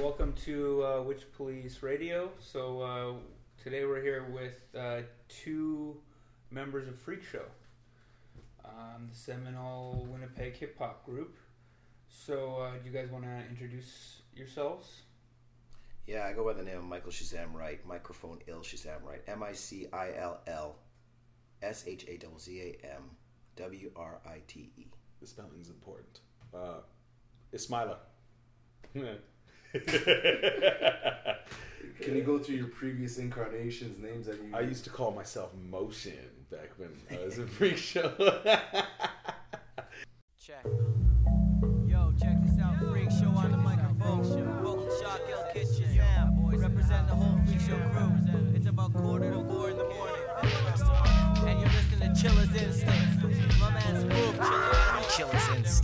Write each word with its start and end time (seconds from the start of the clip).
Welcome 0.00 0.32
to 0.46 0.82
uh, 0.82 1.02
Witch 1.02 1.24
Police 1.36 1.82
Radio. 1.82 2.30
So 2.38 2.80
uh, 2.80 3.12
today 3.62 3.84
we're 3.84 4.00
here 4.00 4.24
with 4.32 4.54
uh, 4.74 5.02
two 5.28 5.94
members 6.50 6.88
of 6.88 6.98
Freak 6.98 7.22
Show, 7.22 7.44
um, 8.64 9.08
the 9.10 9.14
Seminole 9.14 10.06
Winnipeg 10.10 10.56
hip 10.56 10.78
hop 10.78 11.04
group. 11.04 11.36
So 12.08 12.56
uh, 12.62 12.70
do 12.82 12.88
you 12.90 12.96
guys 12.96 13.10
want 13.10 13.24
to 13.24 13.42
introduce 13.50 14.22
yourselves? 14.34 15.02
Yeah, 16.06 16.24
I 16.24 16.32
go 16.32 16.46
by 16.46 16.54
the 16.54 16.62
name 16.62 16.78
of 16.78 16.84
Michael 16.84 17.12
Shazam 17.12 17.52
Wright. 17.52 17.86
Microphone 17.86 18.38
ill 18.46 18.60
Shazam 18.60 19.04
Wright. 19.06 19.20
M 19.28 19.42
I 19.42 19.52
C 19.52 19.86
I 19.92 20.14
L 20.16 20.40
L 20.46 20.76
S 21.62 21.84
H 21.86 22.06
A 22.08 22.16
W 22.16 22.38
Z 22.38 22.58
A 22.58 22.86
M 22.86 23.02
W 23.56 23.90
R 23.94 24.20
I 24.24 24.38
T 24.46 24.72
E. 24.78 24.86
The 25.20 25.26
spelling's 25.26 25.68
important. 25.68 26.20
Uh, 26.54 26.80
Ismaila. 27.54 27.96
Can 32.00 32.16
you 32.16 32.22
go 32.22 32.38
through 32.40 32.56
your 32.56 32.66
previous 32.66 33.18
incarnations, 33.18 34.00
names 34.02 34.26
that 34.26 34.36
you? 34.36 34.50
I 34.52 34.62
used 34.62 34.82
to 34.84 34.90
call 34.90 35.12
myself 35.12 35.52
Motion 35.54 36.18
back 36.50 36.70
when 36.76 36.88
I 37.10 37.24
was 37.24 37.38
in 37.38 37.46
Freak 37.46 37.76
Show. 37.76 38.12
Check. 40.40 40.64
Yo, 41.86 42.12
check 42.20 42.36
this 42.44 42.58
out. 42.60 42.78
Freak 42.90 43.10
show 43.12 43.28
on 43.28 43.52
the 43.52 43.58
microphone. 43.58 44.24
Vocal 44.60 44.90
shock, 45.00 45.20
ill 45.30 45.44
kiss 45.52 45.78
Shazam. 45.78 46.50
Represent 46.60 47.06
the 47.06 47.14
whole 47.14 47.38
freak 47.46 47.60
show 47.60 47.78
crew. 47.92 48.10
It's 48.56 48.66
about 48.66 48.92
quarter 48.92 49.30
to 49.30 49.44
four 49.44 49.70
in 49.70 49.76
the 49.76 49.84
morning. 49.84 50.24
And 51.46 51.60
you're 51.60 51.68
listening 51.68 52.12
to 52.12 52.20
Chiller's 52.20 52.54
Instinct. 52.60 53.60
My 53.60 53.70
man 53.70 53.94
Spoof, 54.00 55.16
Chiller's 55.16 55.48
Instinct. 55.56 55.79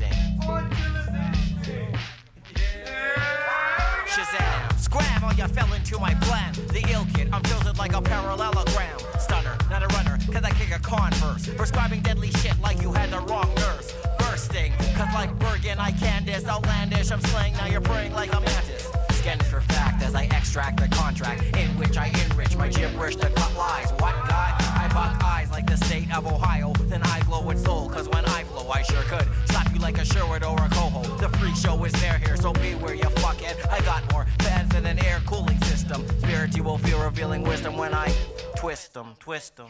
Into 5.96 6.00
my 6.00 6.14
plan. 6.27 6.52
The 6.68 6.84
ill 6.92 7.06
kid, 7.14 7.28
I'm 7.32 7.42
tilted 7.42 7.78
like 7.78 7.95
a 7.95 8.02
parallelogram. 8.02 8.98
Stunner, 9.19 9.56
not 9.70 9.83
a 9.83 9.86
runner, 9.97 10.19
cause 10.33 10.42
I 10.42 10.50
kick 10.50 10.75
a 10.75 10.78
converse. 10.78 11.48
Prescribing 11.56 12.00
deadly 12.00 12.30
shit 12.33 12.58
like 12.61 12.80
you 12.83 12.92
had 12.92 13.11
the 13.11 13.20
wrong 13.20 13.53
nurse. 13.56 13.94
Bursting, 14.19 14.72
cause 14.94 15.12
like 15.14 15.36
Bergen, 15.38 15.78
I 15.78 15.92
Candace. 15.92 16.47
Outlandish, 16.47 17.11
I'm 17.11 17.20
slaying, 17.20 17.55
now 17.55 17.66
you're 17.66 17.80
praying 17.80 18.12
like 18.12 18.33
a 18.33 18.41
mantis. 18.41 18.91
Scan 19.11 19.38
for 19.38 19.61
fact 19.61 20.03
as 20.03 20.14
I 20.14 20.25
extract 20.25 20.80
the 20.80 20.88
contract 20.88 21.42
in 21.56 21.69
which 21.78 21.97
I 21.97 22.08
enrich 22.31 22.56
my 22.56 22.69
gibberish 22.69 23.16
to 23.16 23.31
cut 23.31 23.55
lies. 23.56 23.91
What 23.92 24.14
guy? 24.28 24.66
Buck 24.97 25.22
eyes 25.22 25.50
like 25.50 25.66
the 25.66 25.77
state 25.77 26.11
of 26.16 26.27
Ohio. 26.27 26.72
Then 26.89 27.02
I 27.02 27.20
glow 27.27 27.42
with 27.42 27.62
soul, 27.62 27.86
cause 27.91 28.08
when 28.08 28.25
I 28.25 28.44
flow, 28.44 28.66
I 28.70 28.80
sure 28.80 29.03
could 29.03 29.28
slap 29.44 29.70
you 29.75 29.78
like 29.78 29.98
a 29.98 30.06
Sherwood 30.06 30.42
or 30.42 30.56
a 30.56 30.70
Koho. 30.70 31.03
The 31.19 31.28
freak 31.36 31.55
show 31.55 31.84
is 31.84 31.92
there 32.00 32.16
here, 32.16 32.34
so 32.34 32.55
beware 32.55 32.94
you 32.94 33.11
fuckhead. 33.20 33.56
I 33.69 33.80
got 33.80 34.11
more 34.11 34.25
fans 34.38 34.70
than 34.70 34.86
an 34.86 34.98
air 35.05 35.20
cooling 35.27 35.61
system. 35.64 36.08
Spiritual 36.20 36.78
feel 36.78 36.98
revealing 37.05 37.42
wisdom 37.42 37.77
when 37.77 37.92
I 37.92 38.08
twist 38.56 38.94
them, 38.94 39.08
twist 39.20 39.58
them. 39.58 39.69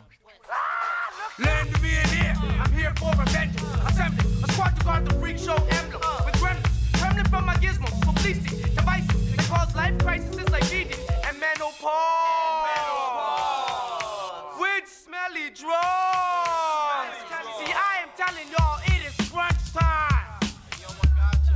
Learn 1.41 1.67
to 1.73 1.81
be 1.81 1.91
an. 1.97 2.37
I'm 2.61 2.71
here 2.71 2.95
for 2.95 3.11
revenge. 3.11 3.57
Assembly, 3.89 4.25
a 4.45 4.53
squad 4.53 4.77
to 4.79 4.85
guard 4.85 5.07
the 5.07 5.15
freak 5.15 5.39
show 5.39 5.57
emblem. 5.57 6.03
With 6.25 6.37
gremlins, 6.37 7.01
trembling 7.01 7.27
from 7.27 7.47
my 7.47 7.57
gizmos, 7.57 8.01
publicity, 8.01 8.63
devices 8.77 9.35
that 9.35 9.45
cause 9.49 9.75
life 9.75 9.99
crises 9.99 10.49
like 10.51 10.63
BD 10.67 10.95
and 11.27 11.37
menopause. 11.41 12.36
Smelly 15.47 15.55
drugs. 15.55 17.17
See, 17.59 17.73
I 17.73 18.03
am 18.03 18.11
telling 18.17 18.49
y'all 18.51 18.79
it 18.87 19.07
is 19.07 19.31
crunch 19.31 19.73
time. 19.73 20.41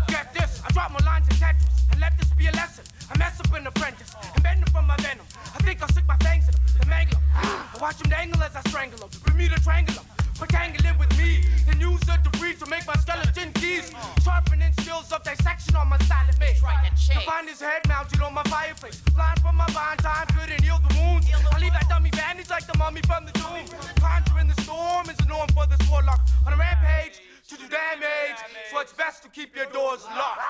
Get 0.09 0.33
this, 0.35 0.63
I 0.65 0.71
drop 0.73 0.93
my 0.93 1.05
lines 1.05 1.27
in 1.29 1.37
Tetris 1.37 1.91
and 1.91 2.01
let 2.01 2.17
this 2.19 2.33
be 2.35 2.47
a 2.47 2.53
lesson. 2.53 2.85
I 3.13 3.19
mess 3.19 3.41
up 3.41 3.53
an 3.55 3.67
apprentice 3.67 4.15
and 4.35 4.43
bend 4.43 4.63
them 4.63 4.73
from 4.73 4.87
my 4.87 4.97
venom. 4.99 5.27
I 5.55 5.63
think 5.63 5.83
I'll 5.83 5.89
stick 5.89 6.07
my 6.07 6.17
fangs 6.19 6.47
in 6.49 6.55
them, 6.55 6.63
then 6.79 6.89
mangle 6.89 7.19
them. 7.19 7.25
I 7.75 7.79
watch 7.81 7.99
them 7.99 8.11
dangle 8.11 8.43
as 8.43 8.55
I 8.55 8.61
strangle 8.69 8.99
them. 8.99 9.11
Bermuda 9.25 9.59
triangle 9.61 9.95
them. 10.41 10.49
Rectangle 10.49 10.99
with 10.99 11.19
me, 11.19 11.45
then 11.67 11.81
use 11.81 12.01
the 12.01 12.19
debris 12.23 12.55
to 12.57 12.67
make 12.67 12.87
my 12.87 12.95
skeleton 12.95 13.53
keys. 13.55 13.93
Sharpening 14.23 14.73
skills 14.81 15.13
of 15.13 15.23
dissection 15.23 15.77
on 15.77 15.89
my 15.89 15.99
silent 15.99 16.39
mate. 16.39 16.57
To 16.57 17.21
find 17.21 17.49
his 17.49 17.61
head 17.61 17.83
mounted 17.89 18.21
on 18.23 18.35
my 18.35 18.43
fireplace. 18.45 19.01
Blind 19.15 19.41
from 19.41 19.57
my 19.57 19.67
vine 19.71 19.97
time, 19.99 20.27
couldn't 20.39 20.63
heal 20.63 20.79
the 20.89 20.95
wounds. 20.99 21.27
I 21.53 21.59
leave 21.59 21.73
that 21.73 21.89
dummy 21.89 22.11
bandage 22.11 22.51
like 22.51 22.67
the 22.67 22.77
mummy 22.79 23.01
from 23.07 23.27
the 23.27 23.33
tomb. 23.33 23.67
Conjuring 23.97 24.49
the 24.49 24.63
storm 24.63 25.09
is 25.11 25.17
the 25.17 25.27
norm 25.27 25.49
for 25.55 25.67
this 25.67 25.81
warlock. 25.91 26.21
On 26.47 26.53
a 26.53 26.57
rampage 26.57 27.21
to 27.49 27.57
do 27.57 27.69
damage, 27.69 28.39
so 28.71 28.81
it's 28.81 28.93
best 28.93 29.23
to 29.23 29.29
keep 29.29 29.57
your 29.57 29.67
doors 29.67 30.05
locked. 30.17 30.41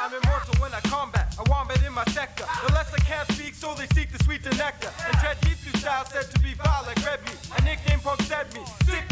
I'm 0.00 0.10
immortal 0.10 0.54
when 0.58 0.74
I 0.74 0.80
combat, 0.80 1.36
a 1.38 1.48
wombat 1.48 1.82
in 1.84 1.92
my 1.92 2.04
sector. 2.06 2.44
The 2.66 2.72
lesser 2.72 2.96
can't 3.06 3.30
speak, 3.32 3.54
so 3.54 3.74
they 3.74 3.86
seek 3.94 4.10
the 4.10 4.18
sweeter 4.24 4.50
nectar. 4.56 4.90
And 5.06 5.14
tread 5.20 5.36
Heathrow 5.42 5.78
style 5.78 6.04
said 6.06 6.28
to 6.34 6.40
be 6.40 6.54
vile 6.54 6.82
like 6.86 6.98
Red 7.06 7.20
Meat. 7.24 7.38
A 7.56 7.62
nickname 7.62 8.00
punk 8.00 8.22
said 8.22 8.52
me. 8.54 8.62
Sick 8.84 9.11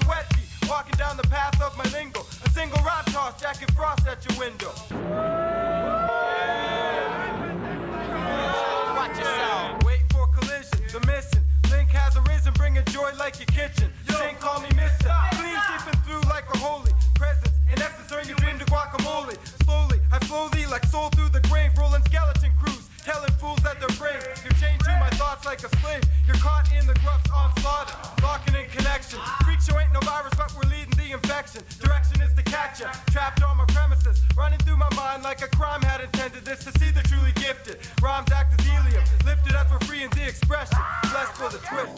to 0.00 0.08
wet 0.08 0.26
feet. 0.34 0.48
Walking 0.68 0.96
down 0.96 1.16
the 1.16 1.28
path 1.28 1.60
of 1.60 1.76
my 1.76 1.84
lingo. 1.90 2.24
A 2.44 2.50
single 2.50 2.80
rhyme 2.82 3.04
toss, 3.06 3.40
jacket 3.40 3.70
frost 3.72 4.06
at 4.06 4.24
your 4.28 4.38
window. 4.38 4.72
Watch 8.96 9.18
yourself. 9.18 9.82
Wait 9.84 10.00
for 10.12 10.26
collision, 10.28 10.80
the 10.92 11.00
missing. 11.06 11.42
Link 11.70 11.88
has 11.90 12.16
arisen, 12.16 12.52
bringing 12.54 12.84
joy 12.86 13.10
like 13.18 13.38
your 13.38 13.46
kitchen. 13.46 13.92
This 14.06 14.20
ain't 14.20 14.38
call 14.40 14.60
me 14.60 14.68
mister. 14.76 15.12
Clean 15.32 15.58
seeping 15.68 16.00
through 16.02 16.22
like 16.28 16.44
a 16.54 16.58
holy 16.58 16.92
presence. 17.14 17.50
In 17.72 17.80
essence, 17.80 18.08
turn 18.10 18.26
your 18.26 18.36
dream 18.36 18.58
to 18.58 18.64
guacamole. 18.66 19.36
Slowly, 19.64 20.00
I 20.12 20.18
flow 20.26 20.48
thee 20.48 20.66
like 20.66 20.84
soul 20.86 21.08
through 21.10 21.30
the 21.30 21.40
grave, 21.48 21.70
rolling 21.78 22.02
skeleton 22.04 22.52
crews. 22.58 22.88
Telling 23.04 23.30
fools 23.40 23.58
that 23.62 23.80
they're 23.80 23.96
brave. 23.96 24.20
You're 24.44 24.52
chained 24.60 24.80
to 24.84 24.90
my 25.00 25.08
thoughts 25.16 25.46
like 25.46 25.62
a 25.64 25.68
slave. 25.78 26.02
You're 26.26 26.36
caught 26.36 26.70
in 26.72 26.86
the 26.86 26.92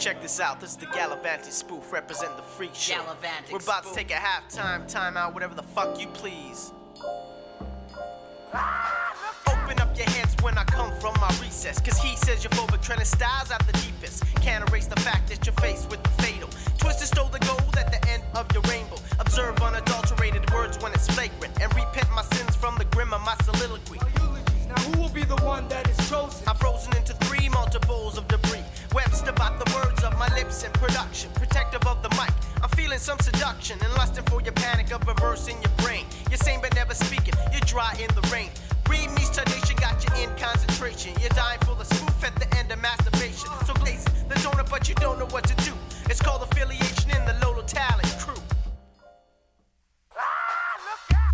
Check 0.02 0.20
this 0.20 0.40
out, 0.40 0.60
this 0.60 0.70
is 0.70 0.76
the 0.78 0.86
Gallivanti 0.86 1.52
spoof 1.52 1.92
representing 1.92 2.36
the 2.36 2.42
freak 2.42 2.74
show. 2.74 2.94
Gallivantic 2.94 3.52
We're 3.52 3.58
about 3.58 3.84
spoof. 3.84 3.92
to 3.92 3.98
take 4.00 4.10
a 4.10 4.14
halftime, 4.14 4.88
time 4.88 5.16
out, 5.16 5.32
whatever 5.32 5.54
the 5.54 5.62
fuck 5.62 6.00
you 6.00 6.08
please. 6.08 6.72
Open 9.46 9.78
up 9.78 9.96
your 9.96 10.10
hands 10.10 10.34
when 10.42 10.58
I 10.58 10.64
come 10.64 10.90
from 10.98 11.14
my 11.20 11.28
recess. 11.40 11.78
Cause 11.78 11.98
he 11.98 12.16
says 12.16 12.42
your 12.42 12.50
phobic 12.50 12.82
trending 12.82 13.06
styles 13.06 13.52
at 13.52 13.64
the 13.64 13.74
deepest. 13.74 14.24
Can't 14.42 14.68
erase 14.68 14.88
the 14.88 14.98
fact 15.02 15.28
that 15.28 15.46
you're 15.46 15.54
faced 15.62 15.88
with 15.88 16.02
the 16.02 16.10
fatal. 16.20 16.48
Twisted 16.78 17.06
stole 17.06 17.28
the 17.28 17.38
gold 17.38 17.76
at 17.76 17.92
the 17.92 18.10
end 18.10 18.24
of 18.34 18.50
your 18.52 18.62
rainbow. 18.62 18.96
Observe 19.20 19.62
unadulterated 19.62 20.50
words 20.52 20.82
when 20.82 20.92
it's 20.94 21.06
flagrant. 21.14 21.62
And 21.62 21.72
repent 21.76 22.10
my 22.10 22.22
sins 22.22 22.56
from 22.56 22.74
the 22.76 22.86
grim 22.86 23.12
of 23.12 23.20
my 23.20 23.36
soliloquy. 23.44 24.00
Now 24.66 24.82
who 24.82 25.00
will 25.00 25.10
be 25.10 25.22
the 25.22 25.36
one 25.44 25.69
that 25.69 25.88
is 25.88 26.10
chosen? 26.10 26.42
I'm 26.48 26.56
frozen 26.56 26.96
into 26.96 27.14
three 27.26 27.48
multiples 27.50 28.19
of 28.19 28.26
debris. 28.26 28.62
Webster 28.94 29.30
about 29.30 29.58
the 29.58 29.72
words 29.75 30.04
of 30.04 30.19
my 30.19 30.28
lips 30.34 30.64
in 30.64 30.72
production. 30.72 31.30
Protective 31.34 31.86
of 31.86 32.03
the 32.03 32.10
mic. 32.10 32.30
I'm 32.62 32.69
feeling 32.70 32.98
some 32.98 33.19
seduction 33.20 33.78
and 33.82 33.92
lusting 33.94 34.25
for 34.25 34.42
your 34.42 34.53
panic 34.53 34.92
of 34.92 35.06
reverse 35.06 35.48
in 35.48 35.60
your 35.62 35.72
brain. 35.78 36.04
You're 36.28 36.38
sane 36.38 36.60
but 36.60 36.75
never 36.75 36.94
speaking. 36.94 37.34
You're 37.52 37.60
dry 37.62 37.94
in 37.98 38.08
the 38.14 38.28
rain. 38.31 38.50
Read 38.88 39.10
me 39.10 39.25
tradition, 39.32 39.76
got 39.76 39.97
you 40.04 40.22
in 40.22 40.28
concentration. 40.36 41.14
You're 41.20 41.31
dying 41.31 41.60
for 41.60 41.75
the 41.75 41.84
spoof 41.84 42.25
at 42.25 42.34
the 42.36 42.58
end 42.58 42.70
of 42.70 42.82
masturbation. 42.82 43.48
So 43.66 43.72
glaze 43.75 44.04
the 44.28 44.34
donut, 44.36 44.69
but 44.69 44.88
you 44.88 44.94
don't 44.97 45.19
know 45.19 45.28
what 45.31 45.44
to 45.44 45.54
do. 45.64 45.72
It's 46.10 46.20
called 46.20 46.42
affiliation 46.42 47.10
in 47.10 47.25
the 47.25 47.36
Lolo 47.42 47.62
talent 47.62 48.14
crew. 48.19 48.51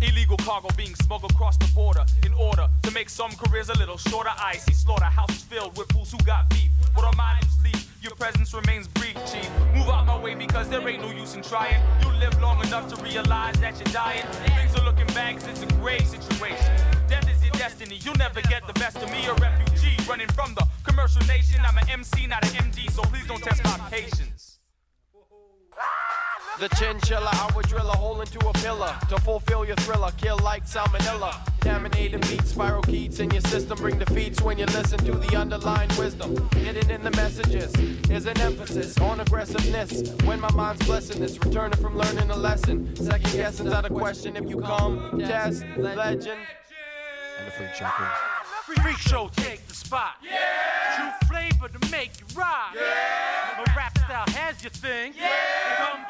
Illegal 0.01 0.37
cargo 0.37 0.69
being 0.77 0.95
smuggled 0.95 1.31
across 1.31 1.57
the 1.57 1.67
border 1.73 2.05
in 2.25 2.33
order 2.33 2.67
to 2.83 2.91
make 2.91 3.09
some 3.09 3.31
careers 3.31 3.69
a 3.69 3.77
little 3.77 3.97
shorter. 3.97 4.31
I 4.37 4.55
see 4.55 4.73
slaughterhouses 4.73 5.43
filled 5.43 5.77
with 5.77 5.91
fools 5.91 6.11
who 6.11 6.17
got 6.19 6.49
beef. 6.49 6.69
But 6.95 7.03
on 7.03 7.15
mine 7.17 7.37
who 7.41 7.47
sleep, 7.61 7.83
your 8.01 8.15
presence 8.15 8.53
remains 8.53 8.87
brief, 8.87 9.15
chief. 9.29 9.49
Move 9.75 9.89
out 9.89 10.05
my 10.05 10.17
way 10.17 10.35
because 10.35 10.69
there 10.69 10.87
ain't 10.87 11.01
no 11.01 11.11
use 11.11 11.35
in 11.35 11.41
trying. 11.41 11.81
You 12.01 12.11
live 12.13 12.39
long 12.41 12.65
enough 12.65 12.87
to 12.93 13.03
realize 13.03 13.55
that 13.59 13.75
you're 13.77 13.93
dying. 13.93 14.25
Things 14.55 14.73
are 14.75 14.85
looking 14.85 15.07
bad 15.07 15.35
'cause 15.35 15.47
it's 15.47 15.61
a 15.61 15.67
grave 15.81 16.07
situation. 16.07 16.71
Death 17.07 17.27
is 17.29 17.43
your 17.43 17.51
destiny. 17.51 17.97
You'll 17.97 18.15
never 18.15 18.41
get 18.41 18.65
the 18.67 18.73
best 18.73 18.97
of 18.97 19.11
me, 19.11 19.25
a 19.25 19.33
refugee 19.33 19.97
running 20.07 20.29
from 20.29 20.55
the 20.55 20.65
commercial 20.83 21.21
nation. 21.25 21.59
I'm 21.65 21.77
an 21.77 21.89
MC, 21.89 22.25
not 22.25 22.45
an 22.45 22.55
MD, 22.55 22.89
so 22.89 23.01
please 23.03 23.27
don't 23.27 23.43
test 23.43 23.63
my 23.65 23.77
patience. 23.89 24.59
The 26.59 26.67
chinchilla, 26.75 27.29
I 27.31 27.49
would 27.55 27.69
drill 27.69 27.87
a 27.87 27.95
hole 27.95 28.19
into 28.19 28.37
a 28.45 28.51
pillar 28.51 28.93
to 29.07 29.17
fulfill 29.21 29.65
your 29.65 29.77
thriller. 29.77 30.11
Kill 30.17 30.37
like 30.39 30.65
salmonella. 30.65 31.33
Contaminated 31.61 32.29
meat, 32.29 32.45
spiral 32.45 32.81
keats 32.81 33.21
in 33.21 33.31
your 33.31 33.39
system. 33.43 33.77
Bring 33.77 33.97
defeats 33.97 34.41
when 34.41 34.57
you 34.57 34.65
listen 34.65 34.99
to 35.05 35.13
the 35.13 35.37
underlying 35.37 35.89
wisdom. 35.97 36.49
Hidden 36.55 36.91
in 36.91 37.01
the 37.01 37.11
messages 37.11 37.73
is 38.09 38.25
an 38.25 38.37
emphasis 38.41 38.97
on 38.99 39.21
aggressiveness. 39.21 40.11
When 40.25 40.41
my 40.41 40.51
mind's 40.51 40.85
blessing 40.85 41.21
this, 41.21 41.39
returning 41.39 41.79
from 41.79 41.97
learning 41.97 42.29
a 42.29 42.35
lesson. 42.35 42.93
Second 42.93 43.31
guessing's 43.31 43.71
out 43.71 43.85
of 43.85 43.93
question 43.93 44.35
if 44.35 44.49
you 44.49 44.59
come. 44.59 45.17
Test 45.17 45.63
legend. 45.77 46.41
And 47.37 47.47
the 47.47 47.51
freak 47.51 47.73
show. 47.73 47.87
Freak 48.83 48.97
show, 48.97 49.29
take 49.37 49.65
the 49.65 49.75
spot. 49.75 50.15
Yeah. 50.21 50.33
True 50.97 51.29
flavor 51.29 51.69
to 51.69 51.89
make 51.89 52.11
you 52.19 52.25
rock. 52.37 52.75
Yeah. 52.75 53.63
My 53.65 53.75
rap 53.77 53.97
style 53.97 54.25
has 54.35 54.61
your 54.61 54.71
thing. 54.71 55.13
Yeah. 55.17 56.08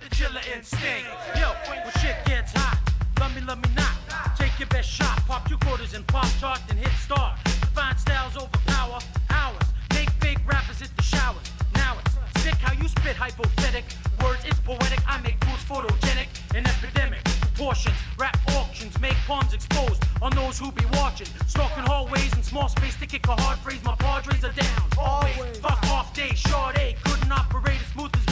The 0.00 0.14
chiller 0.14 0.40
instinct. 0.54 1.08
Yo, 1.36 1.52
when 1.68 1.82
shit 2.00 2.16
gets 2.24 2.52
hot, 2.52 2.78
love 3.18 3.34
me, 3.34 3.40
love 3.42 3.58
me 3.58 3.70
not. 3.74 4.36
Take 4.36 4.58
your 4.58 4.68
best 4.68 4.88
shot, 4.88 5.18
pop 5.26 5.48
two 5.48 5.58
quarters 5.58 5.94
and 5.94 6.06
pop 6.06 6.28
tart, 6.40 6.60
then 6.68 6.76
hit 6.76 6.92
start. 7.02 7.38
Fine 7.74 7.98
styles 7.98 8.36
overpower 8.36 9.00
hours. 9.30 9.62
Make 9.94 10.10
fake 10.20 10.38
rappers 10.46 10.78
hit 10.78 10.90
the 10.96 11.02
showers. 11.02 11.50
Now 11.74 11.96
it's 11.98 12.42
sick 12.42 12.54
how 12.54 12.72
you 12.80 12.88
spit 12.88 13.16
hypothetic 13.16 13.84
words. 14.22 14.44
It's 14.44 14.60
poetic. 14.60 15.00
I 15.06 15.20
make 15.20 15.42
fools 15.44 15.64
photogenic 15.64 16.28
and 16.54 16.66
epidemic. 16.66 17.24
Portions, 17.56 17.96
rap 18.18 18.38
auctions, 18.54 18.98
make 19.00 19.16
palms 19.26 19.52
exposed 19.52 20.04
on 20.22 20.30
those 20.36 20.58
who 20.58 20.70
be 20.70 20.84
watching. 20.92 21.26
Stalking 21.48 21.84
hallways 21.84 22.32
in 22.36 22.42
small 22.44 22.68
space 22.68 22.96
to 22.96 23.06
kick 23.06 23.26
a 23.26 23.40
hard 23.40 23.58
phrase. 23.58 23.82
My 23.84 23.96
padres 23.96 24.44
are 24.44 24.52
down. 24.52 24.82
Always. 24.96 25.58
Fuck 25.58 25.82
off 25.90 26.14
day, 26.14 26.30
short 26.34 26.78
A. 26.78 26.94
Couldn't 27.04 27.32
operate 27.32 27.80
as 27.80 27.86
smooth 27.88 28.14
as 28.14 28.27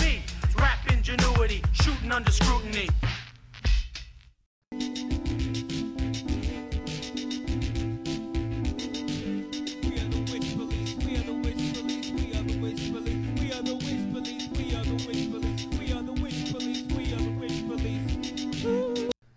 ingenuity, 1.08 1.62
shooting 1.72 2.10
under 2.10 2.30
scrutiny. 2.32 2.88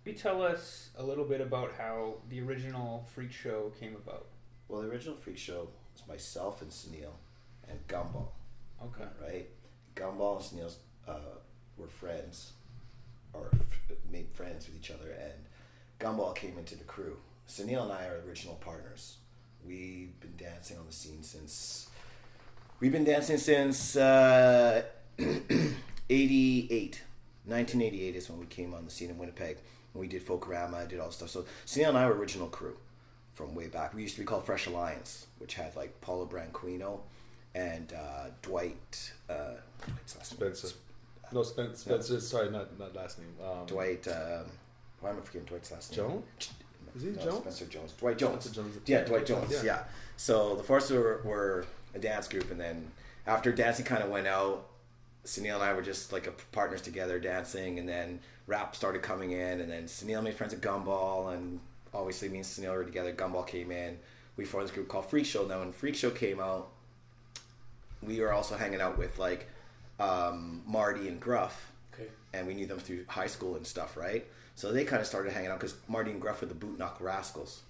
You 0.04 0.16
tell 0.16 0.42
us 0.42 0.90
a 0.96 1.02
little 1.04 1.24
bit 1.24 1.40
about 1.40 1.72
how 1.78 2.16
the 2.28 2.40
original 2.40 3.06
Freak 3.14 3.30
Show 3.32 3.72
came 3.78 3.94
about. 3.94 4.26
Well, 4.68 4.82
the 4.82 4.88
original 4.88 5.14
Freak 5.14 5.38
Show 5.38 5.68
was 5.92 6.06
myself 6.08 6.62
and 6.62 6.70
Sunil 6.70 7.12
and 7.68 7.78
Gumball, 7.86 8.28
Okay. 8.82 9.04
right? 9.22 9.48
Gumball 9.94 10.40
and 10.52 10.60
Sunil 10.60 10.74
uh, 11.06 11.14
were 11.80 11.88
friends, 11.88 12.52
or 13.32 13.50
f- 13.52 13.96
made 14.10 14.28
friends 14.30 14.66
with 14.66 14.76
each 14.76 14.90
other, 14.90 15.10
and 15.10 15.32
Gumball 15.98 16.34
came 16.34 16.58
into 16.58 16.76
the 16.76 16.84
crew. 16.84 17.16
Sunil 17.48 17.82
and 17.84 17.92
I 17.92 18.06
are 18.06 18.22
original 18.26 18.54
partners. 18.56 19.16
We've 19.66 20.18
been 20.20 20.36
dancing 20.36 20.78
on 20.78 20.86
the 20.86 20.92
scene 20.92 21.22
since. 21.22 21.88
We've 22.78 22.92
been 22.92 23.04
dancing 23.04 23.36
since 23.36 23.96
uh, 23.96 24.82
88. 25.18 27.02
1988 27.46 28.16
is 28.16 28.30
when 28.30 28.38
we 28.38 28.46
came 28.46 28.72
on 28.74 28.84
the 28.84 28.90
scene 28.90 29.10
in 29.10 29.18
Winnipeg. 29.18 29.58
We 29.92 30.06
did 30.06 30.24
Folklorama, 30.24 30.74
I 30.74 30.86
did 30.86 31.00
all 31.00 31.08
the 31.08 31.12
stuff. 31.12 31.30
So 31.30 31.44
Sunil 31.66 31.88
and 31.88 31.98
I 31.98 32.06
were 32.06 32.14
original 32.14 32.46
crew 32.46 32.76
from 33.32 33.54
way 33.54 33.66
back. 33.66 33.92
We 33.94 34.02
used 34.02 34.14
to 34.14 34.20
be 34.20 34.26
called 34.26 34.44
Fresh 34.44 34.66
Alliance, 34.66 35.26
which 35.38 35.54
had 35.54 35.74
like 35.74 36.00
Paulo 36.00 36.26
Branquino 36.26 37.00
and 37.54 37.92
uh, 37.92 38.26
Dwight. 38.42 39.12
Uh? 39.28 39.54
Spencer. 40.06 40.68
No, 41.32 41.42
Spencer. 41.42 41.76
Spencer. 41.76 42.20
Sorry, 42.20 42.50
not 42.50 42.78
not 42.78 42.94
last 42.94 43.18
name. 43.18 43.34
Um, 43.42 43.66
Dwight. 43.66 44.06
Um, 44.08 44.46
why 45.00 45.10
am 45.10 45.16
I 45.16 45.20
forgetting 45.20 45.46
Dwight's 45.46 45.70
last 45.70 45.90
name? 45.90 45.96
Jones? 46.06 46.50
Is 46.96 47.02
he 47.02 47.10
no, 47.10 47.22
Jones? 47.22 47.38
Spencer 47.38 47.64
Jones. 47.66 47.92
Dwight 47.92 48.18
Jones. 48.18 48.50
Jones. 48.50 48.78
Yeah, 48.86 49.04
Dwight 49.04 49.26
Jones. 49.26 49.50
Yeah. 49.52 49.62
Yeah. 49.64 49.82
So 50.16 50.56
the 50.56 50.62
Forces 50.62 50.92
were, 50.92 51.22
were 51.24 51.64
a 51.94 51.98
dance 51.98 52.28
group, 52.28 52.50
and 52.50 52.60
then 52.60 52.90
after 53.26 53.52
dancing 53.52 53.84
kind 53.84 54.02
of 54.02 54.10
went 54.10 54.26
out, 54.26 54.66
Sunil 55.24 55.54
and 55.54 55.62
I 55.62 55.72
were 55.72 55.82
just 55.82 56.12
like 56.12 56.26
a 56.26 56.32
partners 56.52 56.80
together 56.82 57.18
dancing, 57.18 57.78
and 57.78 57.88
then 57.88 58.20
rap 58.46 58.74
started 58.74 59.02
coming 59.02 59.32
in, 59.32 59.60
and 59.60 59.70
then 59.70 59.84
Sunil 59.84 60.22
made 60.22 60.34
friends 60.34 60.54
with 60.54 60.62
Gumball, 60.62 61.32
and 61.32 61.60
obviously 61.94 62.28
me 62.28 62.38
and 62.38 62.46
Sunil 62.46 62.74
were 62.74 62.84
together. 62.84 63.12
Gumball 63.12 63.46
came 63.46 63.70
in. 63.70 63.98
We 64.36 64.44
formed 64.44 64.68
this 64.68 64.74
group 64.74 64.88
called 64.88 65.06
Freak 65.06 65.26
Show. 65.26 65.46
Now, 65.46 65.60
when 65.60 65.72
Freak 65.72 65.94
Show 65.94 66.10
came 66.10 66.40
out, 66.40 66.70
we 68.02 68.20
were 68.20 68.32
also 68.32 68.56
hanging 68.56 68.80
out 68.80 68.98
with 68.98 69.18
like 69.18 69.48
um, 70.00 70.62
Marty 70.66 71.08
and 71.08 71.20
Gruff, 71.20 71.70
Okay. 71.94 72.08
and 72.32 72.46
we 72.46 72.54
knew 72.54 72.66
them 72.66 72.78
through 72.78 73.04
high 73.08 73.26
school 73.26 73.56
and 73.56 73.66
stuff, 73.66 73.96
right? 73.96 74.26
So 74.54 74.72
they 74.72 74.84
kind 74.84 75.00
of 75.00 75.06
started 75.06 75.32
hanging 75.32 75.50
out 75.50 75.60
because 75.60 75.76
Marty 75.88 76.10
and 76.10 76.20
Gruff 76.20 76.40
were 76.40 76.46
the 76.46 76.54
Boot 76.54 76.78
Knock 76.78 76.98
Rascals, 77.00 77.60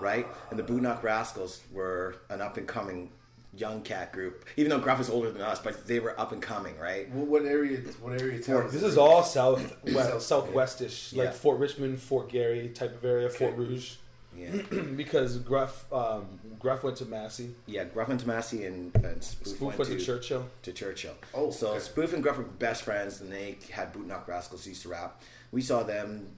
right? 0.00 0.26
And 0.50 0.58
the 0.58 0.62
Boot 0.64 0.82
Knock 0.82 1.02
Rascals 1.02 1.60
were 1.72 2.16
an 2.30 2.40
up 2.40 2.56
and 2.56 2.66
coming 2.66 3.10
young 3.54 3.82
cat 3.82 4.12
group, 4.12 4.46
even 4.56 4.70
though 4.70 4.78
Gruff 4.78 4.98
is 4.98 5.10
older 5.10 5.30
than 5.30 5.42
us, 5.42 5.58
but 5.58 5.86
they 5.86 6.00
were 6.00 6.18
up 6.18 6.32
and 6.32 6.40
coming, 6.40 6.78
right? 6.78 7.10
What, 7.10 7.26
what 7.28 7.44
area? 7.44 7.78
What 8.00 8.18
area? 8.20 8.38
of 8.38 8.46
town 8.46 8.68
This 8.72 8.82
it? 8.82 8.86
is 8.86 8.96
all 8.96 9.22
south, 9.22 9.76
west, 9.92 10.26
South, 10.26 10.48
southwestish, 10.48 11.14
like 11.14 11.34
Fort 11.34 11.58
Richmond, 11.58 12.00
Fort 12.00 12.30
Garry 12.30 12.70
type 12.70 12.94
of 12.94 13.04
area, 13.04 13.28
Fort 13.28 13.54
Rouge. 13.56 13.96
Yeah, 14.36 14.50
because 14.96 15.38
Gruff, 15.38 15.92
um, 15.92 16.26
Gruff 16.58 16.82
went 16.84 16.96
to 16.98 17.04
Massey. 17.04 17.50
yeah. 17.66 17.84
Gruff 17.84 18.08
and 18.08 18.20
Tomasi 18.20 18.66
and, 18.66 18.94
and 19.04 19.22
Spoof, 19.22 19.56
Spoof 19.56 19.78
went 19.78 19.90
to 19.90 19.98
Churchill. 19.98 20.46
to 20.62 20.72
Churchill. 20.72 21.14
Oh, 21.34 21.50
so 21.50 21.68
okay. 21.70 21.80
Spoof 21.80 22.12
and 22.14 22.22
Gruff 22.22 22.38
were 22.38 22.44
best 22.44 22.82
friends, 22.82 23.20
and 23.20 23.30
they 23.30 23.58
had 23.70 23.92
Boot 23.92 24.06
Knock 24.06 24.26
Rascals 24.26 24.64
who 24.64 24.70
used 24.70 24.82
to 24.82 24.88
rap. 24.88 25.20
We 25.50 25.60
saw 25.60 25.82
them. 25.82 26.28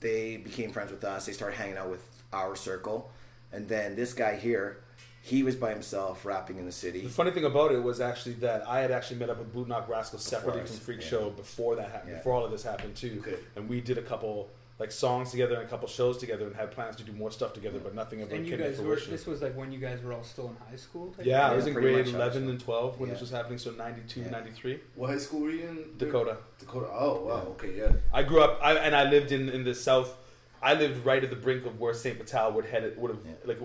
They 0.00 0.36
became 0.36 0.72
friends 0.72 0.90
with 0.90 1.04
us. 1.04 1.26
They 1.26 1.32
started 1.32 1.56
hanging 1.56 1.76
out 1.78 1.88
with 1.88 2.04
our 2.32 2.56
circle, 2.56 3.10
and 3.52 3.68
then 3.68 3.94
this 3.96 4.12
guy 4.12 4.34
here, 4.36 4.80
he 5.22 5.42
was 5.44 5.54
by 5.54 5.70
himself 5.70 6.24
rapping 6.26 6.58
in 6.58 6.66
the 6.66 6.72
city. 6.72 7.02
The 7.02 7.08
funny 7.08 7.30
thing 7.30 7.44
about 7.44 7.70
it 7.72 7.80
was 7.82 8.00
actually 8.00 8.34
that 8.36 8.66
I 8.68 8.80
had 8.80 8.90
actually 8.90 9.20
met 9.20 9.30
up 9.30 9.38
with 9.38 9.52
Boot 9.52 9.68
Knock 9.68 9.88
Rascals 9.88 10.24
separately 10.24 10.62
us, 10.62 10.70
from 10.70 10.78
Freak 10.80 11.00
yeah. 11.02 11.06
Show 11.06 11.30
before 11.30 11.76
that 11.76 11.90
happened, 11.92 12.10
Yeah. 12.10 12.16
before 12.18 12.32
all 12.34 12.44
of 12.44 12.50
this 12.50 12.64
happened 12.64 12.96
too. 12.96 13.22
Okay. 13.26 13.38
And 13.54 13.68
we 13.68 13.80
did 13.80 13.96
a 13.98 14.02
couple 14.02 14.50
like 14.78 14.90
songs 14.90 15.30
together 15.30 15.54
and 15.54 15.62
a 15.64 15.66
couple 15.68 15.86
shows 15.86 16.18
together 16.18 16.46
and 16.46 16.56
had 16.56 16.70
plans 16.72 16.96
to 16.96 17.04
do 17.04 17.12
more 17.12 17.30
stuff 17.30 17.52
together, 17.52 17.78
but 17.78 17.94
nothing 17.94 18.20
ever 18.22 18.34
And 18.34 18.44
you 18.46 18.52
came 18.52 18.58
to 18.64 18.70
guys 18.70 18.78
were. 18.78 18.84
fruition. 18.86 19.12
This 19.12 19.26
was 19.26 19.40
like 19.42 19.56
when 19.56 19.70
you 19.70 19.78
guys 19.78 20.02
were 20.02 20.12
all 20.12 20.24
still 20.24 20.48
in 20.48 20.56
high 20.68 20.76
school. 20.76 21.12
type 21.12 21.24
yeah, 21.26 21.50
I 21.50 21.54
was 21.54 21.64
thing? 21.64 21.74
in 21.74 21.80
grade 21.80 22.08
11 22.08 22.48
and 22.48 22.58
12 22.58 22.98
when 22.98 23.08
Yeah. 23.08 23.14
this 23.14 23.20
was 23.20 23.30
happening, 23.30 23.58
so 23.58 23.70
92, 23.72 24.20
Yeah. 24.22 24.30
93. 24.30 24.80
What 24.96 25.10
high 25.10 25.18
school 25.18 25.40
were 25.42 25.50
you 25.50 25.68
in? 25.68 25.98
Dakota. 25.98 26.38
Dakota. 26.58 26.88
Oh 26.92 27.24
wow. 27.26 27.46
Okay. 27.52 27.76
Yeah. 27.78 27.92
I 28.12 28.22
grew 28.22 28.40
up, 28.42 28.58
I, 28.62 28.74
and 28.74 28.96
I 28.96 29.04
lived 29.08 29.30
in, 29.30 29.48
in 29.48 29.62
the 29.64 29.74
south. 29.74 30.16
I 30.62 30.74
lived 30.74 31.04
right 31.04 31.22
at 31.22 31.30
the 31.30 31.36
brink 31.36 31.66
of 31.66 31.78
where 31.80 31.92
St. 31.94 32.16
Vital 32.18 32.52
would 32.52 32.64
head. 32.66 32.94
Would 32.96 33.10
have 33.10 33.20
Yeah. 33.24 33.32
like 33.44 33.58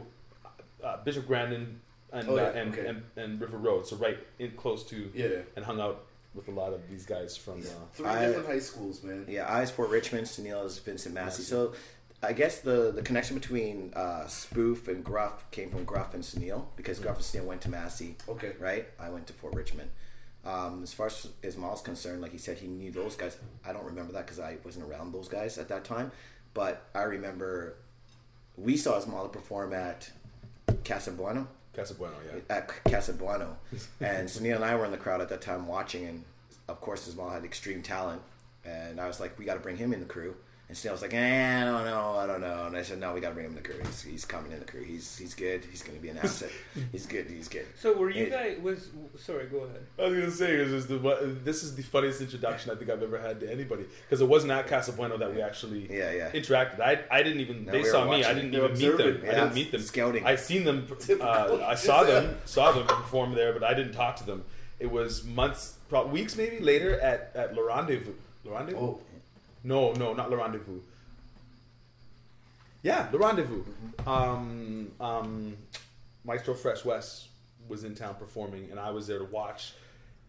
uh, 0.84 0.98
Bishop 1.04 1.26
Grandin 1.28 1.80
and, 2.12 2.30
Oh, 2.30 2.36
yeah, 2.36 2.44
uh, 2.44 2.52
and, 2.52 2.74
okay. 2.74 2.88
and 2.88 3.04
and 3.16 3.42
River 3.42 3.58
Road, 3.58 3.88
so 3.88 3.96
right 3.96 4.18
in 4.40 4.52
close 4.52 4.84
to 4.86 5.10
Yeah. 5.14 5.42
and 5.56 5.66
hung 5.66 5.80
out 5.80 6.06
with 6.38 6.48
a 6.48 6.52
lot 6.52 6.72
of 6.72 6.88
these 6.90 7.06
guys 7.06 7.36
from. 7.36 7.60
Uh, 7.60 7.64
Three 7.94 8.06
I- 8.08 8.28
different 8.28 8.48
high 8.48 8.60
schools, 8.60 9.04
man. 9.04 9.26
Yeah, 9.28 9.46
I 9.48 9.62
was 9.62 9.72
Fort 9.72 9.90
Richmond. 9.90 10.28
Sunil 10.28 10.66
is 10.66 10.78
Vincent 10.80 11.14
Massey. 11.16 11.42
Massey. 11.42 11.44
So, 11.44 11.74
I 12.24 12.34
guess 12.34 12.62
the 12.62 12.92
the 12.96 13.02
connection 13.02 13.36
between 13.38 13.92
uh, 13.96 14.28
Spoof 14.28 14.88
and 14.88 15.04
Gruff 15.04 15.50
came 15.52 15.70
from 15.70 15.84
Gruff 15.84 16.14
and 16.14 16.24
Sunil 16.24 16.66
because 16.78 17.00
Gruff 17.00 17.18
and 17.18 17.26
Sunil 17.26 17.46
went 17.46 17.62
to 17.62 17.70
Massey. 17.70 18.16
Okay. 18.30 18.54
Right. 18.60 18.88
I 19.00 19.10
went 19.10 19.28
to 19.28 19.34
Fort 19.34 19.54
Richmond. 19.56 19.90
Um, 20.46 20.82
as 20.84 20.94
far 20.94 21.08
as 21.08 21.28
as 21.44 21.58
Miles 21.58 21.82
concerned, 21.82 22.22
like 22.22 22.32
he 22.32 22.38
said, 22.38 22.58
he 22.58 22.68
knew 22.68 22.92
those 22.92 23.16
guys. 23.18 23.38
I 23.66 23.74
don't 23.74 23.84
remember 23.86 24.14
that 24.14 24.26
because 24.26 24.40
I 24.40 24.58
wasn't 24.64 24.86
around 24.90 25.12
those 25.12 25.28
guys 25.28 25.58
at 25.58 25.68
that 25.70 25.84
time. 25.84 26.12
But 26.54 26.88
I 26.96 27.04
remember 27.04 27.76
we 28.56 28.78
saw 28.78 28.98
Ismail 28.98 29.28
perform 29.30 29.74
at 29.74 30.10
Casa 30.86 31.12
Bueno 31.12 31.48
Casa 31.78 31.94
Bueno, 31.94 32.16
yeah. 32.26 32.40
Uh, 32.50 32.58
at 32.60 32.84
Casa 32.86 33.14
Bueno, 33.14 33.56
and 34.02 34.28
Sunil 34.28 34.56
and 34.56 34.66
I 34.66 34.76
were 34.76 34.86
in 34.86 34.92
the 34.92 34.98
crowd 34.98 35.22
at 35.22 35.30
that 35.30 35.42
time 35.42 35.68
watching, 35.68 36.08
and 36.08 36.24
of 36.68 36.82
course 36.82 37.08
Ismail 37.08 37.30
had 37.30 37.46
extreme 37.46 37.84
talent, 37.84 38.22
and 38.66 39.00
I 39.00 39.08
was 39.08 39.20
like, 39.20 39.38
we 39.38 39.46
got 39.46 39.54
to 39.54 39.60
bring 39.60 39.78
him 39.78 39.94
in 39.94 40.00
the 40.00 40.08
crew. 40.08 40.36
And 40.70 40.76
Sunil 40.78 40.92
was 40.92 41.02
like, 41.02 41.14
eh, 41.14 41.62
I 41.62 41.64
don't 41.64 41.86
know, 41.86 42.16
I 42.18 42.26
don't 42.28 42.42
know. 42.42 42.66
And 42.66 42.76
I 42.76 42.82
said, 42.82 43.00
no, 43.00 43.14
we 43.14 43.22
got 43.22 43.30
to 43.30 43.34
bring 43.36 43.46
him 43.46 43.52
in 43.52 43.56
the 43.56 43.64
crew. 43.64 43.80
He's, 43.86 44.02
he's 44.02 44.26
coming 44.26 44.52
in 44.52 44.60
the 44.60 44.66
crew. 44.66 44.84
He's 44.84 45.18
he's 45.18 45.34
good. 45.34 45.64
He's 45.72 45.82
going 45.82 45.96
to 45.96 46.02
be 46.02 46.10
an 46.10 46.18
asset. 46.18 46.50
he's 46.92 47.06
good. 47.06 47.28
He's 47.30 47.48
good. 47.48 47.66
So 47.80 47.94
were 47.94 48.10
you 48.10 48.26
It- 48.26 48.32
guys? 48.32 48.58
Was 48.62 48.90
sorry. 49.16 49.46
Go 49.46 49.60
ahead. 49.60 49.86
I 49.98 50.10
was 50.10 50.20
gonna 50.20 50.30
say 50.32 50.58
this 50.58 50.68
is 50.68 50.88
the 50.88 50.98
this 51.46 51.64
is 51.64 51.74
the 51.76 51.84
funniest 51.84 52.20
introduction 52.20 52.70
I 52.70 52.76
think 52.76 52.92
I've 52.92 53.02
ever 53.02 53.18
had 53.18 53.40
to 53.40 53.50
anybody 53.50 53.86
because 54.02 54.20
it 54.20 54.28
wasn't 54.28 54.52
at 54.52 54.68
Casa 54.68 54.92
Bueno 54.92 55.16
that 55.18 55.34
we 55.34 55.42
actually 55.42 55.88
Yeah, 55.90 56.12
yeah. 56.12 56.32
interacted. 56.32 56.82
I 56.82 57.00
I 57.10 57.24
didn't 57.24 57.40
even 57.40 57.64
No, 57.64 57.72
they 57.72 57.84
we 57.84 57.86
saw 57.86 58.04
me. 58.10 58.26
I 58.26 58.34
didn't 58.34 58.54
even 58.54 58.74
meet 58.74 58.80
them. 58.82 58.92
observing. 58.92 59.30
I 59.30 59.34
didn't 59.36 59.54
meet 59.54 59.72
them. 59.72 59.82
scouting. 59.82 60.26
I 60.26 60.36
seen 60.36 60.66
them. 60.66 60.86
Uh, 61.22 61.64
I 61.66 61.76
saw 61.76 62.04
them 62.04 62.38
saw 62.44 62.74
them 62.74 62.86
perform 62.88 63.34
there, 63.36 63.54
but 63.54 63.64
I 63.64 63.74
didn't 63.74 63.94
talk 63.94 64.18
to 64.18 64.26
them. 64.26 64.44
It 64.80 64.92
was 64.92 65.24
months, 65.24 65.78
probably 65.88 66.12
weeks 66.12 66.36
maybe 66.36 66.60
later 66.60 67.00
at 67.00 67.32
at 67.36 67.56
Le 67.56 67.64
Rendezvous. 67.64 68.14
Le 68.44 68.52
Rendezvous? 68.52 68.80
Oh. 68.82 69.00
No, 69.68 69.92
no, 69.92 70.14
not 70.14 70.30
Le 70.30 70.38
Rendezvous. 70.38 70.80
Yeah, 72.84 73.10
Le 73.12 73.20
Rendezvous. 73.20 73.66
Um, 74.06 74.92
um, 75.02 75.58
Maestro 76.24 76.54
Fresh 76.54 76.86
Wes 76.86 77.28
was 77.68 77.84
in 77.84 77.94
town 77.94 78.16
performing, 78.16 78.70
and 78.72 78.80
I 78.80 78.92
was 78.92 79.08
there 79.08 79.20
to 79.20 79.26
watch. 79.26 79.74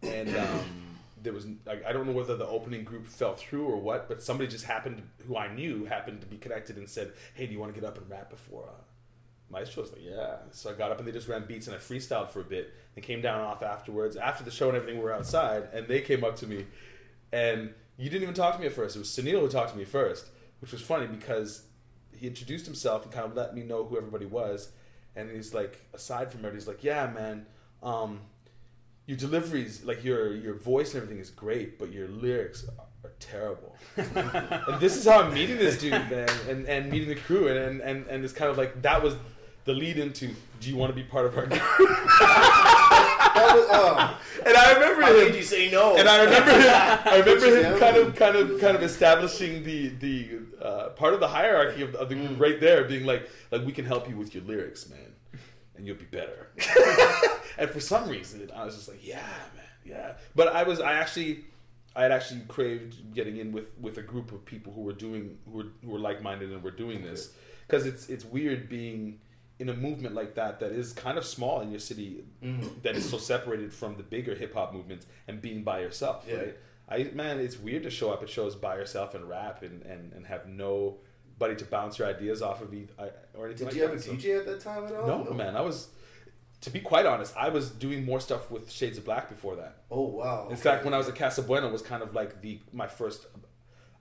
And 0.01 0.35
um, 0.35 0.59
there 1.23 1.31
was, 1.31 1.47
I, 1.65 1.79
I 1.87 1.93
don't 1.93 2.05
know 2.05 2.11
whether 2.11 2.35
the 2.35 2.47
opening 2.47 2.83
group 2.83 3.07
fell 3.07 3.33
through 3.33 3.65
or 3.65 3.77
what, 3.77 4.09
but 4.09 4.21
somebody 4.21 4.49
just 4.49 4.65
happened, 4.65 5.01
who 5.25 5.37
I 5.37 5.47
knew, 5.53 5.85
happened 5.85 6.19
to 6.19 6.27
be 6.27 6.35
connected 6.35 6.75
and 6.75 6.89
said, 6.89 7.13
"Hey, 7.33 7.45
do 7.45 7.53
you 7.53 7.59
want 7.61 7.73
to 7.73 7.79
get 7.79 7.87
up 7.87 7.97
and 7.97 8.09
rap 8.09 8.29
before?" 8.29 8.65
Uh, 8.67 8.81
Maestro 9.49 9.83
was 9.83 9.93
like, 9.93 10.01
"Yeah." 10.03 10.35
So 10.51 10.69
I 10.69 10.73
got 10.73 10.91
up 10.91 10.99
and 10.99 11.07
they 11.07 11.13
just 11.13 11.29
ran 11.29 11.45
beats, 11.45 11.67
and 11.67 11.75
I 11.77 11.79
freestyled 11.79 12.27
for 12.27 12.41
a 12.41 12.43
bit, 12.43 12.73
and 12.97 13.05
came 13.05 13.21
down 13.21 13.39
off 13.39 13.63
afterwards. 13.63 14.17
After 14.17 14.43
the 14.43 14.51
show 14.51 14.67
and 14.67 14.75
everything, 14.75 14.97
we 14.97 15.05
were 15.05 15.13
outside, 15.13 15.69
and 15.71 15.87
they 15.87 16.01
came 16.01 16.25
up 16.25 16.35
to 16.37 16.47
me, 16.47 16.65
and 17.31 17.73
you 17.99 18.09
didn't 18.09 18.23
even 18.23 18.35
talk 18.35 18.55
to 18.55 18.61
me 18.61 18.67
at 18.67 18.73
first. 18.73 18.95
It 18.95 18.99
was 18.99 19.09
Sunil 19.09 19.41
who 19.41 19.49
talked 19.49 19.71
to 19.71 19.77
me 19.77 19.85
first, 19.85 20.29
which 20.61 20.71
was 20.71 20.81
funny 20.81 21.05
because 21.05 21.63
he 22.15 22.27
introduced 22.27 22.65
himself 22.65 23.03
and 23.03 23.11
kind 23.13 23.25
of 23.25 23.35
let 23.35 23.53
me 23.53 23.63
know 23.63 23.83
who 23.83 23.97
everybody 23.97 24.25
was. 24.25 24.69
and 25.15 25.29
he's 25.29 25.53
like, 25.53 25.85
aside 25.93 26.31
from 26.31 26.45
it, 26.45 26.53
he's 26.53 26.67
like, 26.67 26.83
yeah, 26.83 27.07
man, 27.07 27.45
um, 27.83 28.21
your 29.05 29.17
deliveries, 29.17 29.83
like 29.83 30.03
your 30.03 30.35
your 30.35 30.53
voice 30.53 30.93
and 30.93 31.01
everything 31.01 31.19
is 31.19 31.31
great, 31.31 31.79
but 31.79 31.91
your 31.91 32.07
lyrics 32.07 32.65
are 33.03 33.11
terrible. 33.19 33.75
and 33.97 34.79
this 34.79 34.95
is 34.95 35.05
how 35.05 35.23
I'm 35.23 35.33
meeting 35.33 35.57
this 35.57 35.79
dude, 35.79 35.91
man, 35.91 36.29
and, 36.47 36.67
and 36.67 36.91
meeting 36.91 37.09
the 37.09 37.15
crew, 37.15 37.47
and, 37.47 37.81
and 37.81 38.05
and 38.05 38.23
it's 38.23 38.33
kind 38.33 38.51
of 38.51 38.57
like 38.57 38.81
that 38.83 39.01
was 39.01 39.15
the 39.65 39.73
lead 39.73 39.97
into, 39.97 40.29
do 40.59 40.69
you 40.69 40.75
want 40.75 40.89
to 40.91 40.95
be 40.95 41.03
part 41.03 41.25
of 41.25 41.37
our 41.37 41.45
was, 43.35 43.69
uh, 43.69 44.17
And 44.45 44.55
I 44.57 44.73
remember 44.73 45.01
How 45.01 45.13
him. 45.13 45.27
did 45.27 45.35
you 45.35 45.43
say 45.43 45.69
no? 45.71 45.97
And 45.97 46.07
I 46.07 46.23
remember 46.23 46.51
him. 46.51 46.69
I 46.69 47.17
remember 47.19 47.45
him 47.61 47.79
kind 47.79 47.97
of, 47.97 48.15
kind 48.15 48.35
of, 48.35 48.59
kind 48.61 48.75
of 48.75 48.83
establishing 48.83 49.63
the 49.63 49.89
the 49.89 50.39
uh, 50.61 50.89
part 50.89 51.13
of 51.13 51.19
the 51.19 51.27
hierarchy 51.27 51.81
of, 51.81 51.95
of 51.95 52.09
the 52.09 52.15
group 52.15 52.39
right 52.39 52.59
there, 52.59 52.83
being 52.85 53.05
like, 53.05 53.29
like 53.51 53.65
we 53.65 53.71
can 53.71 53.85
help 53.85 54.09
you 54.09 54.15
with 54.15 54.33
your 54.33 54.43
lyrics, 54.43 54.89
man, 54.89 55.13
and 55.75 55.85
you'll 55.85 55.95
be 55.97 56.05
better. 56.05 56.49
and 57.57 57.69
for 57.69 57.79
some 57.79 58.09
reason, 58.09 58.49
I 58.55 58.65
was 58.65 58.75
just 58.75 58.87
like, 58.89 59.05
yeah, 59.05 59.17
man, 59.55 59.65
yeah. 59.85 60.13
But 60.35 60.49
I 60.49 60.63
was, 60.63 60.79
I 60.81 60.93
actually, 60.93 61.45
I 61.95 62.03
had 62.03 62.11
actually 62.11 62.41
craved 62.47 63.13
getting 63.13 63.37
in 63.37 63.51
with 63.51 63.69
with 63.79 63.97
a 63.97 64.03
group 64.03 64.31
of 64.31 64.45
people 64.45 64.73
who 64.73 64.81
were 64.81 64.93
doing, 64.93 65.37
who 65.45 65.51
were 65.57 65.67
who 65.83 65.91
were 65.91 65.99
like 65.99 66.21
minded 66.21 66.51
and 66.51 66.63
were 66.63 66.71
doing 66.71 67.01
this, 67.03 67.33
because 67.67 67.85
it's 67.85 68.07
it's 68.09 68.25
weird 68.25 68.69
being 68.69 69.19
in 69.59 69.69
a 69.69 69.73
movement 69.73 70.15
like 70.15 70.35
that 70.35 70.59
that 70.61 70.71
is 70.71 70.93
kind 70.93 71.17
of 71.17 71.25
small 71.25 71.59
in 71.61 71.69
your 71.69 71.79
city 71.79 72.23
mm-hmm. 72.43 72.67
that 72.81 72.95
is 72.95 73.07
so 73.09 73.17
separated 73.17 73.73
from 73.73 73.95
the 73.97 74.03
bigger 74.03 74.33
hip 74.33 74.53
hop 74.53 74.73
movements 74.73 75.05
and 75.27 75.41
being 75.41 75.63
by 75.63 75.79
yourself 75.81 76.25
Yeah. 76.27 76.35
right 76.37 76.57
I 76.87 77.11
man 77.13 77.39
it's 77.39 77.59
weird 77.59 77.83
to 77.83 77.89
show 77.89 78.11
up 78.11 78.23
at 78.23 78.29
shows 78.29 78.55
by 78.55 78.75
yourself 78.75 79.13
and 79.15 79.27
rap 79.29 79.61
and, 79.61 79.83
and, 79.83 80.13
and 80.13 80.25
have 80.25 80.47
nobody 80.47 81.55
to 81.57 81.65
bounce 81.65 81.99
your 81.99 82.07
ideas 82.07 82.41
off 82.41 82.61
of 82.61 82.73
either, 82.73 82.93
or 83.37 83.45
anything 83.45 83.57
did 83.57 83.65
like 83.65 83.75
you 83.75 83.81
have 83.83 83.91
a 83.91 83.95
that 83.95 84.03
so- 84.03 84.13
DJ 84.13 84.39
at 84.39 84.45
that 84.45 84.59
time 84.61 84.85
at 84.85 84.93
all? 84.93 85.25
no, 85.25 85.33
man 85.33 85.55
I 85.55 85.61
was 85.61 85.89
to 86.61 86.69
be 86.69 86.79
quite 86.79 87.05
honest 87.05 87.35
I 87.37 87.49
was 87.49 87.69
doing 87.69 88.05
more 88.05 88.19
stuff 88.19 88.49
with 88.49 88.71
Shades 88.71 88.97
of 88.97 89.05
Black 89.05 89.29
before 89.29 89.55
that 89.57 89.83
Oh 89.91 90.01
wow. 90.01 90.47
in 90.47 90.53
okay. 90.53 90.61
fact, 90.61 90.85
when 90.85 90.93
I 90.93 90.97
was 90.97 91.09
at 91.09 91.15
Casa 91.15 91.41
Bueno, 91.41 91.69
was 91.69 91.81
kind 91.81 92.01
of 92.03 92.13
like 92.13 92.41
the 92.41 92.59
my 92.73 92.87
first 92.87 93.27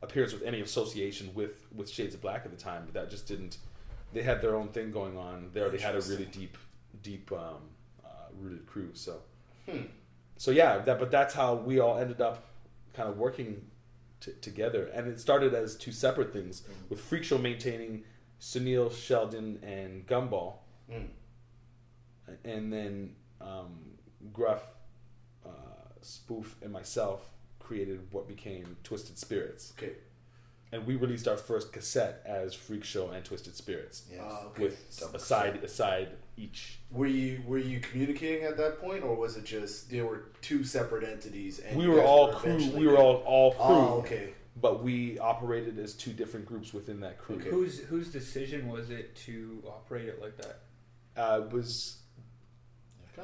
appearance 0.02 0.32
with 0.32 0.42
any 0.42 0.60
association 0.60 1.30
with 1.34 1.66
with 1.74 1.88
Shades 1.90 2.14
of 2.14 2.20
Black 2.20 2.42
at 2.44 2.50
the 2.50 2.56
time. 2.56 2.82
But 2.84 2.94
that 2.94 3.10
just 3.10 3.26
didn't. 3.26 3.58
They 4.12 4.22
had 4.22 4.40
their 4.40 4.56
own 4.56 4.68
thing 4.68 4.90
going 4.90 5.16
on. 5.18 5.50
They 5.52 5.60
already 5.60 5.78
had 5.78 5.94
a 5.94 6.00
really 6.00 6.24
deep, 6.26 6.56
deep 7.02 7.30
um, 7.32 7.56
uh, 8.04 8.08
rooted 8.38 8.66
crew. 8.66 8.90
So, 8.94 9.20
Hmm. 9.68 9.82
so 10.36 10.50
yeah. 10.50 10.78
That 10.78 10.98
but 10.98 11.10
that's 11.10 11.34
how 11.34 11.54
we 11.54 11.78
all 11.78 11.98
ended 11.98 12.20
up 12.20 12.44
kind 12.94 13.08
of 13.08 13.18
working 13.18 13.66
t- 14.20 14.32
together, 14.40 14.86
and 14.94 15.06
it 15.06 15.20
started 15.20 15.54
as 15.54 15.76
two 15.76 15.92
separate 15.92 16.32
things 16.32 16.62
with 16.88 17.00
Freak 17.00 17.22
Show 17.24 17.38
maintaining 17.38 18.04
Sunil, 18.40 18.90
Sheldon, 18.92 19.58
and 19.62 20.06
Gumball 20.06 20.54
Mm. 20.90 21.08
and 22.44 22.72
then 22.72 23.14
um, 23.40 23.98
Gruff, 24.32 24.62
uh, 25.46 25.50
Spoof, 26.00 26.56
and 26.62 26.72
myself 26.72 27.30
created 27.58 28.00
what 28.10 28.26
became 28.26 28.76
Twisted 28.82 29.18
Spirits, 29.18 29.72
Okay. 29.76 29.92
And 30.72 30.86
we 30.86 30.96
released 30.96 31.26
our 31.26 31.36
first 31.36 31.72
cassette 31.72 32.22
as 32.26 32.54
Freak 32.54 32.84
Show 32.84 33.08
and 33.10 33.24
Twisted 33.24 33.54
Spirits, 33.56 34.04
Yes. 34.10 34.20
Ah, 34.22 34.44
okay. 34.46 34.64
with 34.64 34.98
Double 35.00 35.16
a 35.16 35.18
side 35.18 35.60
a 35.64 35.68
side 35.68 36.08
each. 36.36 36.78
Were 36.90 37.06
you 37.06 37.42
were 37.46 37.58
you 37.58 37.80
communicating 37.80 38.44
at 38.44 38.56
that 38.58 38.80
point, 38.80 39.02
or 39.02 39.14
was 39.14 39.36
it 39.36 39.44
just 39.44 39.90
there 39.90 40.04
were 40.06 40.24
two 40.42 40.64
separate 40.64 41.04
entities? 41.04 41.58
And 41.60 41.76
we 41.78 41.86
were 41.88 41.96
guys 42.00 42.06
all 42.08 42.32
crew. 42.32 42.70
We 42.70 42.86
were 42.86 42.96
all 42.98 43.16
all 43.26 43.52
crew. 43.52 43.64
Oh, 43.64 43.98
okay. 44.00 44.34
But 44.60 44.82
we 44.82 45.18
operated 45.20 45.78
as 45.78 45.94
two 45.94 46.12
different 46.12 46.44
groups 46.44 46.74
within 46.74 47.00
that 47.00 47.16
crew. 47.18 47.36
Okay. 47.36 47.48
Whose 47.50 47.78
whose 47.80 48.08
decision 48.08 48.68
was 48.68 48.90
it 48.90 49.14
to 49.26 49.62
operate 49.66 50.08
it 50.08 50.20
like 50.20 50.36
that? 50.38 50.58
Uh, 51.16 51.42
it 51.44 51.52
was 51.52 51.98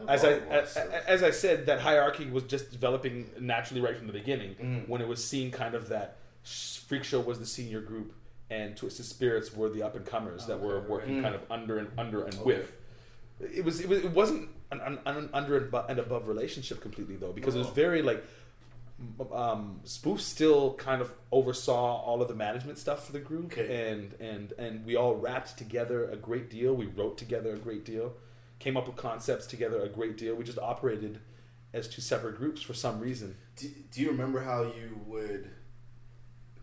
as 0.09 0.25
I 0.25 0.35
all 0.35 0.41
as, 0.51 0.77
uh, 0.77 1.03
as 1.07 1.23
I 1.23 1.31
said, 1.31 1.67
that 1.67 1.81
hierarchy 1.81 2.27
was 2.27 2.45
just 2.45 2.73
developing 2.73 3.31
naturally 3.39 3.81
right 3.81 3.97
from 3.97 4.07
the 4.07 4.13
beginning. 4.13 4.55
Mhm. 4.57 4.89
When 4.89 5.01
it 5.01 5.09
was 5.09 5.25
seen 5.25 5.51
kind 5.51 5.75
of 5.75 5.89
that 5.89 6.17
sh- 6.17 6.24
Freak 6.45 7.05
Show 7.05 7.21
was 7.21 7.39
the 7.39 7.47
senior 7.47 7.81
group 7.81 8.15
and 8.51 8.77
Twisted 8.77 9.07
Spirits 9.07 9.55
were 9.55 9.69
the 9.71 9.83
up 9.83 9.97
and 9.97 10.05
comers 10.05 10.47
that 10.47 10.61
were 10.61 10.81
working 10.81 11.15
right. 11.17 11.23
kind 11.23 11.35
of 11.35 11.43
under 11.51 11.79
and 11.79 11.89
under 11.99 12.25
and 12.25 12.35
Okay. 12.35 12.45
with. 12.45 12.73
It 13.41 13.65
was 13.65 13.81
it, 13.81 13.89
was, 13.89 13.99
it 14.05 14.11
wasn't 14.13 14.49
an, 14.71 14.81
an, 14.81 14.99
an 15.07 15.31
under 15.33 15.57
and 15.57 15.71
bu- 15.71 15.87
and 15.89 15.99
above 15.99 16.29
relationship 16.29 16.81
completely 16.81 17.17
though 17.17 17.33
because 17.33 17.55
it 17.55 17.59
was 17.59 17.69
very 17.71 18.03
like 18.03 18.23
m- 19.01 19.33
um, 19.33 19.81
Spoof 19.85 20.21
still 20.21 20.75
kind 20.75 21.01
of 21.01 21.13
oversaw 21.33 21.97
all 22.03 22.21
of 22.23 22.29
the 22.29 22.35
management 22.35 22.79
stuff 22.79 23.07
for 23.07 23.13
the 23.13 23.19
group 23.21 23.47
Okay. 23.53 23.91
and 23.91 24.13
and 24.21 24.53
and 24.59 24.85
we 24.85 24.95
all 24.97 25.17
rapped 25.17 25.57
together 25.59 26.09
a 26.11 26.17
great 26.17 26.51
deal. 26.51 26.75
We 26.75 26.87
wrote 26.87 27.17
together 27.19 27.55
a 27.55 27.59
great 27.59 27.85
deal, 27.85 28.13
came 28.59 28.77
up 28.77 28.87
with 28.87 28.97
concepts 28.97 29.47
together 29.47 29.81
a 29.83 29.89
great 29.89 30.17
deal. 30.19 30.35
We 30.35 30.45
just 30.45 30.59
operated 30.59 31.19
as 31.73 31.89
two 31.89 32.03
separate 32.03 32.37
groups 32.37 32.61
for 32.63 32.75
some 32.75 33.01
reason. 33.01 33.35
Do, 33.57 33.69
do 33.91 34.01
you 34.03 34.11
remember 34.11 34.41
how 34.43 34.63
you 34.63 35.01
would 35.07 35.51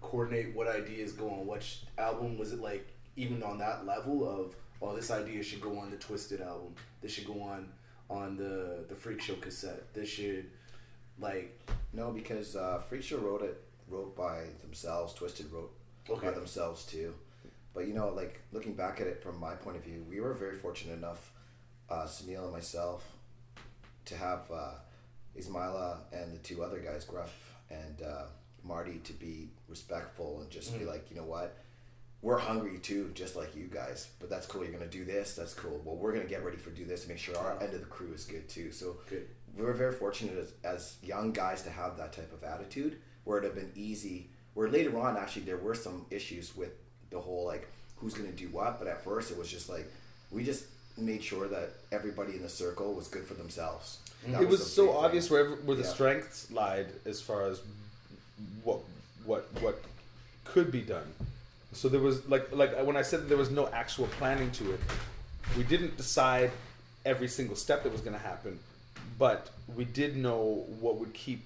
coordinate 0.01 0.55
what 0.55 0.67
ideas 0.67 1.13
go 1.13 1.29
on 1.29 1.47
which 1.47 1.83
album? 1.97 2.37
Was 2.37 2.51
it 2.53 2.59
like 2.61 2.87
even 3.15 3.43
on 3.43 3.57
that 3.59 3.85
level 3.85 4.27
of 4.27 4.55
oh 4.81 4.95
this 4.95 5.11
idea 5.11 5.43
should 5.43 5.61
go 5.61 5.77
on 5.79 5.89
the 5.91 5.97
Twisted 5.97 6.41
album, 6.41 6.75
this 7.01 7.11
should 7.13 7.27
go 7.27 7.41
on 7.41 7.69
on 8.09 8.35
the 8.37 8.85
the 8.89 8.95
Freak 8.95 9.21
Show 9.21 9.35
cassette, 9.35 9.93
this 9.93 10.09
should 10.09 10.49
like 11.19 11.59
No, 11.93 12.11
because 12.11 12.55
uh, 12.55 12.79
Freak 12.89 13.03
Show 13.03 13.17
wrote 13.17 13.41
it 13.43 13.61
wrote 13.87 14.15
by 14.15 14.45
themselves. 14.61 15.13
Twisted 15.13 15.51
wrote 15.51 15.71
Okay. 16.09 16.27
by 16.27 16.33
themselves 16.33 16.85
too. 16.85 17.13
But 17.73 17.87
you 17.87 17.93
know, 17.93 18.09
like 18.09 18.41
looking 18.51 18.73
back 18.73 18.99
at 19.01 19.07
it 19.07 19.21
from 19.23 19.39
my 19.39 19.53
point 19.55 19.77
of 19.77 19.83
view, 19.83 20.05
we 20.09 20.19
were 20.19 20.33
very 20.33 20.55
fortunate 20.57 20.93
enough, 20.97 21.31
uh, 21.89 22.03
Sunil 22.05 22.43
and 22.43 22.51
myself, 22.51 23.13
to 24.05 24.15
have 24.15 24.49
uh, 24.51 24.73
Ismaila 25.37 25.99
and 26.11 26.33
the 26.33 26.39
two 26.39 26.63
other 26.63 26.79
guys, 26.79 27.05
Gruff 27.05 27.53
and 27.69 28.01
uh, 28.01 28.25
Marty, 28.63 28.99
to 29.03 29.13
be 29.13 29.49
respectful 29.67 30.39
and 30.41 30.49
just 30.49 30.77
be 30.77 30.85
mm. 30.85 30.87
like, 30.87 31.09
you 31.09 31.15
know 31.15 31.23
what, 31.23 31.57
we're 32.21 32.37
hungry 32.37 32.77
too, 32.79 33.11
just 33.13 33.35
like 33.35 33.55
you 33.55 33.65
guys. 33.65 34.09
But 34.19 34.29
that's 34.29 34.45
cool. 34.45 34.63
You're 34.63 34.73
gonna 34.73 34.85
do 34.85 35.05
this. 35.05 35.35
That's 35.35 35.53
cool. 35.53 35.81
Well, 35.83 35.95
we're 35.95 36.13
gonna 36.13 36.25
get 36.25 36.43
ready 36.45 36.57
for 36.57 36.69
do 36.69 36.85
this 36.85 37.03
to 37.03 37.09
make 37.09 37.17
sure 37.17 37.37
our 37.37 37.61
end 37.61 37.73
of 37.73 37.79
the 37.79 37.87
crew 37.87 38.11
is 38.13 38.25
good 38.25 38.47
too. 38.47 38.71
So 38.71 38.97
Good. 39.09 39.27
we 39.57 39.63
were 39.63 39.73
very 39.73 39.93
fortunate 39.93 40.37
as, 40.37 40.53
as 40.63 40.95
young 41.01 41.31
guys 41.31 41.63
to 41.63 41.71
have 41.71 41.97
that 41.97 42.13
type 42.13 42.31
of 42.31 42.43
attitude 42.43 42.97
where 43.23 43.39
it'd 43.39 43.49
have 43.49 43.59
been 43.59 43.71
easy 43.75 44.29
where 44.53 44.69
later 44.69 44.99
on 44.99 45.17
actually 45.17 45.43
there 45.43 45.57
were 45.57 45.75
some 45.75 46.05
issues 46.09 46.55
with 46.55 46.71
the 47.09 47.19
whole 47.19 47.45
like 47.45 47.67
who's 47.97 48.13
going 48.13 48.29
to 48.29 48.35
do 48.35 48.47
what 48.49 48.79
but 48.79 48.87
at 48.87 49.03
first 49.03 49.31
it 49.31 49.37
was 49.37 49.49
just 49.49 49.69
like 49.69 49.89
we 50.31 50.43
just 50.43 50.65
made 50.97 51.23
sure 51.23 51.47
that 51.47 51.69
everybody 51.91 52.33
in 52.33 52.41
the 52.41 52.49
circle 52.49 52.93
was 52.93 53.07
good 53.07 53.25
for 53.25 53.33
themselves 53.33 53.99
mm. 54.27 54.33
That 54.33 54.41
it 54.41 54.49
was 54.49 54.59
the 54.59 54.65
so 54.65 54.85
big 54.85 54.95
thing. 54.95 55.05
obvious 55.05 55.29
where 55.31 55.49
where 55.51 55.77
the 55.77 55.83
Yeah. 55.83 55.89
strengths 55.89 56.51
lied 56.51 56.91
as 57.05 57.21
far 57.21 57.43
as 57.43 57.61
what 58.63 58.79
what 59.25 59.47
what 59.61 59.81
could 60.43 60.71
be 60.71 60.81
done. 60.81 61.07
So 61.73 61.87
there 61.87 62.01
was 62.01 62.27
like 62.27 62.53
like 62.53 62.77
when 62.85 62.97
I 62.97 63.01
said 63.01 63.21
that 63.21 63.29
there 63.29 63.37
was 63.37 63.51
no 63.51 63.67
actual 63.69 64.07
planning 64.07 64.51
to 64.51 64.73
it, 64.73 64.79
we 65.57 65.63
didn't 65.63 65.97
decide 65.97 66.51
every 67.05 67.27
single 67.27 67.55
step 67.55 67.83
that 67.83 67.91
was 67.91 68.01
going 68.01 68.15
to 68.15 68.21
happen, 68.21 68.59
but 69.17 69.49
we 69.75 69.85
did 69.85 70.17
know 70.17 70.65
what 70.79 70.97
would 70.97 71.13
keep 71.13 71.41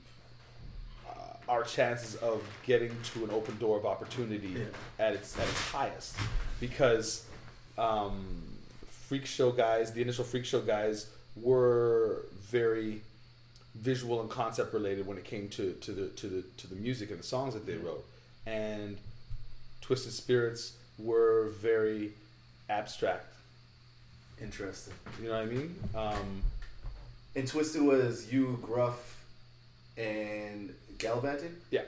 uh, 1.07 1.11
our 1.47 1.63
chances 1.63 2.15
of 2.15 2.43
getting 2.65 2.91
to 3.13 3.23
an 3.23 3.31
open 3.31 3.57
door 3.59 3.77
of 3.77 3.85
opportunity 3.85 4.55
at 4.99 5.13
its 5.13 5.37
at 5.37 5.47
its 5.47 5.61
highest 5.69 6.15
because 6.59 7.25
um, 7.77 8.25
freak 8.87 9.25
show 9.25 9.51
guys 9.51 9.91
the 9.93 10.01
initial 10.01 10.23
freak 10.23 10.45
show 10.45 10.61
guys 10.61 11.09
were 11.35 12.25
very 12.41 13.01
visual 13.75 14.21
and 14.21 14.29
concept 14.29 14.73
related 14.73 15.05
when 15.05 15.17
it 15.17 15.23
came 15.25 15.49
to, 15.49 15.73
to 15.81 15.91
the 15.91 16.07
to 16.09 16.27
the 16.27 16.43
to 16.57 16.67
the 16.67 16.75
music 16.75 17.09
and 17.11 17.19
the 17.19 17.23
songs 17.23 17.53
that 17.53 17.65
they 17.65 17.75
wrote. 17.75 18.05
And 18.45 18.97
twisted 19.81 20.13
spirits 20.13 20.73
were 20.97 21.49
very 21.59 22.13
abstract. 22.69 23.25
Interesting. 24.41 24.93
you 25.21 25.27
know 25.29 25.33
what 25.35 25.43
i 25.43 25.45
mean? 25.45 25.75
Um, 25.95 26.43
And 27.35 27.47
Twisted 27.47 27.81
was 27.81 28.31
you, 28.31 28.57
Gruff, 28.61 29.23
and 29.97 30.73
Gallivanting? 30.97 31.55
yeah 31.71 31.81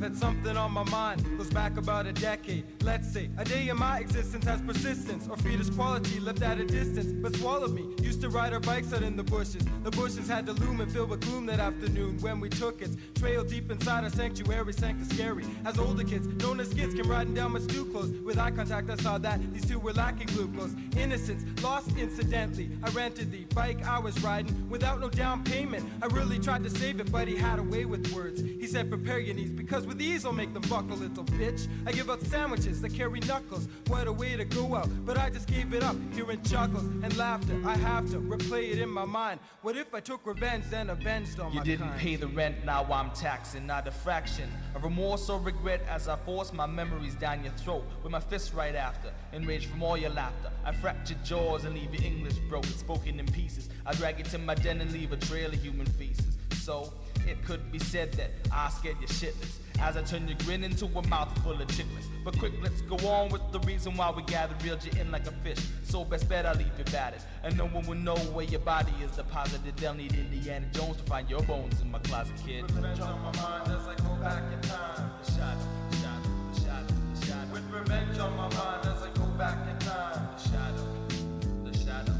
I've 0.00 0.12
had 0.12 0.16
something 0.16 0.56
on 0.56 0.72
my 0.72 0.84
mind, 0.84 1.22
goes 1.36 1.50
back 1.50 1.76
about 1.76 2.06
a 2.06 2.12
decade. 2.14 2.64
Let's 2.82 3.12
say 3.12 3.28
a 3.36 3.44
day 3.44 3.68
in 3.68 3.76
my 3.76 3.98
existence 3.98 4.46
has 4.46 4.62
persistence, 4.62 5.28
or 5.28 5.36
fetus 5.36 5.68
quality 5.68 6.18
left 6.20 6.40
at 6.40 6.58
a 6.58 6.64
distance, 6.64 7.12
but 7.12 7.36
swallowed 7.36 7.72
me. 7.72 7.94
Used 8.02 8.22
to 8.22 8.30
ride 8.30 8.54
our 8.54 8.60
bikes 8.60 8.94
out 8.94 9.02
in 9.02 9.14
the 9.14 9.22
bushes. 9.22 9.62
The 9.82 9.90
bushes 9.90 10.26
had 10.26 10.46
to 10.46 10.52
loom 10.52 10.80
and 10.80 10.90
fill 10.90 11.04
with 11.04 11.20
gloom 11.20 11.44
that 11.46 11.60
afternoon 11.60 12.16
when 12.20 12.40
we 12.40 12.48
took 12.48 12.80
its 12.80 12.96
trail 13.14 13.44
deep 13.44 13.70
inside 13.70 14.04
our 14.04 14.08
sanctuary, 14.08 14.72
sank 14.72 15.04
scary. 15.12 15.44
As 15.66 15.78
older 15.78 16.02
kids, 16.02 16.26
known 16.42 16.60
as 16.60 16.72
kids, 16.72 16.94
came 16.94 17.10
riding 17.10 17.34
down 17.34 17.52
my 17.52 17.58
stew 17.58 17.84
close. 17.84 18.08
With 18.08 18.38
eye 18.38 18.52
contact, 18.52 18.88
I 18.88 18.96
saw 18.96 19.18
that 19.18 19.52
these 19.52 19.68
two 19.68 19.78
were 19.78 19.92
lacking 19.92 20.28
glucose. 20.28 20.74
Innocence, 20.96 21.44
lost 21.62 21.94
incidentally. 21.98 22.70
I 22.82 22.88
rented 22.92 23.30
the 23.30 23.44
bike 23.54 23.86
I 23.86 23.98
was 23.98 24.18
riding 24.22 24.66
without 24.70 24.98
no 24.98 25.10
down 25.10 25.44
payment. 25.44 25.86
I 26.00 26.06
really 26.06 26.38
tried 26.38 26.64
to 26.64 26.70
save 26.70 27.00
it, 27.00 27.12
but 27.12 27.28
he 27.28 27.36
had 27.36 27.58
a 27.58 27.62
way 27.62 27.84
with 27.84 28.10
words. 28.14 28.40
He 28.40 28.66
said, 28.66 28.88
Prepare 28.88 29.18
your 29.18 29.34
knees, 29.34 29.50
because 29.50 29.86
with 29.90 30.00
ease 30.00 30.24
I'll 30.24 30.32
make 30.32 30.54
them 30.54 30.62
buckle, 30.62 30.96
little 30.96 31.24
bitch. 31.24 31.66
I 31.84 31.90
give 31.90 32.08
out 32.10 32.22
sandwiches 32.22 32.80
that 32.80 32.94
carry 32.94 33.18
knuckles. 33.20 33.66
What 33.88 34.06
a 34.06 34.12
way 34.12 34.36
to 34.36 34.44
go 34.44 34.76
out, 34.76 34.88
but 35.04 35.18
I 35.18 35.30
just 35.30 35.48
gave 35.48 35.74
it 35.74 35.82
up. 35.82 35.96
Hearing 36.12 36.40
chuckles 36.44 36.84
and 36.84 37.16
laughter, 37.16 37.60
I 37.66 37.76
have 37.76 38.08
to 38.12 38.18
replay 38.18 38.70
it 38.70 38.78
in 38.78 38.88
my 38.88 39.04
mind. 39.04 39.40
What 39.62 39.76
if 39.76 39.92
I 39.92 39.98
took 39.98 40.24
revenge, 40.24 40.64
then 40.70 40.90
avenged 40.90 41.40
on 41.40 41.52
You 41.52 41.58
my 41.58 41.64
didn't 41.64 41.88
kind? 41.88 42.00
pay 42.00 42.14
the 42.14 42.28
rent, 42.28 42.64
now 42.64 42.84
I'm 42.84 43.10
taxing, 43.10 43.66
not 43.66 43.88
a 43.88 43.90
fraction. 43.90 44.48
of 44.76 44.84
remorse 44.84 45.28
or 45.28 45.40
regret 45.40 45.80
as 45.88 46.06
I 46.06 46.14
force 46.18 46.52
my 46.52 46.66
memories 46.66 47.16
down 47.16 47.42
your 47.42 47.52
throat 47.54 47.84
with 48.04 48.12
my 48.12 48.20
fist 48.20 48.54
right 48.54 48.76
after. 48.76 49.12
Enraged 49.32 49.68
from 49.70 49.82
all 49.82 49.96
your 49.96 50.10
laughter, 50.10 50.52
I 50.64 50.70
fracture 50.70 51.16
jaws 51.24 51.64
and 51.64 51.74
leave 51.74 51.92
your 51.92 52.04
English 52.04 52.38
broken, 52.48 52.70
spoken 52.70 53.18
in 53.18 53.26
pieces. 53.26 53.68
I 53.84 53.92
drag 53.94 54.18
you 54.18 54.24
to 54.26 54.38
my 54.38 54.54
den 54.54 54.80
and 54.80 54.92
leave 54.92 55.10
a 55.10 55.16
trail 55.16 55.48
of 55.48 55.60
human 55.60 55.86
feces. 55.86 56.36
So 56.52 56.92
it 57.30 57.44
could 57.44 57.70
be 57.70 57.78
said 57.78 58.12
that 58.14 58.30
I 58.52 58.68
scared 58.70 58.96
you 59.00 59.06
shitless 59.06 59.58
as 59.80 59.96
I 59.96 60.02
turn 60.02 60.26
your 60.28 60.36
grin 60.44 60.64
into 60.64 60.86
a 60.86 61.06
mouthful 61.06 61.52
of 61.52 61.68
chiclets. 61.68 62.08
But 62.24 62.38
quick, 62.38 62.52
let's 62.60 62.82
go 62.82 62.96
on 63.08 63.30
with 63.30 63.40
the 63.52 63.60
reason 63.60 63.96
why 63.96 64.10
we 64.10 64.22
gathered, 64.24 64.62
reeled 64.62 64.84
you 64.84 64.90
in 65.00 65.10
like 65.10 65.26
a 65.26 65.32
fish. 65.44 65.64
So 65.84 66.04
best 66.04 66.28
bet 66.28 66.44
I 66.44 66.52
leave 66.52 66.72
you 66.76 66.84
battered, 66.92 67.22
and 67.44 67.56
no 67.56 67.66
one 67.66 67.86
will 67.86 67.94
know 67.94 68.16
where 68.34 68.44
your 68.44 68.60
body 68.60 68.92
is 69.02 69.12
deposited. 69.12 69.76
They'll 69.76 69.94
need 69.94 70.12
Indiana 70.12 70.66
Jones 70.72 70.96
to 70.96 71.02
find 71.04 71.30
your 71.30 71.42
bones 71.42 71.80
in 71.80 71.90
my 71.90 72.00
closet, 72.00 72.34
kid. 72.44 72.70
Revenge 72.72 73.00
on 73.00 73.20
my 73.22 73.32
mind 73.40 73.70
as 73.70 73.86
I 73.86 73.94
go 73.94 74.14
back 74.20 74.42
in 74.52 74.60
time. 74.68 75.10
The 75.24 75.32
shadow, 75.32 75.60
the 75.90 75.96
shadow, 75.96 76.28
the 76.52 76.60
shadow, 76.60 76.94
the 77.14 77.26
shadow. 77.26 77.52
With 77.52 77.70
revenge 77.70 78.18
on 78.18 78.36
my 78.36 78.48
mind 78.54 78.86
as 78.86 79.02
I 79.02 79.10
go 79.14 79.26
back 79.38 79.68
in 79.70 79.78
time. 79.78 80.28
The 80.36 80.48
shadow, 80.48 81.64
the 81.64 81.78
shadow, 81.78 82.12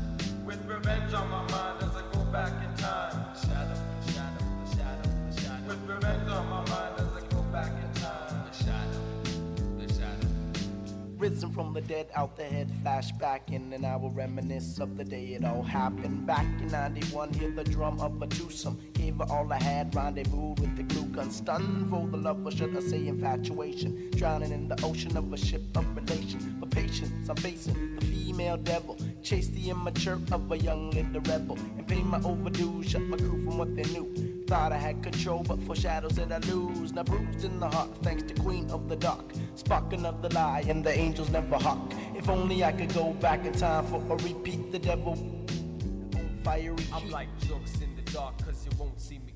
With 0.47 0.64
revenge 0.67 1.12
on 1.12 1.29
my 1.29 1.50
mind 1.50 1.79
Risen 11.30 11.52
from 11.52 11.72
the 11.72 11.80
dead, 11.80 12.08
out 12.16 12.37
the 12.37 12.42
head, 12.42 12.68
flashback 12.82 13.54
and 13.54 13.87
I 13.87 13.94
will 13.94 14.10
reminisce 14.10 14.80
of 14.80 14.96
the 14.96 15.04
day 15.04 15.34
it 15.34 15.44
all 15.44 15.62
happened. 15.62 16.26
Back 16.26 16.44
in 16.60 16.66
91, 16.66 17.32
hear 17.34 17.52
the 17.52 17.62
drum 17.62 18.00
of 18.00 18.20
a 18.20 18.26
twosome. 18.26 18.80
Gave 18.94 19.14
her 19.18 19.26
all 19.30 19.50
I 19.52 19.62
had, 19.62 19.94
rendezvous 19.94 20.54
with 20.54 20.76
the 20.76 20.82
glue 20.82 21.04
gun. 21.04 21.30
Stunned 21.30 21.88
for 21.88 22.08
the 22.08 22.16
love, 22.16 22.44
or 22.44 22.50
should 22.50 22.76
I 22.76 22.80
say 22.80 23.06
infatuation? 23.06 24.10
Drowning 24.16 24.50
in 24.50 24.66
the 24.66 24.84
ocean 24.84 25.16
of 25.16 25.32
a 25.32 25.37
ship 25.37 25.62
of 25.76 25.87
relation. 25.94 26.56
But 26.58 26.70
patience, 26.72 27.28
I'm 27.28 27.37
facing 27.37 27.94
the 27.94 28.04
female 28.06 28.56
devil. 28.56 28.99
Chase 29.22 29.46
the 29.50 29.70
immature 29.70 30.18
of 30.32 30.50
a 30.50 30.58
young 30.58 30.90
little 30.90 31.20
rebel. 31.32 31.56
And 31.78 31.87
pay 31.87 32.02
my 32.02 32.20
overdue, 32.22 32.82
shut 32.82 33.02
my 33.02 33.16
crew 33.16 33.44
from 33.44 33.56
what 33.56 33.76
they 33.76 33.84
knew. 33.84 34.39
Thought 34.50 34.73
I 34.73 34.78
had 34.78 35.00
control, 35.00 35.45
but 35.45 35.62
foreshadows 35.62 36.16
that 36.16 36.33
I 36.33 36.38
lose. 36.38 36.92
Now 36.92 37.04
bruised 37.04 37.45
in 37.45 37.61
the 37.61 37.69
heart, 37.69 37.90
thanks 38.02 38.25
to 38.25 38.35
Queen 38.35 38.69
of 38.73 38.88
the 38.88 38.97
Dark. 38.97 39.25
Spark 39.54 39.92
another 39.92 40.28
lie, 40.30 40.64
and 40.66 40.83
the 40.83 40.90
angels 40.90 41.30
never 41.30 41.57
hawk. 41.57 41.92
If 42.16 42.28
only 42.28 42.64
I 42.64 42.73
could 42.73 42.92
go 42.92 43.12
back 43.12 43.45
in 43.45 43.52
time 43.52 43.87
for 43.87 44.02
a 44.11 44.16
repeat. 44.16 44.73
The 44.73 44.80
devil 44.80 45.14
fiery 46.42 46.85
I'm 46.92 47.09
like 47.11 47.28
jokes 47.47 47.80
in 47.80 47.95
the 47.95 48.02
dark, 48.11 48.45
cause 48.45 48.66
you 48.69 48.76
won't 48.76 49.00
see 49.00 49.21
me 49.21 49.29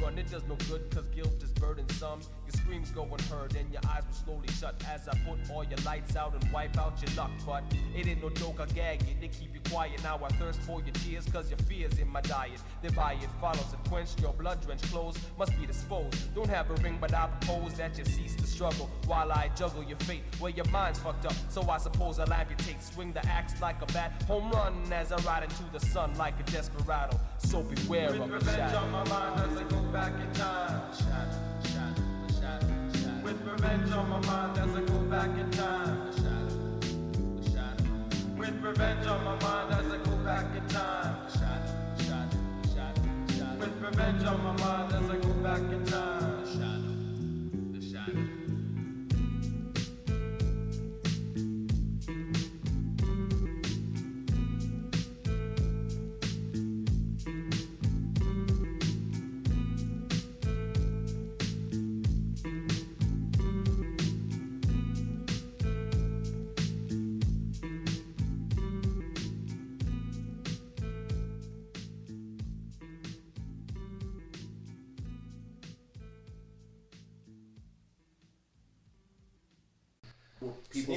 come. 0.00 0.18
it 0.18 0.30
does 0.30 0.42
no 0.48 0.56
good, 0.68 0.90
cause 0.90 1.08
guilt 1.08 1.42
is 1.42 1.50
burdensome. 1.52 2.20
Your 2.46 2.52
screams 2.52 2.90
go 2.90 3.02
unheard, 3.04 3.56
and 3.56 3.70
your 3.72 3.82
eyes 3.88 4.02
will 4.06 4.14
slowly 4.14 4.48
shut 4.60 4.74
as 4.92 5.08
I 5.08 5.16
put 5.26 5.38
all 5.50 5.64
your 5.64 5.78
lights 5.84 6.16
out 6.16 6.34
and 6.34 6.52
wipe 6.52 6.78
out 6.78 7.00
your 7.02 7.14
luck. 7.16 7.30
But 7.46 7.64
it 7.94 8.06
ain't 8.06 8.22
no 8.22 8.30
joke, 8.30 8.60
I 8.60 8.66
gag 8.66 9.02
you 9.02 9.14
to 9.20 9.28
keep 9.28 9.54
you 9.54 9.60
quiet. 9.70 10.02
Now 10.02 10.20
I 10.24 10.28
thirst 10.34 10.60
for 10.60 10.80
your 10.80 10.94
tears, 10.94 11.26
cause 11.26 11.50
your 11.50 11.58
fears 11.60 11.98
in 11.98 12.08
my 12.08 12.20
diet. 12.22 12.60
Divide 12.82 13.22
it 13.22 13.30
follows 13.40 13.72
a 13.72 13.88
quench, 13.88 14.10
your 14.20 14.32
blood 14.32 14.60
drenched 14.64 14.90
clothes 14.90 15.18
must 15.38 15.58
be 15.58 15.66
disposed. 15.66 16.34
Don't 16.34 16.50
have 16.50 16.70
a 16.70 16.74
ring, 16.74 16.98
but 17.00 17.14
I 17.14 17.26
propose 17.26 17.74
that 17.74 17.96
you 17.98 18.04
cease 18.04 18.36
to 18.36 18.46
struggle 18.46 18.90
while 19.06 19.32
I 19.32 19.50
juggle 19.56 19.82
your 19.82 19.98
fate. 19.98 20.22
Where 20.38 20.50
your 20.50 20.66
mind's 20.66 20.98
fucked 20.98 21.26
up, 21.26 21.34
so 21.48 21.68
I 21.68 21.78
suppose 21.78 22.18
I'll 22.18 22.32
amputate. 22.32 22.82
Swing 22.82 23.12
the 23.12 23.24
axe 23.26 23.60
like 23.60 23.80
a 23.82 23.86
bat, 23.86 24.22
home 24.26 24.50
run 24.50 24.92
as 24.92 25.12
I 25.12 25.16
ride 25.22 25.44
into 25.44 25.64
the 25.72 25.80
sun 25.80 26.16
like 26.16 26.38
a 26.40 26.42
desperado. 26.44 27.18
So 27.38 27.62
beware 27.62 28.12
With 28.12 28.20
of 28.20 28.44
the 28.44 28.52
shadow. 28.52 29.83
Back 29.92 30.12
in 30.20 30.32
time. 30.34 30.82
With 33.22 33.40
revenge 33.46 33.92
on 33.92 34.08
my 34.10 34.20
mind 34.20 34.58
as 34.58 34.76
I 34.76 34.80
go 34.82 34.98
back 35.10 35.30
in 35.38 35.50
time. 35.50 36.10
With 38.36 38.62
revenge 38.62 39.06
on 39.06 39.24
my 39.24 39.40
mind 39.40 39.72
as 39.72 39.92
I 39.92 39.98
go 39.98 40.16
back 40.24 40.46
in 40.56 40.68
time. 40.68 41.16
With 43.58 43.82
revenge 43.82 44.24
on 44.24 44.44
my 44.44 44.52
mind 44.64 44.92
as 44.92 45.10
I 45.10 45.16
go 45.16 45.32
back 45.42 45.60
in 45.60 45.84
time. 45.86 46.23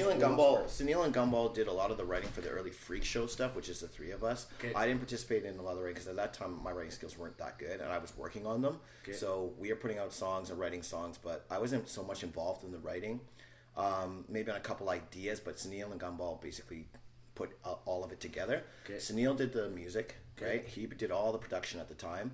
Sunil 0.08 0.12
and 0.12 0.22
Gumball, 0.22 0.64
Sunil 0.64 1.04
and 1.04 1.14
Gumball 1.14 1.54
did 1.54 1.68
a 1.68 1.72
lot 1.72 1.90
of 1.90 1.96
the 1.96 2.04
writing 2.04 2.28
for 2.30 2.40
the 2.40 2.48
early 2.48 2.70
Freak 2.70 3.04
Show 3.04 3.26
stuff, 3.26 3.54
which 3.54 3.68
is 3.68 3.80
the 3.80 3.88
three 3.88 4.10
of 4.10 4.24
us. 4.24 4.46
Okay. 4.58 4.72
I 4.74 4.86
didn't 4.86 5.00
participate 5.00 5.44
in 5.44 5.58
a 5.58 5.62
lot 5.62 5.72
of 5.72 5.78
the 5.78 5.82
writing 5.82 5.94
because 5.94 6.08
at 6.08 6.16
that 6.16 6.34
time 6.34 6.62
my 6.62 6.70
writing 6.70 6.90
skills 6.90 7.18
weren't 7.18 7.38
that 7.38 7.58
good, 7.58 7.80
and 7.80 7.92
I 7.92 7.98
was 7.98 8.16
working 8.16 8.46
on 8.46 8.62
them. 8.62 8.80
Okay. 9.02 9.12
So 9.12 9.52
we 9.58 9.70
are 9.70 9.76
putting 9.76 9.98
out 9.98 10.12
songs 10.12 10.50
and 10.50 10.58
writing 10.58 10.82
songs, 10.82 11.18
but 11.22 11.44
I 11.50 11.58
wasn't 11.58 11.88
so 11.88 12.02
much 12.02 12.22
involved 12.22 12.64
in 12.64 12.72
the 12.72 12.78
writing. 12.78 13.20
Um, 13.76 14.24
maybe 14.28 14.50
on 14.50 14.56
a 14.56 14.60
couple 14.60 14.90
ideas, 14.90 15.38
but 15.38 15.56
Sunil 15.56 15.92
and 15.92 16.00
Gumball 16.00 16.40
basically 16.40 16.88
put 17.34 17.56
uh, 17.64 17.74
all 17.84 18.02
of 18.02 18.10
it 18.10 18.20
together. 18.20 18.64
Okay. 18.84 18.98
Sunil 18.98 19.36
did 19.36 19.52
the 19.52 19.68
music, 19.68 20.16
right? 20.40 20.66
He 20.66 20.86
did 20.86 21.12
all 21.12 21.30
the 21.30 21.38
production 21.38 21.78
at 21.78 21.88
the 21.88 21.94
time, 21.94 22.32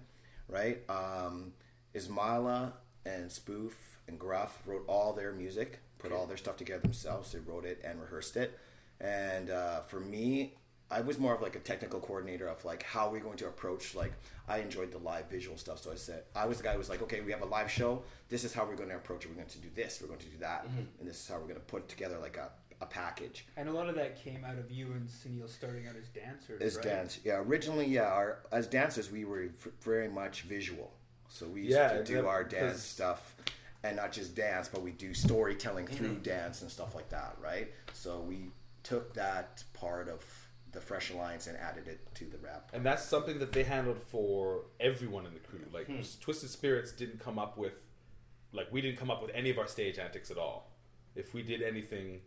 right? 0.48 0.82
Um, 0.88 1.52
Ismaila 1.94 2.72
and 3.04 3.30
Spoof 3.30 3.98
and 4.08 4.18
Gruff 4.18 4.62
wrote 4.66 4.84
all 4.86 5.12
their 5.12 5.32
music, 5.32 5.80
put 6.04 6.12
all 6.16 6.26
their 6.26 6.36
stuff 6.36 6.56
together 6.56 6.82
themselves. 6.82 7.32
They 7.32 7.38
wrote 7.40 7.64
it 7.64 7.80
and 7.84 8.00
rehearsed 8.00 8.36
it. 8.36 8.58
And 9.00 9.50
uh, 9.50 9.80
for 9.80 9.98
me, 10.00 10.54
I 10.90 11.00
was 11.00 11.18
more 11.18 11.34
of 11.34 11.40
like 11.42 11.56
a 11.56 11.60
technical 11.60 11.98
coordinator 11.98 12.46
of 12.46 12.64
like 12.64 12.82
how 12.82 13.06
are 13.08 13.10
we're 13.12 13.20
going 13.20 13.38
to 13.38 13.46
approach. 13.46 13.94
Like 13.94 14.12
I 14.46 14.58
enjoyed 14.58 14.92
the 14.92 14.98
live 14.98 15.28
visual 15.30 15.56
stuff, 15.56 15.80
so 15.82 15.90
I 15.90 15.96
said 15.96 16.24
I 16.36 16.46
was 16.46 16.58
the 16.58 16.64
guy 16.64 16.72
who 16.72 16.78
was 16.78 16.90
like, 16.90 17.02
okay, 17.02 17.20
we 17.22 17.32
have 17.32 17.42
a 17.42 17.46
live 17.46 17.70
show. 17.70 18.02
This 18.28 18.44
is 18.44 18.52
how 18.52 18.64
we're 18.66 18.76
going 18.76 18.90
to 18.90 18.96
approach 18.96 19.24
it. 19.24 19.28
We're 19.28 19.34
going 19.36 19.48
to 19.48 19.58
do 19.58 19.68
this. 19.74 19.98
We're 20.00 20.08
going 20.08 20.20
to 20.20 20.26
do 20.26 20.38
that, 20.40 20.66
and 21.00 21.08
this 21.08 21.16
is 21.20 21.26
how 21.28 21.36
we're 21.36 21.44
going 21.48 21.54
to 21.56 21.60
put 21.60 21.88
together 21.88 22.18
like 22.18 22.36
a, 22.36 22.50
a 22.82 22.86
package. 22.86 23.46
And 23.56 23.68
a 23.68 23.72
lot 23.72 23.88
of 23.88 23.94
that 23.96 24.22
came 24.22 24.44
out 24.44 24.58
of 24.58 24.70
you 24.70 24.86
and 24.92 25.08
Sunil 25.08 25.48
starting 25.48 25.88
out 25.88 25.96
as 25.96 26.08
dancers. 26.08 26.60
As 26.60 26.76
right? 26.76 26.84
dance, 26.84 27.18
yeah. 27.24 27.38
Originally, 27.38 27.86
yeah. 27.86 28.02
Our, 28.04 28.40
as 28.52 28.66
dancers, 28.66 29.10
we 29.10 29.24
were 29.24 29.46
v- 29.48 29.70
very 29.80 30.08
much 30.08 30.42
visual, 30.42 30.92
so 31.28 31.46
we 31.46 31.62
used 31.62 31.72
Yeah, 31.72 31.94
to 31.94 32.04
do 32.04 32.14
that- 32.16 32.26
our 32.26 32.44
dance 32.44 32.82
stuff, 32.82 33.34
and 33.84 33.96
not 33.96 34.10
just 34.10 34.34
dance, 34.34 34.66
but 34.66 34.82
we 34.82 34.90
do 34.92 35.12
storytelling 35.12 35.86
through 35.86 36.08
mm-hmm. 36.08 36.22
dance 36.22 36.62
and 36.62 36.70
stuff 36.70 36.94
like 36.94 37.10
that, 37.10 37.36
right? 37.40 37.68
So 37.92 38.18
we 38.20 38.50
took 38.82 39.12
that 39.14 39.62
part 39.74 40.08
of 40.08 40.24
the 40.72 40.80
Fresh 40.80 41.10
Alliance 41.10 41.46
and 41.46 41.56
added 41.58 41.86
it 41.86 42.00
to 42.14 42.24
the 42.24 42.38
rap. 42.38 42.70
And 42.72 42.84
that's 42.84 43.04
something 43.04 43.38
that 43.38 43.52
they 43.52 43.62
handled 43.62 44.00
for 44.00 44.62
everyone 44.80 45.26
in 45.26 45.34
the 45.34 45.40
crew. 45.40 45.60
Like 45.72 45.86
hmm. 45.86 46.00
Twisted 46.20 46.48
Spirits 46.48 46.92
didn't 46.92 47.20
come 47.20 47.38
up 47.38 47.58
with, 47.58 47.82
like 48.52 48.72
we 48.72 48.80
didn't 48.80 48.98
come 48.98 49.10
up 49.10 49.20
with 49.20 49.30
any 49.34 49.50
of 49.50 49.58
our 49.58 49.68
stage 49.68 49.98
antics 49.98 50.30
at 50.30 50.38
all. 50.38 50.72
If 51.14 51.34
we 51.34 51.42
did 51.42 51.60
anything 51.60 52.20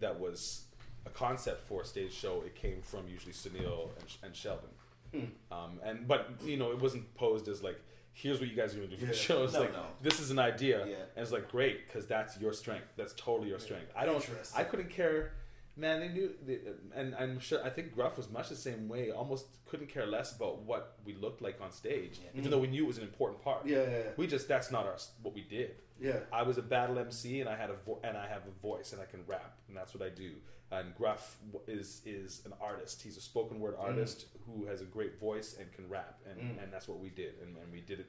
that 0.00 0.18
was 0.18 0.64
a 1.06 1.10
concept 1.10 1.66
for 1.66 1.82
a 1.82 1.84
stage 1.84 2.12
show, 2.12 2.42
it 2.44 2.56
came 2.56 2.82
from 2.82 3.06
usually 3.08 3.32
Sunil 3.32 3.90
and, 4.00 4.16
and 4.24 4.36
Sheldon. 4.36 4.70
Hmm. 5.12 5.54
Um, 5.54 5.80
and 5.84 6.08
but 6.08 6.30
you 6.44 6.56
know 6.56 6.72
it 6.72 6.80
wasn't 6.80 7.14
posed 7.14 7.46
as 7.46 7.62
like, 7.62 7.80
here's 8.14 8.40
what 8.40 8.48
you 8.48 8.56
guys 8.56 8.72
are 8.74 8.78
going 8.78 8.88
to 8.90 8.96
do 8.96 9.00
for 9.00 9.06
Yeah. 9.06 9.12
the 9.12 9.16
show. 9.16 9.44
It's 9.44 9.52
No, 9.52 9.60
like 9.60 9.72
no. 9.72 9.84
this 10.00 10.18
is 10.20 10.30
an 10.30 10.38
idea, 10.38 10.78
Yeah. 10.86 10.94
and 11.14 11.22
it's 11.22 11.32
like 11.32 11.50
great 11.50 11.86
because 11.86 12.06
that's 12.06 12.38
your 12.40 12.52
strength. 12.52 12.86
That's 12.96 13.12
totally 13.14 13.48
your 13.50 13.58
strength. 13.58 13.90
I 13.96 14.06
don't. 14.06 14.24
I 14.56 14.64
couldn't 14.64 14.90
care. 14.90 15.32
Man, 15.76 15.98
they 15.98 16.08
knew, 16.08 16.30
they, 16.46 16.60
and 16.94 17.16
I'm 17.16 17.40
sure. 17.40 17.60
I 17.64 17.68
think 17.68 17.94
Gruff 17.96 18.16
was 18.16 18.30
much 18.30 18.48
the 18.48 18.54
same 18.54 18.88
way. 18.88 19.10
Almost 19.10 19.46
couldn't 19.66 19.88
care 19.88 20.06
less 20.06 20.34
about 20.36 20.62
what 20.62 20.98
we 21.04 21.14
looked 21.14 21.42
like 21.42 21.60
on 21.60 21.72
stage, 21.72 22.20
even 22.32 22.48
though 22.52 22.60
we 22.60 22.68
knew 22.68 22.84
it 22.84 22.86
was 22.86 22.98
an 22.98 23.02
important 23.02 23.42
part. 23.42 23.66
Yeah, 23.66 23.78
yeah, 23.82 23.88
yeah. 23.90 24.02
We 24.16 24.28
just 24.28 24.46
that's 24.46 24.70
not 24.70 24.86
our 24.86 24.96
what 25.22 25.34
we 25.34 25.42
did. 25.42 25.72
Yeah. 26.00 26.20
I 26.32 26.42
was 26.44 26.58
a 26.58 26.62
battle 26.62 26.96
MC, 26.98 27.40
and 27.40 27.48
I 27.50 27.56
had 27.56 27.70
a 27.70 27.74
vo- 27.84 27.98
and 28.04 28.16
I 28.16 28.28
have 28.28 28.42
a 28.46 28.60
voice, 28.62 28.92
and 28.92 29.02
I 29.02 29.06
can 29.06 29.20
rap, 29.26 29.56
and 29.66 29.76
that's 29.76 29.92
what 29.94 30.06
I 30.06 30.10
do. 30.10 30.30
And 30.74 30.94
Gruff 30.96 31.36
is 31.68 32.02
is 32.04 32.42
an 32.44 32.52
artist. 32.60 33.02
He's 33.02 33.16
a 33.16 33.20
spoken 33.20 33.60
word 33.60 33.76
artist 33.78 34.26
who 34.46 34.66
has 34.66 34.80
a 34.80 34.84
great 34.84 35.20
voice 35.20 35.56
and 35.58 35.72
can 35.72 35.88
rap, 35.88 36.18
and, 36.28 36.40
Mm. 36.40 36.62
and 36.62 36.72
that's 36.72 36.88
what 36.88 36.98
we 36.98 37.10
did, 37.10 37.34
and, 37.42 37.56
and 37.56 37.70
we 37.72 37.80
did 37.80 38.00
it 38.00 38.06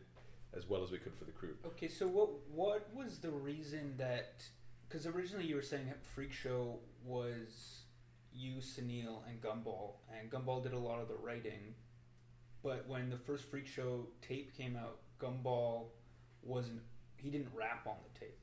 as 0.57 0.67
well 0.67 0.81
as 0.83 0.89
we 0.91 0.97
could 0.97 1.13
for 1.13 1.25
the 1.25 1.31
crew. 1.31 1.55
Okay, 1.65 1.87
so 1.87 2.07
what 2.07 2.29
what 2.49 2.93
was 2.93 3.19
the 3.19 3.29
reason 3.31 3.95
that? 3.97 4.43
Because 4.87 5.05
originally 5.05 5.45
you 5.45 5.55
were 5.55 5.61
saying 5.61 5.93
Freak 6.15 6.31
Show 6.31 6.79
was 7.03 7.81
you, 8.33 8.55
Sunil, 8.57 9.21
and 9.29 9.41
Gumball, 9.41 9.97
and 10.17 10.31
Gumball 10.31 10.63
did 10.63 10.73
a 10.73 10.79
lot 10.79 10.99
of 11.01 11.07
the 11.07 11.15
writing. 11.15 11.75
But 12.63 12.87
when 12.87 13.09
the 13.09 13.17
first 13.17 13.43
Freak 13.45 13.67
Show 13.67 14.07
tape 14.21 14.55
came 14.57 14.75
out, 14.75 14.99
Gumball 15.19 15.89
wasn't. 16.41 16.81
He 17.17 17.29
didn't 17.29 17.49
rap 17.53 17.85
on 17.85 17.97
the 18.07 18.19
tape. 18.19 18.41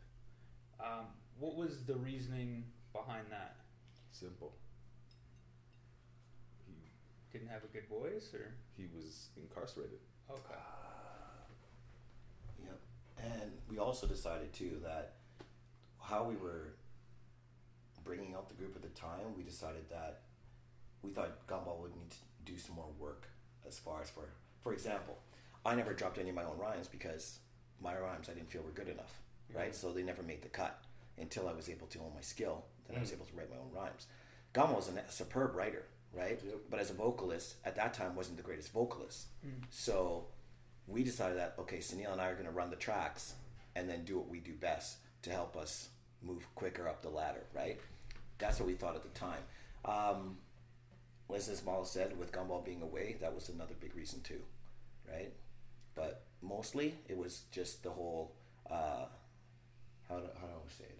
Um, 0.81 1.07
what 1.39 1.57
was 1.57 1.85
the 1.85 1.97
reasoning 1.97 2.65
behind 2.93 3.27
that? 3.31 3.57
Simple. 4.13 4.53
He 6.67 7.39
Didn't 7.39 7.51
have 7.51 7.65
a 7.65 7.67
good 7.69 7.89
voice, 7.89 8.33
or 8.35 8.55
he 8.77 8.87
was 8.95 9.29
incarcerated. 9.37 9.99
okay. 10.31 10.55
Yep. 12.65 12.79
And 13.19 13.53
we 13.69 13.79
also 13.79 14.07
decided 14.07 14.53
too 14.53 14.79
that 14.85 15.15
how 16.01 16.25
we 16.25 16.37
were 16.37 16.75
bringing 18.05 18.35
up 18.35 18.49
the 18.49 18.55
group 18.55 18.77
at 18.77 18.83
the 18.83 18.89
time, 18.89 19.35
we 19.37 19.43
decided 19.43 19.89
that 19.91 20.23
we 21.03 21.11
thought 21.11 21.47
Gumball 21.47 21.81
would 21.81 21.95
need 21.95 22.11
to 22.11 22.17
do 22.45 22.59
some 22.59 22.77
more 22.77 22.91
work 22.99 23.29
as 23.67 23.79
far 23.79 24.03
as 24.03 24.11
for, 24.11 24.29
for 24.61 24.73
example, 24.73 25.19
I 25.65 25.75
never 25.75 25.95
dropped 25.95 26.19
any 26.19 26.31
of 26.31 26.35
my 26.35 26.45
own 26.45 26.59
rhymes 26.59 26.89
because 26.89 27.39
my 27.81 27.97
rhymes 27.97 28.29
I 28.29 28.35
didn't 28.35 28.51
feel 28.51 28.63
were 28.63 28.71
good 28.71 28.89
enough, 28.89 29.21
right? 29.55 29.73
Mm-hmm. 29.73 29.87
So 29.89 29.93
they 29.93 30.03
never 30.03 30.23
made 30.23 30.43
the 30.43 30.49
cut 30.49 30.83
until 31.19 31.49
I 31.49 31.53
was 31.53 31.69
able 31.69 31.87
to 31.89 31.99
own 32.01 32.13
my 32.15 32.21
skill. 32.21 32.65
Then 32.89 32.97
I 32.97 33.01
was 33.01 33.13
able 33.13 33.27
to 33.27 33.37
write 33.37 33.51
my 33.51 33.57
own 33.57 33.71
rhymes. 33.75 34.07
Gumball 34.55 34.77
was 34.77 34.89
a 34.89 35.13
superb 35.13 35.55
writer, 35.55 35.85
right? 36.13 36.41
But 36.71 36.81
as 36.81 36.91
a 36.91 36.95
vocalist, 36.95 37.57
at 37.65 37.77
that 37.77 37.95
time, 37.95 38.15
wasn't 38.15 38.37
the 38.37 38.43
greatest 38.43 38.73
vocalist. 38.73 39.27
So 39.71 40.27
we 40.87 41.03
decided 41.05 41.39
that 41.39 41.55
okay, 41.61 41.79
Sunil 41.79 42.13
and 42.13 42.21
I 42.21 42.29
are 42.29 42.35
going 42.35 42.47
to 42.47 42.53
run 42.53 42.71
the 42.71 42.77
tracks 42.77 43.35
and 43.75 43.89
then 43.89 44.05
do 44.05 44.19
what 44.19 44.29
we 44.29 44.39
do 44.41 44.53
best 44.55 44.99
to 45.23 45.31
help 45.31 45.57
us 45.57 45.89
move 46.23 46.47
quicker 46.55 46.89
up 46.89 47.03
the 47.03 47.09
ladder, 47.09 47.45
right? 47.55 47.81
That's 48.39 48.59
what 48.59 48.67
we 48.67 48.75
thought 48.75 48.97
at 48.97 49.03
the 49.03 49.19
time. 49.19 49.43
Um, 49.85 50.37
as 51.35 51.49
Ismail 51.49 51.85
said, 51.85 52.19
with 52.19 52.31
Gumball 52.33 52.65
being 52.65 52.83
away, 52.83 53.17
that 53.21 53.35
was 53.35 53.49
another 53.49 53.75
big 53.81 53.97
reason 53.97 54.21
too, 54.21 54.41
right? 55.11 55.33
But 55.95 56.25
mostly 56.43 56.95
it 57.09 57.17
was 57.17 57.43
just 57.51 57.83
the 57.83 57.91
whole 57.91 58.33
uh, 58.71 59.07
how 60.09 60.17
do, 60.17 60.27
how 60.41 60.47
do 60.47 60.53
I 60.53 60.69
say 60.79 60.85
it 60.85 60.99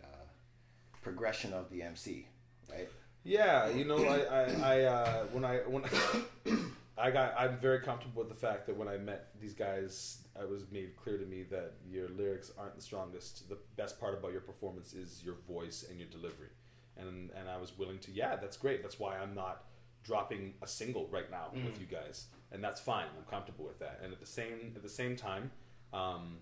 progression 1.03 1.53
of 1.53 1.71
the 1.71 1.83
MC, 1.83 2.27
right? 2.71 2.89
Yeah, 3.25 3.69
you 3.69 3.85
know, 3.85 4.05
I, 4.05 4.21
I, 4.21 4.43
I 4.63 4.83
uh, 4.83 5.25
when 5.33 5.45
I 5.45 5.59
when 5.59 5.85
I 6.99 7.11
got, 7.11 7.35
I'm 7.39 7.57
very 7.57 7.81
comfortable 7.81 8.23
with 8.23 8.29
the 8.29 8.39
fact 8.39 8.67
that 8.67 8.77
when 8.77 8.89
I 8.89 8.97
met 8.97 9.31
these 9.41 9.55
guys, 9.55 10.19
I 10.41 10.45
was 10.45 10.65
made 10.71 10.97
clear 10.97 11.19
to 11.19 11.25
me 11.25 11.45
that 11.51 11.75
your 11.89 12.09
lyrics 12.09 12.51
aren't 12.59 12.77
the 12.77 12.83
strongest. 12.83 13.49
The 13.49 13.59
best 13.77 14.01
part 14.01 14.15
about 14.15 14.33
your 14.33 14.41
performance 14.41 14.93
is 14.93 15.23
your 15.25 15.37
voice 15.49 15.85
and 15.89 15.99
your 15.99 16.09
delivery, 16.09 16.51
and 16.97 17.31
and 17.37 17.49
I 17.49 17.59
was 17.59 17.77
willing 17.79 17.99
to, 18.01 18.11
yeah, 18.11 18.37
that's 18.37 18.57
great. 18.57 18.83
That's 18.83 18.99
why 18.99 19.19
I'm 19.19 19.35
not 19.35 19.65
dropping 20.03 20.55
a 20.63 20.67
single 20.67 21.07
right 21.13 21.31
now 21.31 21.51
with 21.55 21.81
you 21.81 21.87
guys, 21.87 22.27
and 22.51 22.63
that's 22.63 22.81
fine. 22.81 23.07
I'm 23.17 23.25
comfortable 23.31 23.67
with 23.67 23.79
that. 23.79 24.01
And 24.03 24.13
at 24.13 24.21
the 24.21 24.27
same 24.27 24.73
at 24.75 24.83
the 24.83 24.89
same 24.89 25.17
time, 25.17 25.51
um, 25.93 26.39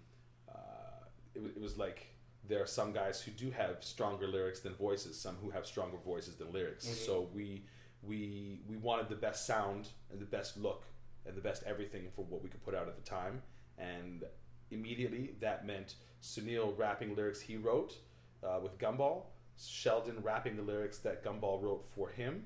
uh, 0.48 1.04
it, 1.34 1.42
it 1.56 1.60
was 1.60 1.76
like 1.76 2.09
there 2.50 2.62
are 2.62 2.66
some 2.66 2.92
guys 2.92 3.22
who 3.22 3.30
do 3.30 3.50
have 3.50 3.76
stronger 3.80 4.26
lyrics 4.26 4.60
than 4.60 4.74
voices, 4.74 5.18
some 5.18 5.36
who 5.36 5.50
have 5.50 5.64
stronger 5.64 5.96
voices 6.04 6.34
than 6.34 6.52
lyrics. 6.52 6.86
So 6.86 7.28
we 7.32 7.62
we 8.02 8.60
we 8.68 8.76
wanted 8.76 9.08
the 9.08 9.14
best 9.14 9.46
sound 9.46 9.88
and 10.10 10.20
the 10.20 10.26
best 10.26 10.56
look 10.56 10.84
and 11.26 11.36
the 11.36 11.40
best 11.40 11.62
everything 11.64 12.08
for 12.14 12.24
what 12.24 12.42
we 12.42 12.48
could 12.48 12.64
put 12.64 12.74
out 12.74 12.88
at 12.88 12.96
the 12.96 13.08
time. 13.08 13.42
And 13.78 14.24
immediately 14.70 15.34
that 15.40 15.66
meant 15.66 15.94
Sunil 16.22 16.76
rapping 16.76 17.14
lyrics 17.14 17.40
he 17.40 17.56
wrote 17.56 17.94
uh, 18.42 18.58
with 18.62 18.78
Gumball, 18.78 19.26
Sheldon 19.56 20.22
rapping 20.22 20.56
the 20.56 20.62
lyrics 20.62 20.98
that 20.98 21.24
Gumball 21.24 21.62
wrote 21.62 21.86
for 21.94 22.08
him, 22.08 22.44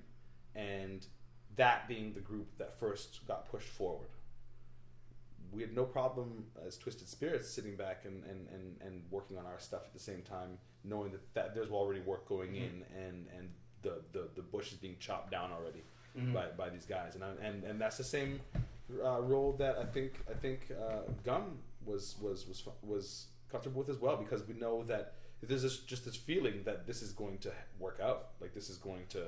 and 0.55 1.07
that 1.57 1.89
being 1.89 2.13
the 2.13 2.21
group 2.21 2.59
that 2.59 2.79
first 2.79 3.27
got 3.27 3.49
pushed 3.51 3.69
forward 3.69 4.09
we 5.55 5.63
had 5.63 5.75
no 5.75 5.85
problem 5.85 6.45
as 6.67 6.77
Twisted 6.77 7.09
Spirits 7.09 7.49
sitting 7.49 7.77
back 7.77 8.03
and, 8.05 8.23
and, 8.25 8.49
and, 8.49 8.77
and 8.81 9.03
working 9.11 9.39
on 9.39 9.47
our 9.47 9.59
stuff 9.59 9.83
at 9.87 9.93
the 9.93 9.99
same 10.01 10.23
time, 10.23 10.59
knowing 10.85 11.13
that, 11.13 11.35
that 11.35 11.55
there's 11.55 11.71
already 11.71 12.01
work 12.01 12.29
going 12.29 12.57
in 12.57 12.85
and, 12.97 13.27
and 13.37 13.49
the, 13.83 14.03
the, 14.13 14.29
the 14.37 14.43
bush 14.43 14.73
is 14.73 14.79
being 14.79 14.97
chopped 14.99 15.31
down 15.31 15.51
already 15.53 15.83
by, 16.33 16.47
by 16.57 16.69
these 16.69 16.87
guys. 16.87 17.15
And, 17.15 17.25
I, 17.25 17.31
and 17.43 17.65
and 17.65 17.81
that's 17.81 17.97
the 17.97 18.05
same 18.05 18.41
uh, 19.03 19.21
role 19.23 19.53
that 19.59 19.79
I 19.79 19.85
think 19.85 20.13
I 20.31 20.35
think 20.35 20.71
uh, 20.71 21.11
Gum 21.25 21.59
was 21.85 22.17
was 22.21 22.47
was 22.47 22.63
was 22.83 23.27
comfortable 23.51 23.81
with 23.81 23.89
as 23.89 23.99
well 23.99 24.17
because 24.17 24.47
we 24.47 24.55
know 24.55 24.85
that 24.85 25.15
there's 25.43 25.63
this, 25.63 25.79
just 25.81 26.07
this 26.07 26.17
feeling 26.17 26.63
that 26.65 26.87
this 26.87 27.03
is 27.03 27.13
going 27.13 27.37
to 27.39 27.53
work 27.79 28.01
out, 28.03 28.29
like 28.41 28.55
this 28.55 28.71
is 28.71 28.79
going 28.79 29.03
to 29.11 29.25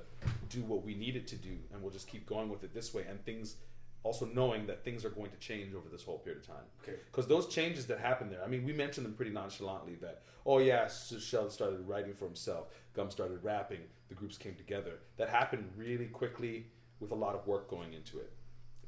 do 0.49 0.63
what 0.63 0.83
we 0.83 0.95
need 0.95 1.15
it 1.15 1.27
to 1.29 1.37
do, 1.37 1.59
and 1.73 1.83
we'll 1.83 1.93
just 1.93 2.09
keep 2.09 2.27
going 2.27 2.49
with 2.49 2.65
it 2.65 2.73
this 2.73 2.95
way. 2.95 3.05
And 3.09 3.23
things 3.25 3.57
also 4.03 4.27
knowing 4.27 4.67
that 4.67 4.85
things 4.85 5.05
are 5.05 5.11
going 5.11 5.31
to 5.31 5.37
change 5.39 5.75
over 5.75 5.89
this 5.89 6.03
whole 6.03 6.19
period 6.19 6.43
of 6.43 6.47
time. 6.47 6.65
Okay. 6.83 6.99
Because 7.11 7.27
those 7.27 7.49
changes 7.49 7.87
that 7.87 7.99
happened 7.99 8.31
there, 8.31 8.43
I 8.45 8.49
mean, 8.49 8.65
we 8.65 8.73
mentioned 8.73 9.05
them 9.05 9.15
pretty 9.15 9.33
nonchalantly 9.33 9.97
that, 9.97 10.23
oh, 10.45 10.59
yeah, 10.59 10.89
Sheldon 10.89 11.51
started 11.51 11.87
writing 11.87 12.15
for 12.15 12.25
himself, 12.27 12.69
Gum 12.95 13.11
started 13.11 13.43
rapping, 13.43 13.81
the 14.09 14.15
groups 14.15 14.39
came 14.39 14.55
together. 14.55 15.01
That 15.17 15.29
happened 15.29 15.71
really 15.77 16.07
quickly 16.07 16.67
with 17.01 17.11
a 17.11 17.17
lot 17.17 17.35
of 17.35 17.47
work 17.47 17.69
going 17.69 17.93
into 17.93 18.19
it. 18.19 18.33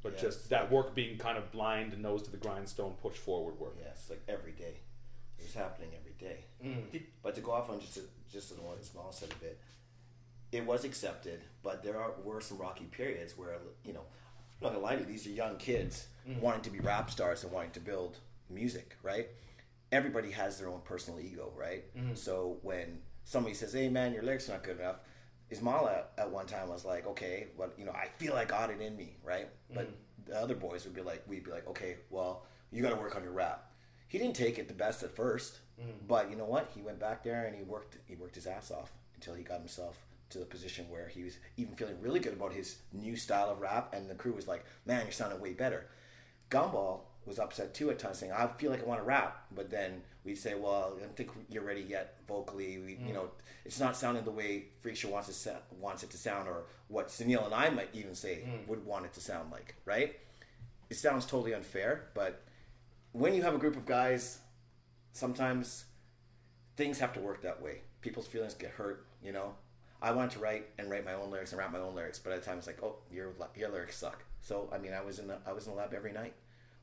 But 0.03 0.16
just 0.16 0.49
that 0.51 0.71
work 0.71 0.94
being 0.94 1.18
kind 1.18 1.37
of 1.37 1.51
blind, 1.51 1.92
and 1.92 2.03
nose 2.03 2.23
to 2.23 2.31
the 2.31 2.37
grindstone, 2.37 2.92
push 3.03 3.16
forward 3.16 3.59
work. 3.59 3.77
Yeah, 3.81 3.88
like 4.09 4.23
every 4.29 4.53
day. 4.53 4.81
It's 5.38 5.55
happening 5.55 5.90
every 5.99 6.12
day. 6.12 6.44
Mm. 6.64 6.90
Did, 6.90 7.03
But 7.23 7.35
to 7.35 7.40
go 7.40 7.53
off 7.53 7.71
on 7.71 7.81
just 7.81 7.97
a, 7.97 8.01
just 8.31 8.53
on 8.53 8.59
what 8.59 8.79
Ismail 8.81 9.09
said 9.11 9.31
a 9.33 9.42
bit, 9.42 9.61
it 10.53 10.64
was 10.64 10.85
accepted, 10.85 11.40
but 11.62 11.83
there 11.83 12.01
are, 12.01 12.12
were 12.25 12.40
some 12.40 12.59
rocky 12.59 12.85
periods 12.85 13.37
where 13.37 13.59
you 13.85 13.92
know, 13.92 14.05
I'm 14.61 14.66
not 14.66 14.73
gonna 14.75 14.85
lie 14.85 14.94
to 14.97 15.01
you, 15.01 15.07
these 15.07 15.27
are 15.27 15.31
young 15.31 15.57
kids 15.57 16.09
mm-hmm. 16.29 16.40
wanting 16.40 16.62
to 16.62 16.71
be 16.71 16.81
rap 16.81 17.11
stars 17.11 17.44
and 17.44 17.53
wanting 17.53 17.71
to 17.73 17.81
build 17.81 18.18
music, 18.51 18.97
right? 19.03 19.29
Everybody 19.92 20.31
has 20.33 20.59
their 20.59 20.68
own 20.68 20.81
personal 20.85 21.21
ego, 21.21 21.53
right? 21.57 21.85
Mm-hmm. 21.97 22.14
So 22.14 22.59
when 22.62 23.01
somebody 23.25 23.55
says, 23.55 23.73
"Hey, 23.73 23.88
man, 23.88 24.12
your 24.12 24.23
lyrics 24.23 24.49
are 24.49 24.53
not 24.53 24.64
good 24.64 24.81
enough," 24.81 24.97
Ismail 25.51 26.07
at, 26.18 26.31
one 26.31 26.47
time 26.47 26.68
was 26.68 26.85
like, 26.85 27.07
"Okay, 27.07 27.47
well, 27.57 27.71
you 27.79 27.85
know, 27.85 27.92
I 27.92 28.09
feel 28.18 28.35
I 28.35 28.44
got 28.44 28.71
it 28.71 28.81
in 28.81 28.97
me, 28.97 29.16
right?" 29.25 29.47
Mm-hmm. 29.47 29.75
But 29.75 29.90
the 30.27 30.38
other 30.38 30.55
boys 30.55 30.85
would 30.85 30.94
be 30.94 31.03
like, 31.03 31.23
"We'd 31.27 31.44
be 31.44 31.51
like, 31.51 31.68
okay, 31.68 31.97
well, 32.11 32.44
you 32.71 32.83
got 32.83 32.90
to 32.90 32.97
work 32.97 33.16
on 33.16 33.23
your 33.23 33.33
rap." 33.33 33.71
He 34.09 34.18
didn't 34.18 34.37
take 34.37 34.59
it 34.59 34.68
the 34.68 34.75
best 34.75 35.03
at 35.03 35.14
first, 35.14 35.61
but 36.07 36.31
you 36.31 36.37
know 36.37 36.47
what? 36.47 36.71
He 36.75 36.81
went 36.81 36.99
back 36.99 37.23
there 37.23 37.44
and 37.44 37.55
he 37.55 37.62
worked. 37.62 37.97
He 38.07 38.16
worked 38.16 38.35
his 38.35 38.47
ass 38.47 38.71
off 38.71 38.92
until 39.14 39.35
he 39.35 39.44
got 39.44 39.59
himself 39.59 40.03
to 40.31 40.38
the 40.38 40.45
position 40.45 40.88
where 40.91 41.09
he 41.09 41.23
was 41.23 41.38
even 41.57 41.75
feeling 41.75 42.01
really 42.01 42.21
good 42.21 42.35
about 42.35 42.53
his 42.53 42.79
new 42.93 43.17
style 43.17 43.51
of 43.51 43.61
rap, 43.61 43.95
and 43.95 44.09
the 44.09 44.14
crew 44.14 44.33
was 44.33 44.49
like, 44.49 44.64
"Man, 44.85 45.03
you're 45.03 45.12
sounding 45.12 45.41
way 45.41 45.53
better." 45.53 45.87
Gumball 46.51 47.01
was 47.25 47.38
upset 47.38 47.75
too 47.75 47.91
at 47.91 47.99
times, 47.99 48.19
saying, 48.19 48.33
"I 48.33 48.47
feel 48.47 48.71
like 48.71 48.83
I 48.83 48.87
want 48.87 49.01
to 49.01 49.05
rap," 49.07 49.47
but 49.51 49.71
then 49.71 50.03
we'd 50.25 50.37
say, 50.37 50.55
"Well, 50.55 50.95
I 50.97 51.01
don't 51.01 51.17
think 51.17 51.31
you're 51.49 51.62
ready 51.62 51.83
yet 51.83 52.17
vocally. 52.27 52.79
We, 52.79 52.93
You 52.93 52.99
mm. 52.99 53.14
know, 53.14 53.31
it's 53.64 53.81
not 53.81 53.97
sounding 53.97 54.25
the 54.25 54.31
way 54.31 54.69
Freak 54.81 54.97
Show 54.97 55.11
wants 55.11 55.29
it 55.29 55.35
sa- 55.35 55.61
wants 55.79 56.03
it 56.03 56.11
to 56.11 56.19
sound, 56.19 56.49
or 56.49 56.64
what 56.88 57.09
Sunil 57.09 57.45
and 57.45 57.55
I 57.55 57.71
might 57.71 57.91
even 57.95 58.14
say 58.14 58.45
mm. 58.47 58.67
would 58.67 58.85
want 58.85 59.07
it 59.07 59.12
to 59.14 59.21
sound 59.21 59.51
like." 59.51 59.75
Right? 59.85 60.19
It 60.91 60.97
sounds 60.97 61.27
totally 61.27 61.53
unfair, 61.53 62.09
but 62.14 62.43
when 63.12 63.35
you 63.35 63.43
have 63.43 63.55
a 63.55 63.59
group 63.59 63.77
of 63.77 63.85
guys, 63.85 64.41
sometimes 65.12 65.85
things 66.77 66.99
have 66.99 67.12
to 67.14 67.21
work 67.21 67.43
that 67.43 67.61
way. 67.61 67.83
People's 68.01 68.27
feelings 68.27 68.55
get 68.55 68.71
hurt, 68.71 69.07
you 69.23 69.33
know. 69.33 69.55
I 70.01 70.13
wanted 70.13 70.31
to 70.33 70.39
write 70.39 70.67
and 70.79 70.91
write 70.91 71.05
my 71.05 71.15
own 71.15 71.31
lyrics 71.31 71.53
and 71.53 71.59
rap 71.59 71.73
my 71.73 71.79
own 71.81 71.95
lyrics, 71.95 72.19
but 72.19 72.33
at 72.33 72.43
times 72.43 72.67
like, 72.67 72.83
oh, 72.83 72.97
your 73.11 73.33
your 73.57 73.69
lyrics 73.71 73.97
suck. 73.97 74.25
So 74.41 74.69
I 74.73 74.79
mean, 74.79 74.93
I 74.93 75.01
was 75.03 75.19
in 75.19 75.27
the, 75.29 75.39
I 75.47 75.53
was 75.53 75.67
in 75.67 75.73
the 75.73 75.79
lab 75.79 75.93
every 75.95 76.13
night, 76.13 76.35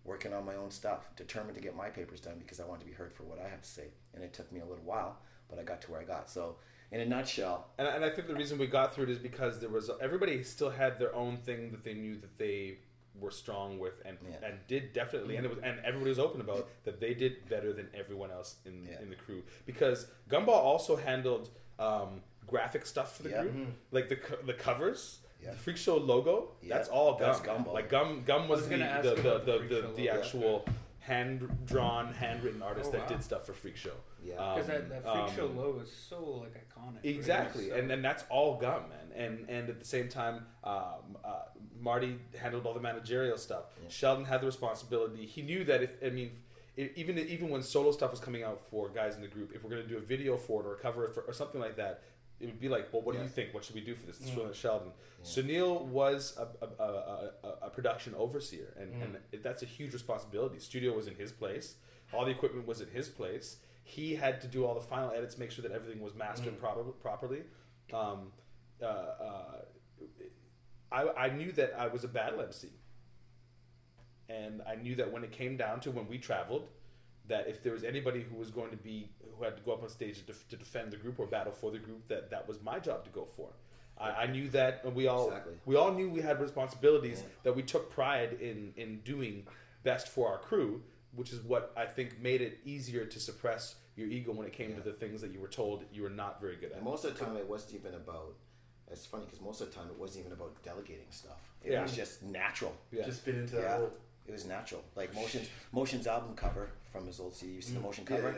working 0.03 0.33
on 0.33 0.45
my 0.45 0.55
own 0.55 0.71
stuff, 0.71 1.09
determined 1.15 1.55
to 1.55 1.61
get 1.61 1.75
my 1.75 1.89
papers 1.89 2.19
done 2.19 2.35
because 2.39 2.59
I 2.59 2.65
wanted 2.65 2.81
to 2.81 2.85
be 2.87 2.93
heard 2.93 3.13
for 3.13 3.23
what 3.23 3.39
I 3.39 3.47
had 3.47 3.63
to 3.63 3.69
say, 3.69 3.87
and 4.13 4.23
it 4.23 4.33
took 4.33 4.51
me 4.51 4.59
a 4.59 4.65
little 4.65 4.83
while, 4.83 5.17
but 5.49 5.59
I 5.59 5.63
got 5.63 5.81
to 5.83 5.91
where 5.91 6.01
I 6.01 6.03
got. 6.03 6.29
So, 6.29 6.57
in 6.91 6.99
a 6.99 7.05
nutshell, 7.05 7.67
And, 7.79 7.87
and 7.87 8.03
I 8.05 8.09
think 8.09 8.27
the 8.27 8.35
reason 8.35 8.57
we 8.57 8.67
got 8.67 8.93
through 8.93 9.05
it 9.05 9.09
is 9.09 9.17
because 9.19 9.59
there 9.59 9.69
was 9.69 9.89
everybody 10.01 10.43
still 10.43 10.69
had 10.69 10.99
their 10.99 11.15
own 11.15 11.37
thing 11.37 11.71
that 11.71 11.83
they 11.83 11.93
knew 11.93 12.15
that 12.17 12.37
they 12.37 12.79
were 13.19 13.31
strong 13.31 13.79
with 13.79 13.93
and 14.03 14.17
Yeah. 14.29 14.45
and 14.45 14.55
did 14.67 14.91
definitely 14.91 15.37
and 15.37 15.45
it 15.45 15.49
was 15.49 15.59
and 15.63 15.79
everybody 15.85 16.09
was 16.09 16.19
open 16.19 16.41
about 16.41 16.67
that 16.83 16.99
they 16.99 17.13
did 17.13 17.47
better 17.47 17.71
than 17.71 17.87
everyone 17.97 18.29
else 18.29 18.57
in 18.65 18.85
Yeah. 18.91 19.01
in 19.01 19.09
the 19.09 19.15
crew 19.15 19.41
because 19.65 20.07
Gumball 20.29 20.49
also 20.49 20.97
handled 20.97 21.49
um, 21.79 22.21
graphic 22.47 22.85
stuff 22.85 23.17
for 23.17 23.23
the 23.23 23.29
Yeah. 23.29 23.41
group 23.43 23.67
like 23.91 24.09
the 24.09 24.15
co- 24.17 24.41
the 24.45 24.53
covers. 24.53 25.19
Yeah. 25.43 25.51
The 25.51 25.57
Freak 25.57 25.77
Show 25.77 25.97
logo, 25.97 26.51
Yeah, 26.61 26.75
that's 26.77 26.89
all 26.89 27.11
Gum. 27.19 27.21
that's 27.33 27.45
man. 27.45 27.65
Like 27.71 27.87
Gum, 27.89 28.23
Gum 28.25 28.47
was, 28.47 28.61
was 28.61 28.69
the 28.69 28.77
the 28.77 28.83
the, 29.03 29.15
the 29.15 29.39
the, 29.39 29.59
the, 29.59 29.81
the 29.95 30.07
logo. 30.07 30.19
actual 30.19 30.65
hand 30.99 31.47
drawn, 31.65 32.13
handwritten 32.13 32.63
artist 32.63 32.89
Oh, 32.89 32.93
that 32.93 33.01
wow. 33.01 33.07
did 33.09 33.21
stuff 33.23 33.45
for 33.45 33.53
Freak 33.53 33.75
Show. 33.75 33.91
Yeah. 34.23 34.33
Because 34.55 34.67
that, 34.67 34.81
Um, 34.81 34.89
that 34.89 35.03
freak 35.03 35.35
show 35.35 35.45
um, 35.45 35.57
logo 35.57 35.79
is 35.81 35.91
so 35.91 36.23
like 36.41 36.53
iconic. 36.55 36.95
right? 36.95 37.05
Exactly, 37.05 37.69
So- 37.69 37.75
and 37.75 37.91
and 37.91 38.03
that's 38.03 38.23
all 38.29 38.57
gum, 38.57 38.89
man. 38.89 39.11
And 39.15 39.47
and 39.49 39.69
at 39.69 39.77
the 39.79 39.85
same 39.85 40.09
time, 40.09 40.47
um, 40.63 41.15
uh, 41.23 41.43
Marty 41.79 42.17
handled 42.39 42.65
all 42.65 42.73
the 42.73 42.79
managerial 42.79 43.37
stuff. 43.37 43.65
Sheldon 43.87 44.25
had 44.25 44.41
the 44.41 44.47
responsibility. 44.47 45.25
He 45.27 45.41
knew 45.43 45.63
that 45.65 45.83
if 45.83 45.91
I 46.03 46.09
mean, 46.09 46.31
i 46.77 46.89
even 46.95 47.19
even 47.19 47.49
when 47.49 47.61
solo 47.61 47.91
stuff 47.91 48.09
was 48.11 48.19
coming 48.19 48.41
out 48.43 48.59
for 48.71 48.89
guys 48.89 49.15
in 49.15 49.21
the 49.21 49.27
group, 49.27 49.51
if 49.53 49.63
we're 49.63 49.69
gonna 49.69 49.83
do 49.83 49.97
a 49.97 50.01
video 50.13 50.37
for 50.37 50.61
it 50.61 50.65
or 50.65 50.73
a 50.73 50.79
cover 50.79 51.07
for, 51.09 51.21
or 51.21 51.33
something 51.33 51.61
like 51.61 51.75
that, 51.75 52.01
it 52.39 52.47
would 52.47 52.59
be 52.59 52.67
like, 52.69 52.91
well, 52.91 53.01
what 53.01 53.15
do 53.15 53.21
you 53.21 53.27
think? 53.29 53.53
What 53.53 53.63
should 53.63 53.75
we 53.75 53.81
do 53.81 53.95
for 53.95 54.05
this? 54.05 54.17
This 54.17 54.29
is 54.29 54.35
really 54.35 54.53
Sheldon. 54.53 54.91
Sunil 55.23 55.85
was 55.85 56.37
a, 56.37 56.65
a, 56.65 56.83
a, 56.83 57.31
a, 57.43 57.49
a 57.63 57.69
production 57.69 58.13
overseer, 58.15 58.73
and, 58.79 58.93
and 59.01 59.17
it, 59.31 59.41
that's 59.41 59.63
a 59.63 59.65
huge 59.65 59.93
responsibility. 59.93 60.59
Studio 60.59 60.93
was 60.93 61.07
in 61.07 61.15
his 61.15 61.31
place. 61.31 61.75
All 62.13 62.25
the 62.25 62.31
equipment 62.31 62.67
was 62.67 62.81
in 62.81 62.89
his 62.89 63.07
place. 63.09 63.57
He 63.83 64.15
had 64.15 64.41
to 64.41 64.47
do 64.47 64.65
all 64.65 64.73
the 64.73 64.81
final 64.81 65.11
edits, 65.11 65.37
make 65.37 65.51
sure 65.51 65.63
that 65.63 65.71
everything 65.71 66.01
was 66.01 66.13
mastered 66.15 66.59
proper, 66.59 66.83
properly. 66.83 67.43
Um, 67.93 68.31
uh, 68.81 68.85
uh, 68.85 69.41
I, 70.91 71.25
I 71.25 71.29
knew 71.29 71.51
that 71.53 71.73
I 71.77 71.87
was 71.87 72.03
a 72.03 72.07
battle 72.07 72.41
MC, 72.41 72.69
and 74.27 74.61
I 74.67 74.75
knew 74.75 74.95
that 74.95 75.11
when 75.11 75.23
it 75.23 75.31
came 75.31 75.55
down 75.55 75.79
to 75.81 75.91
when 75.91 76.07
we 76.07 76.17
traveled, 76.17 76.67
that 77.27 77.47
if 77.47 77.63
there 77.63 77.73
was 77.73 77.83
anybody 77.83 78.21
who 78.21 78.35
was 78.37 78.51
going 78.51 78.71
to 78.71 78.77
be 78.77 79.09
who 79.37 79.43
had 79.45 79.55
to 79.57 79.63
go 79.63 79.73
up 79.73 79.83
on 79.83 79.89
stage 79.89 80.17
to, 80.19 80.23
def- 80.23 80.47
to 80.49 80.55
defend 80.57 80.91
the 80.91 80.97
group 80.97 81.19
or 81.19 81.25
battle 81.27 81.51
for 81.53 81.71
the 81.71 81.79
group, 81.79 82.07
that 82.07 82.29
that 82.31 82.47
was 82.47 82.61
my 82.61 82.79
job 82.79 83.03
to 83.05 83.09
go 83.11 83.27
for. 83.35 83.49
I, 83.97 84.11
I 84.23 84.27
knew 84.27 84.49
that 84.49 84.81
and 84.83 84.93
we 84.93 85.07
all 85.07 85.27
Exactly. 85.27 85.53
we 85.65 85.75
all 85.75 85.91
knew 85.93 86.09
we 86.09 86.21
had 86.21 86.41
responsibilities 86.41 87.19
Yeah. 87.21 87.29
that 87.43 87.55
we 87.55 87.63
took 87.63 87.91
pride 87.91 88.33
in 88.41 88.73
in 88.75 88.99
doing 89.01 89.47
best 89.83 90.07
for 90.09 90.27
our 90.29 90.37
crew, 90.37 90.81
which 91.13 91.31
is 91.31 91.41
what 91.41 91.71
I 91.77 91.85
think 91.85 92.19
made 92.19 92.41
it 92.41 92.59
easier 92.65 93.05
to 93.05 93.19
suppress 93.19 93.75
your 93.95 94.07
ego 94.09 94.33
when 94.33 94.45
it 94.45 94.51
came 94.53 94.75
to 94.75 94.81
the 94.81 94.91
things 94.91 95.21
that 95.21 95.31
you 95.31 95.39
were 95.39 95.47
told 95.47 95.85
you 95.93 96.01
were 96.03 96.09
not 96.09 96.41
very 96.41 96.57
good 96.57 96.71
at. 96.71 96.77
And 96.77 96.83
most 96.85 97.05
of 97.05 97.17
the 97.17 97.23
time, 97.25 97.37
it 97.37 97.47
wasn't 97.47 97.75
even 97.75 97.93
about. 97.93 98.33
It's 98.91 99.05
funny 99.05 99.23
because 99.25 99.41
most 99.41 99.61
of 99.61 99.69
the 99.69 99.75
time, 99.75 99.87
it 99.87 99.97
wasn't 99.97 100.25
even 100.25 100.33
about 100.33 100.61
delegating 100.61 101.07
stuff. 101.09 101.39
It 101.63 101.71
Yeah. 101.71 101.81
was 101.81 101.95
just 101.95 102.21
natural. 102.21 102.75
Yeah. 102.91 103.05
Just 103.05 103.21
fit 103.21 103.35
into 103.35 103.55
that 103.55 103.61
Yeah, 103.61 103.77
role. 103.77 103.91
it 104.27 104.31
was 104.33 104.45
natural. 104.45 104.83
Like 104.95 105.15
Motion's 105.15 105.47
Motion's 105.71 106.05
album 106.07 106.35
cover 106.35 106.69
from 106.91 107.07
his 107.07 107.19
old 107.21 107.33
CD. 107.33 107.53
You 107.53 107.61
see 107.61 107.73
the 107.73 107.79
mm. 107.79 107.83
Motion 107.83 108.05
cover? 108.05 108.35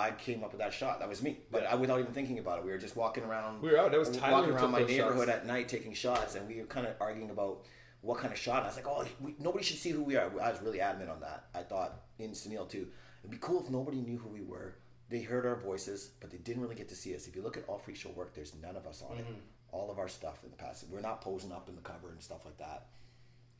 I 0.00 0.10
came 0.12 0.42
up 0.42 0.52
with 0.52 0.60
that 0.60 0.72
shot. 0.72 1.00
That 1.00 1.08
was 1.08 1.22
me. 1.22 1.38
But 1.50 1.66
I, 1.66 1.74
without 1.74 2.00
even 2.00 2.12
thinking 2.12 2.38
about 2.38 2.58
it, 2.58 2.64
we 2.64 2.70
were 2.70 2.78
just 2.78 2.96
walking 2.96 3.24
around. 3.24 3.62
We 3.62 3.70
were 3.70 3.78
out. 3.78 3.90
That 3.90 4.00
was 4.00 4.10
Tyler 4.10 4.38
walking 4.38 4.54
around 4.54 4.70
my 4.70 4.82
neighborhood 4.82 5.28
shots. 5.28 5.38
at 5.40 5.46
night 5.46 5.68
taking 5.68 5.92
shots, 5.94 6.34
and 6.34 6.48
we 6.48 6.56
were 6.56 6.66
kind 6.66 6.86
of 6.86 6.94
arguing 7.00 7.30
about 7.30 7.66
what 8.00 8.18
kind 8.18 8.32
of 8.32 8.38
shot. 8.38 8.62
I 8.62 8.66
was 8.66 8.76
like, 8.76 8.86
oh, 8.88 9.04
we, 9.20 9.34
nobody 9.38 9.64
should 9.64 9.76
see 9.76 9.90
who 9.90 10.02
we 10.02 10.16
are. 10.16 10.30
I 10.40 10.50
was 10.50 10.60
really 10.62 10.80
adamant 10.80 11.10
on 11.10 11.20
that. 11.20 11.44
I 11.54 11.62
thought 11.62 12.00
in 12.18 12.30
Sunil 12.30 12.68
too. 12.68 12.88
It'd 13.22 13.30
be 13.30 13.38
cool 13.40 13.60
if 13.62 13.70
nobody 13.70 14.00
knew 14.00 14.18
who 14.18 14.28
we 14.30 14.42
were. 14.42 14.76
They 15.10 15.20
heard 15.20 15.44
our 15.44 15.56
voices, 15.56 16.10
but 16.20 16.30
they 16.30 16.38
didn't 16.38 16.62
really 16.62 16.76
get 16.76 16.88
to 16.88 16.94
see 16.94 17.14
us. 17.14 17.26
If 17.26 17.36
you 17.36 17.42
look 17.42 17.56
at 17.56 17.64
all 17.68 17.78
Freak 17.78 17.96
Show 17.96 18.10
work, 18.10 18.34
there's 18.34 18.54
none 18.62 18.76
of 18.76 18.86
us 18.86 19.02
on 19.08 19.18
it. 19.18 19.24
Mm-hmm. 19.24 19.34
All 19.72 19.90
of 19.90 19.98
our 19.98 20.08
stuff 20.08 20.42
in 20.44 20.50
the 20.50 20.56
past. 20.56 20.84
We're 20.90 21.00
not 21.00 21.20
posing 21.20 21.52
up 21.52 21.68
in 21.68 21.74
the 21.74 21.82
cover 21.82 22.10
and 22.10 22.22
stuff 22.22 22.44
like 22.44 22.58
that 22.58 22.86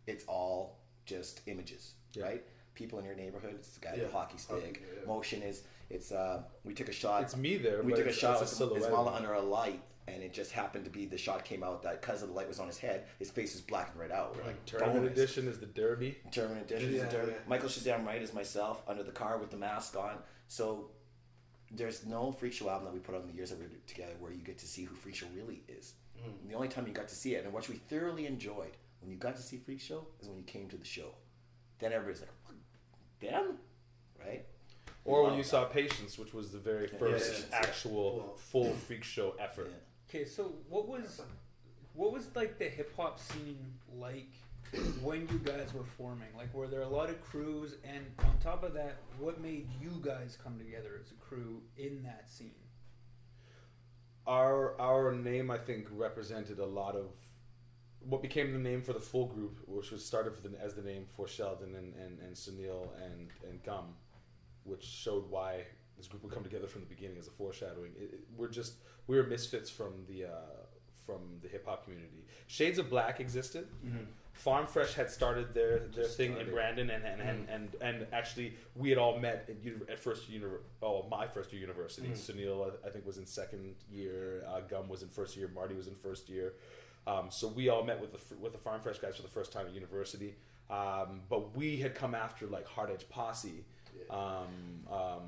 it's 0.07 0.25
all 0.27 0.79
just 1.07 1.41
images, 1.47 1.93
Yeah. 2.15 2.25
right? 2.25 2.45
People 2.75 2.99
in 2.99 3.05
your 3.05 3.15
neighborhood. 3.15 3.55
It's 3.55 3.75
the 3.75 3.81
guy 3.81 3.93
with 3.93 4.01
Yeah. 4.01 4.07
the 4.07 4.13
hockey 4.13 4.39
stick. 4.39 4.83
Yeah. 4.83 5.07
Motion 5.07 5.43
is 5.43 5.63
it's. 5.91 6.13
uh 6.13 6.43
We 6.65 6.75
took 6.75 6.89
a 6.89 6.93
shot. 6.93 7.23
It's 7.23 7.37
me 7.37 7.57
there, 7.57 7.83
We 7.83 7.91
but 7.93 7.99
took 7.99 8.07
a 8.07 8.13
shot 8.13 8.41
it's 8.41 8.41
with 8.43 8.53
a 8.53 8.55
silhouette. 8.55 8.91
Ismaila 8.91 9.17
under 9.17 9.33
a 9.35 9.41
light, 9.43 9.83
and 10.09 10.23
it 10.23 10.33
just 10.33 10.53
happened 10.53 10.85
to 10.85 10.91
be 10.91 11.05
the 11.07 11.19
shot 11.19 11.45
came 11.45 11.63
out 11.63 11.83
that 11.83 12.01
because 12.01 12.23
of 12.23 12.29
the 12.29 12.35
light 12.35 12.49
was 12.49 12.59
on 12.59 12.67
his 12.67 12.79
head, 12.79 13.05
his 13.19 13.31
face 13.31 13.53
was 13.55 13.61
blackened 13.61 13.99
right 14.01 14.11
out. 14.11 14.37
We're 14.37 14.45
like 14.45 14.65
Tournament 14.67 15.01
bonus. 15.01 15.13
edition 15.19 15.49
is 15.49 15.59
the 15.59 15.67
Derby. 15.67 16.17
German 16.31 16.59
edition. 16.59 16.95
Yeah, 16.95 17.07
is 17.07 17.13
German. 17.13 17.31
yeah. 17.31 17.37
Michael 17.49 17.69
Shazam 17.69 18.07
Wright 18.07 18.23
is 18.23 18.33
myself 18.33 18.83
under 18.89 19.03
the 19.03 19.13
car 19.13 19.39
with 19.39 19.51
the 19.51 19.57
mask 19.57 19.97
on. 19.97 20.17
So 20.49 20.91
there's 21.73 22.05
no 22.07 22.33
Freak 22.33 22.53
Show 22.53 22.69
album 22.69 22.87
that 22.87 22.95
we 22.95 23.01
put 23.01 23.15
on 23.15 23.27
the 23.27 23.33
years 23.33 23.51
that 23.51 23.59
we 23.59 23.65
were 23.67 23.71
together 23.87 24.15
where 24.19 24.33
you 24.33 24.43
get 24.43 24.59
to 24.59 24.67
see 24.67 24.85
who 24.85 24.95
Freak 24.97 25.15
Show 25.15 25.27
really 25.37 25.63
is. 25.69 25.95
Mm. 26.19 26.49
The 26.49 26.55
only 26.55 26.69
time 26.69 26.87
you 26.87 26.93
got 26.93 27.09
to 27.09 27.15
see 27.15 27.35
it, 27.37 27.45
and 27.45 27.53
what 27.53 27.69
we 27.69 27.77
thoroughly 27.77 28.27
enjoyed 28.27 28.77
when 29.01 29.11
you 29.11 29.17
got 29.17 29.37
to 29.37 29.43
see 29.43 29.57
Freak 29.57 29.81
Show 29.81 30.07
is 30.21 30.29
when 30.29 30.37
you 30.37 30.43
came 30.45 30.69
to 30.69 30.77
the 30.77 30.85
show. 30.85 31.15
Then 31.79 31.93
everybody's 31.93 32.21
like, 32.23 32.31
"Them," 33.21 33.57
right? 34.19 34.45
We 35.05 35.13
Or 35.13 35.25
when 35.25 35.35
you 35.35 35.43
that. 35.43 35.49
saw 35.49 35.65
Patience, 35.65 36.19
which 36.19 36.35
was 36.35 36.51
the 36.51 36.59
very 36.59 36.87
first 36.87 37.47
yeah, 37.51 37.59
yeah. 37.61 37.67
actual 37.69 38.17
Well, 38.17 38.37
full 38.37 38.73
freak 38.75 39.03
show 39.05 39.35
effort. 39.41 39.71
Yeah. 39.71 39.77
Okay, 40.21 40.25
so 40.29 40.55
what 40.69 40.89
was 40.89 41.21
what 41.95 42.13
was 42.13 42.29
like 42.35 42.59
the 42.59 42.69
hip 42.69 42.95
hop 42.97 43.19
scene 43.19 43.59
like 43.99 44.31
when 45.03 45.21
you 45.29 45.39
guys 45.39 45.73
were 45.75 45.85
forming? 45.99 46.29
Like, 46.37 46.53
were 46.55 46.69
there 46.69 46.83
a 46.83 46.89
lot 46.89 47.09
of 47.11 47.21
crews? 47.23 47.77
And 47.85 48.05
on 48.21 48.39
top 48.39 48.63
of 48.63 48.75
that, 48.75 48.97
what 49.19 49.41
made 49.41 49.69
you 49.81 49.91
guys 50.03 50.37
come 50.43 50.59
together 50.59 50.99
as 51.01 51.11
a 51.11 51.15
crew 51.15 51.63
in 51.77 52.03
that 52.05 52.31
scene? 52.31 52.55
Our 54.27 54.79
our 54.81 55.13
name, 55.13 55.51
I 55.51 55.59
think, 55.59 55.87
represented 55.91 56.59
a 56.59 56.67
lot 56.67 56.95
of 56.95 57.15
what 58.01 58.23
became 58.23 58.53
the 58.53 58.59
name 58.59 58.83
for 58.83 58.93
the 58.93 59.01
full 59.01 59.27
group, 59.27 59.59
which 59.67 59.91
was 59.91 60.05
started 60.05 60.35
for 60.35 60.47
the, 60.47 60.59
as 60.61 60.75
the 60.75 60.83
name 60.83 61.05
for 61.17 61.27
Sheldon 61.29 61.75
and, 61.75 61.95
and, 61.95 62.19
and 62.21 62.35
Sunil 62.35 62.89
and, 63.05 63.29
and 63.49 63.63
Gum, 63.63 63.95
which 64.65 64.85
showed 64.85 65.29
why 65.31 65.65
this 65.97 66.07
group 66.09 66.23
would 66.23 66.33
come 66.33 66.43
together 66.45 66.67
from 66.67 66.81
the 66.81 66.87
beginning 66.87 67.19
as 67.19 67.27
a 67.27 67.31
foreshadowing. 67.31 67.93
It, 67.97 68.15
it- 68.15 68.21
we're 68.37 68.49
just 68.49 68.75
we 69.07 69.17
were 69.17 69.25
misfits 69.25 69.69
from 69.71 69.93
the 70.09 70.27
uh, 70.27 70.31
from 71.07 71.21
the 71.43 71.49
hip 71.49 71.67
hop 71.67 71.85
community. 71.85 72.25
Shades 72.47 72.79
of 72.79 72.89
Black 72.91 73.21
existed. 73.21 73.67
Farm 74.33 74.67
Fresh 74.67 74.95
had 74.95 75.11
started 75.11 75.53
their, 75.53 75.81
their 75.81 76.05
Just 76.05 76.17
thing 76.17 76.37
in. 76.39 76.51
Brandon, 76.51 76.89
and 76.89 77.05
and, 77.05 77.21
and, 77.21 77.49
and 77.51 77.69
and 77.83 78.07
actually 78.13 78.55
we 78.75 78.89
had 78.89 78.97
all 78.99 79.19
met 79.19 79.51
at, 79.51 79.91
at 79.91 79.99
first 79.99 80.29
year, 80.31 80.61
oh 80.83 81.07
my 81.11 81.27
first 81.27 81.53
year 81.53 81.61
university. 81.61 82.09
Sunil 82.11 82.67
uh, 82.69 82.87
I 82.87 82.91
think 82.91 83.05
was 83.05 83.19
in 83.19 83.27
second 83.27 83.75
year. 83.93 84.45
Uh, 84.49 84.61
Gum 84.61 84.89
was 84.89 85.03
in 85.03 85.09
first 85.09 85.37
year. 85.37 85.51
Marty 85.55 85.75
was 85.75 85.89
in 85.89 85.95
first 85.97 86.29
year. 86.31 86.55
Um, 87.07 87.27
so 87.31 87.49
we 87.49 87.69
all 87.69 87.83
met 87.85 88.01
with 88.01 88.13
the 88.13 88.37
with 88.37 88.53
the 88.53 88.59
Farm 88.59 88.81
Fresh 88.81 89.01
guys 89.01 89.17
for 89.17 89.23
the 89.23 89.29
first 89.29 89.53
time 89.53 89.67
at 89.67 89.75
university. 89.75 90.37
Um, 90.71 91.23
but 91.29 91.55
we 91.57 91.79
had 91.79 91.95
come 91.95 92.15
after 92.15 92.47
like 92.47 92.67
Hard 92.67 92.91
Edge 92.91 93.09
Posse. 93.11 93.65
Um, 94.11 94.47
um, 94.91 95.21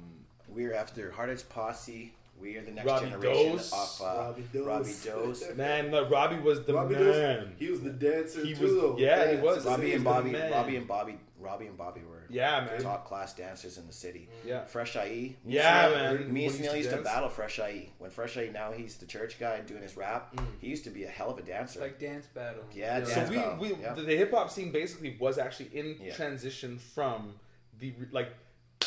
We're 0.49 0.75
after 0.75 1.11
Hard 1.13 1.31
Edge 1.31 1.49
Posse. 1.49 2.13
We 2.41 2.57
are 2.57 2.63
the 2.63 2.73
next 2.73 2.87
Robbie 2.87 3.11
generation 3.11 3.53
Dose. 3.57 3.73
of 3.73 4.03
uh, 4.05 4.19
Robbie 4.21 4.45
Dose. 4.53 4.67
Robbie 4.67 4.95
Dose. 5.27 5.45
man, 5.57 5.91
look, 5.93 6.11
Robbie 6.11 6.41
was 6.41 6.65
the 6.65 6.75
Robbie 6.75 6.95
man. 6.97 7.05
Dose, 7.05 7.49
he 7.57 7.71
was 7.71 7.81
the 7.83 7.91
dancer 7.91 8.45
He 8.45 8.55
too, 8.55 8.63
was- 8.65 8.73
though. 8.75 8.97
yeah, 8.99 9.31
he 9.31 9.37
was. 9.37 9.65
Robbie 9.65 9.87
He's 9.87 9.95
and 9.97 10.05
the 10.07 10.11
Bobby. 10.11 10.35
Robbie 10.35 10.77
and 10.77 10.89
Bobby, 10.89 11.19
Robbie 11.39 11.67
and 11.67 11.77
Bobby 11.79 12.01
were 12.01 12.25
Yeah, 12.29 12.65
man. 12.69 12.81
top 12.83 13.07
class 13.07 13.33
dancers 13.33 13.79
in 13.79 13.87
the 13.87 13.93
city. 13.93 14.29
Yeah. 14.45 14.65
Fresh 14.65 14.97
IE. 14.97 15.37
Me 15.45 15.55
Yeah, 15.55 15.85
Sunil- 15.89 15.95
man. 15.95 16.15
Me 16.15 16.19
and 16.19 16.27
When 16.33 16.43
he 16.43 16.49
Sunil 16.49 16.63
used 16.63 16.75
used 16.79 16.91
to 16.91 16.97
to 16.97 17.03
dance. 17.05 17.15
battle 17.15 17.29
Fresh 17.29 17.61
IE. 17.61 17.93
When 17.99 18.11
Fresh 18.11 18.37
IE 18.37 18.51
now 18.51 18.73
he's 18.73 18.97
the 18.97 19.07
church 19.07 19.39
guy 19.39 19.61
doing 19.61 19.83
his 19.83 19.97
rap. 19.97 20.35
He 20.61 20.67
used 20.67 20.83
to 20.83 20.91
be 20.91 21.05
a 21.05 21.09
hell 21.09 21.31
of 21.31 21.39
a 21.39 21.43
dancer. 21.43 21.79
Like 21.81 22.01
dance 22.01 22.27
battle. 22.27 22.65
yeah, 22.75 23.05
so 23.05 23.15
dance 23.15 23.31
we, 23.31 23.37
battle. 23.37 23.59
we 23.61 23.75
yeah. 23.77 23.93
the, 23.95 24.03
the 24.03 24.17
hip 24.17 24.33
hop 24.33 24.51
scene 24.51 24.73
basically 24.73 25.17
was 25.21 25.39
actually 25.39 25.71
in 25.79 25.97
Yeah. 26.03 26.13
transition 26.15 26.79
from 26.79 27.35
the 27.79 27.93
like 28.11 28.31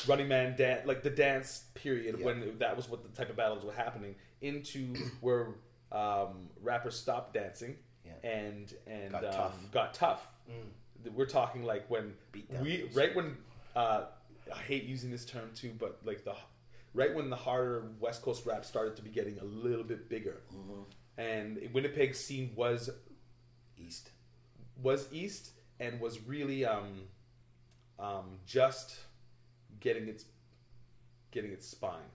Running 0.08 0.28
Man 0.28 0.56
dance, 0.56 0.86
like 0.86 1.04
the 1.04 1.10
dance 1.10 1.66
period 1.74 2.18
Yeah. 2.20 2.26
when 2.26 2.58
that 2.60 2.76
was 2.76 2.90
what 2.90 3.04
the 3.04 3.10
type 3.10 3.30
of 3.30 3.36
battles 3.36 3.64
were 3.64 3.74
happening 3.74 4.16
into 4.42 4.94
where 5.22 5.56
um, 5.92 6.50
rappers 6.62 6.96
stopped 6.98 7.34
dancing 7.34 7.78
Yeah. 8.06 8.14
and 8.30 8.74
and 8.88 9.12
Got 9.12 9.26
um, 9.26 9.32
tough. 9.34 9.72
got 9.72 9.94
tough. 9.94 10.28
We're 11.14 11.26
talking 11.26 11.64
like 11.64 11.90
when 11.90 12.14
we 12.62 12.90
right 12.94 13.16
when 13.16 13.38
uh, 13.76 14.06
I 14.54 14.58
hate 14.60 14.84
using 14.84 15.12
this 15.12 15.26
term 15.26 15.50
too, 15.56 15.72
but 15.78 16.00
like 16.04 16.24
the 16.24 16.36
right 16.94 17.14
when 17.14 17.30
the 17.30 17.36
harder 17.36 17.84
West 18.00 18.22
Coast 18.22 18.46
rap 18.46 18.66
started 18.66 18.96
to 18.96 19.02
be 19.02 19.10
getting 19.10 19.38
a 19.40 19.44
little 19.44 19.84
bit 19.84 20.10
bigger, 20.10 20.42
and 21.18 21.60
Winnipeg 21.74 22.16
scene 22.16 22.52
was 22.56 22.90
East. 23.78 24.10
was 24.82 25.08
east 25.12 25.52
and 25.80 26.00
was 26.00 26.20
really 26.22 26.66
um, 26.66 27.02
um, 28.00 28.40
just 28.46 28.98
getting 29.86 30.08
its 30.10 30.26
getting 31.32 31.52
its 31.52 31.68
spine. 31.68 32.12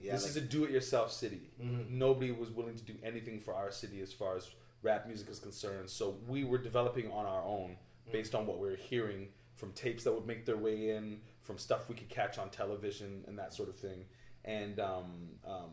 Yeah, 0.00 0.12
this 0.12 0.24
like- 0.24 0.30
is 0.30 0.36
a 0.36 0.40
do-it-yourself 0.42 1.10
city. 1.12 1.52
Nobody 1.58 2.32
was 2.32 2.50
willing 2.50 2.74
to 2.74 2.82
do 2.82 2.94
anything 3.02 3.40
for 3.40 3.54
our 3.54 3.70
city 3.70 4.02
as 4.02 4.12
far 4.12 4.36
as 4.36 4.50
rap 4.82 5.06
music 5.06 5.30
is 5.30 5.38
concerned. 5.38 5.88
So 5.88 6.18
we 6.28 6.44
were 6.44 6.58
developing 6.58 7.10
on 7.10 7.24
our 7.24 7.42
own 7.42 7.76
based 8.12 8.34
on 8.34 8.46
what 8.46 8.58
we 8.58 8.68
were 8.68 8.76
hearing 8.76 9.28
from 9.54 9.72
tapes 9.72 10.04
that 10.04 10.12
would 10.12 10.26
make 10.26 10.44
their 10.44 10.58
way 10.58 10.90
in, 10.90 11.20
from 11.40 11.56
stuff 11.56 11.88
we 11.88 11.94
could 11.94 12.08
catch 12.08 12.38
on 12.38 12.50
television 12.50 13.24
and 13.26 13.38
that 13.38 13.54
sort 13.54 13.68
of 13.68 13.76
thing. 13.76 14.04
And 14.44 14.78
um, 14.80 15.30
um, 15.46 15.70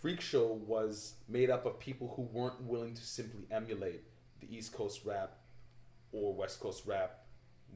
Freak 0.00 0.20
Show 0.20 0.46
was 0.66 1.14
made 1.28 1.50
up 1.50 1.66
of 1.66 1.78
people 1.78 2.14
who 2.16 2.22
weren't 2.22 2.60
willing 2.62 2.94
to 2.94 3.04
simply 3.04 3.46
emulate 3.50 4.02
the 4.40 4.48
East 4.52 4.72
Coast 4.72 5.02
rap 5.04 5.36
or 6.10 6.34
West 6.34 6.58
Coast 6.58 6.84
rap. 6.86 7.26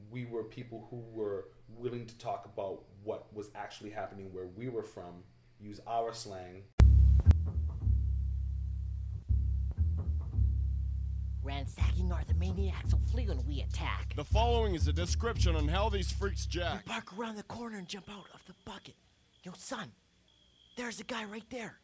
We 0.09 0.25
were 0.25 0.43
people 0.43 0.87
who 0.89 0.97
were 1.13 1.45
willing 1.67 2.05
to 2.05 2.17
talk 2.17 2.45
about 2.45 2.83
what 3.03 3.33
was 3.33 3.49
actually 3.55 3.89
happening 3.89 4.31
where 4.31 4.47
we 4.47 4.69
were 4.69 4.83
from, 4.83 5.23
use 5.59 5.79
our 5.87 6.13
slang. 6.13 6.63
Ransacking 11.43 12.11
are 12.11 12.23
the 12.27 12.33
maniacs 12.35 12.93
will 12.93 13.01
flee 13.11 13.27
when 13.27 13.45
we 13.45 13.61
attack. 13.61 14.13
The 14.15 14.23
following 14.23 14.75
is 14.75 14.87
a 14.87 14.93
description 14.93 15.55
on 15.57 15.67
how 15.67 15.89
these 15.89 16.09
freaks 16.11 16.45
We 16.47 16.61
jack. 16.61 16.85
park 16.85 17.17
around 17.17 17.35
the 17.35 17.43
corner 17.43 17.77
and 17.77 17.87
jump 17.87 18.09
out 18.09 18.25
of 18.33 18.41
the 18.47 18.53
bucket. 18.65 18.95
Yo, 19.43 19.51
son, 19.57 19.91
there's 20.77 21.01
a 21.01 21.03
guy 21.03 21.25
right 21.25 21.43
there. 21.49 21.79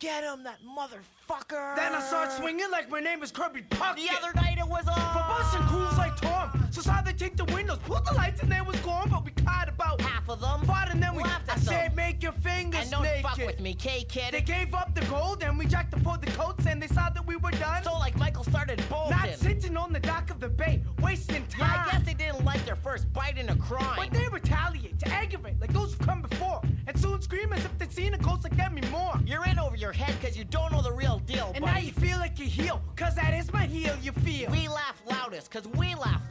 Get 0.00 0.24
him, 0.24 0.42
that 0.44 0.58
motherfucker! 0.66 1.76
Then 1.76 1.94
I 1.94 2.00
start 2.00 2.32
swinging 2.32 2.70
like 2.72 2.90
my 2.90 3.00
name 3.00 3.22
is 3.22 3.30
Kirby 3.30 3.62
Puckett. 3.70 3.96
The 3.96 4.16
other 4.16 4.32
night 4.34 4.58
it 4.58 4.66
was 4.66 4.88
on. 4.88 4.94
For 4.94 5.24
busting 5.28 5.60
crews 5.68 5.96
like 5.98 6.16
Tom. 6.16 6.69
So 6.70 6.80
saw 6.82 7.00
they 7.02 7.12
take 7.12 7.36
the 7.36 7.44
windows, 7.46 7.78
put 7.84 8.04
the 8.04 8.14
lights, 8.14 8.42
and 8.42 8.50
they 8.50 8.60
was 8.60 8.78
gone, 8.80 9.08
but 9.10 9.24
we 9.24 9.32
caught 9.32 9.68
about 9.68 10.00
half 10.00 10.28
of 10.28 10.40
them. 10.40 10.62
Fought 10.66 10.90
and 10.90 11.02
then 11.02 11.14
we 11.14 11.22
Laughed 11.22 11.48
at 11.50 11.56
I 11.56 11.60
said, 11.60 11.96
make 11.96 12.22
your 12.22 12.32
fingers 12.32 12.82
And 12.82 12.90
don't 12.92 13.02
naked. 13.02 13.22
fuck 13.22 13.38
with 13.38 13.60
me, 13.60 13.74
K 13.74 14.04
kid. 14.04 14.32
They 14.34 14.40
gave 14.40 14.72
up 14.74 14.94
the 14.94 15.04
gold 15.06 15.42
and 15.42 15.58
we 15.58 15.66
jacked 15.66 15.94
up 15.94 16.00
for 16.02 16.16
the 16.18 16.30
coats 16.32 16.66
and 16.66 16.80
they 16.80 16.86
saw 16.86 17.10
that 17.10 17.26
we 17.26 17.36
were 17.36 17.50
done. 17.52 17.82
So 17.82 17.92
like 17.98 18.16
Michael 18.16 18.44
started 18.44 18.82
bolting. 18.88 19.16
Not 19.16 19.34
sitting 19.36 19.76
on 19.76 19.92
the 19.92 19.98
dock 20.00 20.30
of 20.30 20.38
the 20.40 20.48
bay, 20.48 20.82
wasting 21.02 21.44
time. 21.48 21.60
Yeah, 21.60 21.84
I 21.88 21.90
guess 21.92 22.02
they 22.06 22.14
didn't 22.14 22.44
like 22.44 22.64
their 22.64 22.76
first 22.76 23.12
bite 23.12 23.36
in 23.38 23.48
a 23.48 23.56
crime. 23.56 23.96
But 23.96 24.10
they 24.12 24.28
retaliate 24.28 24.98
to 25.00 25.08
aggravate 25.08 25.60
like 25.60 25.72
those 25.72 25.92
who've 25.94 26.06
come 26.06 26.22
before, 26.22 26.62
and 26.86 26.98
soon 26.98 27.20
scream 27.20 27.52
as 27.52 27.64
if 27.64 27.76
they'd 27.78 27.92
seen 27.92 28.14
a 28.14 28.18
ghost 28.18 28.44
like 28.44 28.56
Demi 28.56 28.82
Moore. 28.90 29.18
You're 29.26 29.44
in 29.46 29.58
over 29.58 29.76
your 29.76 29.92
head 29.92 30.14
because 30.20 30.36
you 30.36 30.44
don't 30.44 30.70
know 30.72 30.82
the 30.82 30.92
real 30.92 31.18
deal, 31.26 31.50
And 31.54 31.64
buddy. 31.64 31.74
now 31.74 31.78
you 31.80 31.92
feel 31.92 32.18
like 32.18 32.38
you 32.38 32.46
heal, 32.46 32.80
cause 32.96 33.14
that 33.16 33.34
is 33.34 33.52
my 33.52 33.66
heel 33.66 33.94
you 34.02 34.12
feel. 34.12 34.50
We 34.50 34.68
laugh 34.68 35.02
loudest 35.06 35.50
because 35.50 35.66
we 35.76 35.94
laugh 35.94 36.22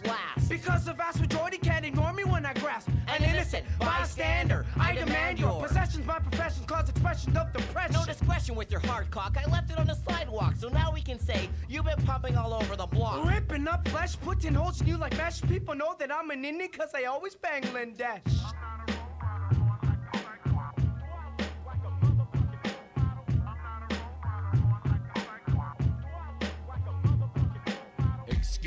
Because 0.48 0.86
the 0.86 0.94
vast 0.94 1.20
majority 1.20 1.58
can't 1.58 1.86
ignore 1.86 2.14
me 2.14 2.24
when 2.24 2.46
I 2.46 2.54
grasp 2.54 2.90
An 3.08 3.24
innocent 3.24 3.66
bystander, 3.80 4.66
I 4.78 4.94
demand 4.94 5.40
your 5.40 5.62
possessions, 5.62 6.06
my 6.06 6.20
professions 6.20 6.66
cause 6.66 6.90
expressions 6.90 7.38
of 7.38 7.52
depression. 7.54 7.94
No 7.94 8.06
discretion 8.06 8.56
with 8.56 8.72
your 8.72 8.82
hard 8.82 9.10
cock. 9.12 9.38
I 9.38 9.50
left 9.50 9.72
it 9.72 9.78
on 9.78 9.88
the 9.88 9.96
sidewalk, 9.96 10.56
so 10.58 10.70
now 10.70 10.92
we 10.92 11.02
can 11.02 11.20
say 11.20 11.50
you've 11.68 11.86
been 11.86 12.02
pumping 12.06 12.36
all 12.36 12.54
over 12.54 12.76
the 12.76 12.88
block. 12.88 13.26
Ripping 13.26 13.68
up 13.68 13.88
flesh, 13.88 14.20
putting 14.20 14.54
holes 14.54 14.82
in 14.82 14.88
you 14.88 14.98
like 14.98 15.16
mesh. 15.18 15.42
People 15.42 15.76
know 15.76 15.96
that 16.00 16.14
I'm 16.14 16.30
an 16.32 16.44
indie 16.44 16.72
cause 16.72 16.90
I 16.96 17.04
always 17.06 17.36
bang 17.36 17.64
Lindesh. 17.64 18.22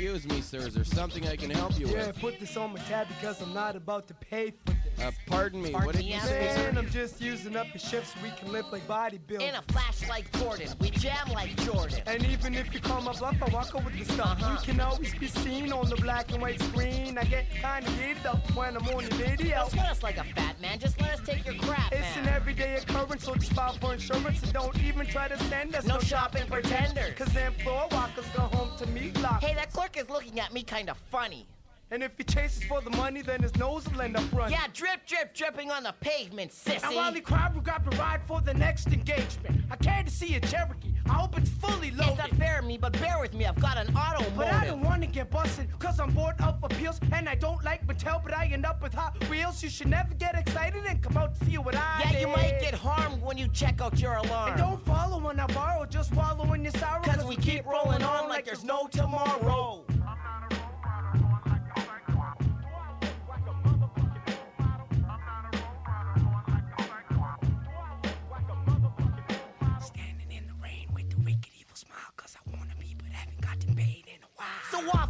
Excuse 0.03 0.27
me, 0.27 0.41
sir. 0.41 0.67
Is 0.67 0.73
there 0.73 0.83
something 0.83 1.25
I 1.29 1.37
can 1.37 1.49
help 1.49 1.79
you 1.79 1.87
Yeah, 1.87 2.07
with? 2.07 2.17
Yeah, 2.17 2.21
put 2.21 2.37
this 2.37 2.57
on 2.57 2.73
my 2.73 2.79
tab 2.79 3.07
because 3.07 3.41
I'm 3.41 3.53
not 3.53 3.77
about 3.77 4.05
to 4.09 4.13
pay 4.13 4.51
for. 4.65 4.75
Uh, 5.03 5.11
pardon 5.25 5.61
me. 5.61 5.73
what 5.73 5.93
did 5.93 6.05
you 6.05 6.17
say, 6.21 6.39
Man, 6.39 6.73
sir? 6.75 6.79
I'm 6.79 6.89
just 6.89 7.19
using 7.19 7.57
up 7.57 7.67
the 7.73 7.79
shift 7.79 8.13
so 8.13 8.19
we 8.23 8.29
can 8.31 8.53
live 8.53 8.65
like 8.71 8.87
bodybuilders. 8.87 9.41
In 9.41 9.55
a 9.55 9.61
flash 9.63 10.07
like 10.07 10.31
Gordon, 10.39 10.69
we 10.79 10.91
jam 10.91 11.27
like 11.33 11.53
Jordan. 11.65 12.01
And 12.05 12.25
even 12.25 12.55
if 12.55 12.73
you 12.73 12.79
call 12.79 13.01
my 13.01 13.11
bluff, 13.11 13.35
I 13.41 13.49
walk 13.49 13.75
over 13.75 13.89
the 13.89 14.05
stuff. 14.05 14.41
Uh-huh. 14.41 14.57
We 14.61 14.65
can 14.65 14.79
always 14.79 15.13
be 15.15 15.27
seen 15.27 15.73
on 15.73 15.89
the 15.89 15.97
black 15.97 16.31
and 16.31 16.41
white 16.41 16.61
screen. 16.61 17.17
I 17.17 17.25
get 17.25 17.49
kinda 17.49 17.89
heated 17.91 18.25
up 18.25 18.49
when 18.55 18.77
I'm 18.77 18.87
on 18.87 19.03
the 19.03 19.15
video. 19.15 19.57
Don't 19.57 19.71
sweat 19.71 19.89
us 19.91 20.03
like 20.03 20.17
a 20.17 20.23
fat 20.23 20.61
man, 20.61 20.79
just 20.79 21.01
let 21.01 21.19
us 21.19 21.21
take 21.25 21.45
your 21.45 21.55
crap, 21.55 21.91
It's 21.91 22.15
an 22.15 22.29
everyday 22.29 22.75
occurrence, 22.75 23.25
so 23.25 23.35
just 23.35 23.51
file 23.51 23.73
for 23.73 23.93
insurance 23.93 24.41
and 24.41 24.53
don't 24.53 24.81
even 24.81 25.05
try 25.05 25.27
to 25.27 25.37
send 25.45 25.75
us 25.75 25.85
No 25.85 25.99
shopping 25.99 26.47
pretenders. 26.47 27.13
Cause 27.17 27.33
then 27.33 27.51
floor 27.63 27.89
walkers 27.91 28.25
go 28.33 28.43
home 28.43 28.71
to 28.77 28.87
meat 28.87 29.19
lock. 29.19 29.43
Hey, 29.43 29.53
that 29.55 29.73
clerk 29.73 29.97
is 29.97 30.09
looking 30.09 30.39
at 30.39 30.53
me 30.53 30.63
kinda 30.63 30.95
funny. 31.11 31.45
And 31.93 32.01
if 32.01 32.17
he 32.17 32.23
chases 32.23 32.63
for 32.63 32.81
the 32.81 32.89
money, 32.89 33.21
then 33.21 33.43
his 33.43 33.55
nose 33.55 33.87
will 33.87 34.01
end 34.01 34.17
up 34.17 34.23
running. 34.33 34.53
Yeah, 34.53 34.65
drip, 34.73 35.05
drip, 35.05 35.35
dripping 35.35 35.69
on 35.69 35.83
the 35.83 35.93
pavement, 35.99 36.49
sissy. 36.49 36.83
And 36.83 36.95
while 36.95 37.13
he 37.13 37.21
cried, 37.21 37.53
we 37.53 37.61
got 37.61 37.87
to 37.87 37.95
ride 37.99 38.21
for 38.25 38.41
the 38.41 38.51
next 38.51 38.87
engagement. 38.87 39.61
I 39.69 39.75
came 39.75 40.03
to 40.03 40.09
see 40.09 40.33
a 40.33 40.39
Cherokee. 40.39 40.95
I 41.05 41.13
hope 41.13 41.37
it's 41.37 41.51
fully 41.51 41.91
loaded. 41.91 42.13
It's 42.13 42.17
not 42.17 42.31
fair 42.31 42.61
to 42.61 42.65
me, 42.65 42.79
but 42.79 42.93
bear 42.93 43.19
with 43.21 43.35
me, 43.35 43.45
I've 43.45 43.59
got 43.59 43.77
an 43.77 43.95
auto 43.95 44.23
mode. 44.23 44.37
But 44.37 44.47
I 44.47 44.65
don't 44.65 44.81
want 44.81 45.03
to 45.03 45.07
get 45.07 45.29
busted, 45.29 45.67
cause 45.77 45.99
I'm 45.99 46.09
bored 46.13 46.41
of 46.41 46.57
appeals. 46.63 46.99
And 47.11 47.29
I 47.29 47.35
don't 47.35 47.63
like 47.63 47.85
Mattel, 47.85 48.23
but 48.23 48.33
I 48.33 48.47
end 48.47 48.65
up 48.65 48.81
with 48.81 48.95
Hot 48.95 49.13
Wheels. 49.29 49.61
You 49.61 49.69
should 49.69 49.89
never 49.89 50.15
get 50.15 50.33
excited 50.33 50.83
and 50.89 50.99
come 50.99 51.15
out 51.15 51.37
to 51.37 51.45
see 51.45 51.59
what 51.59 51.75
I 51.75 52.05
Yeah, 52.05 52.21
you 52.21 52.27
might 52.27 52.57
get 52.59 52.73
harmed 52.73 53.21
when 53.21 53.37
you 53.37 53.47
check 53.49 53.81
out 53.81 53.99
your 53.99 54.15
alarm. 54.15 54.49
And 54.49 54.57
don't 54.57 54.83
follow 54.83 55.19
when 55.19 55.39
I 55.39 55.45
borrow, 55.45 55.85
just 55.85 56.11
wallow 56.15 56.53
in 56.53 56.63
your 56.63 56.73
sorrow. 56.73 57.03
Cause 57.03 57.23
we 57.23 57.35
keep 57.35 57.67
rolling 57.67 58.01
on 58.01 58.29
like 58.29 58.45
there's 58.45 58.63
no 58.63 58.87
tomorrow. 58.87 59.85
Standing 59.85 60.02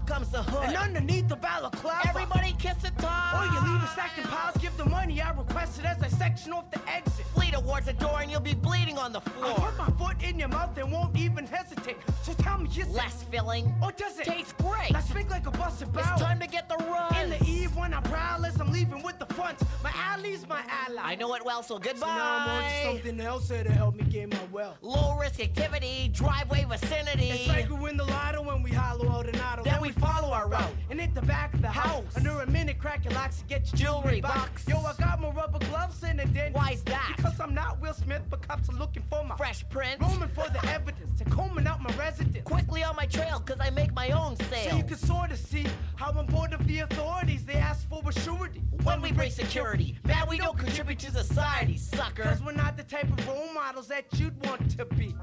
Off 0.03 0.09
comes 0.09 0.29
the 0.29 0.43
hood. 0.43 0.69
And 0.69 0.75
underneath 0.75 1.27
the 1.27 1.35
balaclava, 1.35 2.07
Everybody 2.07 2.55
kiss 2.59 2.75
the 2.77 2.91
top. 3.01 3.35
Or 3.35 3.45
you 3.45 3.73
leave 3.73 3.83
it 3.83 3.89
stacked 3.89 4.17
in 4.17 4.23
piles, 4.25 4.57
give 4.57 4.75
the 4.77 4.85
money 4.85 5.21
I 5.21 5.31
requested 5.31 5.85
as 5.85 6.01
I 6.01 6.07
section 6.07 6.51
off 6.51 6.69
the 6.71 6.79
exit. 6.89 7.25
Flee 7.33 7.51
towards 7.51 7.85
the 7.85 7.93
door 7.93 8.21
and 8.21 8.29
you'll 8.29 8.41
be 8.41 8.53
bleeding 8.53 8.97
on 8.97 9.13
the 9.13 9.19
I 9.19 9.29
floor. 9.29 9.55
put 9.55 9.77
my 9.77 9.89
foot 9.91 10.23
in 10.23 10.39
your 10.39 10.49
mouth 10.49 10.77
and 10.77 10.91
won't 10.91 11.17
even 11.17 11.45
hesitate. 11.45 11.97
So 12.23 12.33
tell 12.33 12.57
me, 12.57 12.69
is 12.77 12.89
Less 12.89 13.23
filling. 13.23 13.73
Or 13.81 13.91
does 13.91 14.19
it 14.19 14.25
taste 14.25 14.57
great. 14.57 14.91
Let's 14.91 15.09
speak 15.09 15.29
like 15.29 15.47
a 15.47 15.51
busted 15.51 15.91
bow. 15.93 16.01
It's 16.01 16.21
time 16.21 16.39
to 16.39 16.47
get 16.47 16.67
the 16.67 16.75
run. 16.75 17.15
In 17.15 17.29
the 17.29 17.43
eve 17.45 17.75
when 17.75 17.93
I 17.93 18.01
prowl 18.01 18.45
as 18.45 18.59
I'm 18.59 18.71
leaving 18.71 19.03
with 19.03 19.19
the 19.19 19.25
funds. 19.33 19.63
My 19.83 19.91
ally's 19.95 20.47
my 20.47 20.61
ally. 20.87 21.01
I 21.01 21.15
know 21.15 21.33
it 21.35 21.45
well, 21.45 21.63
so 21.63 21.77
goodbye. 21.77 21.99
So 21.99 22.05
now 22.07 22.37
I'm 22.39 22.49
on 22.49 22.63
to 22.63 22.83
something 22.83 23.21
else 23.21 23.49
here 23.49 23.63
to 23.63 23.71
help 23.71 23.95
me 23.95 24.03
gain 24.03 24.29
my 24.29 24.39
wealth. 24.51 24.77
Low 24.81 25.15
risk 25.17 25.39
activity, 25.39 26.09
driveway 26.13 26.65
vicinity. 26.69 27.29
It's 27.29 27.47
like 27.47 27.69
we 27.69 27.75
win 27.77 27.97
the 27.97 28.05
lotto 28.05 28.41
when 28.41 28.61
we 28.63 28.71
hollow 28.71 29.09
out 29.09 29.27
an 29.27 29.39
auto. 29.39 29.63
Then 29.63 29.81
we 29.81 29.92
follow 29.93 30.31
our 30.31 30.47
route. 30.47 30.73
And 30.89 30.99
hit 30.99 31.13
the 31.15 31.21
back 31.21 31.53
of 31.53 31.61
the 31.61 31.67
house. 31.69 31.83
House. 31.83 32.17
Under 32.17 32.41
a 32.41 32.47
minute, 32.47 32.77
crack 32.79 33.03
your 33.03 33.13
locks 33.13 33.39
to 33.39 33.45
get 33.45 33.67
your 33.79 34.01
Jewelry 34.01 34.21
box. 34.21 34.63
box. 34.63 34.67
Yo, 34.67 34.77
I 34.79 34.93
got 34.99 35.19
my 35.21 35.29
rubber 35.31 35.59
gloves 35.59 36.03
in 36.03 36.19
it 36.19 36.33
then. 36.33 36.53
Why's 36.53 36.81
that? 36.83 37.13
Because 37.17 37.39
I'm 37.39 37.53
not 37.53 37.81
Will 37.81 37.93
Smith, 37.93 38.21
but 38.29 38.47
cops 38.47 38.69
are 38.69 38.73
looking 38.73 39.03
for 39.09 39.23
my 39.23 39.35
Fresh 39.35 39.67
print. 39.69 40.01
roaming 40.01 40.29
for 40.29 40.47
the 40.49 40.63
evidence 40.69 41.17
to 41.19 41.25
combing 41.25 41.67
out 41.67 41.81
my 41.81 41.93
residence. 41.95 42.43
Quickly 42.45 42.83
on 42.83 42.95
my 42.95 43.05
trail, 43.05 43.39
cause 43.45 43.57
I 43.59 43.69
make 43.71 43.93
my 43.93 44.09
own 44.11 44.35
sales. 44.49 44.69
So 44.71 44.77
you 44.77 44.83
can 44.83 44.97
sort 44.97 45.31
of 45.31 45.37
see 45.37 45.65
how 45.95 46.11
I'm 46.11 46.25
bored 46.27 46.53
of 46.53 46.65
the 46.67 46.79
authorities. 46.79 47.45
They 47.45 47.53
ask 47.55 47.87
for 47.89 48.01
a 48.07 48.11
surety. 48.13 48.61
when 48.83 49.01
we 49.01 49.11
break 49.11 49.31
security, 49.31 49.97
man, 50.05 50.25
we 50.29 50.37
don't 50.37 50.57
contribute 50.57 50.99
to 50.99 51.11
society, 51.11 51.77
sucker. 51.77 52.23
Cause 52.23 52.41
we're 52.43 52.53
not 52.53 52.77
the 52.77 52.83
type 52.83 53.11
of 53.11 53.27
role 53.27 53.53
models 53.53 53.87
that 53.87 54.05
you'd 54.13 54.43
want 54.45 54.69
to 54.77 54.85
be. 54.85 55.15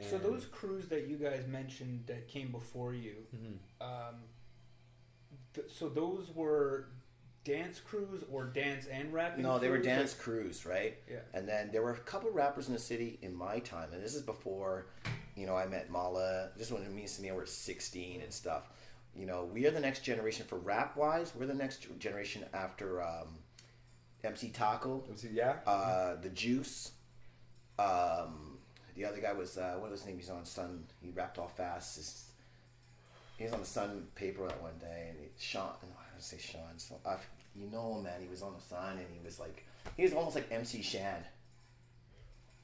So 0.00 0.18
those 0.18 0.44
crews 0.46 0.88
that 0.88 1.08
you 1.08 1.16
guys 1.16 1.46
mentioned 1.46 2.04
that 2.06 2.28
came 2.28 2.52
before 2.52 2.94
you, 2.94 3.16
um, 3.80 4.22
th- 5.54 5.68
so 5.70 5.88
those 5.88 6.30
were 6.34 6.88
dance 7.48 7.80
crews 7.80 8.24
or 8.30 8.44
dance 8.44 8.86
and 8.86 9.12
rapping? 9.12 9.42
No, 9.42 9.58
they 9.58 9.68
were 9.68 9.76
crews? 9.76 9.86
dance 9.86 10.14
crews, 10.14 10.66
right? 10.66 10.98
Yeah. 11.10 11.20
And 11.34 11.48
then 11.48 11.70
there 11.72 11.82
were 11.82 11.92
a 11.92 11.98
couple 11.98 12.30
rappers 12.30 12.68
in 12.68 12.74
the 12.74 12.78
city 12.78 13.18
in 13.22 13.34
my 13.34 13.58
time, 13.60 13.92
and 13.92 14.02
this 14.02 14.14
is 14.14 14.22
before, 14.22 14.86
you 15.34 15.46
know, 15.46 15.56
I 15.56 15.66
met 15.66 15.90
Mala. 15.90 16.50
This 16.56 16.68
is 16.68 16.72
when 16.72 16.82
me 16.94 17.02
and 17.02 17.10
Samia 17.10 17.34
were 17.34 17.46
16 17.46 18.20
and 18.20 18.32
stuff. 18.32 18.70
You 19.16 19.26
know, 19.26 19.48
we 19.52 19.66
are 19.66 19.70
the 19.70 19.80
next 19.80 20.04
generation 20.04 20.46
for 20.46 20.58
rap 20.58 20.96
wise. 20.96 21.32
We're 21.34 21.46
the 21.46 21.54
next 21.54 21.86
generation 21.98 22.44
after 22.52 23.02
um, 23.02 23.38
MC 24.22 24.50
Taco, 24.50 25.04
MC, 25.08 25.30
yeah. 25.32 25.56
uh, 25.66 26.16
the 26.20 26.28
Juice. 26.28 26.92
Um, 27.78 28.47
the 28.98 29.04
other 29.04 29.20
guy 29.20 29.32
was 29.32 29.56
uh, 29.56 29.76
what 29.78 29.90
was 29.90 30.00
his 30.00 30.08
name? 30.08 30.16
He's 30.16 30.28
on 30.28 30.44
Sun. 30.44 30.84
He 31.00 31.10
rapped 31.10 31.38
all 31.38 31.48
fast. 31.48 31.96
His, 31.96 32.24
he 33.36 33.44
was 33.44 33.52
on 33.52 33.60
the 33.60 33.66
Sun 33.66 34.08
paper 34.16 34.46
that 34.48 34.60
one 34.60 34.76
day, 34.80 35.06
and 35.10 35.18
he, 35.20 35.26
Sean, 35.38 35.70
no, 35.82 35.88
I 35.96 36.10
don't 36.12 36.20
say 36.22 36.38
Sean. 36.38 36.76
So 36.76 36.96
I, 37.06 37.16
you 37.54 37.68
know 37.70 37.96
him, 37.96 38.04
man. 38.04 38.20
He 38.20 38.28
was 38.28 38.42
on 38.42 38.54
the 38.54 38.60
Sun, 38.60 38.98
and 38.98 39.06
he 39.12 39.24
was 39.24 39.38
like, 39.38 39.64
he 39.96 40.02
was 40.02 40.12
almost 40.12 40.34
like 40.34 40.50
MC 40.50 40.82
Shan. 40.82 41.24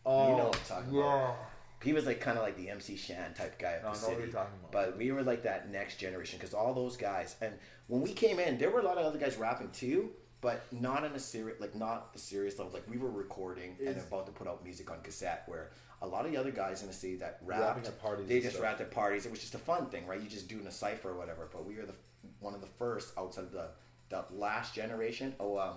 Oh, 0.05 0.30
you 0.30 0.37
know 0.37 0.45
what 0.47 0.57
I'm 0.57 0.62
talking 0.66 0.95
yeah. 0.95 1.01
about. 1.01 1.37
He 1.82 1.93
was 1.93 2.07
like 2.07 2.20
kind 2.20 2.37
of 2.37 2.43
like 2.45 2.57
the 2.57 2.70
MC 2.70 2.97
Shan 2.97 3.35
type 3.35 3.59
guy 3.59 3.72
of 3.72 3.82
No, 3.85 3.91
I 3.91 3.93
the 3.93 4.01
know 4.01 4.07
what 4.09 4.16
city. 4.16 4.22
you're 4.22 4.32
talking 4.32 4.55
about. 4.59 4.72
But 4.72 4.99
we 4.99 5.12
were 5.12 5.22
like 5.22 5.43
that 5.45 5.70
next 5.70 5.99
generation 5.99 6.39
because 6.39 6.55
all 6.55 6.74
those 6.74 6.97
guys, 6.97 7.37
and 7.41 7.53
when 7.87 8.01
we 8.01 8.12
came 8.12 8.41
in, 8.41 8.59
there 8.59 8.70
were 8.70 8.80
a 8.80 8.85
lot 8.85 8.99
of 8.99 9.05
other 9.05 9.18
guys 9.18 9.37
rapping 9.37 9.70
too, 9.70 10.11
but 10.41 10.64
not 10.72 11.05
on 11.05 11.12
a 11.12 11.18
serious, 11.18 11.61
like 11.61 11.74
not 11.74 12.11
a 12.14 12.18
serious 12.18 12.59
level. 12.59 12.72
Like 12.72 12.89
we 12.91 12.97
were 12.97 13.11
recording 13.11 13.76
and 13.85 13.97
about 13.97 14.26
to 14.26 14.32
put 14.32 14.49
out 14.49 14.64
music 14.64 14.91
on 14.91 15.01
cassette, 15.03 15.45
where 15.47 15.70
a 16.05 16.07
lot 16.07 16.27
of 16.27 16.33
the 16.33 16.37
other 16.37 16.51
guys 16.51 16.83
in 16.83 16.89
the 16.89 16.95
city 16.95 17.17
that 17.17 17.39
rapped, 17.45 17.91
they 18.29 18.41
just 18.41 18.61
rapped 18.61 18.81
at 18.81 18.91
parties. 18.91 19.27
It 19.27 19.31
was 19.31 19.41
just 19.41 19.55
a 19.55 19.59
fun 19.59 19.87
thing, 19.87 20.07
right? 20.07 20.21
You 20.21 20.29
just 20.29 20.49
doing 20.49 20.67
a 20.67 20.71
cipher 20.71 21.11
or 21.11 21.15
whatever. 21.17 21.49
But 21.53 21.67
we 21.67 21.77
were 21.77 21.87
the 21.87 21.95
one 22.41 22.55
of 22.55 22.61
the 22.61 22.67
first 22.67 23.13
outside 23.19 23.45
of 23.45 23.53
the 23.53 23.69
the 24.11 24.25
last 24.33 24.75
generation. 24.75 25.35
Oh, 25.41 25.59
um, 25.59 25.77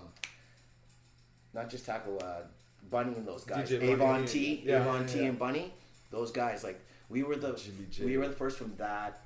not 1.54 1.70
just 1.70 1.86
Taco, 1.86 2.18
uh, 2.18 2.42
Bunny 2.90 3.14
and 3.14 3.26
those 3.26 3.44
guys, 3.44 3.70
DJ 3.70 3.82
Avon 3.82 4.20
yeah, 4.20 4.26
T, 4.26 4.62
yeah, 4.64 4.80
Avon 4.82 5.00
yeah, 5.00 5.06
T, 5.06 5.18
yeah. 5.20 5.24
and 5.26 5.38
Bunny. 5.38 5.72
Those 6.10 6.30
guys, 6.30 6.62
like 6.62 6.80
we 7.08 7.22
were 7.22 7.36
the 7.36 7.58
we 8.02 8.16
were 8.18 8.28
the 8.28 8.34
first 8.34 8.58
from 8.58 8.74
that 8.76 9.22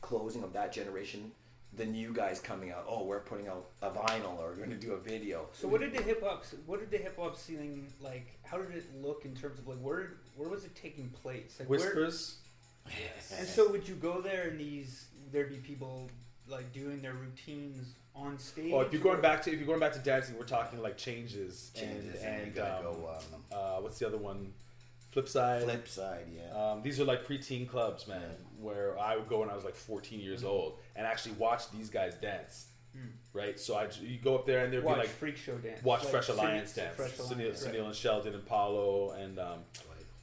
closing 0.00 0.42
of 0.42 0.52
that 0.52 0.72
generation. 0.72 1.32
The 1.76 1.86
new 1.86 2.12
guys 2.12 2.40
coming 2.40 2.70
out. 2.70 2.84
Oh, 2.88 3.04
we're 3.04 3.20
putting 3.20 3.48
out 3.48 3.70
a 3.82 3.90
vinyl 3.90 4.38
or 4.38 4.50
we're 4.50 4.56
going 4.56 4.70
to 4.70 4.76
do 4.76 4.92
a 4.92 4.98
video. 4.98 5.48
So 5.52 5.66
what 5.66 5.80
did 5.80 5.92
the 5.92 6.02
hip 6.02 6.22
hop? 6.22 6.44
What 6.66 6.80
did 6.80 6.90
the 6.90 6.98
hip 6.98 7.18
hop 7.18 7.36
scene 7.36 7.88
like? 8.00 8.38
How 8.42 8.58
did 8.58 8.70
it 8.76 8.84
look 9.00 9.24
in 9.24 9.34
terms 9.34 9.58
of 9.58 9.66
like 9.66 9.78
where 9.78 10.14
where 10.36 10.48
was 10.48 10.64
it 10.64 10.74
taking 10.76 11.08
place? 11.10 11.56
Like 11.58 11.68
where- 11.68 11.78
Whispers. 11.80 12.38
and 13.38 13.48
so 13.48 13.70
would 13.70 13.88
you 13.88 13.94
go 13.94 14.20
there 14.20 14.48
and 14.48 14.60
these 14.60 15.06
there'd 15.32 15.48
be 15.48 15.56
people 15.56 16.10
like 16.46 16.72
doing 16.72 17.00
their 17.02 17.14
routines 17.14 17.94
on 18.14 18.38
stage? 18.38 18.72
Oh, 18.72 18.80
if 18.82 18.92
you're 18.92 19.02
going 19.02 19.20
back 19.20 19.42
to 19.42 19.50
if 19.52 19.58
you're 19.58 19.66
going 19.66 19.80
back 19.80 19.94
to 19.94 19.98
dancing, 19.98 20.36
we're 20.38 20.44
talking 20.44 20.80
like 20.80 20.96
changes, 20.96 21.70
Changes, 21.74 22.14
and 22.22 22.24
and 22.24 22.36
and 22.42 22.46
you 22.46 22.52
gotta 22.52 22.88
um, 22.88 22.94
go, 22.94 23.56
uh, 23.56 23.80
what's 23.80 23.98
the 23.98 24.06
other 24.06 24.18
one? 24.18 24.52
Flip 25.14 25.28
side. 25.28 25.62
Flip 25.62 25.88
side, 25.88 26.26
yeah. 26.36 26.52
Um, 26.72 26.82
these 26.82 27.00
are 27.00 27.04
like 27.04 27.26
preteen 27.26 27.66
clubs, 27.68 28.06
man, 28.06 28.20
where 28.60 28.98
I 28.98 29.16
would 29.16 29.28
go 29.28 29.40
when 29.40 29.48
I 29.48 29.54
was 29.54 29.64
like 29.64 29.74
14 29.76 30.20
years 30.20 30.40
Mm-hmm. 30.40 30.48
old 30.48 30.78
and 30.96 31.06
actually 31.06 31.32
watch 31.36 31.70
these 31.70 31.88
guys 31.88 32.14
dance. 32.16 32.66
Hmm. 32.94 33.08
Right, 33.32 33.58
so 33.58 33.74
I 33.76 33.88
you 34.02 34.18
go 34.22 34.34
up 34.36 34.44
there 34.46 34.62
and 34.64 34.72
there'd 34.72 34.84
Watch 34.84 34.96
be 34.96 35.00
like 35.00 35.08
freak 35.08 35.36
show 35.36 35.56
dance. 35.56 35.82
watch 35.82 36.02
Like 36.02 36.10
Fresh 36.12 36.26
Sunny- 36.26 36.38
Alliance 36.40 36.74
dance, 36.74 36.94
Fresh 36.96 37.12
Sunil, 37.12 37.36
Alliance, 37.40 37.64
Sunil 37.64 37.78
right. 37.78 37.86
and 37.86 37.94
Sheldon 37.94 38.34
and 38.34 38.44
Paulo 38.46 39.10
and 39.12 39.38
um, 39.40 39.58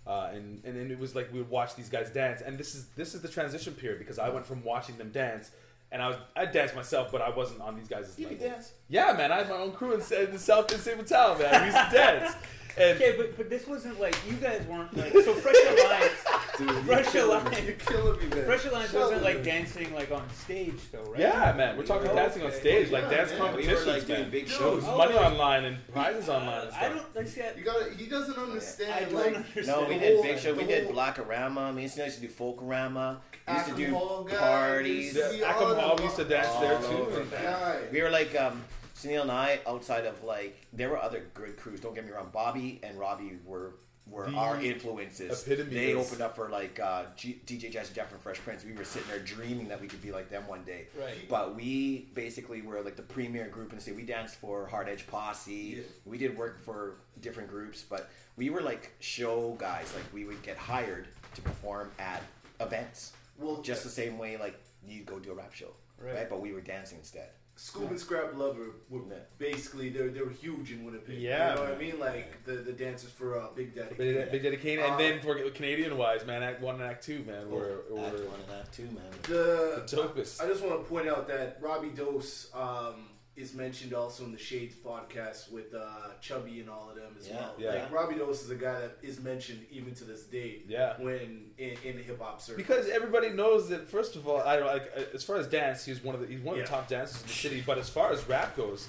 uh, 0.08 0.30
and 0.34 0.62
and 0.64 0.78
then 0.78 0.89
it 0.92 0.98
was 1.00 1.14
like 1.16 1.32
we 1.34 1.39
would 1.39 1.50
watch 1.50 1.76
these 1.76 1.89
guys 1.89 2.10
dance, 2.12 2.42
and 2.42 2.58
this 2.58 2.74
is 2.76 2.86
this 2.96 3.14
is 3.14 3.22
the 3.22 3.28
transition 3.28 3.74
period 3.74 4.00
because 4.00 4.20
I 4.20 4.30
went 4.30 4.46
from 4.46 4.64
watching 4.64 4.98
them 4.98 5.10
dance. 5.12 5.52
And 5.94 6.02
I 6.02 6.08
was 6.08 6.16
I 6.38 6.46
danced 6.46 6.74
myself, 6.74 7.12
but 7.12 7.22
I 7.22 7.30
wasn't 7.30 7.60
on 7.60 7.76
these 7.76 7.89
guys' 7.89 8.14
You 8.18 8.28
level. 8.28 8.39
could 8.39 8.50
dance. 8.52 8.72
Yeah, 8.88 9.12
man, 9.12 9.30
I 9.34 9.39
had 9.39 9.50
my 9.50 9.58
own 9.58 9.74
crew 9.74 9.92
in, 9.94 10.00
in 10.18 10.32
the 10.32 10.39
South 10.39 10.72
in 10.72 10.80
Sable 10.80 11.04
Town, 11.04 11.38
man. 11.38 11.60
We 11.62 11.66
used 11.68 11.89
to 11.92 11.96
dance. 11.96 12.34
And 12.78 13.01
okay, 13.01 13.15
but 13.17 13.36
but 13.38 13.49
this 13.49 13.67
wasn't 13.67 13.99
like 13.99 14.15
you 14.30 14.34
guys 14.38 14.65
weren't 14.67 14.95
like 14.95 15.11
so 15.11 15.34
Fresh 15.34 15.55
Alliance. 15.67 16.26
Dude, 16.57 16.86
Fresh 16.86 17.13
you're 17.13 17.24
killing 17.24 17.43
me. 17.43 17.49
Alliance. 17.49 17.65
You're 17.67 17.76
killing 17.76 18.19
me, 18.19 18.36
man. 18.36 18.45
Fresh 18.45 18.65
Alliance 18.65 18.91
Sheldon. 18.91 19.17
wasn't 19.19 19.24
like 19.24 19.43
dancing 19.43 19.93
like 19.93 20.11
on 20.11 20.30
stage 20.30 20.80
though, 20.91 21.03
right? 21.03 21.19
Yeah, 21.19 21.53
man, 21.57 21.78
we're 21.78 21.84
talking 21.86 22.09
Oh, 22.09 22.15
dancing 22.15 22.43
on 22.43 22.49
okay. 22.49 22.59
stage, 22.59 22.91
like 22.91 23.03
Yeah, 23.03 23.09
dance 23.09 23.30
man. 23.32 23.39
competitions, 23.39 23.80
We 23.82 23.86
were, 23.91 23.97
like, 23.97 24.07
doing 24.07 24.30
big 24.30 24.45
Dude, 24.45 24.55
shows. 24.55 24.84
there's 24.84 24.97
money 24.97 25.13
Oh, 25.17 25.24
online 25.26 25.63
and 25.65 25.88
prizes 25.93 26.30
online 26.30 26.67
and 26.67 26.76
I 26.76 26.89
don't. 26.89 27.13
That's 27.13 27.36
yet. 27.38 27.57
You 27.57 27.63
gotta. 27.65 27.91
He 27.93 28.05
doesn't 28.05 28.38
understand. 28.38 28.93
I 28.93 28.99
don't 29.01 29.13
like, 29.15 29.36
understand. 29.36 29.67
No, 29.67 29.84
we 29.88 29.99
did 29.99 30.22
big 30.24 30.39
show. 30.39 30.53
We 30.53 30.63
did 30.65 30.86
whole- 30.86 30.93
Blackorama. 30.93 31.76
Me 31.76 31.84
and 31.84 31.91
Snow 31.91 32.05
used 32.05 32.22
to 32.22 32.28
do 32.28 32.34
Folklorama. 32.34 33.17
We 33.47 33.53
used 33.53 33.65
to 33.67 33.76
do 33.76 33.86
Alcohol 33.88 34.24
guy, 34.24 34.38
parties. 34.38 35.03
used 35.15 35.15
to 35.32 35.38
Yeah, 35.38 35.53
be 35.53 35.59
Akam 35.59 35.61
all 35.61 35.76
Hall 35.76 35.95
the- 35.97 36.03
used 36.03 36.15
to 36.17 36.24
dance 36.26 36.47
there 36.59 36.76
all 36.76 36.82
too. 36.84 36.97
over, 36.97 37.26
man. 37.26 37.78
We 37.91 38.01
were 38.01 38.09
like 38.09 38.34
um, 38.39 38.63
Sunil 39.02 39.22
and 39.22 39.32
I 39.32 39.60
outside 39.68 40.06
of 40.06 40.24
like 40.24 40.68
there 40.74 40.89
were 40.89 40.97
other 41.02 41.26
good 41.34 41.58
crews. 41.58 41.80
Don't 41.80 41.95
get 41.95 42.06
me 42.06 42.12
wrong. 42.12 42.30
Bobby 42.32 42.80
and 42.84 42.97
Robbie 42.99 43.38
were 43.45 43.76
were 44.08 44.30
The 44.30 44.36
our 44.36 44.60
influences. 44.62 45.43
epitome 45.43 45.74
They 45.74 45.91
of- 45.91 45.99
opened 45.99 46.22
up 46.22 46.36
for 46.36 46.49
like 46.49 46.80
uh, 46.80 47.04
G- 47.16 47.39
DJ 47.45 47.72
Jazzy 47.72 47.93
Jeff 47.93 48.12
and 48.12 48.20
Fresh 48.22 48.39
Prince. 48.39 48.66
We 48.66 48.74
were 48.74 48.84
sitting 48.84 49.08
there 49.08 49.20
dreaming 49.20 49.68
that 49.70 49.80
we 49.80 49.88
could 49.88 50.02
be 50.02 50.12
like 50.12 50.30
them 50.30 50.47
one 50.47 50.64
day. 50.64 50.88
Right. 50.99 51.30
But 51.30 51.56
we 51.56 52.10
basically 52.14 52.62
were 52.62 52.82
like 52.82 52.95
the 52.95 53.04
premier 53.04 53.47
group 53.47 53.70
in 53.72 53.78
the 53.78 53.82
city. 53.82 53.95
We 53.95 54.04
danced 54.04 54.36
for 54.36 54.66
Hard 54.68 54.89
Edge 54.89 55.06
Posse. 55.08 55.84
We 56.06 56.18
did 56.18 56.36
work 56.38 56.60
for 56.60 56.95
different 57.22 57.47
groups, 57.49 57.84
but 57.88 58.10
we 58.38 58.49
were 58.49 58.62
like 58.62 58.91
show 58.99 59.56
guys. 59.60 59.93
Like 59.95 60.12
we 60.12 60.26
would 60.26 60.41
get 60.41 60.58
hired 60.58 61.08
to 61.36 61.41
perform 61.41 61.91
at 61.99 62.22
events. 62.60 63.14
Well, 63.38 63.62
just 63.62 63.84
the 63.84 63.89
same 63.89 64.18
way 64.18 64.36
like 64.38 64.60
you 64.86 65.04
go 65.04 65.20
do 65.20 65.32
a 65.32 65.36
rap 65.36 65.54
show, 65.54 65.72
Right. 65.99 66.16
right? 66.16 66.30
But 66.30 66.41
we 66.41 66.52
were 66.54 66.62
dancing 66.62 66.97
instead. 66.97 67.30
Scoob 67.62 67.89
and 67.91 67.99
Scrap 67.99 68.36
Lover 68.36 68.72
were 68.89 69.01
Yeah. 69.07 69.18
basically 69.38 69.89
they 69.89 70.01
were, 70.01 70.09
they 70.09 70.22
were 70.22 70.32
huge 70.32 70.72
in 70.72 70.84
Winnipeg. 70.84 71.20
Yeah, 71.20 71.51
you 71.51 71.55
know 71.57 71.62
what 71.62 71.74
I 71.74 71.78
mean? 71.78 71.99
Like 71.99 72.43
the, 72.43 72.53
the 72.53 72.72
dancers 72.74 73.12
for 73.12 73.39
uh, 73.39 73.49
Big 73.55 73.76
Daddy. 73.76 73.93
Big, 73.95 74.16
Daddy- 74.16 74.32
Big 74.32 74.41
Daddy 74.43 74.57
Kane, 74.57 74.80
and 74.80 74.93
Uh, 74.95 74.97
then 74.97 75.22
for 75.22 75.36
Canadian 75.51 75.95
wise, 75.95 76.26
man, 76.26 76.41
Act 76.41 76.59
One 76.62 76.76
and 76.76 76.84
Act 76.84 77.03
Two, 77.05 77.24
man, 77.24 77.51
were, 77.51 77.82
Act 77.82 77.89
were 77.91 78.26
one 78.26 78.39
and 78.49 78.59
Act 78.62 78.74
two, 78.74 78.86
man. 78.86 79.03
The 79.24 79.84
the 79.88 79.95
dopest. 79.95 80.41
I 80.43 80.47
just 80.47 80.64
want 80.64 80.82
to 80.82 80.89
point 80.89 81.07
out 81.07 81.28
that 81.28 81.59
Robbie 81.62 81.89
Dose 81.89 82.49
um, 82.55 83.09
is 83.38 83.54
mentioned 83.54 83.94
also 83.94 84.26
in 84.26 84.32
the 84.34 84.38
Shades 84.38 84.76
podcast 84.76 85.52
with 85.52 85.74
uh, 85.74 85.86
Chubby 86.20 86.60
and 86.60 86.70
all 86.70 86.90
of 86.90 86.96
them 86.98 87.16
as 87.18 87.28
Yeah, 87.28 87.36
well. 87.36 87.54
yeah. 87.58 87.70
Like 87.74 87.92
Robbie 87.92 88.16
Dose 88.16 88.44
is 88.44 88.50
a 88.50 88.56
guy 88.56 88.80
that 88.82 88.98
is 89.02 89.22
mentioned 89.22 89.66
even 89.72 89.94
to 89.96 90.04
this 90.04 90.24
day. 90.24 90.64
Yeah. 90.68 90.96
When 91.00 91.46
in, 91.58 91.78
in 91.84 91.96
the 91.98 92.04
hip 92.04 92.20
hop 92.22 92.42
circle. 92.42 92.58
Because 92.62 92.90
everybody 92.90 93.30
knows 93.30 93.70
that. 93.70 93.88
First 93.88 94.16
of 94.18 94.28
all, 94.28 94.42
I 94.42 94.60
like 94.60 94.92
uh, 94.98 95.02
as 95.14 95.24
far 95.24 95.38
as 95.38 95.48
dance, 95.48 95.86
he's 95.86 96.04
one 96.04 96.14
of 96.14 96.22
the 96.22 96.28
he's 96.28 96.42
one 96.42 96.56
of 96.56 96.60
Yeah. 96.60 96.66
the 96.66 96.72
top 96.72 96.88
dancers 96.90 97.22
in 97.22 97.28
the 97.28 97.34
city. 97.34 97.64
But 97.66 97.78
as 97.78 97.90
far 97.90 98.12
as 98.12 98.28
rap 98.28 98.56
goes, 98.58 98.88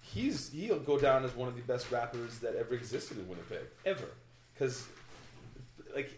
he's 0.00 0.50
he'll 0.50 0.80
go 0.80 0.98
down 0.98 1.24
as 1.24 1.34
one 1.36 1.48
of 1.48 1.54
the 1.54 1.62
best 1.62 1.90
rappers 1.92 2.40
that 2.40 2.56
ever 2.56 2.74
existed 2.74 3.18
in 3.18 3.28
Winnipeg 3.28 3.60
ever. 3.86 4.08
Because 4.54 4.86
like 5.94 6.10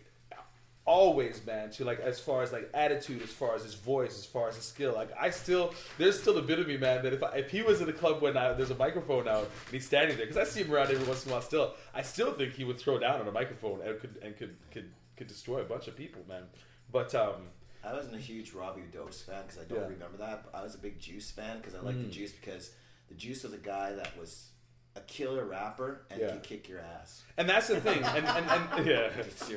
always, 0.86 1.44
man, 1.46 1.70
to 1.70 1.84
like 1.84 2.00
as 2.00 2.18
far 2.20 2.42
as 2.42 2.52
like 2.52 2.68
attitude, 2.74 3.22
as 3.22 3.30
far 3.30 3.54
as 3.54 3.62
his 3.62 3.74
voice, 3.74 4.18
as 4.18 4.26
far 4.26 4.48
as 4.48 4.56
his 4.56 4.64
skill. 4.64 4.94
Like 4.94 5.10
I 5.18 5.30
still 5.30 5.74
there's 5.98 6.20
still 6.20 6.38
a 6.38 6.42
bit 6.42 6.58
of 6.58 6.66
me, 6.66 6.76
man, 6.76 7.02
that 7.04 7.12
if 7.12 7.22
I, 7.22 7.36
if 7.36 7.50
he 7.50 7.62
was 7.62 7.80
in 7.80 7.88
a 7.88 7.92
club 7.92 8.20
when 8.22 8.36
I, 8.36 8.52
there's 8.54 8.70
a 8.70 8.74
microphone 8.76 9.28
out 9.28 9.44
and 9.66 9.72
he's 9.72 9.86
standing 9.86 10.16
there, 10.16 10.26
because 10.26 10.48
I 10.48 10.50
see 10.50 10.62
him 10.62 10.72
around 10.72 10.90
every 10.90 11.06
once 11.06 11.24
in 11.24 11.30
a 11.30 11.34
while. 11.34 11.42
Still, 11.42 11.74
I 11.94 12.02
still 12.02 12.32
think 12.32 12.54
he 12.54 12.64
would 12.64 12.78
throw 12.78 12.98
down 12.98 13.20
on 13.20 13.28
a 13.28 13.32
microphone 13.32 13.80
and 13.82 14.00
could 14.00 14.16
and 14.22 14.36
could 14.36 14.56
could 14.70 14.90
could 15.16 15.26
destroy 15.28 15.60
a 15.60 15.64
bunch 15.64 15.86
of 15.88 15.96
people, 15.96 16.22
man. 16.28 16.44
But 16.90 17.14
um. 17.14 17.48
I 17.82 17.94
wasn't 17.94 18.14
a 18.16 18.18
huge 18.18 18.52
Robbie 18.52 18.82
Dose 18.92 19.22
fan 19.22 19.42
because 19.46 19.58
I 19.58 19.64
don't 19.64 19.78
Yeah. 19.78 19.84
remember 19.88 20.18
that. 20.18 20.44
But 20.44 20.58
I 20.58 20.62
was 20.62 20.74
a 20.74 20.78
big 20.78 20.98
Juice 21.00 21.30
fan 21.30 21.56
because 21.56 21.74
I 21.74 21.80
liked 21.80 21.96
Mm. 21.98 22.04
the 22.04 22.10
Juice 22.10 22.32
because 22.32 22.72
the 23.08 23.14
Juice 23.14 23.42
was 23.42 23.54
a 23.54 23.56
guy 23.58 23.92
that 23.94 24.18
was 24.18 24.48
a 24.96 25.00
killer 25.02 25.44
rapper 25.44 26.02
and 26.10 26.20
Yeah. 26.20 26.30
could 26.32 26.42
kick 26.42 26.68
your 26.68 26.80
ass. 26.80 27.22
And 27.36 27.48
that's 27.48 27.68
the 27.68 27.80
thing, 27.80 28.02
and 28.02 28.26
and, 28.26 28.50
and 28.50 28.86
yeah, 28.86 29.10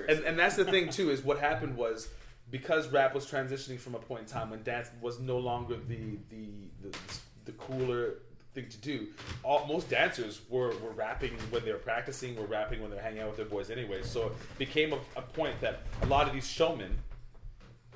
and, 0.08 0.24
and 0.26 0.40
that's 0.40 0.56
the 0.56 0.66
thing 0.66 0.90
too 0.90 1.10
is 1.10 1.24
what 1.24 1.40
happened 1.40 1.76
was 1.76 2.08
because 2.52 2.88
rap 2.90 3.16
was 3.16 3.26
transitioning 3.26 3.80
from 3.80 3.96
a 3.96 4.00
point 4.00 4.22
in 4.22 4.28
time 4.28 4.50
when 4.52 4.62
dance 4.64 4.90
was 5.02 5.20
no 5.20 5.38
longer 5.40 5.76
the 5.88 6.18
the 6.30 6.48
the, 6.82 6.98
the 7.46 7.52
cooler 7.54 8.16
thing 8.54 8.70
to 8.70 8.78
do. 8.78 9.08
All, 9.44 9.66
most 9.66 9.90
dancers 9.90 10.42
were, 10.48 10.76
were 10.78 10.92
rapping 10.92 11.32
when 11.50 11.66
they 11.66 11.72
were 11.72 11.80
practicing, 11.80 12.36
were 12.36 12.46
rapping 12.46 12.82
when 12.84 12.92
they're 12.92 13.02
hanging 13.02 13.22
out 13.22 13.30
with 13.30 13.38
their 13.38 13.48
boys 13.48 13.72
anyway. 13.72 14.04
So 14.04 14.28
it 14.28 14.34
became 14.60 14.94
a, 14.94 15.00
a 15.18 15.24
point 15.24 15.60
that 15.62 15.80
a 16.04 16.06
lot 16.06 16.28
of 16.28 16.34
these 16.34 16.48
showmen 16.48 16.96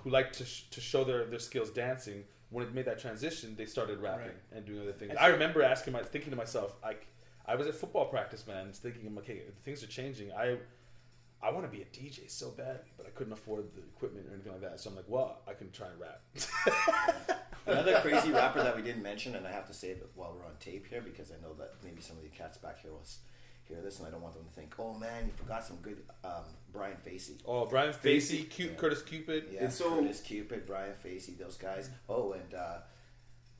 who 0.03 0.09
like 0.09 0.33
to, 0.33 0.45
sh- 0.45 0.63
to 0.71 0.81
show 0.81 1.03
their, 1.03 1.25
their 1.25 1.37
skills 1.37 1.69
dancing, 1.69 2.23
when 2.49 2.65
it 2.65 2.73
made 2.73 2.85
that 2.85 2.97
transition, 2.97 3.55
they 3.55 3.67
started 3.67 3.99
rapping 4.01 4.25
Right. 4.29 4.35
and 4.55 4.65
doing 4.65 4.81
other 4.81 4.93
things. 4.93 5.11
And 5.11 5.19
I 5.19 5.27
remember 5.27 5.61
asking 5.61 5.93
my 5.93 6.01
thinking 6.01 6.31
to 6.31 6.35
myself, 6.37 6.75
like 6.81 7.05
I 7.47 7.55
was 7.55 7.67
at 7.67 7.75
football 7.75 8.05
practice, 8.05 8.45
man, 8.45 8.71
thinking, 8.73 9.15
okay, 9.19 9.41
things 9.63 9.83
are 9.83 9.87
changing. 9.87 10.31
I 10.33 10.57
I 11.41 11.51
want 11.51 11.65
to 11.65 11.71
be 11.71 11.83
a 11.83 11.85
DJ 11.85 12.29
so 12.29 12.49
badly, 12.49 12.91
but 12.97 13.05
I 13.05 13.09
couldn't 13.11 13.33
afford 13.33 13.65
the 13.75 13.81
equipment 13.81 14.27
or 14.27 14.33
anything 14.33 14.51
like 14.51 14.61
that. 14.61 14.79
So 14.79 14.89
I'm 14.89 14.95
like, 14.95 15.05
well, 15.07 15.41
I 15.47 15.53
can 15.53 15.69
try 15.71 15.87
and 15.87 15.99
rap. 15.99 17.37
Another 17.67 17.99
crazy 17.99 18.31
rapper 18.31 18.63
that 18.63 18.75
we 18.75 18.81
didn't 18.81 19.03
mention, 19.03 19.35
and 19.35 19.45
I 19.45 19.51
have 19.51 19.67
to 19.67 19.73
say 19.73 19.89
it 19.89 20.09
while 20.15 20.33
we're 20.35 20.45
on 20.45 20.55
tape 20.59 20.87
here 20.87 21.01
because 21.01 21.31
I 21.31 21.35
know 21.45 21.53
that 21.59 21.73
maybe 21.83 22.01
some 22.01 22.17
of 22.17 22.23
the 22.23 22.29
cats 22.29 22.57
back 22.57 22.81
here 22.81 22.91
will 22.91 23.05
hear 23.65 23.81
this, 23.81 23.99
and 23.99 24.07
I 24.07 24.11
don't 24.11 24.21
want 24.21 24.33
them 24.35 24.45
to 24.45 24.51
think, 24.51 24.73
"Oh 24.79 24.93
man, 24.93 25.25
you 25.25 25.31
forgot 25.31 25.63
some 25.65 25.75
good 25.77 26.01
um, 26.23 26.45
Brian 26.71 26.95
Facey." 26.97 27.37
oh, 27.45 27.65
Brian 27.65 27.93
Facey, 27.93 28.43
cute 28.43 28.71
Yeah. 28.71 28.77
Curtis 28.77 29.01
Cupid. 29.03 29.49
Yeah, 29.51 29.63
And 29.65 29.73
so- 29.73 29.89
Curtis 29.95 30.21
Cupid, 30.21 30.65
Brian 30.65 30.95
Facey, 30.95 31.33
those 31.33 31.57
guys. 31.57 31.89
Oh, 32.09 32.31
and 32.31 32.53
uh, 32.53 32.77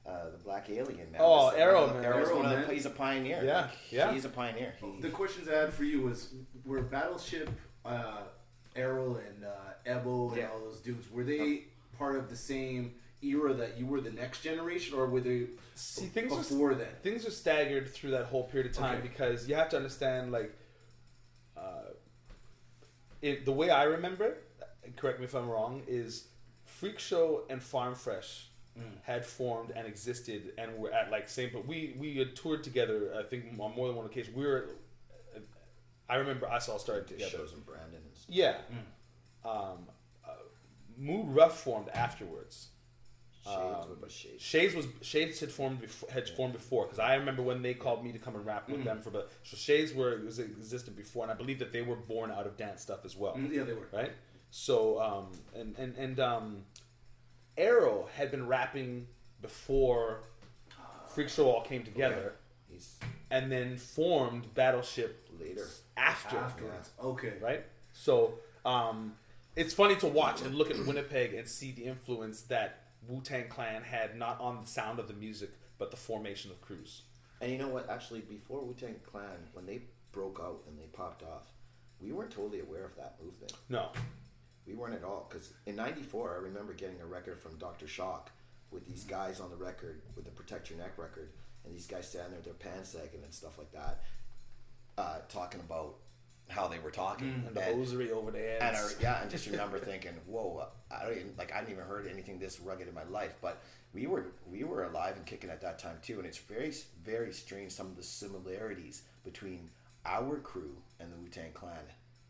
uh, 0.07 0.29
the 0.31 0.37
Black 0.37 0.69
Alien 0.69 1.11
man. 1.11 1.19
Oh, 1.21 1.29
was 1.47 1.53
one 1.53 1.61
Arrow 1.61 1.87
Man. 1.93 2.05
Arrow 2.05 2.35
one 2.37 2.45
of 2.45 2.67
the- 2.67 2.73
he's 2.73 2.85
a 2.85 2.89
pioneer. 2.89 3.41
Yeah, 3.43 3.61
Like, 3.61 3.69
yeah. 3.91 4.13
He's 4.13 4.25
a 4.25 4.29
pioneer. 4.29 4.73
He, 4.81 5.01
The 5.01 5.09
questions 5.09 5.49
I 5.49 5.55
had 5.55 5.73
for 5.73 5.83
you 5.83 6.01
was: 6.01 6.33
Were 6.65 6.81
Battleship, 6.81 7.49
uh, 7.85 8.21
Errol, 8.75 9.17
and 9.17 9.43
uh, 9.43 9.49
Ebo, 9.85 10.29
and 10.29 10.37
Yeah. 10.37 10.49
all 10.51 10.59
those 10.61 10.79
dudes 10.79 11.09
were 11.11 11.23
they 11.23 11.65
part 11.97 12.15
of 12.15 12.29
the 12.29 12.35
same 12.37 12.93
era 13.23 13.51
that 13.53 13.77
you 13.77 13.85
were 13.87 13.99
the 13.99 14.11
next 14.11 14.41
generation, 14.41 14.95
or 14.97 15.07
were 15.07 15.19
they 15.19 15.47
See, 15.75 16.05
things 16.05 16.31
are 16.31 16.37
before 16.37 16.75
then? 16.75 16.87
things 17.01 17.25
are 17.25 17.31
staggered 17.31 17.89
through 17.89 18.11
that 18.11 18.25
whole 18.25 18.43
period 18.43 18.69
of 18.69 18.77
time 18.77 18.99
Okay. 18.99 19.07
because 19.07 19.49
you 19.49 19.55
have 19.55 19.69
to 19.69 19.75
understand 19.77 20.31
like 20.31 20.53
uh, 21.57 21.89
it, 23.21 23.45
the 23.45 23.51
way 23.51 23.69
I 23.71 23.83
remember 23.83 24.25
it. 24.25 24.43
Correct 24.95 25.19
me 25.19 25.25
if 25.25 25.33
I'm 25.35 25.49
wrong. 25.49 25.81
Is 25.87 26.27
Freak 26.65 26.99
Show 26.99 27.43
and 27.49 27.61
Farm 27.61 27.95
Fresh 27.95 28.46
Mm. 28.77 28.83
had 29.03 29.25
formed 29.25 29.71
and 29.75 29.87
existed 29.87 30.53
and 30.57 30.77
were 30.77 30.91
at 30.93 31.09
like 31.11 31.27
same. 31.29 31.49
But 31.53 31.65
we 31.65 31.95
we 31.97 32.17
had 32.17 32.35
toured 32.35 32.63
together. 32.63 33.13
I 33.17 33.23
think 33.23 33.45
on 33.59 33.75
more 33.75 33.87
than 33.87 33.95
one 33.95 34.05
occasion. 34.05 34.33
We 34.35 34.45
were. 34.45 34.69
I 36.09 36.15
remember 36.15 36.47
us 36.49 36.69
all 36.69 36.79
started 36.79 37.07
together. 37.07 37.31
shows 37.31 37.53
in 37.53 37.59
Brandon 37.61 37.95
and 38.05 38.15
stuff. 38.15 38.33
Yeah. 38.35 38.55
Um, 39.43 39.87
uh, 40.25 40.29
Mood 40.97 41.27
Rough 41.35 41.59
formed 41.59 41.89
afterwards. 41.89 42.67
Shades, 43.43 43.57
Um, 43.85 44.09
Shades? 44.09 44.41
Shades 44.43 44.75
was 44.75 44.87
Shades 45.01 45.39
had 45.39 45.51
formed 45.51 45.79
before, 45.81 46.09
had 46.11 46.27
formed 46.29 46.53
before 46.53 46.83
because 46.85 46.99
I 46.99 47.15
remember 47.15 47.41
when 47.43 47.61
they 47.61 47.73
called 47.73 48.03
me 48.03 48.11
to 48.11 48.19
come 48.19 48.35
and 48.35 48.45
rap 48.45 48.67
with 48.69 48.81
Mm. 48.81 48.85
them 48.85 49.01
for 49.01 49.09
the 49.09 49.25
so 49.43 49.55
Shades 49.57 49.93
were 49.93 50.19
was 50.23 50.39
existed 50.39 50.95
before 50.97 51.23
and 51.23 51.31
I 51.31 51.35
believe 51.35 51.59
that 51.59 51.71
they 51.71 51.81
were 51.81 51.95
born 51.95 52.29
out 52.31 52.45
of 52.45 52.57
dance 52.57 52.81
stuff 52.81 53.05
as 53.05 53.15
well. 53.15 53.35
Mm, 53.35 53.53
yeah, 53.53 53.63
they 53.63 53.73
were. 53.73 53.87
right. 53.93 54.11
So 54.51 54.99
um, 55.01 55.31
and 55.55 55.77
and 55.77 55.95
and 55.97 56.19
um, 56.19 56.65
Arrow 57.57 58.07
had 58.15 58.31
been 58.31 58.47
rapping 58.47 59.07
before 59.41 60.21
Freak 61.13 61.29
Show 61.29 61.49
all 61.49 61.61
came 61.61 61.83
together, 61.83 62.35
He's 62.69 62.97
and 63.31 63.51
then 63.51 63.77
formed 63.77 64.53
Battleship 64.53 65.27
later. 65.39 65.67
after 65.95 66.37
Afterwards. 66.37 66.89
Okay. 67.03 67.33
right? 67.41 67.63
So 67.93 68.35
um, 68.65 69.15
it's 69.55 69.73
funny 69.73 69.95
to 69.97 70.07
watch 70.07 70.41
and 70.41 70.53
look 70.55 70.69
at 70.69 70.77
Winnipeg 70.85 71.33
and 71.33 71.47
see 71.47 71.71
the 71.71 71.85
influence 71.85 72.41
that 72.43 72.83
Wu 73.07 73.21
Tang 73.21 73.47
Clan 73.47 73.83
had 73.83 74.15
not 74.17 74.39
on 74.39 74.61
the 74.61 74.67
sound 74.67 74.99
of 74.99 75.07
the 75.07 75.13
music, 75.13 75.51
but 75.77 75.91
the 75.91 75.97
formation 75.97 76.51
of 76.51 76.61
crews. 76.61 77.01
And 77.41 77.51
you 77.51 77.57
know 77.57 77.67
what? 77.69 77.89
Actually, 77.89 78.21
before 78.21 78.61
Wu 78.63 78.73
Tang 78.73 78.95
Clan, 79.09 79.47
when 79.53 79.65
they 79.65 79.81
broke 80.11 80.39
out 80.43 80.61
and 80.67 80.77
they 80.77 80.87
popped 80.87 81.23
off, 81.23 81.43
we 81.99 82.11
weren't 82.11 82.31
totally 82.31 82.59
aware 82.59 82.85
of 82.85 82.95
that 82.97 83.15
movement. 83.23 83.53
No, 83.69 83.89
We 84.67 84.73
weren't 84.73 84.95
at 84.95 85.03
all. 85.03 85.27
Because 85.29 85.53
in 85.65 85.75
'94, 85.75 86.35
I 86.35 86.43
remember 86.43 86.73
getting 86.73 86.99
a 87.01 87.05
record 87.05 87.39
from 87.39 87.57
Dr. 87.57 87.87
Shock 87.87 88.31
with 88.71 88.85
these 88.85 89.03
guys 89.03 89.39
on 89.39 89.49
the 89.49 89.55
record, 89.55 90.01
with 90.15 90.25
the 90.25 90.31
Protect 90.31 90.69
Your 90.69 90.79
Neck 90.79 90.97
record, 90.97 91.29
and 91.63 91.73
these 91.73 91.87
guys 91.87 92.09
standing 92.09 92.31
there 92.31 92.39
with 92.39 92.45
their 92.45 92.71
pants 92.71 92.89
sagging 92.89 93.23
and 93.23 93.33
stuff 93.33 93.57
like 93.57 93.71
that, 93.71 94.03
uh, 94.97 95.19
talking 95.29 95.61
about 95.61 95.95
how 96.49 96.67
they 96.67 96.79
were 96.79 96.91
talking. 96.91 97.27
Mm, 97.27 97.47
and 97.47 97.55
the 97.55 97.61
hosiery 97.61 98.11
over 98.11 98.31
the 98.31 98.39
heads. 98.39 98.61
And 98.61 98.75
I, 98.75 98.89
yeah, 99.01 99.21
and 99.21 99.31
just 99.31 99.47
remember 99.51 99.79
thinking, 99.79 100.13
"Whoa, 100.25 100.67
I 100.91 101.03
don't 101.03 101.17
even 101.17 101.33
like 101.37 101.53
I 101.53 101.59
didn't 101.59 101.73
even 101.73 101.85
heard 101.85 102.07
anything 102.07 102.39
this 102.39 102.59
rugged 102.59 102.87
in 102.87 102.93
my 102.93 103.03
life." 103.05 103.35
But 103.41 103.61
we 103.93 104.07
were 104.07 104.27
we 104.49 104.63
were 104.63 104.85
alive 104.85 105.15
and 105.17 105.25
kicking 105.25 105.49
at 105.49 105.61
that 105.61 105.79
time 105.79 105.97
too, 106.01 106.17
and 106.17 106.25
it's 106.25 106.37
very 106.37 106.73
very 107.03 107.31
strange 107.31 107.71
some 107.71 107.87
of 107.87 107.95
the 107.95 108.03
similarities 108.03 109.03
between 109.23 109.69
our 110.05 110.37
crew 110.37 110.77
and 110.99 111.11
the 111.11 111.17
Wu 111.17 111.27
Tang 111.27 111.51
Clan 111.53 111.83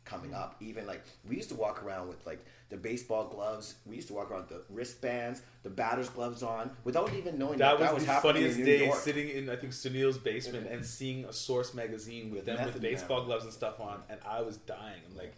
coming 0.07 0.33
up. 0.33 0.55
Even 0.59 0.87
like 0.87 1.03
we 1.27 1.35
used 1.35 1.49
to 1.49 1.55
walk 1.55 1.83
around 1.83 2.07
with 2.07 2.25
like 2.25 2.45
the 2.69 2.77
baseball 2.77 3.27
gloves. 3.27 3.75
We 3.85 3.95
used 3.95 4.07
to 4.07 4.13
walk 4.13 4.31
around 4.31 4.49
with 4.49 4.49
the 4.49 4.73
wristbands, 4.73 5.41
the 5.63 5.69
batter's 5.69 6.09
gloves 6.09 6.43
on, 6.43 6.71
without 6.83 7.13
even 7.13 7.37
knowing 7.37 7.59
that, 7.59 7.77
that 7.77 7.79
was, 7.79 7.87
that 7.87 7.95
was 7.95 8.05
the 8.05 8.11
happening 8.11 8.33
funniest 8.33 8.59
in 8.59 8.65
New 8.65 8.77
day 8.77 8.85
York. 8.85 8.97
sitting 8.97 9.29
in 9.29 9.49
I 9.49 9.55
think 9.55 9.73
Sunil's 9.73 10.17
basement 10.17 10.67
and 10.67 10.85
seeing 10.85 11.25
a 11.25 11.33
Source 11.33 11.73
magazine 11.73 12.31
with, 12.31 12.45
With 12.45 12.57
them 12.57 12.65
with 12.65 12.81
baseball 12.81 13.19
Man. 13.19 13.27
gloves 13.27 13.43
and 13.45 13.53
stuff 13.53 13.79
on, 13.79 14.01
and 14.09 14.19
I 14.27 14.41
was 14.41 14.57
dying. 14.57 15.01
I'm 15.09 15.17
like, 15.17 15.35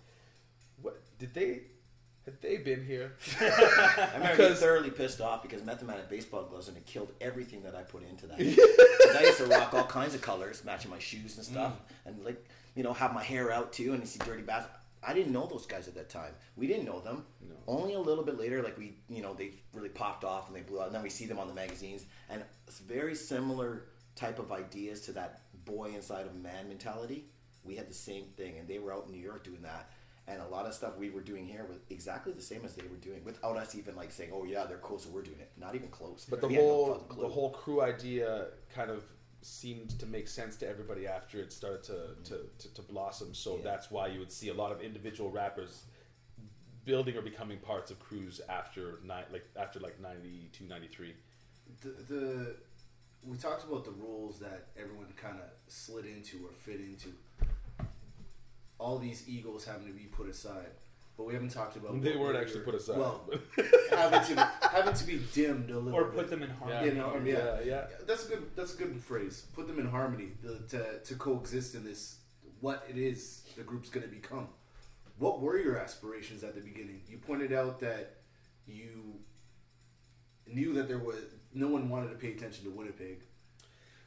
what 0.82 1.02
did 1.18 1.34
they? 1.34 1.62
Had 2.26 2.42
they 2.42 2.58
been 2.58 2.86
here? 2.86 3.14
I 3.42 4.12
remember 4.14 4.38
being 4.38 4.54
thoroughly 4.56 4.92
pissed 4.92 5.20
off 5.22 5.42
because 5.42 5.64
Method 5.64 5.88
Man 5.88 5.98
had 5.98 6.10
baseball 6.10 6.44
gloves 6.44 6.68
and 6.68 6.78
it 6.78 6.86
killed 6.86 7.12
everything 7.22 7.64
that 7.64 7.76
I 7.76 7.82
put 7.82 8.08
into 8.08 8.28
that. 8.28 8.40
I 9.18 9.24
used 9.24 9.38
to 9.38 9.46
rock 9.46 9.74
all 9.74 9.86
kinds 9.86 10.14
of 10.14 10.22
colors, 10.22 10.64
matching 10.64 10.92
my 10.92 11.00
shoes 11.00 11.38
and 11.38 11.46
stuff, 11.46 11.74
mm. 11.74 12.10
and 12.10 12.24
like 12.24 12.46
you 12.76 12.84
know 12.84 12.94
have 12.94 13.14
my 13.14 13.24
hair 13.24 13.52
out 13.52 13.74
too, 13.74 13.94
and 13.94 14.02
you 14.02 14.08
see 14.08 14.20
dirty 14.20 14.44
baths. 14.44 14.68
I 15.02 15.14
didn't 15.14 15.32
know 15.32 15.48
those 15.48 15.66
guys 15.66 15.88
at 15.88 15.96
that 15.96 16.10
time. 16.10 16.34
We 16.58 16.68
didn't 16.68 16.86
know 16.86 17.00
them. 17.00 17.26
Only 17.68 17.94
a 17.94 18.00
little 18.00 18.24
bit 18.24 18.38
later, 18.38 18.62
like 18.62 18.78
we, 18.78 18.98
you 19.08 19.22
know, 19.22 19.34
they 19.34 19.52
really 19.74 19.90
popped 19.90 20.26
off 20.26 20.48
and 20.48 20.56
they 20.56 20.62
blew 20.62 20.82
out, 20.82 20.88
and 20.88 20.96
then 20.96 21.04
we 21.04 21.10
see 21.10 21.26
them 21.26 21.40
on 21.40 21.48
the 21.48 21.54
magazines, 21.54 22.06
and 22.30 22.44
it's 22.68 22.80
very 22.80 23.16
similar 23.16 23.86
type 24.16 24.40
of 24.40 24.52
ideas 24.52 25.02
to 25.02 25.12
that 25.14 25.42
boy 25.66 25.92
inside 25.96 26.26
of 26.26 26.36
man 26.36 26.68
mentality. 26.68 27.26
We 27.64 27.76
had 27.76 27.90
the 27.90 27.94
same 27.94 28.26
thing, 28.36 28.58
and 28.58 28.68
they 28.68 28.80
were 28.80 28.94
out 28.94 29.06
in 29.06 29.12
New 29.12 29.22
York 29.22 29.44
doing 29.44 29.62
that. 29.62 29.92
And 30.28 30.42
a 30.42 30.48
lot 30.48 30.66
of 30.68 30.74
stuff 30.76 30.96
we 30.98 31.10
were 31.10 31.22
doing 31.22 31.48
here 31.48 31.66
was 31.68 31.80
exactly 31.90 32.34
the 32.34 32.42
same 32.42 32.64
as 32.64 32.76
they 32.76 32.84
were 32.88 32.98
doing, 32.98 33.24
without 33.24 33.58
us 33.58 33.74
even 33.76 33.96
like 33.96 34.12
saying, 34.12 34.32
"Oh 34.34 34.44
yeah, 34.44 34.66
they're 34.66 34.78
cool, 34.78 35.00
so 35.00 35.10
we're 35.10 35.24
doing 35.24 35.40
it." 35.40 35.52
Not 35.58 35.74
even 35.76 35.90
close. 35.90 36.28
But 36.30 36.42
the 36.42 36.48
We 36.48 36.56
had 36.56 36.64
no 36.64 36.70
whole 36.70 37.06
the 37.18 37.28
whole 37.28 37.50
crew 37.52 37.82
idea 37.82 38.48
kind 38.74 38.92
of 38.92 39.04
seemed 39.42 39.98
to 40.00 40.06
make 40.06 40.28
sense 40.28 40.56
to 40.58 40.68
everybody 40.68 41.08
after 41.08 41.40
it 41.40 41.52
started 41.52 41.84
to 41.84 41.92
mm-hmm. 41.92 42.24
to, 42.24 42.40
to, 42.60 42.74
to 42.76 42.82
blossom. 42.82 43.34
So 43.34 43.56
Yeah. 43.58 43.64
that's 43.64 43.90
why 43.92 44.08
you 44.08 44.20
would 44.20 44.32
see 44.32 44.50
a 44.50 44.54
lot 44.54 44.72
of 44.72 44.82
individual 44.82 45.32
rappers 45.32 45.84
building 46.86 47.16
or 47.18 47.22
becoming 47.22 47.60
parts 47.60 47.92
of 47.92 48.00
crews 48.00 48.42
after 48.50 49.00
ni- 49.04 49.30
like 49.32 49.46
after 49.56 49.80
like 49.80 50.00
92 50.00 50.66
93 50.66 51.14
the, 51.82 51.90
the 52.08 52.56
we 53.24 53.38
talked 53.38 53.64
about 53.64 53.84
the 53.84 53.92
rules 53.92 54.40
that 54.40 54.68
everyone 54.78 55.08
kind 55.16 55.38
of 55.38 55.50
slid 55.68 56.06
into 56.06 56.38
or 56.46 56.52
fit 56.54 56.80
into. 56.80 57.10
All 58.80 58.98
these 58.98 59.28
egos 59.28 59.66
having 59.66 59.88
to 59.88 59.94
be 59.94 60.06
put 60.06 60.30
aside, 60.30 60.72
but 61.20 61.28
we 61.28 61.34
haven't 61.34 61.50
talked 61.50 61.76
about 61.76 62.02
They 62.02 62.16
weren't 62.16 62.38
actually 62.38 62.62
put 62.62 62.76
aside, 62.76 62.98
Well, 62.98 63.30
having 63.92 64.36
to 64.38 64.50
having 64.72 64.94
to 64.94 65.04
be 65.04 65.20
dimmed 65.34 65.70
a 65.70 65.78
little, 65.78 65.94
Or 66.00 66.06
bit. 66.06 66.16
put 66.16 66.30
them 66.30 66.44
in 66.44 66.50
harmony. 66.50 66.86
You 66.88 66.94
know, 66.94 67.22
yeah, 67.26 67.34
Yeah, 67.36 67.60
yeah. 67.66 67.86
That's 68.08 68.26
a 68.26 68.30
good. 68.30 68.44
That's 68.56 68.74
a 68.74 68.78
good 68.78 69.04
phrase. 69.04 69.44
Put 69.54 69.68
them 69.68 69.80
in 69.80 69.88
harmony 69.90 70.30
the, 70.42 70.60
to 70.70 71.00
to 71.00 71.16
coexist 71.16 71.76
in 71.76 71.84
this 71.84 72.20
what 72.62 72.86
it 72.90 72.98
is 72.98 73.44
the 73.58 73.64
group's 73.64 73.90
going 73.90 74.08
to 74.08 74.14
become. 74.14 74.48
What 75.18 75.42
were 75.42 75.58
your 75.60 75.78
aspirations 75.78 76.42
at 76.46 76.56
the 76.56 76.62
beginning? 76.62 77.02
You 77.10 77.18
pointed 77.18 77.52
out 77.52 77.82
that 77.82 78.16
you 78.66 79.16
knew 80.48 80.74
that 80.76 80.88
there 80.88 81.00
was 81.00 81.18
no 81.54 81.68
one 81.68 81.90
wanted 81.90 82.10
to 82.12 82.16
pay 82.16 82.32
attention 82.32 82.64
to 82.64 82.70
Winnipeg. 82.72 83.20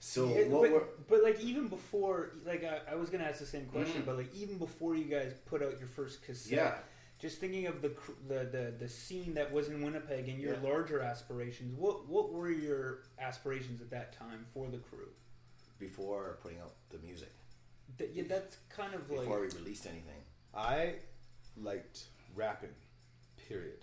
So 0.00 0.30
It- 0.30 0.48
what 0.48 0.62
but, 0.62 0.70
were 0.72 0.88
but 1.10 1.22
like 1.22 1.40
even 1.40 1.68
before, 1.68 2.32
like 2.46 2.64
I, 2.64 2.92
I 2.92 2.94
was 2.94 3.10
gonna 3.10 3.24
ask 3.24 3.38
the 3.38 3.46
same 3.46 3.66
question, 3.66 4.00
Mhm. 4.02 4.06
but 4.06 4.16
like 4.16 4.34
even 4.34 4.56
before 4.56 4.94
you 4.96 5.04
guys 5.04 5.34
put 5.44 5.62
out 5.62 5.78
your 5.78 5.88
first 5.88 6.22
cassette, 6.22 6.52
Yeah. 6.52 6.78
Just 7.22 7.38
thinking 7.38 7.66
of 7.68 7.80
the 7.80 7.92
the, 8.28 8.40
the 8.56 8.64
the 8.80 8.88
scene 8.88 9.32
that 9.34 9.50
was 9.52 9.68
in 9.68 9.80
Winnipeg 9.86 10.28
and 10.28 10.38
your 10.40 10.54
Yeah. 10.54 10.68
larger 10.70 11.00
aspirations. 11.00 11.70
What 11.78 11.96
what 12.08 12.32
were 12.32 12.50
your 12.50 12.84
aspirations 13.18 13.80
at 13.80 13.90
that 13.90 14.12
time 14.12 14.44
for 14.52 14.66
the 14.68 14.78
crew? 14.78 15.08
before 15.78 16.38
putting 16.42 16.60
out 16.60 16.74
the 16.90 16.98
music, 16.98 17.32
That, 17.98 18.10
yeah, 18.14 18.22
that's 18.28 18.56
kind 18.68 18.94
of 18.94 19.00
like 19.10 19.20
before 19.22 19.40
we 19.40 19.48
released 19.48 19.84
anything. 19.86 20.20
i 20.54 20.94
liked 21.56 22.04
rapping 22.36 22.74
period 23.48 23.80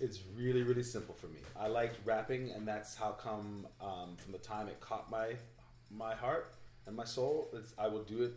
it's 0.00 0.18
really 0.36 0.62
really 0.64 0.82
simple 0.82 1.14
for 1.14 1.28
me 1.28 1.38
i 1.56 1.68
liked 1.68 1.96
rapping 2.04 2.50
and 2.50 2.66
that's 2.66 2.96
how 2.96 3.10
come 3.12 3.64
um, 3.80 4.16
from 4.16 4.32
the 4.32 4.38
time 4.52 4.66
it 4.66 4.80
caught 4.80 5.08
my 5.08 5.28
my 6.04 6.14
heart 6.16 6.54
and 6.86 6.96
my 6.96 7.04
soul 7.04 7.48
it's, 7.54 7.72
i 7.78 7.86
will 7.86 8.02
do 8.14 8.22
it 8.24 8.32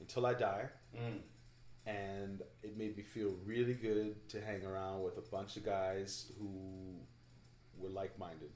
until 0.00 0.26
i 0.26 0.34
die 0.34 0.64
Mm. 0.96 1.20
And 1.86 2.42
it 2.62 2.76
made 2.76 2.96
me 2.96 3.02
feel 3.02 3.34
really 3.44 3.74
good 3.74 4.28
to 4.28 4.40
hang 4.40 4.64
around 4.64 5.02
with 5.02 5.16
a 5.18 5.22
bunch 5.22 5.56
of 5.56 5.64
guys 5.64 6.30
who 6.38 6.94
were 7.76 7.88
like-minded 7.90 8.50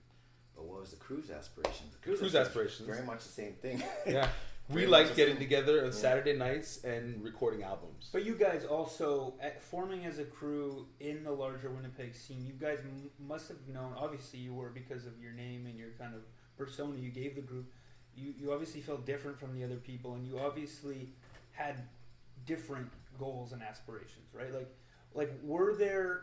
But 0.55 0.65
what 0.67 0.81
was 0.81 0.91
the 0.91 0.97
crew's 0.97 1.31
aspiration? 1.31 1.87
The 1.93 2.17
Crew's 2.17 2.35
aspirations. 2.35 2.87
very 2.89 3.05
much 3.05 3.25
the 3.25 3.31
same 3.43 3.55
thing. 3.55 3.83
yeah 4.07 4.29
we 4.69 4.75
Very 4.83 4.87
liked 4.89 5.17
getting 5.17 5.35
same. 5.35 5.43
together 5.43 5.81
on 5.81 5.87
Yeah. 5.87 5.91
saturday 5.93 6.33
nights 6.37 6.85
and 6.85 7.23
recording 7.23 7.63
albums 7.65 8.09
But 8.13 8.25
you 8.25 8.35
guys 8.35 8.65
also, 8.65 9.35
at, 9.41 9.61
forming 9.61 10.05
as 10.07 10.19
a 10.19 10.25
crew 10.25 10.87
in 11.01 11.23
the 11.25 11.31
larger 11.33 11.71
Winnipeg 11.71 12.15
scene, 12.15 12.45
you 12.47 12.53
guys 12.55 12.79
m- 12.85 13.11
must 13.19 13.49
have 13.49 13.59
known. 13.69 13.93
Obviously, 13.97 14.39
you 14.41 14.55
were 14.55 14.71
because 14.71 15.05
of 15.07 15.15
your 15.21 15.33
name 15.33 15.67
and 15.67 15.77
your 15.79 15.91
kind 15.99 16.15
of 16.15 16.23
persona 16.57 16.97
you 16.97 17.11
gave 17.11 17.35
the 17.37 17.43
group. 17.43 17.67
You 18.17 18.33
you 18.39 18.53
obviously 18.53 18.81
felt 18.81 19.05
different 19.07 19.39
from 19.39 19.55
the 19.55 19.63
other 19.65 19.77
people, 19.91 20.15
and 20.15 20.27
you 20.27 20.39
obviously 20.39 21.11
had 21.53 21.77
different 22.47 22.89
goals 23.19 23.53
and 23.53 23.63
aspirations, 23.63 24.33
right? 24.33 24.53
Like, 24.53 24.69
like 25.15 25.33
were 25.43 25.75
there, 25.75 26.23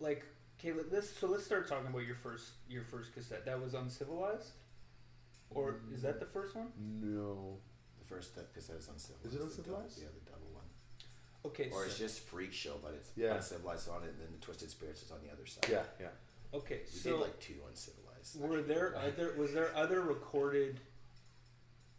like, 0.00 0.24
okay, 0.58 0.72
let, 0.72 0.92
let's 0.92 1.10
so 1.10 1.26
let's 1.26 1.44
start 1.44 1.68
talking 1.68 1.86
about 1.88 2.06
your 2.06 2.16
first 2.16 2.50
your 2.68 2.82
first 2.84 3.12
cassette. 3.14 3.44
That 3.46 3.60
was 3.62 3.74
uncivilized, 3.74 4.52
or 5.50 5.76
is 5.92 6.02
that 6.02 6.20
the 6.20 6.26
first 6.26 6.54
one? 6.56 6.68
no 6.78 7.58
The 7.98 8.04
first 8.06 8.34
that 8.36 8.52
cassette 8.54 8.76
is 8.76 8.88
uncivilized. 8.88 9.26
Is 9.26 9.34
it 9.34 9.38
the 9.38 9.44
uncivilized? 9.44 9.96
double- 9.96 10.02
yeah, 10.02 10.18
the 10.24 10.30
double 10.30 10.50
one. 10.52 10.64
Okay, 11.46 11.68
Or 11.70 11.82
so, 11.82 11.86
it's 11.86 11.98
just 11.98 12.20
Freak 12.20 12.52
Show, 12.54 12.76
but 12.82 12.94
it's 12.94 13.10
Yeah. 13.16 13.34
uncivilized 13.34 13.88
on 13.90 14.02
it, 14.02 14.10
and 14.10 14.20
then 14.20 14.28
the 14.32 14.38
Twisted 14.38 14.70
Spirits 14.70 15.02
is 15.02 15.10
on 15.10 15.18
the 15.22 15.30
other 15.32 15.44
side. 15.46 15.68
yeah 15.70 15.84
yeah 16.00 16.08
okay, 16.54 16.80
We 16.84 16.98
so 16.98 17.10
did 17.12 17.20
like 17.20 17.40
two 17.40 17.54
uncivilized. 17.68 18.40
Were 18.40 18.62
there 18.62 18.96
other 18.96 19.34
was 19.36 19.52
there 19.52 19.74
other 19.76 20.00
recorded 20.00 20.80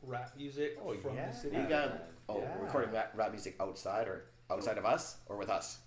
rap 0.07 0.31
music 0.37 0.77
Oh, 0.83 0.93
from 0.93 1.15
yeah. 1.15 1.29
the 1.31 1.35
city? 1.35 1.57
We 1.57 1.63
got 1.63 2.03
oh 2.29 2.39
Yeah. 2.39 2.55
recording 2.61 2.91
rap, 2.91 3.13
rap 3.15 3.31
music 3.31 3.55
outside 3.59 4.07
or 4.07 4.25
outside 4.49 4.77
of 4.77 4.85
us 4.85 5.17
or 5.27 5.37
with 5.37 5.49
us. 5.49 5.79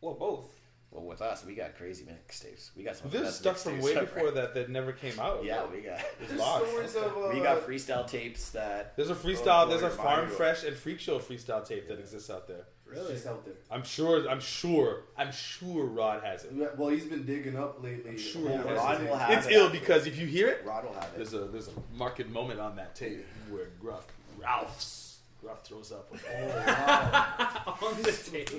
Well, 0.00 0.14
both. 0.14 0.54
Well, 0.90 1.04
with 1.04 1.20
us, 1.20 1.44
we 1.44 1.54
got 1.54 1.76
crazy 1.76 2.04
mixtapes. 2.06 2.70
We 2.74 2.82
got 2.82 2.96
some. 2.96 3.06
of 3.08 3.12
the 3.12 3.30
stuff 3.30 3.60
from 3.62 3.78
way 3.80 3.94
ever. 3.94 4.06
before 4.06 4.30
that 4.30 4.54
that 4.54 4.70
never 4.70 4.92
came 4.92 5.20
out. 5.20 5.44
Yeah, 5.44 5.66
we 5.66 5.82
got. 5.82 6.00
There's 6.18 6.40
stories 6.40 6.96
of 6.96 7.14
uh, 7.14 7.30
we 7.34 7.40
got 7.40 7.66
freestyle 7.66 8.06
tapes 8.08 8.50
that. 8.52 8.96
There's 8.96 9.10
a 9.10 9.14
freestyle. 9.14 9.68
There's 9.68 9.82
a 9.82 9.90
Farm 9.90 10.28
Fresh 10.30 10.64
and 10.64 10.74
Freak 10.74 10.98
Show 10.98 11.18
freestyle 11.18 11.66
tape 11.66 11.88
that 11.88 11.98
exists 11.98 12.30
out 12.30 12.48
there. 12.48 12.64
It's 12.92 13.08
just 13.10 13.26
out 13.26 13.44
there. 13.44 13.54
I'm 13.70 13.82
sure. 13.84 14.28
I'm 14.28 14.40
sure. 14.40 15.02
I'm 15.16 15.30
sure 15.32 15.84
Rod 15.86 16.22
has 16.24 16.44
it. 16.44 16.52
Yeah, 16.54 16.66
Well, 16.76 16.88
he's 16.88 17.04
been 17.04 17.24
digging 17.26 17.56
up 17.56 17.82
lately. 17.82 18.10
I'm 18.12 18.18
sure 18.18 18.48
he 18.48 18.54
Yeah, 18.54 18.62
has 18.66 18.76
Rod 18.78 19.00
it. 19.02 19.08
will 19.10 19.16
have 19.16 19.30
It's 19.30 19.46
it. 19.46 19.52
ill 19.52 19.68
because 19.70 20.06
if 20.06 20.18
you 20.18 20.26
hear 20.26 20.48
it, 20.48 20.64
Rod 20.64 20.84
will 20.84 20.94
have 20.94 21.04
it. 21.04 21.16
There's 21.16 21.34
a 21.34 21.40
there's 21.46 21.68
a 21.68 21.72
marked 21.96 22.26
moment 22.28 22.60
on 22.60 22.76
that 22.76 22.94
tape 22.94 23.26
where 23.50 23.66
Gruff 23.80 24.06
Ralph's 24.38 25.18
Gruff 25.40 25.64
throws 25.64 25.92
up. 25.92 26.10
With 26.10 26.24
on 26.28 28.02
the 28.02 28.12
tape. 28.30 28.50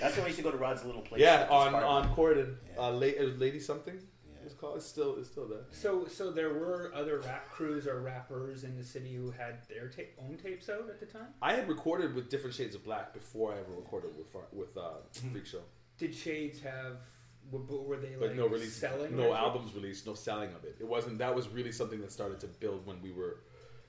That's 0.00 0.16
when 0.16 0.24
we 0.24 0.30
used 0.30 0.36
to 0.38 0.42
go 0.44 0.50
to 0.52 0.56
Rod's 0.56 0.84
little 0.84 1.02
place. 1.02 1.20
yeah, 1.20 1.34
at 1.34 1.40
this 1.48 1.50
on 1.50 1.72
park. 1.72 1.84
on 1.84 2.14
Corydon, 2.14 2.54
uh, 2.78 2.90
la- 2.90 3.06
uh, 3.06 3.30
Lady 3.38 3.58
something. 3.60 3.98
It's 4.60 4.66
called. 4.66 4.76
It's 4.76 4.86
still 4.86 5.16
it's 5.18 5.30
still 5.30 5.46
there. 5.48 5.64
So, 5.70 6.06
so 6.06 6.30
there 6.30 6.52
were 6.52 6.92
other 6.94 7.18
rap 7.20 7.50
crews 7.50 7.86
or 7.86 8.00
rappers 8.00 8.62
in 8.64 8.76
the 8.76 8.84
city 8.84 9.14
who 9.14 9.30
had 9.30 9.66
their 9.68 9.88
ta- 9.88 10.02
own 10.22 10.36
tapes 10.36 10.68
out 10.68 10.88
at 10.90 11.00
the 11.00 11.06
time. 11.06 11.28
I 11.40 11.54
had 11.54 11.66
recorded 11.68 12.14
with 12.14 12.28
Different 12.28 12.54
Shades 12.54 12.74
of 12.74 12.84
Black 12.84 13.14
before 13.14 13.54
I 13.54 13.58
ever 13.58 13.72
recorded 13.74 14.10
with 14.18 14.26
with 14.52 14.76
uh, 14.76 14.98
Freak 15.32 15.46
Show. 15.46 15.60
Did 15.98 16.14
Shades 16.14 16.60
have? 16.60 16.98
Were, 17.50 17.60
were 17.60 17.96
they 17.96 18.14
But 18.18 18.28
like 18.28 18.36
no 18.36 18.46
release, 18.48 18.74
selling? 18.76 19.16
no 19.16 19.32
albums 19.32 19.74
released, 19.74 20.06
no 20.06 20.12
selling 20.14 20.50
of 20.52 20.62
it. 20.64 20.76
It 20.78 20.86
wasn't. 20.86 21.18
That 21.18 21.34
was 21.34 21.48
really 21.48 21.72
something 21.72 22.00
that 22.02 22.12
started 22.12 22.38
to 22.40 22.46
build 22.46 22.86
when 22.86 23.00
we 23.00 23.12
were. 23.12 23.38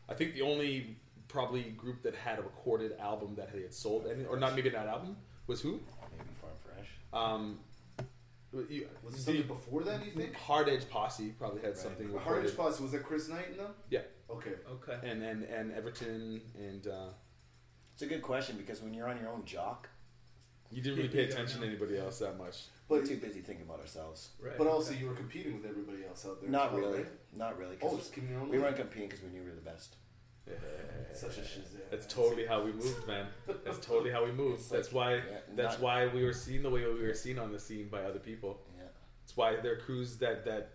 I 0.07 0.13
think 0.13 0.33
the 0.35 0.41
only 0.41 0.95
probably 1.27 1.63
group 1.63 2.01
that 2.03 2.15
had 2.15 2.39
a 2.39 2.41
recorded 2.43 2.93
album 2.99 3.35
that 3.35 3.51
they 3.53 3.61
had 3.61 3.73
sold, 3.73 4.07
any, 4.07 4.23
or 4.25 4.37
not 4.37 4.55
maybe 4.55 4.69
not 4.69 4.87
album, 4.87 5.17
was 5.47 5.59
who? 5.61 5.71
Maybe 5.71 6.29
Farm 6.39 6.53
Fresh. 6.63 6.87
Um, 7.13 7.59
you, 8.69 8.87
Was 9.03 9.15
it 9.15 9.21
something 9.21 9.47
before 9.47 9.83
that? 9.83 10.05
You 10.05 10.11
think? 10.11 10.35
Hard 10.35 10.67
Edge 10.69 10.89
Posse 10.89 11.29
probably 11.39 11.61
had 11.61 11.77
something. 11.77 12.13
Hard. 12.17 12.45
Edge 12.45 12.55
Posse 12.55 12.81
was 12.83 12.91
that 12.91 13.03
Chris 13.03 13.29
Knight 13.29 13.49
in 13.51 13.57
them? 13.57 13.71
Yeah. 13.89 14.01
Okay. 14.29 14.51
Okay. 14.69 14.97
And 15.09 15.23
and 15.23 15.43
and 15.43 15.71
Everton 15.73 16.41
and 16.57 16.87
uh, 16.87 17.09
It's 17.93 18.01
a 18.01 18.07
good 18.07 18.21
question 18.21 18.57
because 18.57 18.81
when 18.81 18.93
you're 18.93 19.07
on 19.07 19.19
your 19.19 19.29
own 19.29 19.43
jock, 19.45 19.89
you 20.69 20.81
didn't 20.81 20.97
really 20.97 21.09
pay 21.09 21.23
attention 21.29 21.61
to 21.61 21.67
anybody 21.67 21.97
else 21.97 22.19
that 22.19 22.37
much. 22.37 22.63
we're 22.89 23.05
too 23.05 23.17
busy 23.17 23.39
thinking 23.41 23.65
about 23.65 23.79
ourselves. 23.79 24.29
Right. 24.41 24.57
But 24.57 24.67
also, 24.67 24.93
you 24.93 25.07
were 25.07 25.15
competing 25.15 25.53
with 25.61 25.65
everybody 25.69 26.05
else 26.07 26.25
out 26.25 26.41
there. 26.41 26.49
Not 26.49 26.73
really. 26.75 26.99
right? 26.99 27.07
Not 27.35 27.57
really. 27.57 27.75
'cause 27.77 27.91
Oh, 27.93 27.97
just 27.97 28.13
keeping 28.13 28.31
your 28.31 28.41
own 28.41 28.49
We 28.49 28.59
weren't 28.59 28.75
competing 28.77 29.07
because 29.09 29.23
we 29.23 29.29
knew 29.31 29.41
we 29.43 29.49
were 29.49 29.55
the 29.55 29.61
best. 29.61 29.95
Such 31.13 31.37
a 31.37 31.41
shizzy. 31.41 31.77
That's 31.89 32.05
totally 32.07 32.45
how 32.45 32.63
we 32.63 32.71
moved, 32.71 33.07
man. 33.07 33.27
That's 33.65 33.79
totally 33.79 34.11
how 34.11 34.23
we 34.25 34.31
moved. 34.31 34.69
That's 34.71 34.91
why. 34.91 35.21
That's 35.55 35.73
not- 35.73 35.81
why 35.81 36.07
we 36.07 36.23
were 36.23 36.33
seen 36.33 36.63
the 36.63 36.69
way 36.69 36.85
we 36.85 37.03
were 37.05 37.13
seen 37.13 37.37
on 37.37 37.51
the 37.51 37.59
scene 37.59 37.89
by 37.89 38.03
other 38.03 38.19
people. 38.19 38.61
Yeah. 38.77 38.85
That's 39.21 39.35
why 39.37 39.57
there 39.61 39.73
are 39.73 39.77
crews 39.77 40.17
that 40.17 40.45
that 40.45 40.71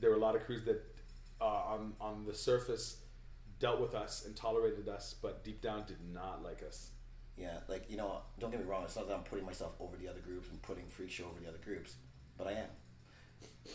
there 0.00 0.10
were 0.10 0.16
a 0.16 0.20
lot 0.20 0.34
of 0.36 0.44
crews 0.44 0.64
that 0.64 0.82
uh, 1.40 1.44
on 1.44 1.94
on 2.00 2.24
the 2.26 2.34
surface 2.34 2.98
dealt 3.58 3.80
with 3.80 3.94
us 3.94 4.26
and 4.26 4.36
tolerated 4.36 4.88
us, 4.88 5.14
but 5.22 5.42
deep 5.44 5.62
down 5.62 5.84
did 5.86 5.98
not 6.12 6.42
like 6.42 6.62
us. 6.62 6.90
Yeah, 7.36 7.58
like 7.68 7.90
you 7.90 7.96
know, 7.96 8.20
don't 8.38 8.50
get 8.50 8.60
me 8.60 8.66
wrong. 8.66 8.82
It's 8.84 8.96
not 8.96 9.08
that 9.08 9.14
I'm 9.14 9.22
putting 9.22 9.44
myself 9.46 9.74
over 9.80 9.96
the 9.96 10.08
other 10.08 10.20
groups 10.20 10.48
and 10.50 10.60
putting 10.62 10.86
Freak 10.88 11.10
Show 11.10 11.24
over 11.24 11.40
the 11.40 11.48
other 11.48 11.58
groups, 11.62 11.94
but 12.36 12.46
I 12.46 12.52
am. 12.52 12.68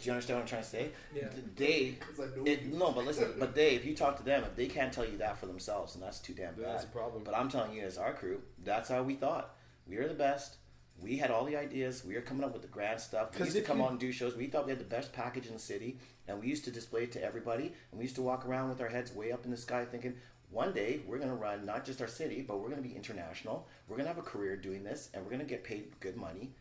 Do 0.02 0.06
you 0.08 0.12
understand 0.12 0.38
what 0.38 0.44
I'm 0.44 0.48
trying 0.48 0.64
to 0.64 0.68
say? 0.70 0.89
Yeah. 1.16 1.28
They, 1.56 1.98
'Cause 2.00 2.20
I 2.20 2.36
know 2.38 2.44
it, 2.46 2.66
no, 2.66 2.92
but 2.92 3.06
listen, 3.06 3.34
but 3.38 3.54
they, 3.56 3.76
if 3.76 3.86
you 3.86 3.96
talk 3.96 4.18
to 4.18 4.24
them, 4.24 4.44
if 4.44 4.56
they 4.56 4.68
can't 4.68 4.92
tell 4.94 5.06
you 5.06 5.18
that 5.18 5.38
for 5.38 5.46
themselves, 5.46 5.96
and 5.96 6.04
that's 6.04 6.20
too 6.20 6.34
damn 6.34 6.56
bad. 6.56 6.66
That's 6.66 6.84
a 6.86 6.88
problem. 6.88 7.24
But 7.24 7.36
I'm 7.36 7.50
telling 7.50 7.74
you, 7.74 7.84
as 7.84 7.98
our 7.98 8.14
crew, 8.14 8.42
that's 8.64 8.89
how 8.89 9.04
we 9.04 9.16
thought. 9.16 9.56
We 9.88 9.98
are 9.98 10.08
the 10.08 10.14
best. 10.14 10.58
We 11.02 11.18
had 11.18 11.32
all 11.32 11.46
the 11.46 11.56
ideas. 11.58 12.06
We 12.06 12.14
were 12.16 12.22
coming 12.22 12.44
up 12.44 12.54
with 12.54 12.62
the 12.62 12.68
grand 12.68 13.00
stuff. 13.02 13.38
We 13.38 13.46
used 13.46 13.58
to 13.58 13.64
come 13.64 13.80
you- 13.80 13.84
on 13.86 13.92
and 13.92 14.00
do 14.00 14.12
shows. 14.12 14.36
We 14.36 14.48
thought 14.48 14.66
we 14.66 14.72
had 14.72 14.80
the 14.80 14.86
best 14.86 15.12
package 15.14 15.48
in 15.48 15.54
the 15.54 15.60
city, 15.60 15.98
and 16.28 16.39
we 16.39 16.48
used 16.48 16.64
to 16.66 16.72
display 16.72 17.04
it 17.04 17.12
to 17.14 17.24
everybody. 17.24 17.74
And 17.92 17.98
we 18.00 18.04
used 18.04 18.16
to 18.16 18.22
walk 18.22 18.46
around 18.46 18.70
with 18.70 18.80
our 18.82 18.89
heads 18.89 19.12
way 19.14 19.32
up 19.32 19.44
in 19.46 19.52
the 19.52 19.58
sky, 19.58 19.84
thinking, 19.86 20.16
one 20.52 20.74
day 20.74 21.00
we're 21.08 21.18
going 21.18 21.30
to 21.30 21.36
run 21.36 21.66
not 21.66 21.86
just 21.86 22.02
our 22.02 22.08
city, 22.08 22.42
but 22.42 22.60
we're 22.60 22.70
going 22.70 22.82
to 22.84 22.88
be 22.88 22.94
international. 22.96 23.68
We're 23.88 23.96
going 23.96 24.06
to 24.08 24.14
have 24.14 24.18
a 24.24 24.28
career 24.30 24.56
doing 24.58 24.84
this, 24.84 25.10
and 25.14 25.24
we're 25.24 25.30
going 25.32 25.39
to 25.42 25.48
get 25.48 25.64
paid 25.64 26.00
good 26.02 26.18
money 26.18 26.52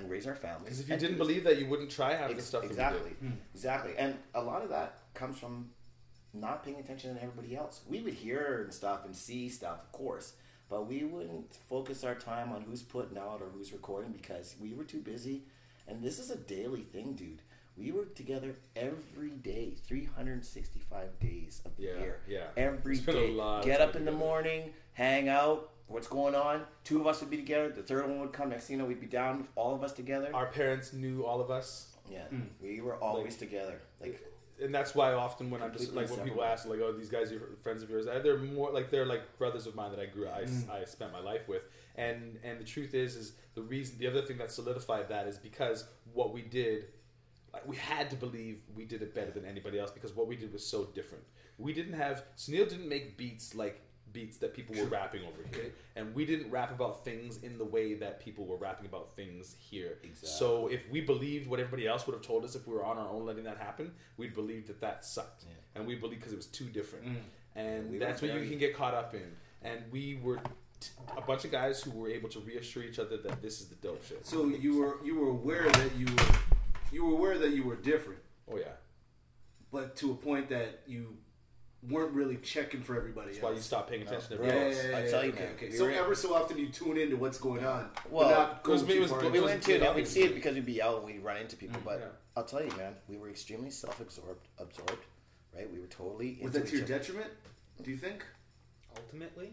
and 0.00 0.10
raise 0.10 0.26
our 0.26 0.34
families. 0.34 0.64
Because 0.64 0.80
if 0.80 0.88
you 0.88 0.96
didn't 0.96 1.18
believe 1.18 1.44
that, 1.44 1.58
you 1.58 1.66
wouldn't 1.66 1.90
try 1.90 2.14
half 2.14 2.28
the 2.30 2.36
Ex- 2.36 2.44
stuff 2.46 2.62
that 2.62 2.68
we 2.68 2.74
exactly, 2.74 3.10
hmm. 3.20 3.30
exactly, 3.54 3.92
and 3.98 4.16
a 4.34 4.42
lot 4.42 4.62
of 4.62 4.68
that 4.70 4.98
comes 5.14 5.38
from 5.38 5.70
not 6.32 6.64
paying 6.64 6.76
attention 6.78 7.14
to 7.14 7.22
everybody 7.22 7.56
else. 7.56 7.82
We 7.88 8.00
would 8.00 8.14
hear 8.14 8.62
and 8.64 8.72
stuff 8.72 9.04
and 9.04 9.14
see 9.14 9.48
stuff, 9.48 9.80
of 9.80 9.92
course, 9.92 10.34
but 10.68 10.86
we 10.86 11.04
wouldn't 11.04 11.54
focus 11.54 12.02
our 12.04 12.14
time 12.14 12.52
on 12.52 12.62
who's 12.62 12.82
putting 12.82 13.16
out 13.18 13.40
or 13.40 13.48
who's 13.54 13.72
recording 13.72 14.10
because 14.12 14.56
we 14.60 14.72
were 14.74 14.84
too 14.84 15.00
busy. 15.00 15.44
And 15.86 16.02
this 16.02 16.18
is 16.18 16.30
a 16.30 16.36
daily 16.36 16.80
thing, 16.80 17.12
dude. 17.12 17.42
We 17.76 17.92
were 17.92 18.04
together 18.06 18.54
every 18.76 19.30
day, 19.30 19.74
365 19.86 21.18
days 21.20 21.60
of 21.64 21.76
the 21.76 21.82
Yeah, 21.84 21.98
year. 21.98 22.20
yeah. 22.26 22.46
Every 22.56 22.96
Spent 22.96 23.18
a 23.18 23.26
lot 23.32 23.64
Get 23.64 23.78
time 23.78 23.88
up 23.90 23.96
in 23.96 24.04
the 24.04 24.12
morning, 24.12 24.72
hang 24.92 25.28
out. 25.28 25.70
What's 25.86 26.06
going 26.08 26.34
on? 26.34 26.62
Two 26.82 27.00
of 27.00 27.06
us 27.06 27.20
would 27.20 27.30
be 27.30 27.36
together. 27.36 27.68
The 27.68 27.82
third 27.82 28.08
one 28.08 28.20
would 28.20 28.32
come. 28.32 28.48
Next 28.48 28.66
thing 28.66 28.76
you 28.76 28.82
know, 28.82 28.88
we'd 28.88 29.00
be 29.00 29.06
down, 29.06 29.46
all 29.54 29.74
of 29.74 29.82
us 29.82 29.92
together. 29.92 30.30
Our 30.34 30.46
parents 30.46 30.92
knew 30.92 31.24
all 31.24 31.40
of 31.40 31.50
us. 31.50 31.94
Yeah, 32.10 32.24
Hmm. 32.28 32.42
we 32.60 32.80
were 32.80 32.96
always 32.96 33.36
together. 33.36 33.80
Like, 34.00 34.20
and 34.62 34.74
that's 34.74 34.94
why 34.94 35.12
often 35.14 35.50
when 35.50 35.62
I'm 35.62 35.72
just 35.72 35.92
like 35.94 36.10
when 36.10 36.20
people 36.20 36.44
ask 36.44 36.66
like, 36.66 36.80
"Oh, 36.80 36.92
these 36.92 37.08
guys 37.08 37.32
are 37.32 37.40
friends 37.62 37.82
of 37.82 37.90
yours," 37.90 38.06
uh, 38.06 38.20
they're 38.22 38.38
more 38.38 38.70
like 38.70 38.90
they're 38.90 39.06
like 39.06 39.36
brothers 39.38 39.66
of 39.66 39.74
mine 39.74 39.90
that 39.90 40.00
I 40.00 40.06
grew 40.06 40.28
I, 40.28 40.42
Mm. 40.44 40.70
I 40.70 40.84
spent 40.84 41.12
my 41.12 41.20
life 41.20 41.48
with. 41.48 41.62
And 41.96 42.38
and 42.44 42.60
the 42.60 42.64
truth 42.64 42.94
is, 42.94 43.16
is 43.16 43.32
the 43.54 43.62
reason 43.62 43.98
the 43.98 44.06
other 44.06 44.22
thing 44.22 44.36
that 44.38 44.50
solidified 44.52 45.08
that 45.08 45.26
is 45.26 45.38
because 45.38 45.86
what 46.12 46.32
we 46.32 46.42
did, 46.42 46.86
like 47.52 47.66
we 47.66 47.76
had 47.76 48.10
to 48.10 48.16
believe 48.16 48.62
we 48.74 48.84
did 48.84 49.00
it 49.02 49.14
better 49.14 49.30
than 49.30 49.44
anybody 49.44 49.78
else 49.78 49.90
because 49.90 50.14
what 50.14 50.26
we 50.28 50.36
did 50.36 50.52
was 50.52 50.64
so 50.66 50.84
different. 50.86 51.24
We 51.58 51.72
didn't 51.72 51.94
have 51.94 52.24
Sunil 52.36 52.68
didn't 52.68 52.88
make 52.88 53.16
beats 53.16 53.54
like 53.54 53.80
beats 54.14 54.38
that 54.38 54.54
people 54.54 54.74
were 54.76 54.86
rapping 54.86 55.22
over 55.22 55.42
here, 55.52 55.72
and 55.96 56.14
we 56.14 56.24
didn't 56.24 56.50
rap 56.50 56.70
about 56.70 57.04
things 57.04 57.42
in 57.42 57.58
the 57.58 57.64
way 57.64 57.92
that 57.92 58.20
people 58.24 58.46
were 58.46 58.56
rapping 58.56 58.86
about 58.86 59.14
things 59.14 59.56
here. 59.58 59.98
So 60.22 60.68
if 60.68 60.88
we 60.90 61.02
believed 61.02 61.46
what 61.50 61.60
everybody 61.60 61.86
else 61.86 62.06
would 62.06 62.14
have 62.14 62.22
told 62.22 62.44
us 62.44 62.54
if 62.54 62.66
we 62.66 62.72
were 62.72 62.84
on 62.84 62.96
our 62.96 63.08
own 63.08 63.26
letting 63.26 63.44
that 63.44 63.58
happen, 63.58 63.92
we'd 64.16 64.34
believe 64.34 64.66
that 64.68 64.80
that 64.80 65.04
sucked, 65.04 65.44
and 65.74 65.86
we 65.86 65.96
believed 65.96 66.20
because 66.20 66.32
it 66.32 66.36
was 66.36 66.46
too 66.46 66.66
different, 66.66 67.04
mm. 67.04 67.16
and 67.56 67.90
We 67.90 67.98
that's 67.98 68.22
what 68.22 68.32
you 68.32 68.48
can 68.48 68.58
get 68.58 68.74
caught 68.74 68.94
up 68.94 69.12
in. 69.12 69.36
And 69.60 69.80
we 69.90 70.20
were 70.22 70.40
t- 70.78 70.90
a 71.16 71.20
bunch 71.22 71.44
of 71.44 71.50
guys 71.50 71.82
who 71.82 71.90
were 71.90 72.08
able 72.08 72.28
to 72.28 72.40
reassure 72.40 72.82
each 72.82 72.98
other 72.98 73.16
that 73.16 73.42
this 73.42 73.60
is 73.60 73.68
the 73.68 73.76
dope 73.76 74.04
shit. 74.06 74.26
So 74.26 74.46
you 74.46 74.78
were 74.78 74.98
you 75.04 75.18
were 75.18 75.30
aware 75.30 75.70
that 75.70 75.96
you 75.96 76.06
were 76.06 76.34
you 76.92 77.04
were 77.04 77.12
aware 77.12 77.38
that 77.38 77.50
you 77.50 77.64
were 77.64 77.76
different, 77.76 78.20
oh 78.50 78.58
yeah, 78.58 78.76
but 79.72 79.96
to 79.96 80.12
a 80.12 80.14
point 80.14 80.48
that 80.50 80.82
you 80.86 81.16
weren't 81.88 82.12
really 82.12 82.36
checking 82.38 82.82
for 82.82 82.96
everybody 82.96 83.26
that's 83.28 83.38
else. 83.38 83.44
why 83.44 83.50
you 83.56 83.60
stop 83.60 83.88
paying 83.90 84.02
attention 84.02 84.30
to 84.30 84.36
bro, 84.36 84.46
Yeah, 84.46 84.52
everybody 84.52 84.74
yeah, 84.76 84.82
else. 84.82 84.90
yeah, 84.90 84.96
I 84.96 85.04
yeah, 85.04 85.10
tell 85.10 85.24
you, 85.24 85.32
okay, 85.32 85.40
man, 85.44 85.52
okay. 85.56 85.68
we 85.70 85.76
So 85.76 85.84
were- 85.84 85.90
ever 85.90 86.14
so 86.14 86.34
often 86.34 86.58
you 86.58 86.68
tune 86.68 86.96
into 86.96 87.16
what's 87.16 87.38
going 87.38 87.64
on, 87.64 87.90
Well, 88.10 88.28
but 88.28 88.30
not 88.30 88.60
it 88.64 88.68
was 88.70 88.82
it 88.88 89.00
was- 89.00 89.10
far 89.10 89.24
it 89.24 89.32
we 89.32 89.40
was- 89.40 89.50
went 89.50 89.62
to, 89.64 89.72
it 89.74 89.82
and 89.82 89.94
we'd 89.94 90.06
see 90.08 90.22
it 90.22 90.34
because 90.34 90.54
we'd 90.54 90.64
be 90.66 90.80
out 90.82 90.96
and 90.98 91.04
we'd 91.06 91.22
run 91.22 91.36
into 91.38 91.56
people. 91.56 91.80
Mm, 91.80 91.84
but 91.84 91.98
yeah. 92.00 92.06
I'll 92.36 92.44
tell 92.44 92.62
you, 92.64 92.70
man, 92.76 92.94
we 93.08 93.16
were 93.16 93.28
extremely 93.28 93.70
self-absorbed. 93.70 94.48
Absorbed, 94.58 95.04
right? 95.54 95.70
We 95.72 95.78
were 95.80 95.86
totally. 95.86 96.38
Was 96.42 96.54
into 96.54 96.60
that 96.60 96.66
to 96.70 96.76
your 96.76 96.84
other. 96.84 96.98
detriment? 96.98 97.30
Do 97.82 97.90
you 97.90 97.96
think? 97.96 98.24
ultimately 98.96 99.52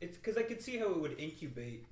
it's 0.00 0.16
because 0.16 0.36
i 0.36 0.42
could 0.42 0.60
see 0.60 0.76
how 0.78 0.86
it 0.90 1.00
would 1.00 1.16
incubate 1.16 1.84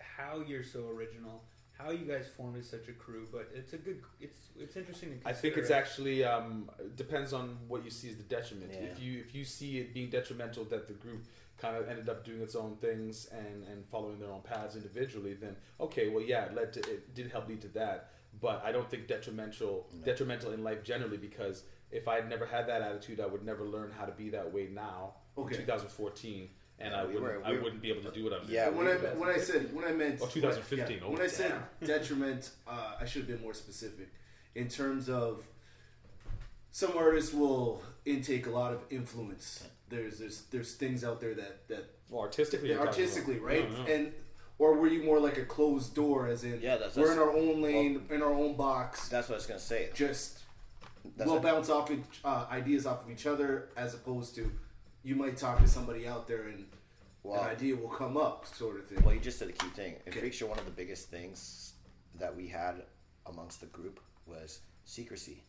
how 0.00 0.40
you're 0.46 0.64
so 0.64 0.88
original 0.88 1.44
how 1.78 1.90
you 1.90 2.04
guys 2.04 2.26
formed 2.36 2.56
as 2.58 2.68
such 2.68 2.88
a 2.88 2.92
crew 2.92 3.26
but 3.30 3.48
it's 3.54 3.72
a 3.72 3.76
good 3.78 4.02
it's 4.20 4.38
it's 4.58 4.76
interesting 4.76 5.18
to 5.20 5.28
I 5.28 5.32
think 5.32 5.56
it's 5.56 5.70
it. 5.70 5.74
actually 5.74 6.24
um, 6.24 6.68
depends 6.96 7.32
on 7.32 7.56
what 7.68 7.84
you 7.84 7.90
see 7.90 8.08
as 8.10 8.16
the 8.16 8.24
detriment. 8.24 8.70
Yeah. 8.72 8.88
If 8.88 9.00
you 9.00 9.20
if 9.20 9.34
you 9.34 9.44
see 9.44 9.78
it 9.78 9.94
being 9.94 10.10
detrimental 10.10 10.64
that 10.66 10.88
the 10.88 10.94
group 10.94 11.24
kind 11.56 11.76
of 11.76 11.88
ended 11.88 12.08
up 12.08 12.24
doing 12.24 12.40
its 12.40 12.54
own 12.54 12.76
things 12.76 13.26
and, 13.32 13.64
and 13.70 13.84
following 13.86 14.18
their 14.20 14.30
own 14.30 14.42
paths 14.42 14.74
individually, 14.76 15.34
then 15.34 15.54
okay, 15.80 16.08
well 16.08 16.22
yeah, 16.22 16.46
it 16.46 16.54
led 16.54 16.72
to 16.72 16.80
it 16.80 17.14
did 17.14 17.30
help 17.30 17.48
lead 17.48 17.60
to 17.62 17.68
that. 17.68 18.10
But 18.40 18.62
I 18.64 18.72
don't 18.72 18.88
think 18.90 19.06
detrimental 19.08 19.86
detrimental 20.04 20.52
in 20.52 20.62
life 20.64 20.82
generally 20.84 21.16
because 21.16 21.62
if 21.90 22.06
I 22.08 22.16
had 22.16 22.28
never 22.28 22.44
had 22.46 22.66
that 22.68 22.82
attitude, 22.82 23.18
I 23.20 23.26
would 23.26 23.44
never 23.44 23.64
learn 23.64 23.90
how 23.96 24.04
to 24.04 24.12
be 24.12 24.28
that 24.30 24.52
way 24.52 24.68
now 24.72 25.14
Okay. 25.38 25.54
in 25.54 25.60
2014, 25.62 26.48
and 26.80 26.92
Yeah, 26.92 27.00
I 27.00 27.04
we 27.06 27.14
wouldn't 27.14 27.22
were- 27.44 27.50
we 27.50 27.56
were- 27.56 27.62
wouldn't 27.64 27.82
be 27.82 27.90
able 27.90 28.02
to 28.10 28.16
do 28.16 28.24
what 28.24 28.32
I'm 28.32 28.40
doing. 28.42 28.54
Yeah, 28.54 28.68
when 28.68 28.86
I 28.86 28.94
when 29.14 29.28
I 29.28 29.38
said 29.38 29.74
when 29.74 29.84
I 29.84 29.92
meant 29.92 30.20
Oh, 30.22 30.26
2015, 30.26 30.98
yeah, 30.98 31.04
oh, 31.04 31.10
when 31.10 31.20
I 31.22 31.26
said 31.26 31.54
damn. 31.80 31.88
detriment, 31.88 32.50
uh, 32.66 32.96
I 33.00 33.04
should 33.04 33.22
have 33.22 33.28
been 33.28 33.42
more 33.42 33.54
specific 33.54 34.08
in 34.54 34.68
terms 34.68 35.08
of 35.08 35.46
some 36.70 36.96
artists 36.96 37.32
will 37.34 37.82
intake 38.04 38.46
a 38.46 38.50
lot 38.50 38.72
of 38.72 38.80
influence. 38.90 39.64
There's 39.88 40.18
there's 40.18 40.42
there's 40.50 40.74
things 40.74 41.02
out 41.04 41.20
there 41.20 41.34
that 41.34 41.66
that 41.68 41.84
Well, 42.10 42.22
artistically, 42.22 42.68
you're 42.70 42.80
artistically 42.86 43.36
about. 43.36 43.46
right 43.46 43.70
No, 43.72 43.82
no. 43.84 43.92
and 43.92 44.12
or 44.58 44.74
were 44.74 44.88
you 44.88 45.02
more 45.04 45.18
like 45.20 45.36
a 45.38 45.44
closed 45.44 45.94
door 45.94 46.26
as 46.28 46.44
in 46.44 46.60
Yeah, 46.60 46.76
that's- 46.76 46.96
we're 46.96 47.12
in 47.12 47.18
our 47.18 47.30
own 47.30 47.62
lane 47.62 48.06
in 48.10 48.22
our 48.22 48.32
own 48.32 48.56
box 48.56 49.08
That's 49.08 49.28
what 49.28 49.34
I 49.34 49.38
was 49.38 49.46
gonna 49.46 49.60
say. 49.60 49.90
just 49.94 50.40
That's 51.16 51.26
we'll 51.26 51.34
what- 51.36 51.42
bounce 51.42 51.68
off 51.70 51.90
each, 51.90 52.04
uh, 52.24 52.46
ideas 52.50 52.86
off 52.86 53.04
of 53.04 53.10
each 53.10 53.26
other 53.26 53.68
as 53.76 53.94
opposed 53.94 54.34
to 54.36 54.50
you 55.02 55.14
might 55.14 55.36
talk 55.36 55.60
to 55.60 55.68
somebody 55.68 56.06
out 56.06 56.26
there 56.26 56.42
and 56.48 56.66
Well- 57.22 57.40
an 57.42 57.48
idea 57.48 57.76
will 57.76 57.88
come 57.88 58.16
up 58.16 58.46
sort 58.46 58.78
of 58.78 58.86
thing 58.86 59.02
Well, 59.04 59.14
you 59.14 59.20
just 59.20 59.38
said 59.38 59.48
a 59.48 59.52
key 59.52 59.68
thing. 59.70 59.94
In 60.06 60.12
Okay. 60.12 60.20
Freak 60.20 60.32
Show, 60.34 60.46
one 60.46 60.58
of 60.58 60.64
the 60.64 60.70
biggest 60.70 61.08
things 61.10 61.74
that 62.14 62.34
we 62.34 62.48
had 62.48 62.84
amongst 63.26 63.60
the 63.60 63.66
group 63.66 64.00
was 64.26 64.60
secrecy. 64.84 65.42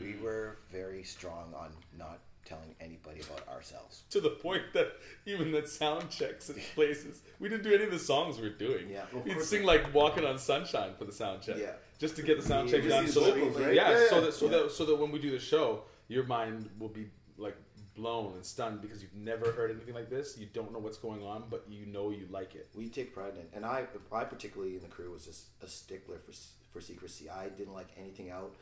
We 0.00 0.12
Mm. 0.14 0.20
were 0.20 0.58
very 0.70 1.02
strong 1.04 1.54
on 1.54 1.72
not 1.96 2.20
telling 2.44 2.74
anybody 2.80 3.20
about 3.20 3.46
ourselves. 3.48 4.02
to 4.10 4.20
the 4.20 4.30
point 4.30 4.72
that 4.72 4.92
even 5.26 5.52
the 5.52 5.66
sound 5.66 6.10
checks 6.10 6.50
at 6.50 6.56
places, 6.74 7.22
we 7.38 7.48
didn't 7.48 7.62
do 7.64 7.72
any 7.74 7.84
of 7.84 7.90
the 7.90 7.98
songs 7.98 8.36
we 8.38 8.42
were 8.48 8.54
doing. 8.54 8.90
Yeah. 8.90 9.04
Of 9.04 9.24
we'd 9.24 9.40
sing 9.42 9.62
like 9.64 9.92
"Walking 9.94 10.24
on 10.24 10.38
Sunshine" 10.38 10.94
for 10.96 11.04
the 11.04 11.12
sound 11.12 11.42
check. 11.42 11.58
Yeah. 11.58 11.76
just 11.98 12.16
to 12.16 12.22
get 12.22 12.40
the 12.40 12.46
sound 12.46 12.70
Yeah, 12.70 12.80
check 12.80 12.88
done. 12.88 13.06
So 13.08 13.20
that, 13.20 13.34
vocals, 13.34 13.58
yeah, 13.60 13.66
right? 13.66 13.74
Yeah, 13.74 14.08
so 14.08 14.20
that 14.22 14.32
so 14.32 14.46
Yeah. 14.46 14.50
that 14.62 14.70
so 14.72 14.84
that 14.86 14.96
when 14.96 15.10
we 15.12 15.18
do 15.18 15.30
the 15.30 15.38
show, 15.38 15.84
your 16.08 16.24
mind 16.24 16.70
will 16.78 16.88
be 16.88 17.10
like 17.36 17.56
blown 18.00 18.32
and 18.34 18.44
stunned 18.44 18.80
because 18.80 19.02
you've 19.02 19.14
never 19.14 19.52
heard 19.52 19.70
anything 19.70 19.94
like 19.94 20.08
this. 20.08 20.38
You 20.38 20.46
don't 20.52 20.72
know 20.72 20.78
what's 20.78 20.96
going 20.96 21.22
on, 21.22 21.44
but 21.50 21.64
you 21.68 21.84
know 21.86 22.10
you 22.10 22.26
like 22.30 22.54
it. 22.54 22.68
We 22.74 22.88
take 22.88 23.12
pride 23.14 23.34
in, 23.34 23.40
it, 23.42 23.50
and 23.54 23.64
I, 23.64 23.84
I 24.12 24.24
particularly 24.24 24.74
in 24.76 24.82
the 24.82 24.88
crew 24.88 25.10
was 25.12 25.24
just 25.26 25.44
a 25.62 25.66
stickler 25.68 26.18
for 26.18 26.32
for 26.72 26.80
secrecy. 26.80 27.28
I 27.28 27.48
didn't 27.48 27.74
like 27.74 27.88
anything 27.98 28.30
out. 28.30 28.54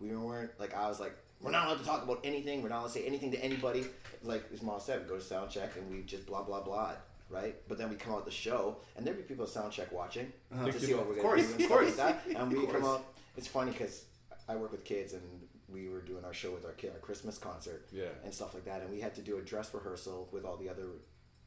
We 0.00 0.08
weren't 0.16 0.50
like 0.58 0.74
I 0.74 0.88
was 0.88 0.98
like 0.98 1.14
we're 1.42 1.50
not 1.52 1.66
allowed 1.68 1.78
to 1.78 1.84
talk 1.84 2.02
about 2.02 2.20
anything. 2.24 2.62
We're 2.62 2.68
not 2.70 2.78
allowed 2.80 2.86
to 2.88 2.92
say 2.94 3.06
anything 3.06 3.30
to 3.32 3.42
anybody. 3.44 3.84
Like 4.22 4.50
his 4.50 4.62
mom 4.62 4.80
said, 4.80 5.02
we 5.02 5.08
go 5.08 5.16
to 5.16 5.22
sound 5.22 5.50
check 5.50 5.70
and 5.76 5.90
we 5.90 6.02
just 6.02 6.26
blah 6.26 6.42
blah 6.42 6.60
blah, 6.62 6.92
right? 7.30 7.54
But 7.68 7.78
then 7.78 7.88
we 7.90 7.96
come 7.96 8.12
out 8.14 8.24
the 8.24 8.30
show 8.30 8.78
and 8.96 9.06
there'd 9.06 9.16
be 9.16 9.22
people 9.22 9.44
at 9.44 9.50
sound 9.50 9.72
check 9.72 9.92
watching 9.92 10.32
Uh-huh. 10.52 10.66
to 10.66 10.80
see 10.80 10.94
what 10.94 11.06
we're 11.06 11.14
gonna 11.16 11.22
course, 11.28 11.40
do 11.46 11.52
and 11.52 11.54
of 11.54 11.60
stuff 11.66 11.70
course. 11.78 11.86
like 11.86 11.96
that. 11.96 12.26
And 12.26 12.36
Of 12.36 12.52
we 12.52 12.66
come 12.66 12.84
out. 12.84 13.04
It's 13.36 13.46
funny 13.46 13.72
because 13.72 14.04
I 14.48 14.56
work 14.56 14.72
with 14.72 14.84
kids 14.84 15.12
and 15.12 15.22
we 15.72 15.88
were 15.88 16.00
doing 16.00 16.24
our 16.24 16.34
show 16.34 16.52
with 16.52 16.64
our 16.64 16.72
kid, 16.72 16.92
our 16.92 16.98
Christmas 16.98 17.38
concert, 17.38 17.88
Yeah. 17.92 18.04
and 18.24 18.32
stuff 18.32 18.54
like 18.54 18.64
that. 18.64 18.82
And 18.82 18.90
we 18.90 19.00
had 19.00 19.14
to 19.16 19.22
do 19.22 19.38
a 19.38 19.42
dress 19.42 19.72
rehearsal 19.72 20.28
with 20.32 20.44
all 20.44 20.56
the 20.56 20.68
other 20.68 20.86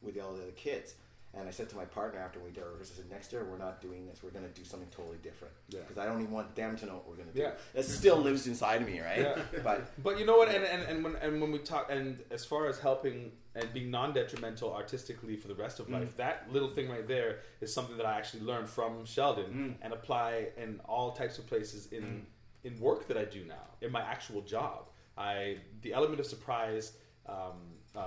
with 0.02 0.18
all 0.20 0.34
the 0.34 0.42
other 0.42 0.52
kids. 0.52 0.94
And 1.36 1.48
I 1.48 1.50
said 1.50 1.68
to 1.70 1.76
my 1.76 1.84
partner 1.84 2.20
after 2.20 2.38
we 2.38 2.50
did 2.50 2.62
our 2.62 2.70
rehearsal, 2.70 2.94
I 2.98 3.02
said, 3.02 3.10
next 3.10 3.32
year 3.32 3.44
we're 3.44 3.58
not 3.58 3.80
doing 3.80 4.06
this. 4.06 4.22
We're 4.22 4.30
going 4.30 4.44
to 4.44 4.52
do 4.52 4.64
something 4.64 4.88
totally 4.90 5.18
different. 5.22 5.52
Yeah. 5.68 5.80
Because 5.80 5.98
I 5.98 6.06
don't 6.06 6.20
even 6.20 6.32
want 6.32 6.54
them 6.54 6.76
to 6.76 6.86
know 6.86 6.94
what 6.94 7.08
we're 7.08 7.16
going 7.16 7.28
to 7.28 7.34
do. 7.34 7.40
Yeah. 7.40 7.52
It 7.74 7.84
still 7.84 8.18
lives 8.18 8.46
inside 8.46 8.82
of 8.82 8.86
me, 8.86 9.00
right? 9.00 9.18
Yeah. 9.18 9.42
But 9.64 10.02
But 10.02 10.18
you 10.18 10.26
know 10.26 10.36
what? 10.36 10.48
And, 10.48 10.64
and, 10.64 10.82
and 10.84 11.04
when 11.04 11.16
and 11.16 11.40
when 11.40 11.50
we 11.50 11.58
talk 11.58 11.90
and 11.90 12.20
as 12.30 12.44
far 12.44 12.68
as 12.68 12.78
helping 12.78 13.32
and 13.56 13.72
being 13.72 13.90
non-detrimental 13.90 14.72
artistically 14.72 15.36
for 15.36 15.48
the 15.48 15.54
rest 15.54 15.80
of 15.80 15.88
mm. 15.88 15.94
life, 15.94 16.16
that 16.16 16.46
little 16.52 16.68
thing 16.68 16.88
right 16.88 17.06
there 17.06 17.40
is 17.60 17.72
something 17.72 17.96
that 17.96 18.06
I 18.06 18.16
actually 18.16 18.42
learned 18.42 18.68
from 18.68 19.04
Sheldon 19.04 19.44
mm. 19.52 19.74
and 19.84 19.92
apply 19.92 20.48
in 20.56 20.80
all 20.84 21.12
types 21.12 21.38
of 21.38 21.46
places 21.46 21.88
in 21.92 22.02
mm. 22.02 22.20
In 22.64 22.78
work 22.80 23.06
that 23.08 23.16
I 23.16 23.24
do 23.24 23.44
now 23.44 23.66
in 23.80 23.92
my 23.92 24.00
actual 24.02 24.40
job. 24.42 24.88
I 25.16 25.58
the 25.82 25.92
element 25.92 26.18
of 26.20 26.26
surprise 26.26 26.92
um, 27.26 27.36
um, 27.96 28.02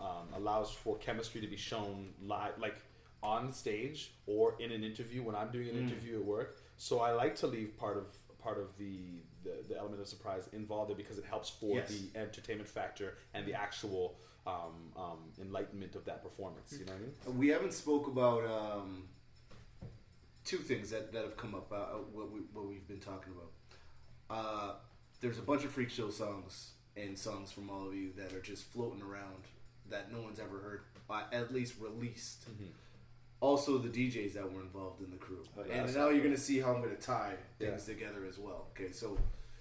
um, 0.00 0.26
allows 0.34 0.70
for 0.72 0.96
chemistry 0.98 1.40
to 1.40 1.46
be 1.46 1.56
shown 1.56 2.08
live, 2.22 2.58
like 2.58 2.76
on 3.22 3.52
stage 3.52 4.12
or 4.26 4.54
in 4.60 4.72
an 4.72 4.82
interview 4.82 5.22
when 5.22 5.34
I'm 5.34 5.50
doing 5.50 5.68
an 5.68 5.76
interview 5.76 6.18
at 6.20 6.24
work. 6.24 6.56
So 6.76 7.00
I 7.00 7.12
like 7.12 7.34
to 7.36 7.46
leave 7.46 7.76
part 7.76 7.96
of 7.96 8.06
part 8.38 8.58
of 8.58 8.76
the, 8.78 9.20
the, 9.44 9.52
the 9.68 9.76
element 9.78 10.00
of 10.00 10.06
surprise 10.08 10.48
involved 10.52 10.90
there 10.90 10.96
because 10.96 11.18
it 11.18 11.24
helps 11.24 11.50
for 11.50 11.76
Yes. 11.76 11.90
the 11.90 12.18
entertainment 12.18 12.68
factor 12.68 13.16
and 13.34 13.44
the 13.46 13.52
actual 13.54 14.16
um, 14.46 14.92
um, 14.96 15.18
enlightenment 15.40 15.94
of 15.96 16.04
that 16.04 16.22
performance. 16.22 16.72
You 16.72 16.86
know 16.86 16.92
what 16.92 17.02
I 17.26 17.28
mean? 17.30 17.38
We 17.38 17.48
haven't 17.48 17.72
spoke 17.74 18.06
about 18.06 18.44
um, 18.46 19.04
two 20.44 20.58
things 20.58 20.90
that, 20.90 21.12
that 21.12 21.22
have 21.22 21.36
come 21.36 21.54
up. 21.54 21.70
Uh, 21.72 21.98
what 22.12 22.30
we 22.30 22.40
what 22.52 22.66
we've 22.66 22.86
been 22.86 23.00
talking 23.00 23.32
about. 23.32 23.50
Uh, 24.30 24.72
there's 25.20 25.38
a 25.38 25.42
bunch 25.42 25.64
of 25.64 25.70
freak 25.72 25.90
show 25.90 26.10
songs 26.10 26.72
and 26.96 27.18
songs 27.18 27.50
from 27.52 27.70
all 27.70 27.86
of 27.88 27.94
you 27.94 28.10
that 28.16 28.32
are 28.32 28.40
just 28.40 28.64
floating 28.64 29.02
around 29.02 29.44
that 29.90 30.12
no 30.12 30.20
one's 30.20 30.38
ever 30.38 30.58
heard, 30.58 30.80
uh, 31.08 31.22
at 31.32 31.52
least 31.52 31.74
released. 31.80 32.44
Also, 33.40 33.78
the 33.78 33.88
DJs 33.88 34.34
that 34.34 34.52
were 34.52 34.60
involved 34.60 35.00
in 35.02 35.10
the 35.10 35.16
crew, 35.16 35.44
Oh, 35.56 35.62
yeah, 35.66 35.84
and 35.84 35.94
now 35.94 36.08
you're 36.08 36.24
gonna 36.24 36.36
see 36.36 36.58
how 36.58 36.74
I'm 36.74 36.82
gonna 36.82 36.96
tie 36.96 37.34
things 37.58 37.84
together 37.84 38.24
as 38.28 38.36
well. 38.38 38.66
Okay, 38.72 38.90
so 38.92 39.16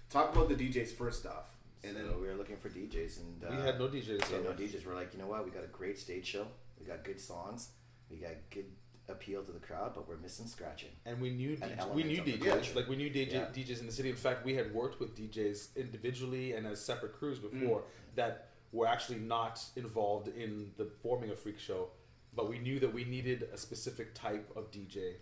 talk 0.09 0.35
about 0.35 0.49
the 0.49 0.55
DJs 0.55 0.91
first 0.93 1.25
off, 1.27 1.55
and 1.83 1.95
then 1.95 2.05
we 2.19 2.27
were 2.27 2.33
looking 2.33 2.57
for 2.57 2.69
DJs, 2.69 3.19
and 3.19 3.43
uh, 3.43 3.55
We 3.55 3.61
had 3.61 3.79
no 3.79 3.87
DJs, 3.87 4.27
We 4.29 4.33
had 4.35 4.43
no 4.43 4.51
DJs. 4.53 4.85
We're 4.85 4.95
like, 4.95 5.13
you 5.13 5.19
know 5.19 5.27
what? 5.27 5.45
We 5.45 5.51
got 5.51 5.63
a 5.63 5.67
great 5.67 5.99
stage 5.99 6.25
show. 6.25 6.47
We 6.79 6.87
got 6.87 7.03
good 7.03 7.19
songs. 7.21 7.69
We 8.09 8.17
got 8.17 8.31
good 8.49 8.65
appeal 9.09 9.41
to 9.43 9.51
the 9.51 9.59
crowd, 9.59 9.93
but 9.95 10.07
we're 10.07 10.17
missing 10.17 10.47
scratching. 10.47 10.89
And 11.05 11.19
we 11.21 11.29
knew 11.29 11.51
An 11.61 11.69
DJ, 11.69 11.77
element 11.79 11.95
we 11.95 12.03
knew 12.03 12.21
DJs 12.21 12.49
culture. 12.49 12.75
like 12.75 12.87
we 12.89 12.95
knew 12.95 13.09
DJ, 13.09 13.31
Yeah. 13.33 13.45
DJs 13.53 13.79
in 13.79 13.85
the 13.85 13.91
city. 13.91 14.09
In 14.09 14.15
fact, 14.15 14.45
we 14.45 14.53
had 14.55 14.73
worked 14.73 14.99
with 14.99 15.15
DJs 15.15 15.75
individually 15.75 16.53
and 16.53 16.67
as 16.67 16.83
separate 16.83 17.13
crews 17.13 17.39
Mm. 17.39 17.49
before 17.51 17.83
that 18.15 18.49
were 18.71 18.87
actually 18.87 19.19
not 19.19 19.63
involved 19.75 20.27
in 20.27 20.71
the 20.77 20.85
forming 20.85 21.29
a 21.31 21.35
freak 21.35 21.57
show, 21.59 21.89
but 22.33 22.49
we 22.49 22.59
knew 22.59 22.79
that 22.79 22.93
we 22.93 23.05
needed 23.05 23.43
a 23.53 23.57
specific 23.57 24.13
type 24.13 24.51
of 24.57 24.71
DJ 24.71 25.15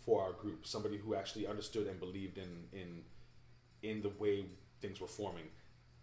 for 0.00 0.22
our 0.22 0.32
group, 0.32 0.66
somebody 0.66 0.98
who 0.98 1.14
actually 1.14 1.46
understood 1.46 1.86
and 1.86 1.98
believed 1.98 2.36
in 2.38 2.68
in 2.72 3.04
in 3.82 4.00
the 4.02 4.10
way 4.18 4.44
things 4.80 5.00
were 5.00 5.06
forming. 5.08 5.48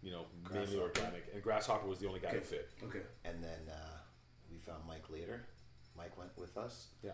You 0.02 0.10
know, 0.10 0.26
mainly 0.52 0.78
organic, 0.80 1.24
and 1.32 1.40
Grasshopper 1.40 1.86
was 1.86 2.00
the 2.00 2.08
only 2.08 2.18
guy 2.18 2.30
who 2.30 2.38
Okay. 2.38 2.46
fit. 2.46 2.70
okay, 2.82 3.02
And 3.24 3.42
then 3.42 3.68
uh, 3.70 3.98
we 4.50 4.58
found 4.58 4.84
Mike 4.84 5.08
later. 5.08 5.46
Mike 5.96 6.16
went 6.18 6.30
with 6.36 6.56
us. 6.56 6.88
Yeah. 7.02 7.12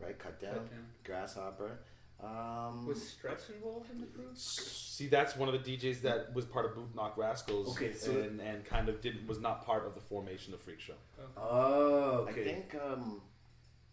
Right, 0.00 0.18
cut 0.18 0.40
down. 0.40 0.54
Cut 0.54 0.70
Down. 0.70 0.86
Grasshopper. 1.04 1.78
Um, 2.22 2.86
Was 2.86 3.08
Stretch 3.08 3.42
involved 3.54 3.90
in 3.92 4.00
the 4.00 4.06
crew? 4.06 4.24
See, 4.34 5.06
that's 5.06 5.36
one 5.36 5.48
of 5.48 5.62
the 5.64 5.76
DJs 5.76 6.02
that 6.02 6.34
was 6.34 6.44
part 6.44 6.66
of 6.66 6.74
Boot 6.74 6.94
Knock 6.94 7.16
Rascals, 7.16 7.76
Okay, 7.76 7.92
so- 7.94 8.10
and, 8.10 8.40
and 8.40 8.64
kind 8.64 8.88
of 8.88 9.00
didn't 9.00 9.26
was 9.28 9.38
not 9.40 9.64
part 9.64 9.86
of 9.86 9.94
the 9.94 10.00
formation 10.00 10.52
of 10.52 10.60
Freak 10.60 10.80
Show. 10.80 10.94
oh, 11.36 12.26
okay. 12.28 12.40
I 12.40 12.44
think 12.44 12.74
um, 12.84 13.20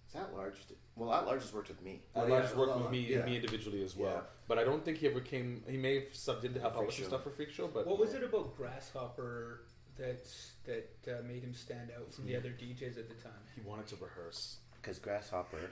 is 0.08 0.14
that 0.14 0.34
large? 0.36 0.56
Well, 0.96 1.10
that 1.12 1.26
large 1.28 1.42
has 1.42 1.54
worked 1.54 1.68
with 1.70 1.82
me. 1.84 2.02
Oh, 2.16 2.22
At 2.22 2.28
yeah, 2.30 2.34
large 2.34 2.54
worked 2.56 2.70
well, 2.72 2.80
with 2.80 2.92
me, 2.92 3.00
yeah. 3.12 3.26
me 3.26 3.36
individually 3.36 3.84
as 3.84 3.96
well, 3.96 4.12
Yeah. 4.12 4.22
but 4.48 4.58
I 4.58 4.64
don't 4.64 4.84
think 4.84 4.98
he 4.98 5.08
ever 5.08 5.20
came. 5.22 5.64
He 5.68 5.78
may 5.78 5.96
have 5.96 6.10
subbed 6.14 6.46
in 6.46 6.54
to 6.56 6.60
help 6.60 6.76
out 6.78 6.86
with 6.88 6.96
some 6.96 7.06
stuff 7.06 7.24
for 7.24 7.30
Freak 7.32 7.52
Show, 7.52 7.68
but 7.68 7.86
What 7.86 8.00
was 8.00 8.14
it 8.16 8.24
about 8.24 8.56
Grasshopper 8.58 9.62
that's 9.98 10.52
that 10.66 10.89
uh, 11.08 11.22
made 11.28 11.43
him 11.43 11.54
stand 11.54 11.89
out 11.98 12.14
from 12.14 12.26
the 12.26 12.36
other 12.36 12.50
DJs 12.50 12.98
at 12.98 13.08
the 13.08 13.16
time? 13.16 13.34
he 13.56 13.62
wanted 13.62 13.88
to 13.88 13.96
rehearse. 13.98 14.58
Because 14.82 15.00
Grasshopper 15.00 15.70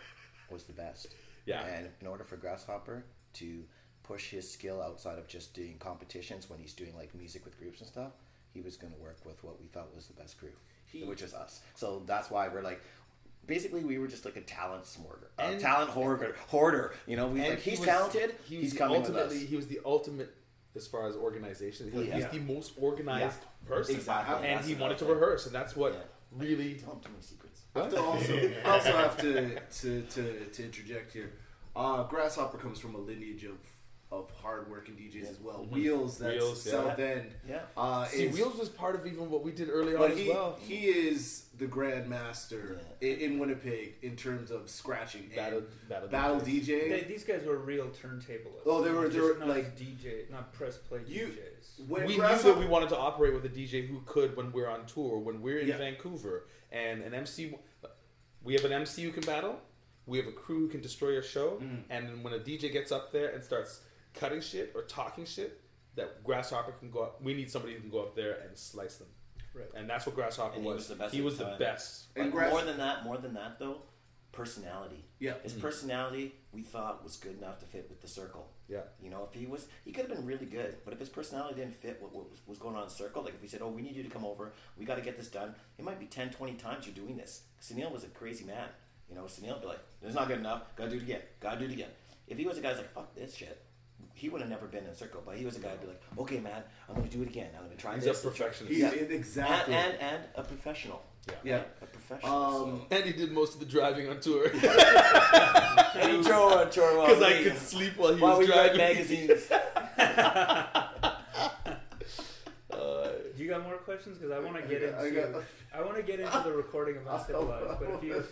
was 0.50 0.64
the 0.64 0.74
best. 0.74 1.14
Yeah. 1.46 1.64
And 1.66 1.90
in 2.02 2.08
order 2.08 2.24
for 2.24 2.36
Grasshopper 2.38 3.04
to 3.36 3.64
push 4.04 4.30
his 4.30 4.50
skill 4.50 4.82
outside 4.82 5.18
of 5.20 5.28
just 5.28 5.54
doing 5.54 5.76
competitions 5.80 6.50
when 6.50 6.60
he's 6.60 6.74
doing 6.74 6.96
like 6.96 7.14
music 7.16 7.46
with 7.46 7.58
groups 7.60 7.80
and 7.80 7.88
stuff, 7.88 8.12
he 8.54 8.62
was 8.62 8.76
going 8.76 8.92
to 8.94 9.00
work 9.00 9.18
with 9.26 9.44
what 9.44 9.60
we 9.60 9.68
thought 9.68 9.94
was 9.96 10.08
the 10.08 10.14
best 10.14 10.38
crew, 10.40 10.50
He- 10.92 11.04
which 11.04 11.22
was 11.22 11.34
us. 11.34 11.62
So 11.76 12.04
that's 12.06 12.30
why 12.30 12.48
we're 12.48 12.62
like, 12.62 12.82
basically, 13.48 13.84
we 13.84 13.98
were 13.98 14.08
just 14.08 14.26
like 14.26 14.36
a 14.36 14.42
talent 14.42 14.86
smortar, 14.86 15.28
a 15.40 15.44
And- 15.44 15.60
talent 15.62 15.90
hoarder. 15.92 16.36
Hoarder, 16.48 16.94
you 17.08 17.16
know. 17.18 17.28
We 17.28 17.40
And 17.42 17.50
like 17.50 17.60
he 17.60 17.72
he's 17.72 17.80
was- 17.80 17.88
talented. 17.88 18.36
He 18.46 18.58
was 18.58 18.64
he's 18.66 18.74
the 18.74 18.80
coming 18.80 19.02
with 19.02 19.10
ultimately 19.10 19.44
us. 19.44 19.50
he 19.50 19.56
was 19.56 19.68
the 19.68 19.80
ultimate 19.86 20.34
as 20.76 20.88
far 20.88 21.08
as 21.08 21.16
organization. 21.16 21.92
He- 21.92 22.06
Yeah. 22.06 22.16
He's 22.16 22.28
the 22.28 22.40
most 22.40 22.74
organized 22.78 23.40
person, 23.66 23.96
Exactly. 23.96 24.48
and 24.48 24.58
That's 24.58 24.68
he 24.68 24.76
wanted 24.76 24.98
to 25.00 25.06
thing. 25.06 25.14
rehearse, 25.14 25.46
and 25.46 25.56
that's 25.56 25.76
what 25.76 25.94
Yeah. 25.94 26.00
really. 26.32 26.74
Don't 26.76 27.02
tell 27.02 27.12
me 27.12 27.18
secrets. 27.22 27.62
I 27.76 27.80
have 27.80 27.90
to 27.92 28.02
also, 28.02 28.54
also 28.66 28.92
have 28.98 29.18
to, 29.18 29.60
to, 29.60 30.02
to, 30.02 30.46
to 30.46 30.64
interject 30.64 31.14
here. 31.14 31.34
Uh, 31.76 32.04
Grasshopper 32.04 32.58
comes 32.58 32.80
from 32.80 32.94
a 32.96 33.00
lineage 33.00 33.44
of 33.46 33.58
of 34.14 34.30
hardworking 34.42 34.94
DJs 34.96 35.30
as 35.32 35.40
well. 35.40 35.66
Wheels, 35.72 36.20
that's 36.20 36.34
Mm-hmm. 36.36 36.44
Wheels, 36.46 36.66
yeah. 36.68 36.72
South 36.72 37.00
End. 37.00 37.32
Yeah. 37.50 37.60
Uh, 37.76 38.06
See, 38.06 38.26
is- 38.26 38.36
Wheels 38.36 38.56
was 38.58 38.70
part 38.70 38.96
of 38.96 39.08
even 39.08 39.30
what 39.30 39.44
we 39.44 39.52
did 39.52 39.70
early 39.70 39.94
on 39.96 40.00
but 40.02 40.12
as 40.12 40.18
he, 40.20 40.30
well. 40.30 40.56
he 40.62 40.86
is 40.86 41.46
the 41.58 41.66
grand 41.66 42.08
master 42.08 42.80
in, 43.02 43.18
in 43.20 43.40
Winnipeg 43.40 43.96
in 44.04 44.16
terms 44.16 44.52
of 44.52 44.70
scratching 44.70 45.24
and 45.26 45.36
Battle- 45.36 45.64
battle 45.90 46.08
battle 46.10 46.40
DJs. 46.42 46.66
DJ. 46.66 46.90
They, 46.90 47.06
these 47.08 47.24
guys 47.24 47.44
were 47.46 47.58
real 47.58 47.88
turntablists. 47.88 48.62
Oh, 48.68 48.84
they 48.84 48.92
were- 48.92 49.04
Not 49.04 49.12
they 49.14 49.20
were, 49.20 49.38
not 49.40 49.48
like- 49.48 49.78
DJ, 49.78 50.30
not 50.30 50.54
press 50.54 50.78
play 50.78 51.00
You- 51.08 51.28
DJs. 51.28 51.88
when 51.88 52.06
we 52.06 52.14
knew 52.14 52.20
Grasshopper- 52.20 52.50
that 52.54 52.60
we 52.60 52.68
wanted 52.68 52.90
to 52.90 52.98
operate 52.98 53.34
with 53.34 53.46
a 53.46 53.50
DJ 53.50 53.88
who 53.88 54.02
could 54.06 54.38
when 54.38 54.52
we're 54.52 54.70
on 54.70 54.86
tour, 54.86 55.18
when 55.18 55.42
we're 55.42 55.58
in 55.60 55.68
Yeah. 55.70 55.78
Vancouver, 55.78 56.46
and 56.72 57.02
an 57.02 57.14
MC. 57.16 57.56
We 58.44 58.54
have 58.56 58.66
an 58.66 58.74
MC 58.74 59.04
who 59.04 59.12
can 59.12 59.24
battle. 59.24 59.60
We 60.06 60.18
have 60.18 60.28
a 60.28 60.32
crew 60.34 60.60
who 60.60 60.68
can 60.68 60.82
destroy 60.82 61.18
a 61.18 61.24
show, 61.24 61.52
Mm-hmm. 61.62 61.76
and 61.90 62.08
then 62.10 62.24
when 62.24 62.34
a 62.34 62.40
DJ 62.40 62.70
gets 62.72 62.92
up 62.92 63.12
there 63.14 63.30
and 63.30 63.42
starts 63.44 63.82
cutting 64.14 64.42
shit 64.42 64.72
or 64.76 64.84
talking 64.84 65.26
shit, 65.26 65.62
that 65.96 66.24
Grasshopper 66.24 66.74
can 66.74 66.90
go. 66.90 67.04
up. 67.04 67.22
We 67.22 67.34
need 67.34 67.52
somebody 67.52 67.74
who 67.76 67.82
can 67.82 67.90
go 67.90 68.02
up 68.02 68.16
there 68.16 68.40
and 68.48 68.58
slice 68.58 68.98
them. 68.98 69.08
Right. 69.54 69.70
And 69.76 69.90
that's 69.90 70.06
what 70.06 70.16
Grasshopper 70.16 70.56
And 70.56 70.64
he 70.64 70.68
was. 70.68 70.78
was 70.78 70.88
the 70.88 70.96
best 70.96 71.14
He 71.14 71.22
was 71.22 71.38
the 71.38 71.46
the 71.46 71.56
best. 71.58 72.14
But 72.16 72.24
And 72.24 72.32
Grass- 72.32 72.52
more 72.52 72.64
than 72.64 72.78
that, 72.78 73.04
more 73.04 73.18
than 73.18 73.36
that 73.36 73.60
though, 73.60 73.84
personality. 74.32 75.06
Yeah. 75.20 75.34
His 75.44 75.54
mm. 75.54 75.62
personality 75.62 76.34
we 76.52 76.64
thought 76.64 77.04
was 77.04 77.18
good 77.18 77.38
enough 77.38 77.60
to 77.60 77.66
fit 77.66 77.88
with 77.90 78.02
the 78.02 78.08
circle. 78.08 78.50
Yeah. 78.68 78.82
You 79.02 79.10
know, 79.10 79.28
if 79.32 79.40
he 79.40 79.46
was, 79.46 79.68
he 79.86 79.92
could 79.92 80.08
have 80.08 80.16
been 80.16 80.26
really 80.26 80.46
good, 80.48 80.78
but 80.84 80.94
if 80.94 81.00
his 81.00 81.10
personality 81.10 81.56
didn't 81.56 81.76
fit 81.76 82.02
what, 82.02 82.14
what 82.14 82.30
was, 82.30 82.40
was 82.48 82.58
going 82.58 82.76
on 82.76 82.84
in 82.84 82.88
the 82.88 82.94
circle, 82.94 83.24
like 83.24 83.36
if 83.36 83.42
we 83.42 83.48
said, 83.48 83.62
oh, 83.62 83.70
we 83.70 83.82
need 83.84 83.96
you 83.96 84.04
to 84.04 84.10
come 84.10 84.26
over, 84.26 84.54
we 84.78 84.86
got 84.86 84.96
to 84.96 85.02
get 85.02 85.18
this 85.18 85.28
done, 85.28 85.54
it 85.78 85.86
might 85.86 86.00
be 86.00 86.08
10, 86.08 86.32
20 86.32 86.54
times 86.54 86.86
you're 86.88 86.96
doing 86.96 87.16
this. 87.16 87.44
Sunil 87.62 87.92
was 87.92 88.04
a 88.04 88.08
crazy 88.08 88.46
man. 88.46 88.70
You 89.10 89.16
know, 89.16 89.24
Sunil 89.24 89.54
would 89.54 89.62
be 89.62 89.68
like, 89.68 89.80
it's 90.02 90.16
not 90.16 90.28
good 90.28 90.40
enough, 90.40 90.64
gotta 90.76 90.90
do 90.90 90.98
it 90.98 91.04
again, 91.04 91.22
gotta 91.40 91.60
do 91.60 91.66
it 91.66 91.72
again. 91.72 91.90
If 92.28 92.38
he 92.38 92.46
was 92.46 92.58
a 92.58 92.62
guy 92.62 92.70
who's 92.70 92.80
like, 92.80 92.92
fuck 92.92 93.14
this 93.14 93.36
shit, 93.36 93.62
he 94.14 94.30
would 94.30 94.42
have 94.42 94.50
never 94.50 94.68
been 94.68 94.84
in 94.86 94.90
a 94.92 94.96
circle, 94.96 95.22
but 95.26 95.36
he 95.38 95.46
was 95.46 95.56
a 95.58 95.60
guy 95.60 95.70
who'd 95.70 95.82
be 95.82 95.88
like, 95.88 96.02
okay, 96.20 96.40
man, 96.40 96.64
I'm 96.88 96.96
gonna 96.96 97.08
do 97.10 97.22
it 97.24 97.28
again, 97.30 97.50
I'm 97.58 97.64
gonna 97.66 97.76
try 97.76 97.96
He's 97.96 98.04
this. 98.06 98.24
a 98.24 98.28
perfectionist. 98.30 98.72
He's 98.74 98.82
Yeah. 98.84 98.92
exactly. 98.92 99.74
And, 99.74 99.94
and, 99.94 100.02
and 100.02 100.24
a 100.36 100.44
professional. 100.44 101.02
Yeah. 101.28 101.34
yeah. 101.44 101.64
A 101.82 101.86
professional. 101.86 102.32
Um, 102.64 102.82
And 102.92 103.06
he 103.06 103.14
did 103.14 103.32
most 103.32 103.54
of 103.54 103.60
the 103.62 103.66
driving 103.66 104.10
on 104.10 104.20
tour 104.20 104.46
and 104.54 106.12
he 106.12 106.22
drove 106.22 106.52
on 106.54 106.70
tour 106.70 106.98
while 106.98 107.08
because 107.08 107.24
I 107.24 107.44
could 107.44 107.58
sleep 107.58 107.94
while 107.98 108.14
he 108.14 108.22
while 108.22 108.38
was 108.38 108.48
we 108.48 108.54
read 108.54 108.76
driving. 108.76 109.28
magazines. 109.28 109.50
Uh, 112.72 113.08
Do 113.38 113.44
You 113.44 113.50
got 113.50 113.64
more 113.64 113.78
questions? 113.78 114.18
Because 114.18 114.32
I 114.32 114.40
want 114.40 114.58
to 114.58 114.64
I 114.64 114.68
get 114.68 114.82
got- 114.92 115.00
I 115.02 115.08
into 115.08 115.22
got- 115.22 115.44
I 115.76 115.82
want 115.82 115.96
to 115.98 116.04
get 116.04 116.20
into 116.20 116.42
the 116.44 116.52
recording 116.52 116.98
of 116.98 117.08
Uncivilized. 117.08 117.80
But 117.80 117.90
if 117.96 118.04
you 118.04 118.24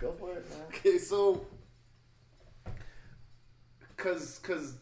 Go 0.00 0.12
for 0.12 0.32
it, 0.32 0.48
man. 0.50 0.60
Okay, 0.68 0.98
so 0.98 1.46
because 3.96 4.38
because 4.38 4.74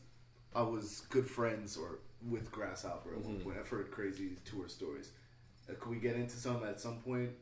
I 0.54 0.62
was 0.62 1.02
good 1.10 1.28
friends 1.28 1.76
or 1.76 1.98
with 2.28 2.50
Grasshopper 2.52 3.14
at 3.14 3.20
one 3.20 3.38
Mhm. 3.38 3.44
point. 3.44 3.58
I've 3.58 3.68
heard 3.68 3.90
crazy 3.90 4.36
tour 4.44 4.68
stories. 4.68 5.10
Uh, 5.68 5.74
can 5.80 5.90
we 5.90 5.98
get 5.98 6.16
into 6.16 6.36
some 6.36 6.62
at 6.64 6.80
some 6.80 7.00
point? 7.02 7.32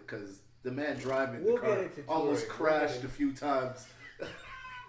Because 0.00 0.40
the 0.62 0.70
man 0.70 0.98
driving 0.98 1.44
We'll 1.44 1.56
the 1.56 1.60
car 1.62 1.90
almost 2.08 2.42
touring. 2.46 2.56
crashed 2.56 2.96
We'll 2.96 3.06
a 3.06 3.08
few 3.08 3.32
times. 3.32 3.86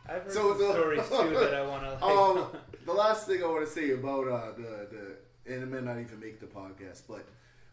I've 0.07 0.23
heard 0.23 0.31
some 0.31 0.55
stories 0.57 1.07
too 1.07 1.29
that 1.35 1.53
I 1.53 1.65
want 1.67 1.83
to. 1.83 1.91
Like, 1.91 2.03
um, 2.03 2.57
the 2.85 2.93
last 2.93 3.27
thing 3.27 3.43
I 3.43 3.47
want 3.47 3.65
to 3.65 3.71
say 3.71 3.91
about 3.91 4.27
uh, 4.27 4.51
the 4.53 4.87
the 4.91 5.17
and 5.53 5.63
it 5.63 5.67
may 5.67 5.81
not 5.81 5.99
even 5.99 6.19
make 6.19 6.39
the 6.39 6.45
podcast, 6.47 7.03
but 7.07 7.25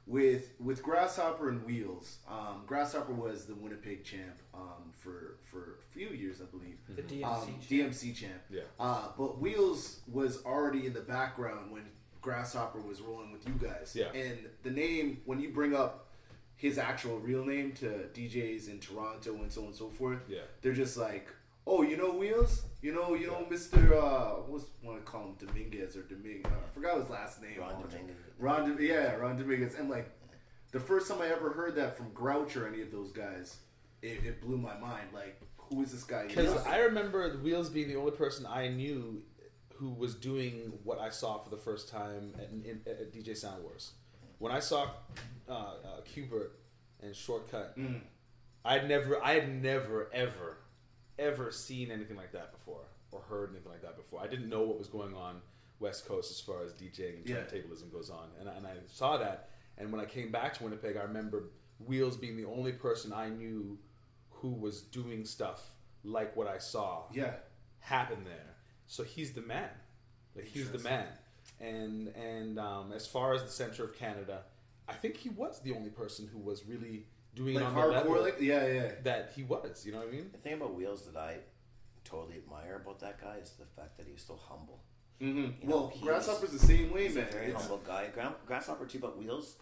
with 0.07 0.53
with 0.61 0.83
Grasshopper 0.83 1.49
and 1.49 1.65
Wheels, 1.65 2.19
um, 2.29 2.63
Grasshopper 2.67 3.13
was 3.13 3.47
the 3.47 3.55
Winnipeg 3.55 4.05
champ 4.05 4.39
um, 4.55 4.93
for 4.97 5.37
for 5.43 5.79
a 5.81 5.83
few 5.93 6.09
years, 6.11 6.41
I 6.41 6.45
believe. 6.45 6.77
The 6.89 7.03
DMC 7.03 7.25
um, 7.25 7.47
champ. 7.47 7.93
DMC 7.93 8.15
champ. 8.15 8.43
Yeah. 8.51 8.61
Uh, 8.79 9.09
but 9.19 9.41
Wheels 9.41 10.01
was 10.11 10.45
already 10.45 10.87
in 10.87 10.93
the 10.93 11.01
background 11.01 11.73
when 11.73 11.83
Grasshopper 12.23 12.81
was 12.81 13.01
rolling 13.01 13.33
with 13.33 13.47
you 13.47 13.55
guys. 13.55 13.95
Yeah. 13.99 14.13
And 14.15 14.39
the 14.63 14.71
name 14.71 15.21
when 15.25 15.41
you 15.41 15.51
bring 15.51 15.75
up 15.75 16.07
his 16.55 16.79
actual 16.79 17.19
real 17.19 17.45
name 17.45 17.73
to 17.73 18.09
DJs 18.15 18.69
in 18.71 18.79
Toronto 18.81 19.35
and 19.35 19.53
so 19.53 19.61
on 19.63 19.67
and 19.69 19.77
so 19.77 19.89
forth, 19.91 20.21
Yeah. 20.27 20.39
they're 20.63 20.73
just 20.73 20.97
like, 20.97 21.29
"Oh, 21.67 21.83
you 21.83 21.97
know 21.97 22.11
Wheels? 22.13 22.63
You 22.83 22.93
know, 22.95 23.15
you 23.15 23.27
know 23.27 23.45
Mr. 23.51 23.93
Uh, 23.93 24.43
what's 24.47 24.67
want 24.83 24.99
to 24.99 25.11
call 25.11 25.23
him 25.23 25.35
Dominguez 25.45 25.97
or 25.97 26.03
Dominguez? 26.03 26.45
I 26.47 26.75
forgot 26.75 26.99
his 27.01 27.11
last 27.11 27.43
name. 27.43 27.59
Ron 27.59 27.81
Dominguez. 27.83 28.17
Ron, 28.39 28.69
Dom- 28.69 28.79
yeah, 28.81 29.15
Ron 29.17 29.37
Dominguez. 29.37 29.75
And 29.75 29.89
like, 29.91 30.09
the 30.73 30.81
first 30.81 31.09
time 31.11 31.21
I 31.21 31.29
ever 31.29 31.51
heard 31.51 31.75
that 31.77 31.97
from 31.97 32.11
Grouch 32.13 32.57
or 32.57 32.69
any 32.69 32.83
of 32.83 32.93
those 32.93 33.11
guys, 33.13 33.57
it, 34.03 34.21
it 34.25 34.41
blew 34.41 34.59
my 34.59 34.77
mind. 34.79 35.09
Like, 35.13 35.41
who 35.57 35.83
is 35.83 35.91
this 35.93 36.05
guy? 36.05 36.27
Because 36.29 36.65
I 36.67 36.79
remember 36.79 37.29
Wheels 37.39 37.71
being 37.71 37.89
the 37.89 37.97
only 37.97 38.13
person 38.13 38.47
I 38.47 38.69
knew 38.69 39.23
who 39.75 39.91
was 39.91 40.15
doing 40.15 40.73
what 40.85 41.01
I 41.01 41.09
saw 41.11 41.39
for 41.39 41.51
the 41.51 41.57
first 41.57 41.89
time 41.91 42.33
at, 42.39 42.49
in, 42.51 42.81
at 42.87 43.13
DJ 43.13 43.37
Sound 43.37 43.63
Wars. 43.65 43.93
When 44.39 44.53
I 44.53 44.61
saw 44.61 44.91
uh, 45.49 45.53
uh, 45.53 45.75
Qbert 46.15 46.51
and 47.03 47.13
Shortkut, 47.15 47.75
Mm. 47.77 48.01
I'd 48.65 48.89
never, 48.89 49.23
I 49.25 49.35
had 49.35 49.63
never, 49.63 50.11
ever, 50.13 50.59
ever 51.19 51.51
seen 51.51 51.91
anything 51.91 52.17
like 52.17 52.33
that 52.33 52.53
before 52.53 52.83
or 53.13 53.21
heard 53.23 53.51
anything 53.51 53.71
like 53.73 53.83
that 53.83 53.97
before. 53.97 54.21
I 54.21 54.27
didn't 54.27 54.49
know 54.49 54.63
what 54.63 54.79
was 54.79 54.89
going 54.89 55.15
on 55.15 55.41
West 55.81 56.07
Coast 56.07 56.31
as 56.31 56.41
far 56.41 56.63
as 56.63 56.73
DJing 56.73 57.19
and 57.21 57.29
Yeah. 57.29 57.37
turntablism 57.45 57.91
goes 57.93 58.11
on, 58.11 58.31
and, 58.41 58.49
I- 58.49 58.55
and 58.55 58.67
I 58.67 58.75
saw 58.87 59.17
that. 59.19 59.51
And 59.79 59.93
when 59.93 60.01
I 60.01 60.07
came 60.07 60.31
back 60.33 60.55
to 60.55 60.65
Winnipeg, 60.65 60.97
I 60.97 61.03
remember 61.03 61.51
Wheels 61.79 62.17
being 62.17 62.37
the 62.37 62.47
only 62.47 62.73
person 62.73 63.13
I 63.13 63.29
knew 63.29 63.79
who 64.31 64.51
was 64.53 64.83
doing 64.83 65.25
stuff 65.25 65.71
like 66.05 66.35
what 66.37 66.47
I 66.47 66.59
saw 66.59 67.05
Yeah. 67.13 67.35
happen 67.81 68.25
there. 68.25 68.57
So 68.87 69.03
he's 69.03 69.33
the 69.33 69.43
man. 69.43 69.71
Like 70.35 70.47
he's 70.47 70.71
the 70.71 70.79
man. 70.79 71.09
And 71.61 72.09
and 72.09 72.59
um, 72.59 72.93
as 72.93 73.07
far 73.07 73.33
as 73.35 73.43
the 73.43 73.51
center 73.51 73.85
of 73.85 73.95
Canada, 73.95 74.45
I 74.89 74.95
think 74.95 75.17
he 75.17 75.29
was 75.31 75.61
the 75.61 75.73
only 75.73 75.91
person 75.91 76.27
who 76.29 76.39
was 76.39 76.65
really 76.67 77.07
doing 77.37 77.55
Like 77.55 77.65
it 77.65 77.67
on 77.69 77.75
hardcore, 77.75 77.89
the 78.05 78.11
level 78.11 78.23
like- 78.23 78.41
yeah, 78.41 78.67
yeah. 78.67 78.93
that 79.05 79.33
he 79.37 79.43
was. 79.45 79.85
You 79.87 79.93
know 79.93 79.99
what 79.99 80.09
I 80.09 80.11
mean? 80.11 80.31
The 80.33 80.39
thing 80.39 80.55
about 80.55 80.75
Wheels 80.75 81.07
that 81.07 81.17
I 81.17 81.37
totally 82.05 82.39
admire 82.39 82.77
about 82.77 82.99
that 83.01 83.21
guy 83.21 83.37
is 83.43 83.51
the 83.53 83.67
fact 83.67 83.97
that 83.99 84.07
he's 84.11 84.23
so 84.25 84.37
humble. 84.49 84.81
Mhm. 85.21 85.61
You 85.63 85.69
know, 85.69 85.77
Well, 85.77 85.89
he's- 85.89 86.03
Grasshopper's 86.05 86.51
the 86.53 86.59
same 86.59 86.93
way, 86.93 87.05
he's 87.07 87.15
man. 87.15 87.29
A 87.29 87.31
very 87.33 87.47
It's- 87.47 87.61
humble 87.63 87.79
guy. 87.79 88.11
Grasshopper 88.47 88.87
too, 88.87 88.99
but 88.99 89.17
Wheels. 89.17 89.57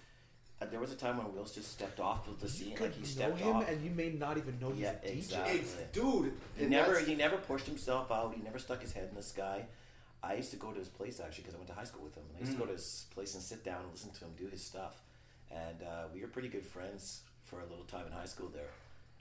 Uh, 0.61 0.67
there 0.67 0.79
was 0.79 0.93
a 0.93 0.97
time 0.97 1.19
when 1.19 1.33
Wheels 1.35 1.53
just 1.53 1.73
stepped 1.73 1.99
off 1.99 2.29
of 2.29 2.39
the 2.41 2.49
scene, 2.49 2.77
could 2.77 2.87
like 2.91 2.95
he 2.95 3.01
know 3.01 3.07
stepped 3.07 3.39
him 3.39 3.57
off. 3.57 3.69
and 3.69 3.85
you 3.85 3.91
may 3.91 4.11
not 4.11 4.37
even 4.39 4.59
know 4.61 4.71
he's 4.71 4.83
yeah, 4.83 4.93
a 5.03 5.07
DJ. 5.09 5.19
exactly. 5.19 5.59
Ex- 5.59 5.77
dude, 5.93 6.33
He 6.57 6.67
never 6.67 6.93
that's- 6.93 7.09
he 7.09 7.15
never 7.17 7.37
pushed 7.39 7.67
himself 7.67 8.13
out. 8.13 8.35
He 8.35 8.41
never 8.41 8.61
stuck 8.61 8.81
his 8.81 8.93
head 8.93 9.09
in 9.09 9.17
the 9.17 9.23
sky. 9.23 9.67
I 10.23 10.35
used 10.35 10.53
to 10.53 10.57
go 10.57 10.73
to 10.73 10.79
his 10.79 10.89
place 10.89 11.19
actually 11.21 11.43
because 11.43 11.55
I 11.55 11.59
went 11.59 11.69
to 11.69 11.75
high 11.75 11.85
school 11.85 12.05
with 12.05 12.15
him. 12.15 12.23
And 12.29 12.37
I 12.37 12.41
used 12.41 12.53
to 12.53 12.59
go 12.59 12.65
Mm. 12.65 12.69
to 12.69 12.73
his 12.75 13.07
place 13.11 13.35
and 13.35 13.43
sit 13.43 13.65
down 13.65 13.83
and 13.83 13.91
listen 13.91 14.11
to 14.13 14.25
him 14.25 14.33
do 14.39 14.47
his 14.47 14.63
stuff. 14.65 15.03
And 15.51 15.83
uh, 15.83 16.07
we 16.15 16.21
were 16.23 16.29
pretty 16.29 16.49
good 16.49 16.65
friends 16.65 17.23
for 17.55 17.61
a 17.61 17.69
little 17.71 17.85
time 17.85 18.07
in 18.07 18.13
high 18.13 18.25
school 18.27 18.49
there. 18.53 18.71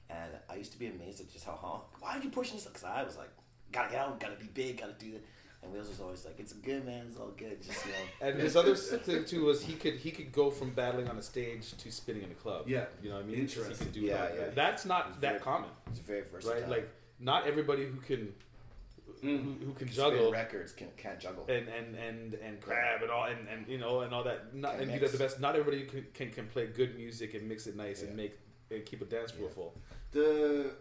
And 0.10 0.32
I 0.50 0.56
used 0.56 0.72
to 0.74 0.80
be 0.80 0.88
amazed 0.88 1.22
at 1.22 1.32
just 1.32 1.46
how, 1.46 1.58
huh, 1.62 1.80
why 2.00 2.18
are 2.18 2.22
you 2.22 2.30
pushing 2.30 2.56
this? 2.56 2.66
Because 2.66 2.84
I 2.84 3.04
was 3.04 3.18
like, 3.18 3.30
gotta 3.72 3.92
get 3.92 4.00
out, 4.02 4.20
gotta 4.20 4.36
be 4.36 4.48
big, 4.54 4.80
gotta 4.80 4.94
do 4.94 5.12
that. 5.14 5.24
And 5.64 5.72
Wheels 5.72 5.88
was 5.88 6.02
always 6.02 6.26
like, 6.26 6.40
it's 6.40 6.52
good, 6.54 6.86
man, 6.86 7.06
it's 7.10 7.18
all 7.18 7.32
good. 7.38 7.62
Just, 7.64 7.86
you 7.86 7.92
know. 7.94 8.28
And 8.30 8.40
his 8.40 8.56
other 8.58 8.76
thing 8.76 9.24
too 9.24 9.46
was 9.46 9.64
he 9.64 9.74
could 9.74 9.96
he 9.96 10.12
could 10.12 10.32
go 10.32 10.50
from 10.52 10.72
battling 10.72 11.08
on 11.08 11.18
a 11.18 11.22
stage 11.22 11.76
to 11.78 11.92
spinning 11.92 12.24
in 12.24 12.32
a 12.32 12.36
club. 12.36 12.68
Yeah. 12.68 12.86
you 13.02 13.10
know 13.10 13.16
what 13.16 13.24
I 13.24 13.28
mean. 13.28 13.40
Interesting. 13.40 13.72
He 13.78 13.84
could 13.86 13.94
do 13.94 14.02
Yeah, 14.02 14.18
that. 14.18 14.36
yeah. 14.38 14.50
That's 14.54 14.86
not 14.86 15.12
He's 15.14 15.22
that 15.22 15.28
very- 15.34 15.40
common, 15.40 15.70
He's 15.90 16.00
very 16.00 16.24
versatile. 16.24 16.60
right? 16.62 16.70
Like 16.70 16.90
not 17.20 17.48
everybody 17.48 17.86
who 17.86 17.98
can 18.02 18.34
who, 19.30 19.66
who 19.66 19.74
can 19.74 19.88
Spin 19.88 19.96
juggle 19.96 20.32
records 20.32 20.72
can, 20.72 20.88
can't 20.98 21.20
juggle. 21.20 21.46
and 21.50 21.68
and 21.68 21.96
and 21.96 22.34
and 22.36 22.60
grab 22.62 23.02
and 23.02 23.10
all 23.12 23.26
and, 23.26 23.48
and 23.48 23.68
you 23.68 23.78
know 23.78 24.02
and 24.02 24.14
all 24.14 24.24
that. 24.24 24.54
Not, 24.54 24.74
Can 24.74 24.82
and 24.84 24.92
do 24.94 25.00
mix. 25.00 25.12
that 25.12 25.18
the 25.18 25.24
best. 25.24 25.40
Not 25.40 25.56
everybody 25.56 25.84
can, 25.86 26.06
can 26.14 26.30
can 26.32 26.48
play 26.48 26.68
good 26.68 26.96
music 26.96 27.34
and 27.34 27.48
mix 27.48 27.66
it 27.68 27.76
nice 27.76 28.02
and 28.04 28.16
make 28.16 28.38
and 28.72 28.86
keep 28.86 29.02
a 29.02 29.06
dance 29.06 29.32
floor 29.32 29.50
full. 29.50 29.74
the 30.12 30.72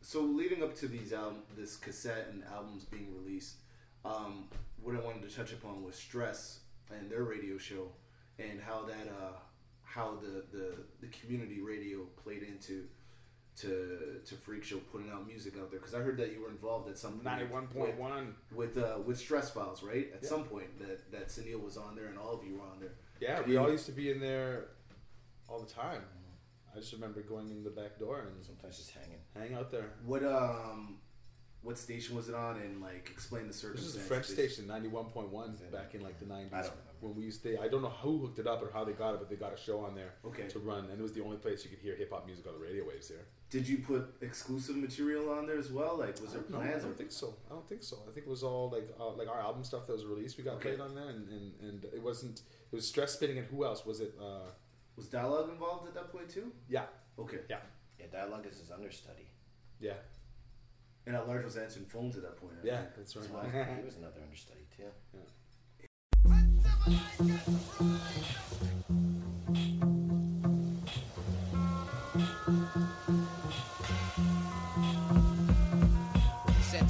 so 0.00 0.20
leading 0.20 0.62
up 0.62 0.74
to 0.76 0.88
these 0.88 1.12
album 1.12 1.38
this 1.56 1.76
cassette 1.76 2.26
and 2.32 2.42
albums 2.52 2.84
being 2.84 3.08
released 3.22 3.56
um, 4.04 4.48
what 4.82 4.96
i 4.96 5.00
wanted 5.00 5.22
to 5.28 5.34
touch 5.34 5.52
upon 5.52 5.82
was 5.84 5.94
stress 5.94 6.60
and 6.90 7.08
their 7.10 7.22
radio 7.24 7.56
show 7.58 7.86
and 8.38 8.60
how 8.60 8.82
that 8.84 9.06
uh, 9.08 9.32
how 9.84 10.16
the, 10.22 10.42
the 10.56 10.74
the 11.00 11.06
community 11.08 11.60
radio 11.60 12.00
played 12.22 12.42
into 12.42 12.84
to 13.56 14.20
to 14.24 14.34
freak 14.34 14.64
show 14.64 14.78
putting 14.78 15.10
out 15.10 15.26
music 15.26 15.54
out 15.60 15.70
there 15.70 15.78
because 15.78 15.94
i 15.94 15.98
heard 15.98 16.16
that 16.16 16.32
you 16.32 16.40
were 16.40 16.48
involved 16.48 16.88
at 16.88 16.96
some 16.96 17.12
point 17.12 17.24
Ninety 17.24 17.44
one 17.44 17.66
point 17.66 17.98
one. 17.98 18.34
with 18.54 18.78
uh, 18.78 18.98
with 19.04 19.18
stress 19.18 19.50
files 19.50 19.82
right 19.82 20.10
at 20.14 20.22
Yeah. 20.22 20.28
some 20.28 20.44
point 20.44 20.78
that 20.78 21.10
that 21.12 21.28
Sunil 21.28 21.62
was 21.62 21.76
on 21.76 21.94
there 21.94 22.06
and 22.06 22.18
all 22.18 22.32
of 22.32 22.44
you 22.46 22.54
were 22.56 22.62
on 22.62 22.80
there 22.80 22.94
Yeah, 23.20 23.36
Could 23.38 23.46
we 23.48 23.52
you- 23.54 23.60
all 23.60 23.70
used 23.70 23.86
to 23.86 23.92
be 23.92 24.10
in 24.10 24.20
there 24.20 24.68
all 25.48 25.60
the 25.60 25.70
time. 25.70 26.02
I 26.74 26.78
just 26.78 26.94
remember 26.94 27.20
going 27.20 27.50
in 27.50 27.62
the 27.62 27.68
back 27.70 27.98
door 27.98 28.20
and 28.20 28.42
sometimes 28.42 28.78
just 28.78 28.92
hanging, 28.92 29.18
hang 29.36 29.52
out 29.58 29.70
there. 29.70 29.90
what 30.06 30.24
um 30.24 30.98
what 31.60 31.76
station 31.78 32.16
was 32.16 32.30
it 32.30 32.34
on 32.34 32.56
and 32.56 32.80
like 32.80 33.10
explain 33.12 33.42
the 33.42 33.48
This 33.48 33.58
circumstances 33.60 33.96
is 33.96 34.02
a 34.02 34.04
French 34.06 34.26
station, 34.26 34.66
ninety 34.66 34.88
one 34.88 35.06
point 35.06 35.28
one, 35.28 35.58
back 35.70 35.94
in 35.94 36.00
like 36.00 36.18
the 36.18 36.24
nineties. 36.26 36.70
I 37.02 37.06
don't 37.06 37.14
When 37.14 37.18
we 37.18 37.24
used 37.24 37.42
to, 37.42 37.60
I 37.60 37.68
don't 37.68 37.82
know 37.82 37.88
who 37.88 38.18
hooked 38.18 38.38
it 38.38 38.46
up 38.46 38.62
or 38.62 38.70
how 38.72 38.84
they 38.84 38.92
got 38.92 39.14
it, 39.14 39.18
but 39.20 39.28
they 39.28 39.36
got 39.36 39.52
a 39.52 39.56
show 39.56 39.80
on 39.80 39.94
there 39.94 40.14
Okay. 40.24 40.46
to 40.48 40.58
run, 40.60 40.84
and 40.90 40.98
it 41.00 41.02
was 41.02 41.12
the 41.12 41.22
only 41.22 41.36
place 41.36 41.64
you 41.64 41.70
could 41.70 41.80
hear 41.80 41.96
hip 41.96 42.10
hop 42.12 42.26
music 42.26 42.46
on 42.46 42.54
the 42.54 42.60
radio 42.60 42.86
waves 42.86 43.08
here. 43.08 43.24
Did 43.50 43.66
you 43.68 43.78
put 43.78 44.14
exclusive 44.20 44.76
material 44.76 45.28
on 45.30 45.46
there 45.46 45.58
as 45.58 45.70
well? 45.70 45.98
Like, 45.98 46.20
was 46.20 46.32
there 46.32 46.42
No, 46.48 46.60
I 46.60 46.68
don't 46.78 46.96
think 46.96 47.12
so. 47.12 47.34
I 47.50 47.54
don't 47.54 47.68
think 47.68 47.82
so. 47.82 47.96
I 48.08 48.12
think 48.12 48.26
it 48.26 48.30
was 48.30 48.42
all 48.42 48.70
like 48.70 48.88
uh, 48.98 49.10
like 49.10 49.28
our 49.28 49.40
album 49.40 49.64
stuff 49.64 49.86
that 49.86 49.92
was 49.92 50.06
released. 50.06 50.38
We 50.38 50.44
got 50.44 50.54
Okay. 50.56 50.70
played 50.70 50.80
on 50.80 50.94
there, 50.94 51.08
and, 51.08 51.28
and, 51.28 51.52
and 51.60 51.84
it 51.92 52.02
wasn't. 52.02 52.40
It 52.70 52.74
was 52.74 52.86
stress 52.86 53.12
spinning, 53.12 53.38
and 53.38 53.46
who 53.48 53.64
else 53.64 53.84
was 53.84 54.00
it? 54.00 54.14
Uh, 54.20 54.48
was 54.96 55.08
Dialogue 55.08 55.50
involved 55.50 55.86
at 55.88 55.94
that 55.94 56.10
point 56.12 56.28
too? 56.30 56.52
Yeah. 56.68 56.84
Okay. 57.18 57.40
Yeah. 57.50 57.58
Yeah, 57.98 58.06
dialogue 58.12 58.46
is 58.50 58.58
his 58.58 58.70
understudy. 58.70 59.28
Yeah. 59.80 59.94
And 61.06 61.16
at 61.16 61.26
large 61.28 61.44
was 61.44 61.56
answering 61.56 61.86
phones 61.86 62.16
at 62.16 62.22
that 62.22 62.36
point. 62.36 62.54
I 62.62 62.66
Yeah, 62.66 62.80
think. 62.82 62.94
that's 62.96 63.16
right. 63.16 63.30
Well, 63.32 63.42
he 63.78 63.84
was 63.84 63.96
another 63.96 64.20
understudy 64.22 64.66
too. 64.76 64.84
Set 65.12 65.28
Yes, 66.86 66.96
yes, 67.20 67.62
yes. 67.80 68.21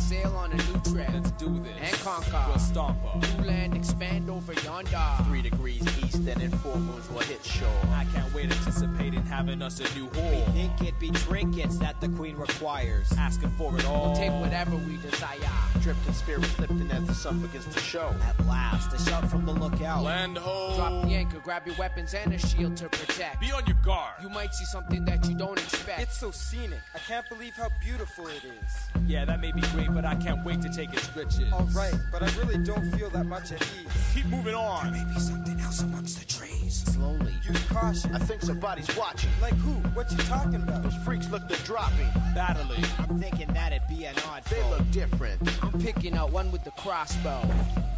Sail 0.03 0.35
on 0.37 0.53
a 0.53 0.57
new 0.57 0.81
trip. 0.93 1.09
Let's 1.13 1.31
do 1.33 1.49
this. 1.61 1.73
And 1.81 1.95
conquer. 2.01 2.45
We'll 2.49 2.59
stomp 2.59 2.99
her. 3.03 3.39
New 3.39 3.45
land 3.45 3.77
expand 3.77 4.29
over 4.29 4.53
yonder. 4.65 4.99
Three 5.29 5.43
degrees 5.43 5.83
east, 6.05 6.17
and 6.17 6.43
in 6.43 6.51
four 6.59 6.77
moons 6.77 7.09
we'll 7.11 7.21
hit 7.21 7.45
shore. 7.45 7.69
I 7.93 8.05
can't 8.13 8.33
wait 8.35 8.51
anticipating 8.51 9.23
having 9.23 9.63
us 9.63 9.81
a 9.81 9.99
new 9.99 10.07
We 10.07 10.53
think 10.53 10.81
it 10.83 10.99
be 10.99 11.11
trinkets 11.11 11.79
that 11.79 12.01
the 12.01 12.09
queen 12.11 12.37
requires. 12.37 13.13
Asking 13.19 13.51
for 13.51 13.77
it 13.79 13.87
all. 13.87 14.09
We'll 14.09 14.17
take 14.17 14.33
whatever 14.33 14.77
we 14.77 14.97
desire. 14.99 15.39
Drifting 15.81 16.15
spirits 16.15 16.59
lifting 16.59 16.91
as 16.91 17.05
the 17.07 17.15
sun 17.15 17.41
begins 17.41 17.67
to 17.67 17.81
show. 17.81 18.15
At 18.23 18.47
last, 18.47 18.93
a 18.93 19.11
shout 19.11 19.29
from 19.31 19.47
the 19.47 19.53
lookout. 19.53 20.03
Land 20.03 20.39
ho. 20.39 20.75
Drop 20.77 21.05
the 21.05 21.15
anchor, 21.15 21.39
grab 21.39 21.67
your 21.67 21.77
weapons 21.77 22.15
and 22.15 22.33
a 22.33 22.39
shield 22.39 22.77
to 22.79 22.89
protect. 22.89 23.41
Be 23.41 23.53
on 23.53 23.65
your 23.67 23.77
guard. 23.85 24.15
You 24.23 24.29
might 24.29 24.55
see 24.55 24.65
something 24.65 25.05
that 25.05 25.29
you 25.29 25.35
don't 25.37 25.59
expect. 25.59 26.01
It's 26.01 26.19
so 26.19 26.31
scenic. 26.31 26.81
I 26.95 26.99
can't 26.99 27.29
believe 27.29 27.55
how 27.55 27.69
beautiful 27.81 28.27
it 28.27 28.43
is. 28.45 28.73
Yeah, 29.07 29.25
that 29.25 29.41
may 29.41 29.53
be 29.53 29.61
great, 29.73 29.92
but 29.95 30.05
I 30.05 30.15
can't 30.15 30.45
wait 30.45 30.63
to 30.63 30.69
take 30.69 30.93
its 30.93 31.15
riches. 31.17 31.53
Alright, 31.53 31.95
but 32.11 32.23
I 32.23 32.31
really 32.39 32.59
don't 32.59 32.91
feel 32.93 33.11
that 33.11 33.25
much 33.25 33.53
at 33.53 33.63
ease. 33.63 33.93
Keep 34.15 34.27
moving 34.27 34.55
on. 34.55 34.93
Maybe 34.93 35.19
something 35.21 35.59
else 35.61 35.83
amongst 35.83 36.19
the 36.19 36.25
trees. 36.27 36.85
Slowly. 36.85 37.35
Use 37.49 37.65
caution. 37.67 38.15
I 38.15 38.19
think 38.19 38.43
somebody's 38.43 38.95
watching. 38.97 39.31
Like 39.41 39.55
who? 39.55 39.73
What 39.91 40.11
you 40.11 40.19
talking 40.19 40.57
about? 40.57 40.83
Those 40.83 40.95
freaks 41.05 41.31
look 41.31 41.47
to 41.49 41.57
dropping. 41.65 42.09
Battling. 42.35 42.85
I'm 42.99 43.19
thinking 43.21 43.53
that'd 43.53 43.83
be 43.89 44.05
an 44.05 44.15
odd 44.29 44.45
They 44.45 44.63
look 44.71 44.91
different. 44.91 45.41
I'm 45.63 45.81
picking 45.81 46.17
out 46.17 46.33
one 46.33 46.51
with 46.51 46.65
the 46.65 46.73
crossbow. 46.73 47.43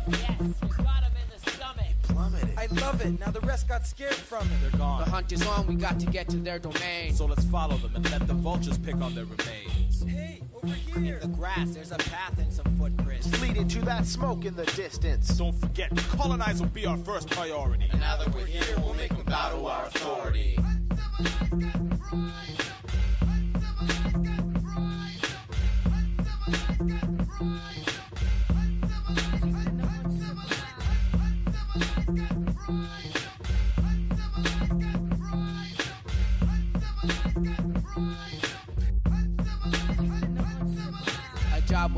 Yes, 0.09 0.41
you 0.41 0.69
got 0.79 1.03
plummeted. 2.09 2.57
I 2.57 2.67
love 2.81 3.01
it. 3.01 3.19
Now 3.21 3.31
the 3.31 3.41
rest 3.41 3.69
got 3.69 3.87
scared 3.87 4.15
from 4.15 4.47
it. 4.47 4.61
They're 4.63 4.79
gone. 4.79 5.05
The 5.05 5.11
hunt 5.11 5.33
is 5.33 5.47
on. 5.47 5.67
We 5.67 5.75
got 5.75 5.99
to 6.01 6.07
get 6.07 6.29
to 6.31 6.37
their 6.37 6.59
domain. 6.59 7.15
So 7.15 7.27
let's 7.27 7.45
follow 7.45 7.77
them 7.77 7.93
and 7.95 8.11
let 8.11 8.27
the 8.27 8.35
vultures 8.35 8.79
pick 8.79 8.97
on 8.97 9.15
their 9.15 9.25
remains. 9.25 10.03
Hey, 10.03 10.43
over 10.55 10.75
here. 10.75 11.19
In 11.23 11.33
the 11.33 11.37
grass, 11.37 11.71
there's 11.71 11.93
a 11.93 11.97
path 11.97 12.39
and 12.39 12.53
some 12.53 12.67
footprints. 12.77 13.41
Leading 13.41 13.69
to 13.69 13.81
that 13.83 14.07
smoke 14.07 14.45
in 14.45 14.55
the 14.55 14.67
distance. 14.67 15.29
Don't 15.37 15.53
forget, 15.53 15.95
colonize 16.17 16.61
will 16.61 16.69
be 16.69 16.87
our 16.87 16.99
first 16.99 17.31
priority. 17.31 17.89
And 17.91 18.01
now 18.01 18.17
that 18.17 18.35
we're 18.35 18.47
here, 18.47 18.77
we'll 18.79 18.95
make 18.95 19.11
them 19.11 19.25
bow 19.25 19.51
to 19.51 19.67
our 19.67 19.87
authority. 19.87 20.59
A 21.21 22.64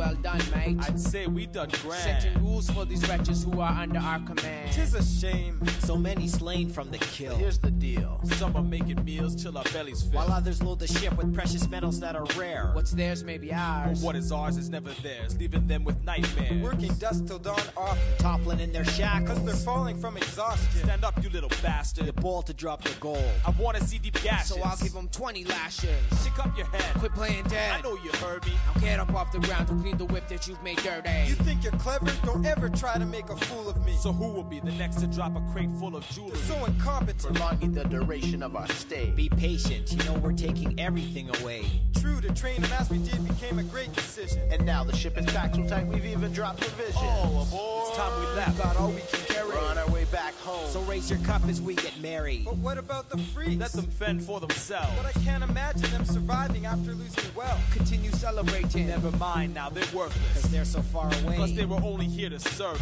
well 0.06 0.16
done, 0.22 0.42
mate. 0.54 0.76
I'd 0.82 1.00
say 1.00 1.26
we 1.26 1.46
done 1.46 1.70
grand. 1.82 2.22
Setting 2.22 2.44
rules 2.44 2.70
for 2.70 2.84
these 2.84 3.06
wretches 3.08 3.44
who 3.44 3.60
are 3.60 3.72
under 3.72 3.98
our 3.98 4.20
command. 4.20 4.72
Tis 4.72 4.94
a 4.94 5.02
shame. 5.02 5.60
So 5.80 5.96
many 5.96 6.28
slain 6.28 6.70
from 6.70 6.90
the 6.90 6.98
kill. 6.98 7.36
Here's 7.36 7.58
the 7.58 7.70
deal. 7.70 8.20
Some 8.24 8.56
are 8.56 8.62
making 8.62 9.04
meals 9.04 9.34
till 9.40 9.56
our 9.58 9.64
bellies 9.64 10.02
fill. 10.02 10.20
While 10.20 10.32
others 10.32 10.62
load 10.62 10.78
the 10.78 10.86
ship 10.86 11.16
with 11.16 11.34
precious 11.34 11.68
metals 11.68 12.00
that 12.00 12.16
are 12.16 12.26
rare. 12.36 12.70
What's 12.74 12.92
theirs 12.92 13.24
may 13.24 13.38
be 13.38 13.52
ours, 13.52 14.00
But 14.00 14.06
what 14.06 14.16
is 14.16 14.30
ours 14.32 14.56
is 14.56 14.68
never 14.68 14.90
theirs, 15.02 15.36
leaving 15.38 15.66
them 15.66 15.84
with 15.84 16.02
nightmares. 16.04 16.62
Working 16.62 16.94
dusk 16.94 17.26
till 17.26 17.38
dawn 17.38 17.60
often. 17.76 17.98
Toppling 18.18 18.60
in 18.60 18.72
their 18.72 18.84
Cause 18.84 18.96
shackles. 18.96 19.44
they're 19.44 19.54
falling 19.54 20.00
from 20.00 20.16
exhaustion. 20.16 20.84
Stand 20.84 21.04
up, 21.04 21.22
you 21.22 21.30
little 21.30 21.50
bastard. 21.62 22.06
The 22.06 22.12
ball 22.12 22.42
to 22.42 22.54
drop 22.54 22.82
the 22.82 22.94
gold. 23.00 23.30
I 23.46 23.50
wanna 23.58 23.80
see 23.80 23.98
deep 23.98 24.20
gashes. 24.22 24.54
So 24.56 24.62
I'll 24.62 24.76
give 24.76 24.92
them 24.92 25.08
20 25.08 25.44
lashes. 25.44 25.90
Stick 26.20 26.38
up 26.38 26.56
your 26.56 26.66
head. 26.66 26.94
Quit 26.98 27.14
playing 27.14 27.44
dead. 27.44 27.72
I 27.78 27.80
know 27.82 27.94
you 28.04 28.10
heard 28.20 28.44
me. 28.46 28.52
Now 28.74 28.80
get 28.80 29.00
up 29.00 29.14
off 29.14 29.32
the 29.32 29.40
ground 29.40 29.68
to 29.68 29.74
clean 29.74 29.95
the 29.98 30.04
whip 30.04 30.28
that 30.28 30.46
you've 30.46 30.62
made 30.62 30.78
dirty. 30.78 31.10
You 31.26 31.34
think 31.34 31.62
you're 31.62 31.72
clever? 31.72 32.12
Don't 32.24 32.44
ever 32.44 32.68
try 32.68 32.98
to 32.98 33.06
make 33.06 33.28
a 33.30 33.36
fool 33.36 33.68
of 33.68 33.84
me. 33.84 33.96
So 33.96 34.12
who 34.12 34.28
will 34.28 34.42
be 34.42 34.60
the 34.60 34.72
next 34.72 34.96
to 35.00 35.06
drop 35.06 35.36
a 35.36 35.40
crate 35.52 35.70
full 35.78 35.96
of 35.96 36.08
jewelry? 36.10 36.36
so 36.38 36.64
incompetent. 36.64 37.34
Prolonging 37.34 37.72
the 37.72 37.84
duration 37.84 38.42
of 38.42 38.56
our 38.56 38.68
stay. 38.68 39.10
Be 39.16 39.28
patient. 39.28 39.92
You 39.92 39.98
know 40.04 40.14
we're 40.14 40.32
taking 40.32 40.78
everything 40.78 41.30
away. 41.40 41.66
True, 41.98 42.20
to 42.20 42.32
train 42.34 42.60
them 42.60 42.72
as 42.72 42.90
we 42.90 42.98
did 42.98 43.26
became 43.26 43.58
a 43.58 43.64
great 43.64 43.92
decision. 43.92 44.40
And 44.50 44.64
now 44.64 44.84
the 44.84 44.94
ship 44.94 45.18
is 45.18 45.26
packed 45.26 45.56
so 45.56 45.66
tight 45.66 45.86
we've 45.86 46.06
even 46.06 46.32
dropped 46.32 46.60
provisions. 46.60 46.96
Oh, 46.98 47.46
aboard. 47.46 47.88
It's 47.88 47.96
time 47.96 48.20
we 48.20 48.26
left. 48.36 48.58
Got 48.58 48.76
all 48.76 48.90
we 48.90 49.00
can 49.00 49.20
carry. 49.26 49.48
We're 49.48 49.58
on 49.60 49.78
our 49.78 49.88
way 49.90 50.04
back 50.04 50.34
home. 50.40 50.68
So 50.68 50.80
raise 50.82 51.08
your 51.10 51.18
cup 51.20 51.42
as 51.48 51.60
we 51.62 51.74
get 51.74 51.98
married. 52.00 52.44
But 52.44 52.56
what 52.58 52.78
about 52.78 53.08
the 53.08 53.18
freaks? 53.18 53.56
Let 53.60 53.72
them 53.72 53.86
fend 53.86 54.22
for 54.22 54.40
themselves. 54.40 54.90
But 54.96 55.06
I 55.06 55.12
can't 55.24 55.42
imagine 55.42 55.90
them 55.90 56.04
surviving 56.04 56.66
after 56.66 56.92
losing 56.92 57.34
wealth. 57.34 57.60
Continue 57.72 58.10
celebrating. 58.12 58.88
Never 58.88 59.10
mind 59.12 59.54
now, 59.54 59.70
they're 59.92 60.08
Cause 60.08 60.50
they're 60.50 60.64
so 60.64 60.82
far 60.82 61.06
away. 61.22 61.36
Plus, 61.36 61.52
they 61.52 61.64
were 61.64 61.80
only 61.82 62.06
here 62.06 62.30
to 62.30 62.38
service. 62.38 62.80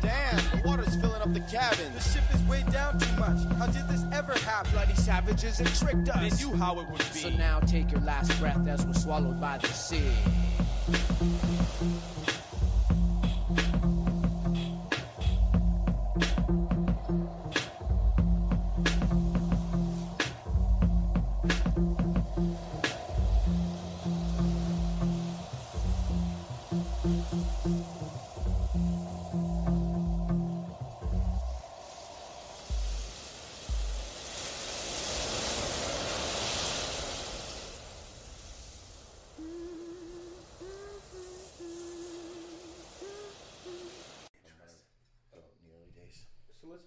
Damn, 0.00 0.36
the 0.36 0.62
water's 0.64 0.94
filling 0.96 1.20
up 1.20 1.32
the 1.32 1.40
cabin. 1.40 1.92
The 1.94 2.00
ship 2.00 2.22
is 2.32 2.42
way 2.44 2.64
down 2.70 2.98
too 2.98 3.12
much. 3.18 3.44
How 3.58 3.66
did 3.66 3.88
this 3.88 4.04
ever 4.12 4.32
happen? 4.40 4.70
Bloody 4.72 4.94
savages 4.94 5.58
and 5.60 5.68
tricked 5.74 6.08
us. 6.08 6.38
They 6.38 6.44
knew 6.44 6.56
how 6.56 6.78
it 6.80 6.88
would 6.88 6.98
be. 7.12 7.20
So 7.20 7.30
now 7.30 7.60
take 7.60 7.90
your 7.90 8.00
last 8.02 8.38
breath 8.38 8.66
as 8.68 8.86
we're 8.86 8.94
swallowed 8.94 9.40
by 9.40 9.58
the 9.58 9.68
sea. 9.68 10.12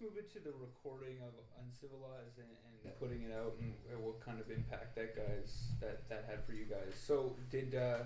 Move 0.02 0.18
into 0.18 0.40
the 0.40 0.54
recording 0.60 1.18
of 1.22 1.34
Uncivilized 1.62 2.38
and, 2.40 2.50
and 2.86 3.00
putting 3.00 3.22
it 3.24 3.32
out 3.38 3.54
and 3.62 3.74
uh, 3.94 4.00
what 4.00 4.20
kind 4.26 4.40
of 4.40 4.50
impact 4.50 4.96
that 4.96 5.16
guys 5.16 5.68
that 5.80 6.08
that 6.10 6.26
had 6.28 6.44
for 6.46 6.54
you 6.54 6.66
guys. 6.66 6.94
So 7.08 7.36
did 7.50 7.76
uh, 7.76 8.00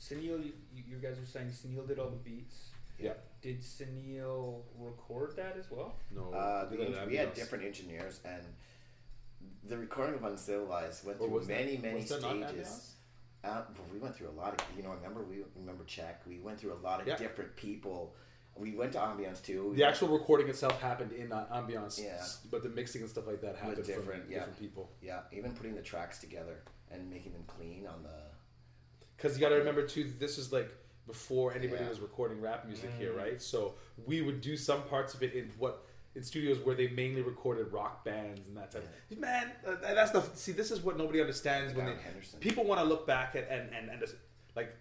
Sunil? 0.00 0.42
You, 0.44 0.52
you 0.88 0.96
guys 0.96 1.16
were 1.20 1.26
saying 1.26 1.48
Sunil 1.48 1.86
did 1.86 1.98
all 1.98 2.08
the 2.10 2.16
beats. 2.16 2.70
Yeah. 2.98 3.12
Did 3.42 3.60
Sunil 3.60 4.62
record 4.78 5.36
that 5.36 5.56
as 5.58 5.70
well? 5.70 5.94
No. 6.14 6.32
Uh, 6.32 6.66
we 6.70 6.76
the 6.78 6.84
did 6.86 6.94
eng- 6.98 7.08
we 7.08 7.16
had 7.16 7.34
different 7.34 7.64
engineers, 7.64 8.20
and 8.24 8.42
the 9.68 9.76
recording 9.76 10.14
of 10.14 10.24
Uncivilized 10.24 11.04
went 11.06 11.18
through 11.18 11.28
was 11.28 11.46
that- 11.46 11.58
many, 11.60 11.76
many 11.76 11.96
was 11.96 12.06
stages. 12.06 12.88
Uh, 13.44 13.62
but 13.74 13.92
we 13.92 13.98
went 13.98 14.14
through 14.14 14.28
a 14.28 14.38
lot 14.40 14.54
of, 14.54 14.64
you 14.76 14.84
know, 14.84 14.90
remember 14.90 15.22
we 15.24 15.38
remember 15.56 15.82
Czech. 15.84 16.22
We 16.28 16.38
went 16.38 16.60
through 16.60 16.74
a 16.74 16.82
lot 16.82 17.00
of 17.00 17.08
Yeah. 17.08 17.16
different 17.16 17.56
people. 17.56 18.14
We 18.62 18.72
went 18.76 18.92
to 18.92 18.98
Ambiance 18.98 19.42
too. 19.42 19.70
We 19.70 19.76
The 19.76 19.84
actual 19.84 20.08
recording 20.08 20.48
itself 20.48 20.80
happened 20.80 21.10
in 21.12 21.32
uh, 21.32 21.46
Ambiance, 21.52 22.00
Yeah. 22.02 22.24
but 22.50 22.62
the 22.62 22.68
mixing 22.68 23.00
and 23.02 23.10
stuff 23.10 23.26
like 23.26 23.40
that 23.40 23.56
happened 23.56 23.78
was 23.78 23.86
different, 23.88 24.22
from 24.22 24.30
yeah. 24.32 24.38
different 24.38 24.58
people. 24.60 24.90
Yeah, 25.02 25.20
even 25.32 25.52
putting 25.52 25.74
the 25.74 25.82
tracks 25.82 26.18
together 26.20 26.62
and 26.90 27.10
making 27.10 27.32
them 27.32 27.42
clean 27.48 27.86
on 27.88 28.02
the. 28.04 28.14
Because 29.16 29.36
you 29.36 29.40
got 29.40 29.48
to 29.50 29.56
remember 29.56 29.84
too, 29.86 30.12
this 30.20 30.38
is 30.38 30.52
like 30.52 30.70
before 31.08 31.52
anybody 31.52 31.82
Yeah. 31.82 31.88
was 31.88 31.98
recording 32.00 32.40
rap 32.40 32.64
music 32.66 32.90
here, 32.98 33.12
Mhm. 33.12 33.16
right? 33.18 33.42
So 33.42 33.74
we 34.06 34.22
would 34.22 34.40
do 34.40 34.56
some 34.56 34.84
parts 34.84 35.12
of 35.14 35.22
it 35.24 35.34
in 35.34 35.50
what 35.58 35.84
in 36.14 36.22
studios 36.22 36.58
where 36.60 36.74
they 36.76 36.88
mainly 36.88 37.22
recorded 37.22 37.72
rock 37.72 38.04
bands 38.04 38.46
and 38.46 38.56
that 38.56 38.70
type. 38.70 38.86
of 39.10 39.18
Man, 39.18 39.50
uh, 39.66 39.74
that's 39.94 40.12
the 40.12 40.20
see. 40.34 40.52
This 40.52 40.70
is 40.70 40.80
what 40.82 40.96
nobody 40.96 41.20
understands 41.20 41.74
when 41.74 41.86
they 41.86 41.94
Henderson. 41.96 42.38
people 42.38 42.64
want 42.64 42.80
to 42.80 42.84
look 42.86 43.06
back 43.08 43.34
at 43.34 43.48
and 43.48 43.74
and 43.74 43.88
and 43.90 43.98
just, 43.98 44.14
like, 44.54 44.72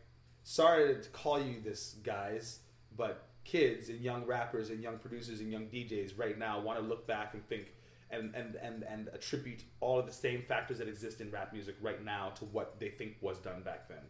sorry 0.43 0.93
to 1.01 1.09
call 1.09 1.39
you 1.41 1.61
this, 1.61 1.95
guys, 2.03 2.59
but 2.95 3.27
kids 3.43 3.89
and 3.89 3.99
young 4.01 4.25
rappers 4.25 4.69
and 4.69 4.81
young 4.81 4.97
producers 4.97 5.39
and 5.39 5.51
young 5.51 5.65
DJs 5.65 6.17
right 6.17 6.37
now 6.37 6.59
want 6.59 6.79
to 6.79 6.85
look 6.85 7.07
back 7.07 7.33
and 7.33 7.47
think. 7.47 7.73
And, 8.13 8.35
and, 8.35 8.55
and, 8.55 8.83
and 8.83 9.07
attribute 9.13 9.63
all 9.79 9.97
of 9.97 10.05
the 10.05 10.11
same 10.11 10.41
factors 10.41 10.79
that 10.79 10.89
exist 10.89 11.21
in 11.21 11.31
rap 11.31 11.53
music 11.53 11.77
right 11.81 12.03
now 12.03 12.33
to 12.35 12.43
what 12.43 12.77
they 12.77 12.89
think 12.89 13.15
was 13.21 13.37
done 13.37 13.61
back 13.61 13.87
then. 13.87 14.03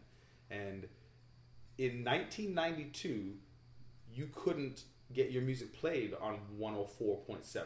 And 0.50 0.88
in 1.78 2.04
1992, 2.04 3.34
you 4.12 4.28
couldn't 4.34 4.82
get 5.12 5.30
your 5.30 5.42
music 5.42 5.72
played 5.72 6.14
on 6.20 6.38
104.7. 6.60 7.62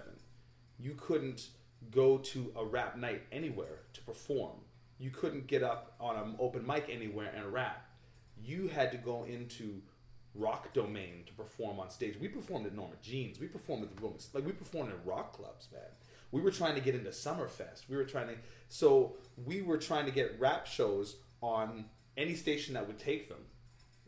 You 0.79 0.95
couldn't 0.95 1.49
go 1.91 2.19
to 2.19 2.53
a 2.57 2.65
rap 2.65 2.97
night 2.97 3.23
anywhere 3.33 3.81
to 3.95 4.01
perform. 4.03 4.57
You 4.99 5.11
couldn't 5.11 5.47
get 5.47 5.63
up 5.63 5.95
on 6.01 6.17
an 6.17 6.37
open 6.39 6.67
mic 6.67 6.89
anywhere 6.91 7.33
and 7.37 7.53
rap. 7.53 7.89
You 8.43 8.69
had 8.69 8.93
to 8.93 8.99
go 8.99 9.25
into 9.25 9.81
rock 10.37 10.73
domain 10.73 11.25
to 11.27 11.33
perform 11.33 11.79
on 11.81 11.91
stage. 11.91 12.17
We 12.21 12.29
performed 12.29 12.67
at 12.67 12.75
Norma 12.75 12.95
Jeans. 13.03 13.39
We 13.41 13.47
performed 13.47 13.85
at 13.85 13.95
the 13.97 14.03
Rolling 14.03 14.19
like 14.33 14.45
we 14.47 14.53
performed 14.53 14.93
in 14.93 14.97
rock 15.05 15.33
clubs, 15.33 15.69
man. 15.73 15.83
We 16.33 16.41
were 16.43 16.51
trying 16.51 16.75
to 16.75 16.81
get 16.81 16.95
into 16.95 17.11
Summerfest. 17.11 17.89
We 17.89 17.97
were 17.97 18.05
trying 18.05 18.29
to 18.29 18.35
so 18.69 19.17
we 19.45 19.63
were 19.63 19.79
trying 19.79 20.07
to 20.07 20.13
get 20.13 20.39
rap 20.39 20.67
shows 20.67 21.17
on 21.41 21.87
any 22.17 22.35
station 22.35 22.75
that 22.75 22.87
would 22.87 22.99
take 22.99 23.29
them. 23.29 23.39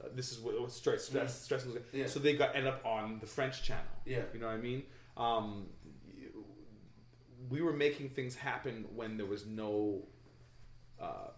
Uh, 0.03 0.09
this 0.15 0.31
is 0.33 0.39
what 0.41 0.61
was 0.61 0.73
stress 0.75 1.07
stress 1.07 1.33
Mm. 1.41 1.45
stress 1.45 1.65
was 1.65 1.77
Yeah. 1.93 2.07
so 2.07 2.19
they 2.21 2.35
got 2.35 2.55
end 2.57 2.67
up 2.67 2.85
on 2.85 3.19
the 3.21 3.27
French 3.27 3.63
channel. 3.63 3.85
Yeah. 4.05 4.23
You 4.33 4.41
know 4.41 4.47
what 4.47 4.55
I 4.55 4.59
mean? 4.59 4.83
Um, 5.17 5.69
we 7.49 7.63
were 7.63 7.73
making 7.73 8.11
things 8.11 8.35
happen 8.35 8.85
when 8.95 9.17
there 9.17 9.27
was 9.27 9.47
no 9.47 10.07
uh, 11.01 11.29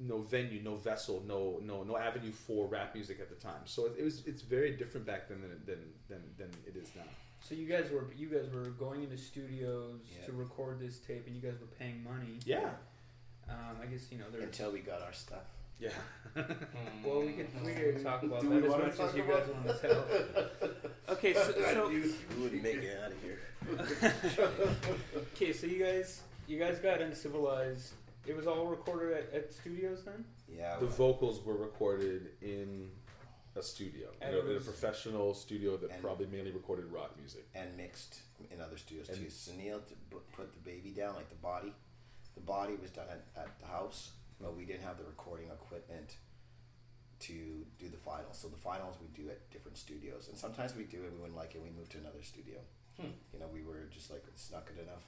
no 0.00 0.18
venue, 0.18 0.60
no 0.62 0.76
vessel, 0.76 1.22
no 1.26 1.60
no 1.62 1.82
no 1.82 1.96
avenue 1.96 2.32
for 2.32 2.66
rap 2.66 2.94
music 2.94 3.18
at 3.20 3.28
the 3.28 3.36
time. 3.36 3.62
So 3.64 3.86
it, 3.86 3.94
it 3.98 4.04
was 4.04 4.22
it's 4.26 4.42
very 4.42 4.72
different 4.76 5.06
back 5.06 5.28
then 5.28 5.40
than 5.40 5.50
than 5.66 5.78
than, 6.08 6.22
than 6.38 6.50
it 6.66 6.76
is 6.76 6.90
now. 6.96 7.02
So 7.40 7.54
you 7.54 7.66
guys 7.66 7.90
were 7.90 8.06
you 8.16 8.28
guys 8.28 8.48
were 8.52 8.70
going 8.70 9.02
into 9.02 9.16
studios 9.16 10.00
Yeah. 10.20 10.26
to 10.26 10.32
record 10.32 10.78
this 10.80 10.98
tape, 10.98 11.26
and 11.26 11.34
you 11.34 11.42
guys 11.42 11.58
were 11.60 11.74
paying 11.78 12.02
money. 12.04 12.38
Yeah. 12.44 12.70
Um, 13.48 13.76
I 13.82 13.86
guess 13.86 14.10
you 14.10 14.18
know 14.18 14.24
there's 14.30 14.44
Until 14.44 14.72
we 14.72 14.80
got 14.80 15.02
our 15.02 15.12
stuff. 15.12 15.44
Yeah. 15.80 15.90
well, 17.04 17.20
we 17.20 17.32
could 17.32 17.48
we 17.64 17.72
could 17.72 18.02
talk 18.04 18.22
about 18.22 18.42
Do 18.42 18.50
that 18.50 18.64
as 18.64 18.98
much 18.98 19.00
as 19.08 19.14
you 19.14 19.22
guys 19.22 19.48
want 19.48 19.66
to 19.66 19.88
tell. 19.88 20.04
Okay, 21.10 21.34
so, 21.34 21.50
so 21.50 21.88
we 21.88 22.14
wouldn't 22.40 22.62
make 22.62 22.76
it 22.76 22.96
out 23.02 23.10
of 23.10 23.20
here. 23.20 23.40
okay, 25.34 25.52
so 25.52 25.66
you 25.66 25.84
guys 25.84 26.20
you 26.46 26.56
guys 26.56 26.78
got 26.78 27.00
uncivilized. 27.00 27.94
It 28.26 28.36
was 28.36 28.46
all 28.46 28.66
recorded 28.66 29.12
at, 29.16 29.32
at 29.34 29.52
studios 29.52 30.04
then. 30.04 30.24
Yeah. 30.48 30.76
The 30.78 30.86
vocals 30.86 31.44
were 31.44 31.56
recorded 31.56 32.30
in 32.42 32.90
a 33.56 33.62
studio, 33.62 34.08
And 34.20 34.34
in 34.34 34.40
a, 34.42 34.46
it 34.46 34.50
in 34.52 34.56
a 34.58 34.60
professional 34.60 35.34
studio 35.34 35.76
that 35.78 35.90
and- 35.90 36.02
probably 36.02 36.26
mainly 36.26 36.52
recorded 36.52 36.86
rock 36.92 37.16
music. 37.18 37.46
and 37.54 37.76
mixed 37.76 38.20
in 38.50 38.60
other 38.60 38.76
studios 38.76 39.08
And- 39.08 39.18
too. 39.18 39.26
Sunil 39.26 39.80
to 39.88 39.94
put 40.32 40.52
the 40.52 40.60
baby 40.60 40.90
down, 40.90 41.14
like 41.16 41.28
the 41.30 41.34
body. 41.36 41.72
The 42.34 42.40
body 42.40 42.74
was 42.80 42.90
done 42.90 43.06
at, 43.10 43.24
at 43.36 43.58
the 43.58 43.66
house, 43.66 44.12
but 44.40 44.56
we 44.56 44.64
didn't 44.64 44.82
have 44.84 44.98
the 44.98 45.04
recording 45.04 45.48
equipment 45.48 46.16
to 47.20 47.66
do 47.78 47.88
the 47.88 47.96
finals. 47.98 48.38
So 48.38 48.48
the 48.48 48.56
finals 48.56 48.96
we 49.00 49.08
do 49.08 49.28
at 49.30 49.50
different 49.50 49.76
studios, 49.76 50.28
and 50.28 50.38
sometimes 50.38 50.74
we 50.76 50.84
do 50.84 50.98
it. 51.04 51.12
We 51.12 51.18
wouldn't 51.18 51.36
like 51.36 51.54
it. 51.54 51.62
We 51.62 51.70
move 51.70 51.88
to 51.90 51.98
another 51.98 52.22
studio. 52.22 52.58
Hmm. 52.98 53.08
You 53.32 53.40
know, 53.40 53.48
we 53.52 53.62
were 53.62 53.88
just 53.92 54.10
like 54.10 54.24
it's 54.28 54.50
not 54.50 54.64
good 54.66 54.78
enough. 54.78 55.04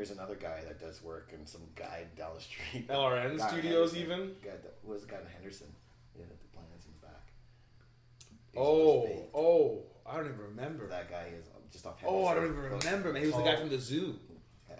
Here's 0.00 0.12
another 0.12 0.34
guy 0.34 0.62
that 0.66 0.80
does 0.80 1.02
work, 1.02 1.32
and 1.34 1.46
some 1.46 1.60
guy 1.76 2.06
down 2.16 2.30
the 2.34 2.40
street. 2.40 2.88
LRN 2.88 3.36
Guy 3.36 3.48
Studios 3.48 3.92
Henderson. 3.92 3.98
even? 3.98 4.18
Guy 4.42 4.52
that 4.62 4.74
was 4.82 5.02
the 5.02 5.08
guy 5.12 5.18
in 5.18 5.26
Henderson. 5.26 5.66
Yeah, 6.18 6.24
the 6.24 6.48
plans 6.58 6.86
in 6.86 6.92
the 6.98 7.06
back. 7.06 7.26
Oh, 8.56 9.06
oh, 9.34 9.82
I 10.10 10.16
don't 10.16 10.24
even 10.28 10.38
remember. 10.40 10.86
That 10.86 11.10
guy 11.10 11.26
is 11.38 11.44
just 11.70 11.84
off. 11.84 11.96
Oh, 12.06 12.24
I 12.24 12.34
don't 12.34 12.44
even 12.46 12.56
remember, 12.56 13.12
man. 13.12 13.20
He 13.20 13.28
was 13.28 13.36
the 13.36 13.42
guy 13.42 13.56
from 13.56 13.68
the 13.68 13.78
zoo. 13.78 14.18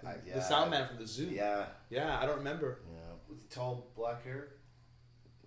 I- 0.03 0.13
The 0.13 0.19
yeah. 0.37 0.41
sound 0.41 0.71
man 0.71 0.87
from 0.87 0.97
the 0.97 1.05
zoo. 1.05 1.25
Yeah. 1.31 1.65
Yeah, 1.91 2.17
I 2.19 2.25
don't 2.25 2.39
remember. 2.39 2.79
Yeah. 2.91 2.97
With 3.29 3.47
the 3.47 3.55
tall 3.55 3.91
black 3.95 4.23
hair. 4.23 4.47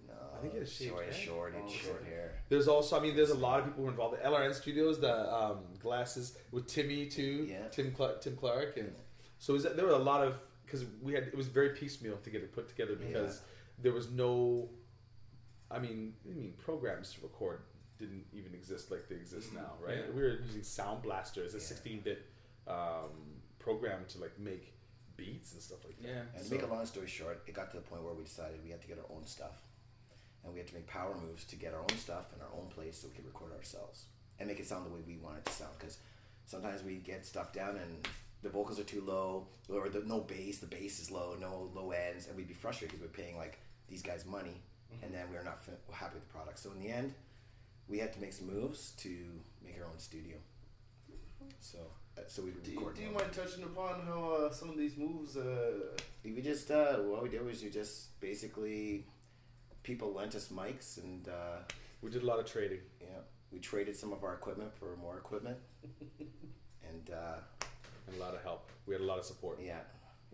No, 0.07 0.15
I 0.37 0.41
think 0.41 0.53
he 0.53 0.59
had 0.61 0.69
a 0.69 0.71
shaved 0.71 0.91
short, 0.93 1.05
head. 1.07 1.15
short, 1.17 1.55
Oh, 1.61 1.69
short 1.69 2.01
okay. 2.03 2.11
hair. 2.11 2.35
There's 2.49 2.69
also, 2.69 2.97
I 2.97 3.01
mean, 3.01 3.17
there's 3.17 3.31
a 3.31 3.35
lot 3.37 3.59
of 3.59 3.65
people 3.65 3.83
who 3.83 3.89
are 3.89 3.91
involved. 3.91 4.19
The 4.23 4.25
LRN 4.25 4.55
Studios, 4.55 5.01
the 5.01 5.35
um, 5.35 5.59
glasses 5.81 6.39
with 6.53 6.69
Timmy 6.69 7.07
too, 7.07 7.49
Yeah. 7.51 7.67
Tim 7.73 7.93
Cl- 7.97 8.19
Tim 8.21 8.37
Clark, 8.37 8.77
and 8.77 8.95
so 9.45 9.55
is 9.55 9.63
that, 9.65 9.77
there 9.77 9.85
were 9.87 9.93
a 9.93 9.99
lot 10.13 10.23
of 10.27 10.41
because 10.65 10.85
we 11.03 11.13
had 11.13 11.25
it 11.25 11.37
was 11.37 11.49
very 11.49 11.71
piecemeal 11.81 12.17
to 12.25 12.31
get 12.31 12.43
it 12.43 12.53
put 12.55 12.67
together 12.69 12.95
because 12.97 13.41
there 13.83 13.93
was 13.93 14.11
no, 14.11 14.69
I 15.71 15.79
mean, 15.79 16.15
I 16.31 16.33
mean 16.35 16.55
programs 16.69 17.13
to 17.15 17.21
record 17.23 17.61
didn't 17.99 18.25
even 18.33 18.55
exist 18.55 18.91
like 18.91 19.09
they 19.09 19.17
exist 19.17 19.49
Mm-hmm. 19.49 19.57
now, 19.65 19.73
right? 19.87 19.99
Yeah. 19.99 20.15
We 20.17 20.23
were 20.23 20.39
using 20.47 20.63
Sound 20.63 21.03
Blaster 21.03 21.45
as 21.45 21.55
a 21.55 21.59
16-bit 21.59 22.21
um, 22.67 23.13
program 23.59 24.01
to 24.09 24.19
like 24.19 24.39
make 24.39 24.73
beats 25.17 25.53
and 25.53 25.61
stuff 25.63 25.85
like 25.85 25.99
that. 26.03 26.09
Yeah. 26.09 26.21
And 26.35 26.43
to 26.43 26.49
So- 26.49 26.55
make 26.55 26.65
a 26.65 26.67
long 26.75 26.87
story 26.87 27.07
short, 27.07 27.43
it 27.47 27.53
got 27.55 27.71
to 27.73 27.77
the 27.77 27.83
point 27.83 28.03
where 28.03 28.15
we 28.15 28.25
decided 28.25 28.57
we 28.65 28.71
had 28.71 28.81
to 28.81 28.89
get 28.89 28.99
our 28.99 29.15
own 29.17 29.27
stuff, 29.27 29.63
and 30.43 30.53
we 30.53 30.59
had 30.59 30.69
to 30.69 30.75
make 30.75 30.87
power 30.87 31.15
moves 31.27 31.45
to 31.53 31.57
get 31.57 31.75
our 31.75 31.81
own 31.81 31.97
stuff 32.07 32.33
in 32.35 32.41
our 32.41 32.53
own 32.59 32.69
place 32.69 32.99
so 33.01 33.09
we 33.09 33.15
could 33.15 33.27
record 33.27 33.53
ourselves 33.53 34.07
and 34.39 34.49
make 34.49 34.59
it 34.59 34.67
sound 34.67 34.87
the 34.87 34.91
way 34.91 35.01
we 35.07 35.17
want 35.19 35.37
it 35.39 35.45
to 35.45 35.53
sound. 35.53 35.73
Because 35.79 35.99
sometimes 36.47 36.83
we 36.83 36.95
get 36.97 37.25
stuff 37.27 37.53
down 37.53 37.77
and 37.77 38.09
the 38.45 38.51
vocals 38.51 38.79
are 38.79 38.85
too 38.85 39.01
low, 39.01 39.49
or 39.69 39.89
the 39.89 40.03
no 40.07 40.21
bass, 40.21 40.59
the 40.59 40.67
bass 40.67 41.01
is 41.01 41.11
low, 41.11 41.35
no 41.41 41.71
low 41.75 41.91
ends, 41.91 42.29
and 42.29 42.37
we'd 42.37 42.47
be 42.47 42.55
frustrated 42.55 42.91
because 42.97 43.03
we're 43.03 43.25
paying 43.25 43.37
like 43.37 43.59
these 43.89 44.03
guys 44.03 44.25
money, 44.27 44.61
and 45.03 45.13
then 45.13 45.27
we're 45.33 45.43
not 45.43 45.65
fin- 45.65 45.75
happy 45.91 46.15
with 46.15 46.27
the 46.29 46.33
product. 46.33 46.59
So 46.59 46.71
in 46.71 46.79
the 46.81 46.91
end, 46.91 47.15
we 47.89 47.99
had 47.99 48.13
to 48.13 48.21
make 48.21 48.33
some 48.33 48.47
moves 48.47 48.93
to 48.99 49.09
make 49.65 49.77
our 49.81 49.87
own 49.87 49.99
studio. 49.99 50.37
So, 51.61 51.79
uh, 52.19 52.23
so 52.29 52.43
we 52.43 52.51
Do 52.63 52.71
you, 52.71 52.93
do 52.95 53.03
you 53.03 53.11
mind 53.11 53.33
touching 53.33 53.65
upon 53.65 54.03
how 54.07 54.21
uh, 54.35 54.53
some 54.53 54.69
of 54.71 54.77
these 54.77 54.97
moves? 54.97 55.37
Uh, 55.37 55.73
We 56.25 56.41
just 56.43 56.71
uh, 56.71 56.97
what 56.99 57.23
we 57.23 57.29
did 57.31 57.45
was 57.45 57.63
we 57.63 57.71
just 57.71 58.19
basically 58.21 59.07
people 59.83 60.13
lent 60.13 60.35
us 60.35 60.49
mics 60.49 60.99
and 61.03 61.29
uh, 61.29 61.59
we 62.03 62.11
did 62.11 62.23
a 62.23 62.27
lot 62.27 62.39
of 62.39 62.47
trading. 62.47 62.81
Yeah, 63.01 63.21
we 63.53 63.59
traded 63.59 63.97
some 63.97 64.13
of 64.13 64.23
our 64.25 64.35
equipment 64.35 64.71
for 64.79 64.97
more 64.97 65.17
equipment, 65.19 65.59
and 66.91 67.11
uh, 67.11 67.39
and 68.07 68.17
a 68.17 68.21
lot 68.21 68.35
of 68.35 68.43
help. 68.43 68.71
We 68.87 68.95
had 68.95 69.01
a 69.01 69.05
lot 69.07 69.19
of 69.19 69.25
support. 69.25 69.59
Yeah, 69.63 69.79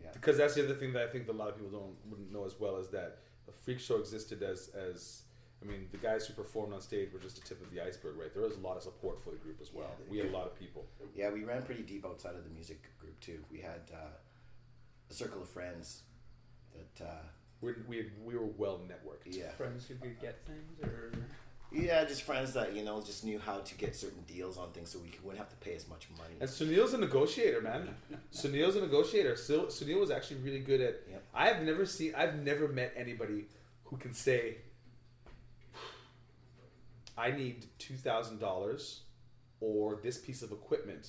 yeah. 0.02 0.10
Because 0.12 0.36
that's 0.36 0.54
the 0.54 0.64
other 0.64 0.74
thing 0.74 0.92
that 0.94 1.02
I 1.02 1.06
think 1.08 1.26
that 1.26 1.32
a 1.32 1.40
lot 1.42 1.48
of 1.48 1.56
people 1.56 1.70
don't 1.70 1.94
wouldn't 2.10 2.32
know 2.32 2.44
as 2.44 2.58
well 2.58 2.76
is 2.76 2.88
that 2.90 3.18
the 3.46 3.52
freak 3.52 3.80
show 3.80 3.96
existed 3.96 4.42
as 4.42 4.68
as 4.74 5.22
I 5.62 5.66
mean 5.66 5.88
the 5.92 5.98
guys 5.98 6.26
who 6.26 6.32
performed 6.34 6.72
on 6.72 6.80
stage 6.80 7.12
were 7.12 7.18
just 7.18 7.36
the 7.40 7.46
tip 7.46 7.62
of 7.62 7.70
the 7.70 7.80
iceberg, 7.84 8.16
right? 8.16 8.32
There 8.32 8.42
was 8.42 8.56
a 8.56 8.60
lot 8.60 8.76
of 8.76 8.82
support 8.82 9.22
for 9.22 9.30
the 9.30 9.36
group 9.36 9.58
as 9.60 9.72
well. 9.72 9.90
we 10.10 10.18
had 10.18 10.28
a 10.28 10.30
lot 10.32 10.46
of 10.46 10.58
people. 10.58 10.86
Yeah, 11.14 11.30
we 11.30 11.44
ran 11.44 11.62
pretty 11.62 11.82
deep 11.82 12.04
outside 12.06 12.34
of 12.34 12.44
the 12.44 12.50
music 12.50 12.82
group 12.98 13.18
too. 13.20 13.40
We 13.50 13.58
had 13.60 13.82
uh, 13.92 14.14
a 15.10 15.12
circle 15.14 15.42
of 15.42 15.48
friends 15.48 16.02
that 16.72 17.04
uh, 17.04 17.22
we 17.60 17.74
we 17.86 17.96
had, 17.98 18.06
we 18.24 18.34
were 18.36 18.46
well 18.56 18.80
networked. 18.88 19.26
Yeah, 19.36 19.50
Friends 19.52 19.86
who 19.86 19.94
could 19.96 20.18
get 20.20 20.38
things, 20.46 20.80
or 20.82 21.12
yeah, 21.72 22.04
just 22.04 22.22
friends 22.22 22.52
that 22.54 22.74
you 22.74 22.84
know 22.84 23.00
just 23.00 23.24
knew 23.24 23.38
how 23.38 23.58
to 23.58 23.74
get 23.76 23.94
certain 23.94 24.22
deals 24.22 24.58
on 24.58 24.70
things, 24.72 24.90
so 24.90 24.98
we 24.98 25.12
wouldn't 25.22 25.38
have 25.38 25.50
to 25.50 25.56
pay 25.56 25.74
as 25.74 25.88
much 25.88 26.08
money. 26.18 26.34
And 26.40 26.48
Sunil's 26.48 26.94
a 26.94 26.98
negotiator, 26.98 27.60
man. 27.60 27.94
Sunil's 28.32 28.76
a 28.76 28.80
negotiator. 28.80 29.36
Sil- 29.38 29.70
Sunil 29.70 30.00
was 30.00 30.10
actually 30.10 30.38
really 30.38 30.60
good 30.60 30.80
at. 30.80 31.02
I 31.34 31.48
have 31.48 31.62
never 31.62 31.86
seen. 31.86 32.14
I've 32.16 32.36
never 32.36 32.68
met 32.68 32.92
anybody 32.96 33.46
who 33.84 33.96
can 33.96 34.12
say, 34.12 34.56
"I 37.16 37.30
need 37.30 37.66
two 37.78 37.94
thousand 37.96 38.40
dollars 38.40 39.02
or 39.60 39.96
this 40.02 40.18
piece 40.18 40.42
of 40.42 40.52
equipment 40.52 41.08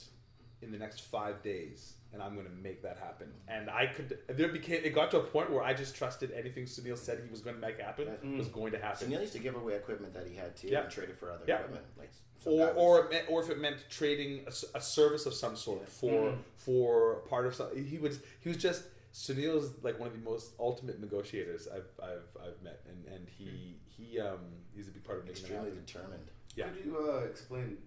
in 0.61 0.71
the 0.71 0.77
next 0.77 1.01
five 1.01 1.41
days, 1.41 1.93
and 2.13 2.21
I'm 2.21 2.33
going 2.35 2.45
to 2.47 2.51
make 2.53 2.81
that 2.83 2.97
happen." 2.97 3.27
And 3.47 3.69
I 3.69 3.87
could. 3.87 4.17
There 4.27 4.49
became. 4.49 4.81
It 4.83 4.93
got 4.95 5.11
to 5.11 5.19
a 5.19 5.23
point 5.23 5.51
where 5.51 5.63
I 5.63 5.73
just 5.73 5.95
trusted 5.95 6.31
anything 6.31 6.65
Sunil 6.65 6.97
said 6.97 7.19
he 7.23 7.29
was 7.29 7.41
going 7.41 7.55
to 7.55 7.61
make 7.61 7.79
happen 7.79 8.07
was 8.37 8.47
going 8.47 8.71
to 8.73 8.79
happen. 8.79 9.09
Sunil 9.09 9.21
used 9.21 9.33
to 9.33 9.39
give 9.39 9.55
away 9.55 9.75
equipment 9.75 10.13
that 10.13 10.27
he 10.27 10.35
had 10.35 10.55
too, 10.55 10.67
Yeah. 10.69 10.81
and 10.83 10.91
trade 10.91 11.09
it 11.09 11.17
for 11.17 11.31
other 11.31 11.45
Yeah. 11.47 11.55
equipment, 11.59 11.85
like 11.97 12.11
some 12.43 12.53
or 12.53 12.69
or 12.71 12.99
it 13.05 13.11
meant, 13.11 13.25
or 13.29 13.41
if 13.43 13.49
it 13.49 13.59
meant 13.59 13.83
trading 13.89 14.45
a 14.75 14.81
service 14.81 15.25
of 15.25 15.33
some 15.33 15.55
sort 15.55 15.87
for 15.87 16.31
Mhm. 16.31 16.37
for 16.57 17.15
part 17.29 17.45
of 17.45 17.53
something. 17.55 17.83
he 17.85 17.97
was 17.97 18.19
he 18.39 18.49
was 18.49 18.57
just 18.57 18.83
Sunil's 19.13 19.73
like 19.83 19.99
one 19.99 20.07
of 20.07 20.13
the 20.13 20.23
most 20.23 20.53
ultimate 20.59 20.99
negotiators 20.99 21.67
I've 21.67 21.89
I've, 22.01 22.27
I've 22.41 22.61
met 22.63 22.81
and 22.89 23.05
and 23.13 23.27
he 23.29 23.77
he 23.87 24.19
um 24.19 24.39
he's 24.73 24.87
a 24.87 24.91
big 24.91 25.03
part 25.03 25.19
of 25.19 25.25
making 25.25 25.41
extremely 25.43 25.71
determined. 25.71 26.27
Yeah. 26.55 26.69
Could 26.69 26.85
you 26.85 26.97
uh, 26.97 27.19
explain? 27.29 27.77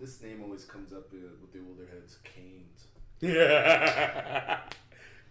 This 0.00 0.22
name 0.22 0.42
always 0.42 0.64
comes 0.64 0.92
up 0.92 1.08
uh, 1.12 1.16
with 1.40 1.52
the 1.52 1.60
older 1.68 1.86
heads, 1.92 2.18
Canes. 2.24 2.86
Yeah. 3.20 4.60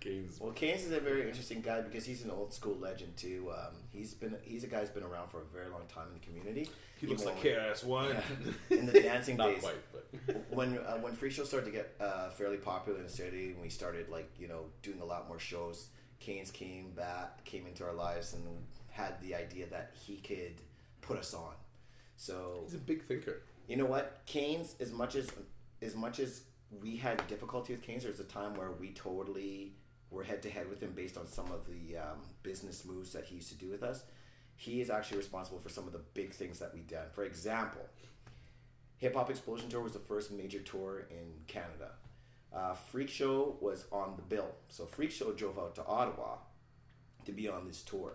Keynes. 0.02 0.40
Well, 0.40 0.52
Keynes 0.52 0.84
is 0.84 0.92
a 0.92 1.00
very 1.00 1.26
interesting 1.28 1.62
guy 1.62 1.82
because 1.82 2.06
he's 2.06 2.24
an 2.24 2.30
old 2.32 2.54
school 2.54 2.76
legend 2.76 3.16
too. 3.18 3.50
Um, 3.52 3.76
he's 3.92 4.14
been 4.14 4.36
he's 4.44 4.64
a 4.64 4.68
guy 4.68 4.82
who's 4.82 4.90
been 4.90 5.04
around 5.04 5.30
for 5.30 5.42
a 5.42 5.46
very 5.46 5.70
long 5.70 5.84
time 5.88 6.08
in 6.10 6.14
the 6.20 6.26
community. 6.26 6.70
He 7.00 7.08
looks 7.08 7.24
like 7.26 7.36
when- 7.44 7.54
KRS-One. 7.56 8.10
Yeah. 8.10 8.54
in 8.78 8.86
the 8.86 9.02
dancing 9.02 9.38
Not 9.38 9.48
days. 9.54 9.62
quite, 9.62 9.76
but- 10.28 10.46
when 10.52 10.78
uh, 10.80 10.98
when 10.98 11.14
freak 11.14 11.32
shows 11.32 11.48
started 11.48 11.66
to 11.68 11.72
get 11.72 11.96
uh, 12.00 12.30
fairly 12.30 12.58
popular 12.58 12.98
in 13.00 13.06
the 13.06 13.12
city, 13.12 13.52
and 13.52 13.62
we 13.62 13.70
started 13.70 14.10
like 14.10 14.30
you 14.38 14.48
know 14.50 14.66
doing 14.84 15.00
a 15.02 15.06
lot 15.06 15.28
more 15.30 15.40
shows, 15.40 15.88
Keynes 16.20 16.52
came 16.52 16.92
back, 16.92 17.44
came 17.46 17.66
into 17.66 17.84
our 17.86 17.94
lives, 17.94 18.34
and 18.34 18.44
had 18.92 19.20
the 19.22 19.34
idea 19.34 19.66
that 19.68 19.92
he 19.94 20.18
could 20.18 20.62
put 21.02 21.18
us 21.18 21.34
on. 21.34 21.54
So 22.18 22.62
He's 22.66 22.74
a 22.76 22.78
big 22.80 23.04
thinker. 23.04 23.42
You 23.68 23.76
know 23.76 23.86
what, 23.86 24.22
Keynes, 24.26 24.76
as 24.80 24.92
much 24.92 25.16
as 25.16 25.30
as 25.82 25.96
much 25.96 26.20
as 26.20 26.42
we 26.82 26.96
had 26.98 27.26
difficulty 27.28 27.74
with 27.74 27.82
Keynes, 27.82 28.04
there 28.04 28.12
was 28.12 28.20
a 28.20 28.26
time 28.26 28.56
where 28.56 28.72
we 28.72 28.92
totally 28.92 29.74
were 30.10 30.24
head 30.24 30.42
to 30.44 30.50
head 30.50 30.70
with 30.70 30.82
him 30.82 30.94
based 30.96 31.18
on 31.18 31.28
some 31.28 31.52
of 31.52 31.66
the 31.68 31.98
um, 31.98 32.20
business 32.44 32.86
moves 32.86 33.12
that 33.14 33.26
he 33.26 33.36
used 33.36 33.50
to 33.50 33.56
do 33.56 33.70
with 33.70 33.84
us. 33.84 34.04
He 34.56 34.82
is 34.82 34.90
actually 34.90 35.18
responsible 35.18 35.60
for 35.60 35.70
some 35.70 35.86
of 35.86 35.94
the 35.94 36.02
big 36.14 36.34
things 36.34 36.60
that 36.60 36.74
we've 36.74 36.88
done. 36.88 37.08
For 37.14 37.26
example, 37.26 37.86
Hip 38.98 39.16
Hop 39.16 39.30
Explosion 39.30 39.70
Tour 39.70 39.82
was 39.82 39.94
the 39.94 40.00
first 40.00 40.32
major 40.32 40.60
tour 40.60 41.06
in 41.12 41.34
Canada. 41.48 41.92
Uh, 42.54 42.74
Freak 42.74 43.10
Show 43.10 43.58
was 43.60 43.86
on 43.92 44.16
the 44.16 44.24
bill. 44.24 44.50
So 44.70 44.86
Freak 44.86 45.12
Show 45.12 45.34
drove 45.34 45.60
out 45.60 45.76
to 45.76 45.86
Ottawa 45.86 46.38
to 47.26 47.32
be 47.32 47.48
on 47.48 47.68
this 47.68 47.84
tour. 47.84 48.14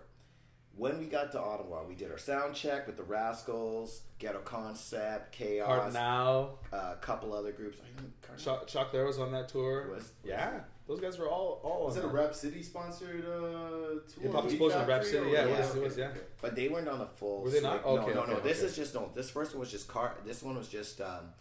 When 0.75 0.99
we 0.99 1.05
got 1.07 1.33
to 1.33 1.41
Ottawa, 1.41 1.85
we 1.87 1.95
did 1.95 2.11
our 2.11 2.17
sound 2.19 2.55
check 2.55 2.87
with 2.87 2.97
the 2.97 3.03
Rascals, 3.03 4.01
Ghetto 4.19 4.39
Concept, 4.41 5.31
Chaos, 5.33 5.69
Kardinal. 5.69 6.59
a 6.73 6.97
couple 7.01 7.35
other 7.35 7.53
groups. 7.53 7.79
I 7.81 8.01
think 8.01 8.39
Chuck, 8.43 8.67
Chuck 8.67 8.91
there 8.91 9.05
was 9.05 9.19
on 9.19 9.33
that 9.33 9.49
tour. 9.51 9.91
Was- 9.93 10.13
yeah, 10.25 10.61
those 10.89 10.99
guys 10.99 11.19
were 11.19 11.29
all 11.29 11.61
all. 11.63 11.85
Was 11.87 11.99
on 11.99 12.05
it 12.05 12.07
a. 12.07 12.09
Rap 12.09 12.35
City 12.35 12.63
sponsored 12.63 13.23
uh, 13.25 13.29
tour? 13.29 14.01
Hip 14.23 14.33
Hop 14.33 14.45
Explosion 14.47 14.87
Rap 14.87 15.05
City, 15.05 15.31
yeah, 15.31 15.45
it 15.45 15.51
was- 15.59 15.69
it 15.69 15.71
okay, 15.73 15.81
was, 15.81 15.99
yeah. 15.99 16.09
But 16.41 16.57
they 16.57 16.69
weren't 16.69 16.89
on 16.89 17.01
the 17.01 17.07
full. 17.07 17.43
Were 17.43 17.51
they 17.51 17.61
not? 17.61 17.75
like, 17.77 17.85
Okay, 17.87 18.07
no, 18.09 18.15
no, 18.15 18.21
okay, 18.23 18.33
no. 18.33 18.41
This 18.41 18.63
is 18.63 18.75
just 18.75 18.95
no. 18.95 19.11
This 19.15 19.29
first 19.31 19.53
one 19.53 19.61
was 19.61 19.71
just 19.71 19.89
car. 19.89 20.17
This 20.25 20.43
one 20.43 20.57
was 20.57 20.69
just 20.69 21.01
um, 21.03 21.35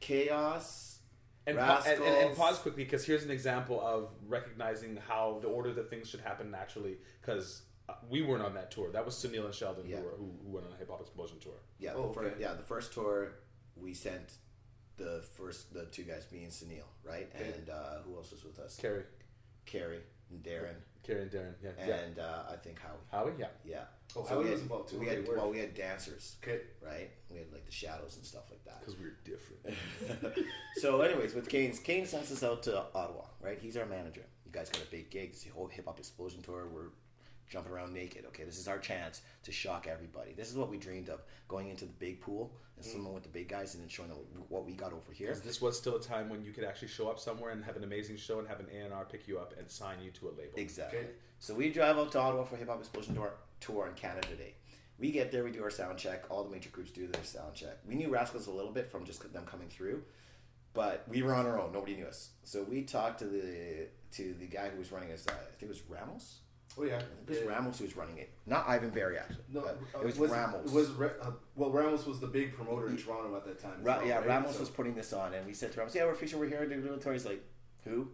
Chaos. 0.00 0.98
And, 1.46 1.58
pa- 1.58 1.82
and, 1.86 2.02
and, 2.02 2.28
and 2.28 2.36
pause 2.36 2.58
quickly 2.58 2.84
because 2.84 3.04
here's 3.04 3.22
an 3.22 3.30
example 3.30 3.78
of 3.86 4.08
recognizing 4.26 4.96
how 5.08 5.38
the 5.42 5.48
order 5.48 5.74
that 5.74 5.90
things 5.90 6.08
should 6.08 6.20
happen 6.20 6.50
naturally. 6.50 6.96
Because 7.20 7.60
uh, 7.60 7.73
we 8.08 8.22
weren't 8.22 8.42
on 8.42 8.54
that 8.54 8.70
tour. 8.70 8.90
That 8.92 9.04
was 9.04 9.14
Sunil 9.14 9.44
and 9.44 9.54
Sheldon 9.54 9.84
Yeah. 9.88 9.96
who, 9.98 10.02
were, 10.04 10.10
who, 10.16 10.32
who 10.44 10.50
went 10.54 10.66
on 10.66 10.72
a 10.72 10.76
hip 10.76 10.88
hop 10.90 11.00
explosion 11.00 11.38
tour. 11.40 11.52
Yeah, 11.78 11.92
Oh, 11.94 12.08
the 12.08 12.14
fir- 12.14 12.34
yeah. 12.38 12.54
The 12.54 12.62
first 12.62 12.92
tour 12.92 13.32
we 13.76 13.92
sent 13.94 14.32
the 14.96 15.24
first 15.36 15.72
the 15.74 15.86
two 15.86 16.04
guys, 16.04 16.26
me 16.32 16.44
and 16.44 16.52
Sunil, 16.52 16.84
right? 17.02 17.28
Okay. 17.34 17.52
And 17.58 17.68
uh, 17.68 17.98
who 18.06 18.14
else 18.16 18.30
was 18.30 18.44
with 18.44 18.58
us? 18.58 18.76
Carrie. 18.80 19.04
Carrie 19.66 20.00
and 20.30 20.42
Darren. 20.42 20.76
Carrie 21.02 21.22
and 21.22 21.30
Darren, 21.30 21.52
yeah, 21.62 21.70
yeah. 21.86 21.94
And 21.96 22.18
uh, 22.18 22.42
I 22.50 22.56
think 22.56 22.78
Howie. 22.80 22.96
Howie, 23.10 23.32
yeah. 23.38 23.46
Yeah. 23.64 23.80
Oh, 24.16 24.22
So 24.22 24.28
Howie 24.28 24.44
we 24.44 24.50
was 24.50 24.60
had, 24.60 24.62
involved 24.62 24.88
too. 24.90 24.98
We 25.00 25.06
had 25.06 25.26
well, 25.28 25.50
we 25.50 25.58
had 25.58 25.74
dancers. 25.74 26.36
Okay. 26.42 26.60
Right. 26.82 27.10
We 27.30 27.38
had 27.38 27.52
like 27.52 27.66
the 27.66 27.72
shadows 27.72 28.16
and 28.16 28.24
stuff 28.24 28.44
like 28.50 28.64
that. 28.64 28.80
Because 28.80 28.96
we 28.98 29.04
were 29.04 29.16
different. 29.24 30.38
so, 30.76 31.02
anyways, 31.02 31.34
with 31.34 31.48
Keynes, 31.48 31.78
Kane 31.78 32.06
sends 32.06 32.32
us 32.32 32.42
out 32.42 32.62
to 32.64 32.84
Ottawa, 32.94 33.24
right? 33.42 33.58
He's 33.60 33.76
our 33.76 33.84
manager. 33.86 34.22
You 34.46 34.52
guys 34.52 34.70
got 34.70 34.82
a 34.82 34.90
big 34.90 35.10
gig. 35.10 35.30
It's 35.32 35.42
the 35.44 35.50
whole 35.50 35.66
hip 35.66 35.84
hop 35.86 35.98
explosion 35.98 36.40
tour. 36.42 36.68
We're 36.72 36.88
jumping 37.48 37.72
around 37.72 37.92
naked. 37.92 38.24
Okay, 38.26 38.44
this 38.44 38.58
is 38.58 38.68
our 38.68 38.78
chance 38.78 39.22
to 39.44 39.52
shock 39.52 39.86
everybody. 39.86 40.32
This 40.32 40.50
is 40.50 40.56
what 40.56 40.70
we 40.70 40.76
dreamed 40.78 41.08
of 41.08 41.22
going 41.48 41.68
into 41.68 41.84
the 41.84 41.92
big 41.92 42.20
pool 42.20 42.52
and 42.76 42.84
Mm. 42.84 42.90
swimming 42.90 43.12
with 43.14 43.22
the 43.22 43.28
big 43.28 43.48
guys 43.48 43.74
and 43.74 43.82
then 43.82 43.88
showing 43.88 44.08
them 44.08 44.18
what 44.48 44.64
we 44.64 44.72
got 44.72 44.92
over 44.92 45.12
here. 45.12 45.34
this 45.36 45.60
was 45.60 45.78
still 45.78 45.96
a 45.96 46.00
time 46.00 46.28
when 46.28 46.42
you 46.42 46.52
could 46.52 46.64
actually 46.64 46.88
show 46.88 47.08
up 47.08 47.18
somewhere 47.20 47.50
and 47.52 47.64
have 47.64 47.76
an 47.76 47.84
amazing 47.84 48.16
show 48.16 48.38
and 48.40 48.48
have 48.48 48.60
an 48.60 48.68
A&R 48.74 49.04
pick 49.04 49.28
you 49.28 49.38
up 49.38 49.54
and 49.58 49.70
sign 49.70 50.00
you 50.02 50.10
to 50.12 50.28
a 50.28 50.30
label. 50.30 50.52
Exactly. 50.56 51.06
So 51.38 51.54
we 51.54 51.70
drive 51.70 51.98
out 51.98 52.10
to 52.12 52.18
Ottawa 52.18 52.44
for 52.44 52.56
Hip 52.56 52.68
Hop 52.68 52.80
Explosion 52.80 53.14
tour, 53.14 53.34
tour 53.60 53.86
on 53.88 53.94
Canada 53.94 54.34
Day. 54.36 54.54
We 54.98 55.10
get 55.10 55.30
there, 55.32 55.44
we 55.44 55.50
do 55.50 55.62
our 55.62 55.70
sound 55.70 55.98
check. 55.98 56.24
All 56.30 56.44
the 56.44 56.50
major 56.50 56.70
groups 56.70 56.90
do 56.92 57.06
their 57.08 57.24
sound 57.24 57.54
check. 57.54 57.78
We 57.86 57.94
knew 57.96 58.08
Rascals 58.08 58.46
a 58.46 58.52
little 58.52 58.70
bit 58.72 58.88
from 58.88 59.04
just 59.04 59.20
them 59.32 59.44
coming 59.44 59.68
through, 59.68 60.04
but 60.72 61.04
we 61.08 61.22
were 61.22 61.34
on 61.34 61.46
our 61.46 61.60
own. 61.60 61.72
Nobody 61.72 61.96
knew 61.96 62.06
us. 62.06 62.30
So 62.44 62.62
we 62.62 62.82
talked 62.82 63.18
to 63.20 63.26
the 63.26 63.88
to 64.12 64.34
the 64.34 64.46
guy 64.46 64.68
who 64.68 64.78
was 64.78 64.92
running 64.92 65.10
us. 65.12 65.26
Uh, 65.26 65.32
I 65.32 65.50
think 65.50 65.62
it 65.62 65.68
was 65.68 65.82
Ramos. 65.88 66.38
Oh 66.76 66.82
yeah, 66.84 66.96
I 66.96 66.98
it 66.98 67.06
was 67.28 67.38
Yeah. 67.38 67.44
Ramos 67.50 67.78
who 67.78 67.84
was 67.84 67.96
running 67.96 68.18
it, 68.18 68.30
not 68.46 68.68
Ivan 68.68 68.90
Berry 68.90 69.16
actually. 69.18 69.44
No, 69.52 69.60
uh, 69.60 69.74
it 70.00 70.04
was, 70.04 70.18
was 70.18 70.30
Ramos. 70.30 70.70
Was 70.72 70.90
uh, 70.90 71.30
well, 71.54 71.70
Ramos 71.70 72.04
was 72.06 72.18
the 72.20 72.26
big 72.26 72.54
promoter 72.54 72.88
in 72.88 72.96
Toronto 72.96 73.36
at 73.36 73.44
that 73.46 73.60
time. 73.60 73.74
as 73.80 73.84
Ra- 73.86 73.98
well, 73.98 74.06
yeah, 74.06 74.16
right? 74.18 74.26
Ramos 74.28 74.54
So- 74.54 74.60
was 74.60 74.70
putting 74.70 74.94
this 74.94 75.12
on, 75.12 75.34
and 75.34 75.46
we 75.46 75.52
said 75.54 75.70
to 75.72 75.78
Ramos, 75.78 75.94
"Yeah, 75.94 76.04
we're 76.06 76.14
featuring. 76.14 76.40
We're 76.42 76.48
here 76.48 76.66
to 76.66 76.74
do 76.74 76.80
the 76.82 76.96
tour." 76.96 77.12
He's 77.12 77.24
like, 77.24 77.42
"Who?" 77.84 78.08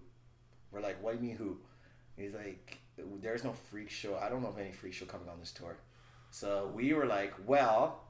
We're 0.70 0.80
like, 0.82 1.02
"What 1.02 1.12
do 1.12 1.22
you 1.22 1.28
mean 1.28 1.36
who?" 1.36 1.56
He's 2.16 2.34
like, 2.34 2.78
"There's 3.22 3.44
no 3.44 3.52
freak 3.52 3.88
show. 3.88 4.16
I 4.18 4.28
don't 4.28 4.42
know 4.42 4.48
of 4.48 4.58
any 4.58 4.72
freak 4.72 4.92
show 4.92 5.06
coming 5.06 5.28
on 5.28 5.40
this 5.40 5.52
tour." 5.52 5.76
So 6.30 6.70
we 6.74 6.92
were 6.92 7.06
like, 7.06 7.32
"Well, 7.46 8.02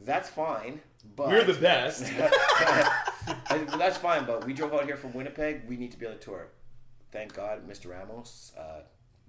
that's 0.00 0.30
fine, 0.30 0.80
but 1.16 1.28
We're 1.28 1.44
the 1.44 1.52
best." 1.54 2.10
That's 3.78 3.98
fine, 3.98 4.24
but 4.26 4.44
we 4.46 4.52
drove 4.52 4.72
out 4.72 4.84
here 4.84 4.96
from 4.96 5.12
Winnipeg. 5.12 5.68
We 5.68 5.76
need 5.76 5.92
to 5.92 5.98
be 5.98 6.06
on 6.06 6.12
the 6.12 6.18
tour. 6.18 6.48
Thank 7.12 7.34
God, 7.34 7.68
Mr. 7.68 7.90
Ramos, 7.90 8.52
uh, 8.58 8.80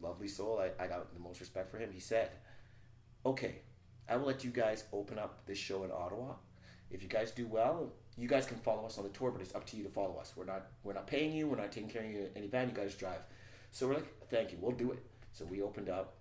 lovely 0.03 0.27
soul. 0.27 0.59
I, 0.59 0.84
I 0.84 0.88
got 0.88 1.13
the 1.13 1.19
most 1.19 1.39
respect 1.39 1.71
for 1.71 1.77
him. 1.77 1.89
He 1.91 1.99
said, 1.99 2.30
"Okay, 3.25 3.61
I 4.09 4.15
will 4.17 4.27
let 4.27 4.43
you 4.43 4.51
guys 4.51 4.84
open 4.91 5.17
up 5.17 5.45
this 5.45 5.57
show 5.57 5.84
in 5.84 5.91
Ottawa. 5.91 6.35
If 6.91 7.01
you 7.01 7.09
guys 7.09 7.31
do 7.31 7.47
well, 7.47 7.91
you 8.17 8.27
guys 8.27 8.45
can 8.45 8.57
follow 8.57 8.85
us 8.85 8.97
on 8.97 9.03
the 9.03 9.09
tour, 9.09 9.31
but 9.31 9.41
it's 9.41 9.55
up 9.55 9.65
to 9.67 9.77
you 9.77 9.84
to 9.84 9.89
follow 9.89 10.17
us. 10.17 10.34
We're 10.35 10.45
not 10.45 10.67
we're 10.84 10.93
not 10.93 11.07
paying 11.07 11.34
you. 11.34 11.47
We're 11.47 11.57
not 11.57 11.71
taking 11.71 11.89
care 11.89 12.03
of 12.03 12.11
you 12.11 12.30
any 12.35 12.47
van. 12.47 12.69
You 12.69 12.75
guys 12.75 12.95
drive." 12.95 13.21
So 13.71 13.88
we're 13.88 13.95
like, 13.95 14.30
"Thank 14.30 14.51
you. 14.51 14.57
We'll 14.61 14.71
do 14.75 14.91
it." 14.91 14.99
So 15.31 15.45
we 15.45 15.61
opened 15.61 15.89
up. 15.89 16.15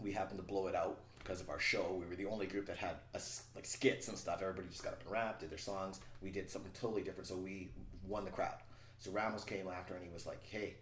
We 0.00 0.12
happened 0.12 0.38
to 0.38 0.44
blow 0.44 0.66
it 0.66 0.74
out 0.74 0.98
because 1.18 1.40
of 1.40 1.48
our 1.48 1.58
show. 1.58 1.96
We 1.98 2.06
were 2.06 2.16
the 2.16 2.26
only 2.26 2.46
group 2.46 2.66
that 2.66 2.76
had 2.76 2.96
a 3.14 3.20
like 3.54 3.64
skits 3.64 4.08
and 4.08 4.18
stuff. 4.18 4.40
Everybody 4.42 4.68
just 4.68 4.84
got 4.84 4.92
up 4.92 5.02
and 5.02 5.10
rapped, 5.10 5.40
did 5.40 5.50
their 5.50 5.58
songs. 5.58 6.00
We 6.20 6.30
did 6.30 6.50
something 6.50 6.72
totally 6.78 7.02
different, 7.02 7.26
so 7.26 7.36
we 7.36 7.70
won 8.06 8.24
the 8.24 8.30
crowd. 8.30 8.56
So 8.98 9.10
Ramos 9.10 9.44
came 9.44 9.68
after 9.68 9.94
and 9.94 10.04
he 10.04 10.12
was 10.12 10.26
like, 10.26 10.44
"Hey, 10.46 10.74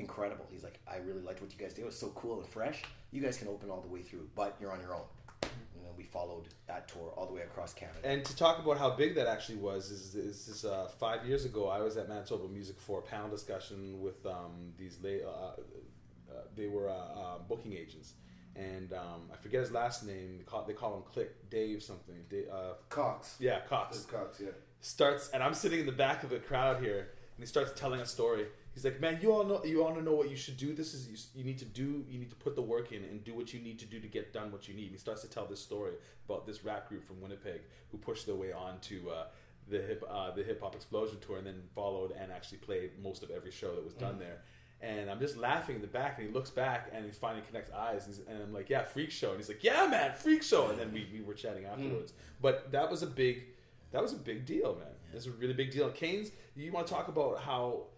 incredible." 0.00 0.46
He's 0.50 0.64
like, 0.64 0.80
"I 0.88 0.96
really 0.96 1.22
liked 1.22 1.40
what 1.40 1.52
you 1.52 1.58
guys 1.58 1.74
did. 1.74 1.82
It 1.82 1.86
was 1.86 1.98
so 1.98 2.08
cool 2.08 2.40
and 2.40 2.48
fresh. 2.48 2.82
You 3.12 3.20
guys 3.22 3.36
can 3.38 3.48
open 3.48 3.70
all 3.70 3.80
the 3.80 3.88
way 3.88 4.02
through, 4.02 4.28
but 4.34 4.56
you're 4.60 4.72
on 4.72 4.80
your 4.80 4.94
own." 4.94 5.04
You 5.76 5.82
know, 5.82 5.92
we 5.96 6.04
followed 6.04 6.48
that 6.66 6.88
tour 6.88 7.12
all 7.16 7.26
the 7.26 7.32
way 7.32 7.42
across 7.42 7.72
Canada. 7.72 7.98
And 8.04 8.24
to 8.24 8.36
talk 8.36 8.58
about 8.58 8.78
how 8.78 8.90
big 8.90 9.14
that 9.14 9.26
actually 9.26 9.58
was 9.58 9.90
is, 9.90 10.14
is, 10.14 10.48
is 10.48 10.64
uh, 10.64 10.88
five 10.98 11.24
years 11.26 11.44
ago. 11.44 11.68
I 11.68 11.80
was 11.80 11.96
at 11.96 12.08
Manitoba 12.08 12.48
Music 12.48 12.78
for 12.78 12.98
a 12.98 13.02
panel 13.02 13.30
discussion 13.30 14.00
with 14.00 14.24
um, 14.26 14.72
these. 14.78 14.98
La- 15.02 15.28
uh, 15.30 15.52
uh, 16.30 16.42
they 16.56 16.66
were 16.66 16.88
uh, 16.88 16.92
uh, 16.92 17.38
booking 17.48 17.72
agents, 17.72 18.12
and 18.54 18.92
um, 18.92 19.30
I 19.32 19.36
forget 19.36 19.60
his 19.60 19.72
last 19.72 20.06
name. 20.06 20.38
They 20.38 20.44
call, 20.44 20.64
they 20.64 20.74
call 20.74 20.96
him 20.96 21.02
Click 21.02 21.50
Dave 21.50 21.82
something. 21.82 22.16
Dave, 22.28 22.48
uh, 22.52 22.74
Cox. 22.88 23.36
Yeah, 23.40 23.60
Cox. 23.68 23.96
It's 23.96 24.06
Cox, 24.06 24.40
yeah. 24.40 24.50
Starts, 24.80 25.30
and 25.30 25.42
I'm 25.42 25.54
sitting 25.54 25.80
in 25.80 25.86
the 25.86 25.92
back 25.92 26.22
of 26.22 26.30
the 26.30 26.38
crowd 26.38 26.82
here, 26.82 26.98
and 27.00 27.38
he 27.38 27.46
starts 27.46 27.72
telling 27.78 28.00
a 28.00 28.06
story. 28.06 28.46
He's 28.72 28.84
like, 28.84 29.00
"Man, 29.00 29.18
you 29.20 29.32
all 29.32 29.44
know, 29.44 29.64
you 29.64 29.84
all 29.84 29.94
know 30.00 30.14
what 30.14 30.30
you 30.30 30.36
should 30.36 30.56
do. 30.56 30.72
This 30.74 30.94
is 30.94 31.08
you, 31.08 31.40
you 31.40 31.44
need 31.44 31.58
to 31.58 31.64
do. 31.64 32.04
You 32.08 32.18
need 32.18 32.30
to 32.30 32.36
put 32.36 32.54
the 32.54 32.62
work 32.62 32.92
in 32.92 33.02
and 33.04 33.22
do 33.24 33.34
what 33.34 33.52
you 33.52 33.60
need 33.60 33.78
to 33.80 33.84
do 33.86 33.98
to 34.00 34.06
get 34.06 34.32
done 34.32 34.52
what 34.52 34.68
you 34.68 34.74
need." 34.74 34.84
And 34.84 34.92
he 34.92 34.98
starts 34.98 35.22
to 35.22 35.28
tell 35.28 35.46
this 35.46 35.60
story 35.60 35.94
about 36.28 36.46
this 36.46 36.64
rap 36.64 36.88
group 36.88 37.04
from 37.04 37.20
Winnipeg 37.20 37.62
who 37.90 37.98
pushed 37.98 38.26
their 38.26 38.36
way 38.36 38.52
on 38.52 38.78
to 38.82 39.10
uh, 39.10 39.24
the 39.68 39.78
hip 39.82 40.04
uh, 40.08 40.30
the 40.30 40.42
hip 40.44 40.60
hop 40.62 40.74
explosion 40.76 41.18
tour, 41.20 41.38
and 41.38 41.46
then 41.46 41.62
followed 41.74 42.12
and 42.12 42.30
actually 42.30 42.58
played 42.58 42.90
most 43.02 43.22
of 43.24 43.30
every 43.30 43.50
show 43.50 43.74
that 43.74 43.84
was 43.84 43.94
done 43.94 44.14
Mm. 44.14 44.20
there. 44.20 44.38
And 44.82 45.10
I'm 45.10 45.20
just 45.20 45.36
laughing 45.36 45.74
in 45.74 45.82
the 45.82 45.88
back, 45.88 46.16
and 46.18 46.26
he 46.28 46.32
looks 46.32 46.48
back, 46.48 46.88
and 46.94 47.04
he 47.04 47.10
finally 47.10 47.42
connects 47.46 47.70
eyes, 47.70 48.06
and, 48.06 48.16
and 48.28 48.42
I'm 48.44 48.54
like, 48.54 48.70
"Yeah, 48.70 48.82
freak 48.82 49.10
show." 49.10 49.30
And 49.30 49.38
he's 49.38 49.48
like, 49.48 49.62
"Yeah, 49.64 49.86
man, 49.88 50.12
freak 50.14 50.42
show." 50.42 50.70
And 50.70 50.78
then 50.78 50.90
we, 50.92 51.06
we 51.12 51.20
were 51.22 51.34
chatting 51.34 51.64
afterwards. 51.66 52.12
But 52.40 52.70
that 52.72 52.90
was 52.90 53.02
a 53.02 53.06
big, 53.06 53.42
that 53.90 54.00
was 54.00 54.12
a 54.12 54.16
big 54.16 54.46
deal, 54.46 54.76
man. 54.76 54.94
That's 55.12 55.26
a 55.26 55.32
really 55.32 55.52
big 55.54 55.70
deal. 55.72 55.90
Keynes, 55.90 56.30
you 56.56 56.72
want 56.72 56.86
to 56.86 56.92
talk 56.94 57.08
about 57.08 57.40
how 57.40 57.88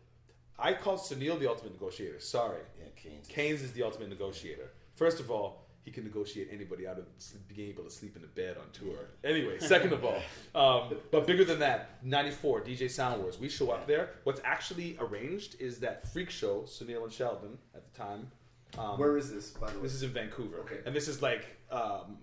I 0.59 0.74
call 0.74 0.99
Sunil 0.99 1.39
the 1.39 1.49
ultimate 1.49 1.73
negotiator. 1.73 2.20
Sorry, 2.20 2.61
yeah, 2.79 2.89
Keynes. 2.97 3.27
Keynes 3.27 3.62
is 3.62 3.73
the 3.73 3.83
ultimate 3.83 4.09
negotiator. 4.09 4.70
First 4.95 5.19
of 5.20 5.31
all, 5.31 5.66
he 5.83 5.91
can 5.91 6.05
negotiate 6.05 6.49
anybody 6.53 6.87
out 6.87 6.99
of 6.99 7.07
being 7.49 7.69
able 7.69 7.83
to 7.83 7.91
sleep 7.91 8.16
in 8.16 8.23
a 8.23 8.27
bed 8.29 8.57
on 8.57 8.70
tour. 8.73 9.09
Anyway, 9.24 9.59
second 9.59 9.93
of 9.93 10.05
all, 10.05 10.23
um, 10.55 10.97
but 11.11 11.27
bigger 11.27 11.45
than 11.45 11.59
that, 11.59 11.99
'94 12.05 12.61
DJ 12.62 12.89
Sound 12.91 13.20
Wars. 13.23 13.39
We 13.39 13.49
show 13.49 13.70
up 13.70 13.87
there. 13.87 14.11
What's 14.24 14.41
actually 14.45 14.97
arranged 15.01 15.61
is 15.61 15.81
that 15.81 16.12
freak 16.12 16.31
show. 16.31 16.62
Sunil 16.62 17.03
and 17.03 17.12
Sheldon 17.12 17.59
at 17.74 17.93
the 17.93 17.99
time. 17.99 18.31
Um, 18.79 18.99
Where 18.99 19.16
is 19.16 19.31
this, 19.31 19.51
by 19.51 19.70
the 19.70 19.77
way? 19.79 19.83
This 19.83 19.95
is 19.95 20.03
in 20.03 20.11
Vancouver. 20.11 20.61
Okay. 20.61 20.79
and 20.87 20.95
this 20.95 21.09
is 21.09 21.20
like 21.20 21.45
um, 21.70 22.16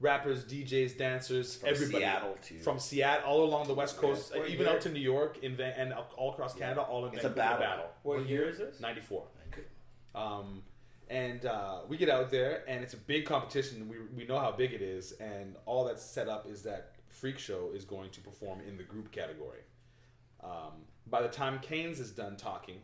rappers, 0.00 0.44
DJs, 0.44 0.98
dancers, 0.98 1.56
From 1.56 1.68
everybody 1.70 1.98
Seattle 2.04 2.36
to- 2.42 2.58
from 2.60 2.78
Seattle 2.78 3.24
all 3.30 3.44
along 3.44 3.66
the 3.68 3.74
West 3.74 3.96
Coast, 3.96 4.34
What 4.34 4.48
even 4.48 4.66
year? 4.66 4.74
out 4.74 4.80
to 4.82 4.90
New 4.90 5.00
York, 5.00 5.38
in 5.42 5.56
Van- 5.56 5.74
and 5.76 5.92
all 6.16 6.32
across 6.32 6.54
Canada, 6.54 6.82
all 6.82 7.06
in 7.06 7.14
It's 7.14 7.24
a 7.24 7.28
Vancouver 7.28 7.60
battle. 7.60 7.86
What 8.02 8.26
year 8.28 8.48
is 8.48 8.58
this? 8.58 8.80
'94. 8.80 9.26
Um, 10.14 10.62
and 11.08 11.44
uh, 11.44 11.80
we 11.88 11.96
get 11.96 12.08
out 12.08 12.30
there, 12.30 12.64
and 12.68 12.82
it's 12.82 12.94
a 12.94 12.98
big 12.98 13.24
competition. 13.26 13.88
We, 13.88 13.96
we 14.16 14.24
know 14.26 14.38
how 14.38 14.52
big 14.52 14.72
it 14.72 14.82
is, 14.82 15.12
and 15.12 15.56
all 15.66 15.84
that's 15.84 16.02
set 16.02 16.28
up 16.28 16.48
is 16.48 16.62
that 16.62 16.92
Freak 17.08 17.38
Show 17.38 17.70
is 17.74 17.84
going 17.84 18.10
to 18.10 18.20
perform 18.20 18.60
in 18.66 18.76
the 18.76 18.82
group 18.84 19.10
category. 19.12 19.60
Um, 20.42 20.84
by 21.06 21.22
the 21.22 21.28
time 21.28 21.58
Keynes 21.60 22.00
is 22.00 22.10
done 22.10 22.36
talking, 22.36 22.80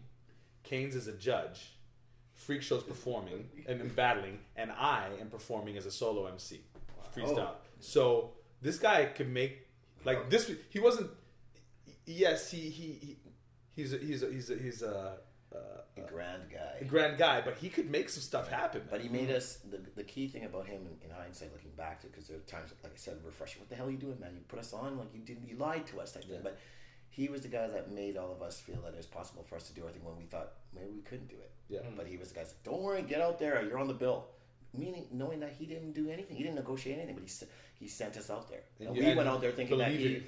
Keynes 0.62 0.94
is 0.94 1.06
a 1.08 1.12
judge. 1.12 1.72
Freak 2.34 2.62
Show's 2.62 2.82
performing 2.82 3.48
and, 3.66 3.80
and 3.80 3.94
battling, 3.94 4.38
and 4.56 4.70
I 4.72 5.08
am 5.20 5.28
performing 5.28 5.76
as 5.76 5.84
a 5.86 5.90
solo 5.90 6.26
MC, 6.26 6.60
freestyle. 7.14 7.38
Oh. 7.38 7.54
So 7.80 8.32
this 8.62 8.78
guy 8.78 9.06
could 9.06 9.28
make 9.28 9.66
like 10.04 10.30
this. 10.30 10.50
He 10.70 10.80
wasn't. 10.80 11.10
Yes, 12.06 12.50
he 12.50 12.68
he, 12.70 12.86
he 12.92 13.16
he's 13.76 13.92
a, 13.92 13.98
he's 13.98 14.22
a, 14.22 14.30
he's 14.30 14.50
a, 14.50 14.56
he's 14.56 14.82
a, 14.82 15.18
uh, 15.54 15.58
a 15.96 16.00
grand 16.00 16.42
guy. 16.50 16.78
a 16.80 16.84
grand 16.84 17.18
guy, 17.18 17.40
but 17.40 17.56
he 17.58 17.68
could 17.68 17.90
make 17.90 18.08
some 18.08 18.22
stuff 18.22 18.50
happen. 18.50 18.82
But 18.90 19.00
he 19.00 19.08
made 19.08 19.30
us 19.30 19.58
the, 19.70 19.80
the 19.96 20.04
key 20.04 20.28
thing 20.28 20.44
about 20.44 20.66
him 20.66 20.82
in, 20.82 21.08
in 21.08 21.14
hindsight, 21.14 21.52
looking 21.52 21.72
back 21.76 22.00
to, 22.00 22.06
because 22.06 22.28
there 22.28 22.36
are 22.36 22.40
times, 22.40 22.72
like 22.82 22.92
I 22.92 22.96
said, 22.96 23.18
we're. 23.24 23.30
What 23.30 23.68
the 23.68 23.74
hell 23.74 23.86
are 23.86 23.90
you 23.90 23.98
doing, 23.98 24.18
man? 24.20 24.32
You 24.34 24.40
put 24.48 24.58
us 24.58 24.72
on, 24.72 24.98
like 24.98 25.08
you 25.14 25.20
didn't, 25.20 25.48
you 25.48 25.56
lied 25.56 25.86
to 25.88 26.00
us, 26.00 26.12
type 26.12 26.24
thing. 26.24 26.40
But 26.42 26.58
he 27.10 27.28
was 27.28 27.42
the 27.42 27.48
guy 27.48 27.66
that 27.66 27.92
made 27.92 28.16
all 28.16 28.32
of 28.32 28.42
us 28.42 28.60
feel 28.60 28.80
that 28.82 28.94
it 28.94 28.96
was 28.96 29.06
possible 29.06 29.42
for 29.42 29.56
us 29.56 29.64
to 29.64 29.74
do 29.74 29.82
everything 29.82 30.04
when 30.04 30.16
we 30.16 30.24
thought 30.24 30.52
maybe 30.74 30.90
we 30.94 31.02
couldn't 31.02 31.28
do 31.28 31.36
it. 31.36 31.50
Yeah. 31.68 31.80
But 31.96 32.06
he 32.06 32.16
was 32.16 32.28
the 32.30 32.36
guy 32.36 32.44
that 32.44 32.64
don't 32.64 32.82
worry, 32.82 33.02
get 33.02 33.20
out 33.20 33.38
there, 33.38 33.62
you're 33.64 33.78
on 33.78 33.88
the 33.88 33.94
bill. 33.94 34.26
Meaning, 34.72 35.06
knowing 35.12 35.40
that 35.40 35.52
he 35.58 35.66
didn't 35.66 35.92
do 35.92 36.08
anything, 36.10 36.36
he 36.36 36.42
didn't 36.44 36.56
negotiate 36.56 36.98
anything, 36.98 37.16
but 37.16 37.28
he 37.28 37.46
he 37.84 37.88
sent 37.88 38.16
us 38.16 38.30
out 38.30 38.48
there. 38.48 38.62
And 38.78 38.88
And 38.88 38.96
we 38.98 39.14
went 39.14 39.28
out 39.28 39.40
there 39.40 39.50
thinking 39.52 39.78
that 39.78 39.90
he, 39.90 39.96
believing. 39.98 40.22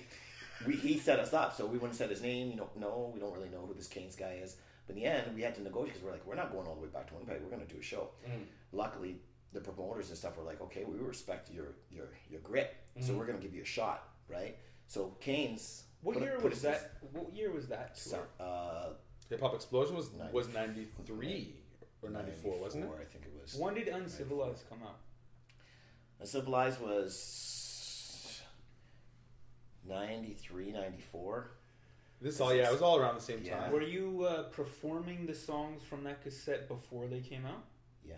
we, 0.66 0.74
he 0.76 0.98
set 0.98 1.18
us 1.20 1.32
up, 1.32 1.54
so 1.54 1.66
we 1.66 1.78
wouldn't 1.78 1.96
set 1.96 2.10
his 2.10 2.22
name. 2.22 2.50
You 2.50 2.56
know, 2.56 2.70
no, 2.76 3.10
we 3.14 3.20
don't 3.20 3.32
really 3.34 3.48
know 3.50 3.64
who 3.66 3.74
this 3.74 3.86
Keynes 3.88 4.16
guy 4.16 4.40
is. 4.42 4.56
But 4.86 4.96
in 4.96 5.02
the 5.02 5.06
end, 5.08 5.34
we 5.36 5.42
had 5.42 5.54
to 5.56 5.62
negotiate 5.62 5.94
because 5.94 6.02
we're 6.04 6.12
like, 6.12 6.26
we're 6.26 6.34
not 6.34 6.50
going 6.50 6.66
all 6.66 6.74
the 6.74 6.80
way 6.80 6.88
back 6.88 7.06
to 7.08 7.14
Winnipeg. 7.14 7.40
We're 7.42 7.50
going 7.56 7.64
to 7.66 7.72
do 7.72 7.78
a 7.78 7.82
show. 7.82 8.08
Mm. 8.28 8.46
Luckily, 8.72 9.20
the 9.52 9.60
promoters 9.60 10.08
and 10.08 10.18
stuff 10.18 10.36
were 10.36 10.42
like, 10.44 10.60
okay, 10.62 10.84
we 10.84 10.96
respect 10.98 11.50
your 11.52 11.74
your 11.90 12.08
your 12.30 12.40
grit, 12.40 12.74
so 13.00 13.12
Mhm. 13.12 13.18
we're 13.18 13.26
going 13.26 13.38
to 13.38 13.42
give 13.46 13.54
you 13.54 13.62
a 13.62 13.66
shot, 13.66 14.08
right? 14.28 14.56
So 14.88 15.14
Keynes. 15.20 15.84
What 16.00 16.14
put- 16.14 16.22
year 16.24 16.34
put 16.40 16.50
was 16.50 16.64
us- 16.64 16.80
that? 16.82 16.96
What 17.12 17.32
year 17.36 17.52
was 17.52 17.68
that 17.68 17.94
tour? 17.96 18.26
Uh, 18.40 18.94
Hip 19.28 19.40
Hop 19.40 19.54
Explosion 19.54 19.94
was 19.94 20.10
was 20.32 20.52
'93 20.52 21.54
or 22.02 22.10
'94, 22.10 22.60
wasn't 22.60 22.84
it? 22.84 22.86
94, 22.88 23.00
I 23.00 23.04
think 23.12 23.24
it 23.26 23.32
was. 23.40 23.54
When 23.54 23.74
did 23.74 23.88
Uncivilized 23.88 24.64
come 24.68 24.82
out? 24.82 24.98
Uncivilized 26.20 26.80
was 26.80 28.42
93, 29.86 30.72
94. 30.72 31.50
This 32.20 32.40
all 32.40 32.54
yeah, 32.54 32.68
it 32.68 32.72
was 32.72 32.82
all 32.82 32.98
around 32.98 33.16
the 33.16 33.20
same 33.20 33.42
Yeah. 33.42 33.58
time. 33.58 33.72
Were 33.72 33.82
you 33.82 34.22
uh, 34.24 34.44
performing 34.44 35.26
the 35.26 35.34
songs 35.34 35.82
from 35.82 36.04
that 36.04 36.22
cassette 36.22 36.68
before 36.68 37.08
they 37.08 37.20
came 37.20 37.44
out? 37.44 37.64
Yeah. 38.04 38.14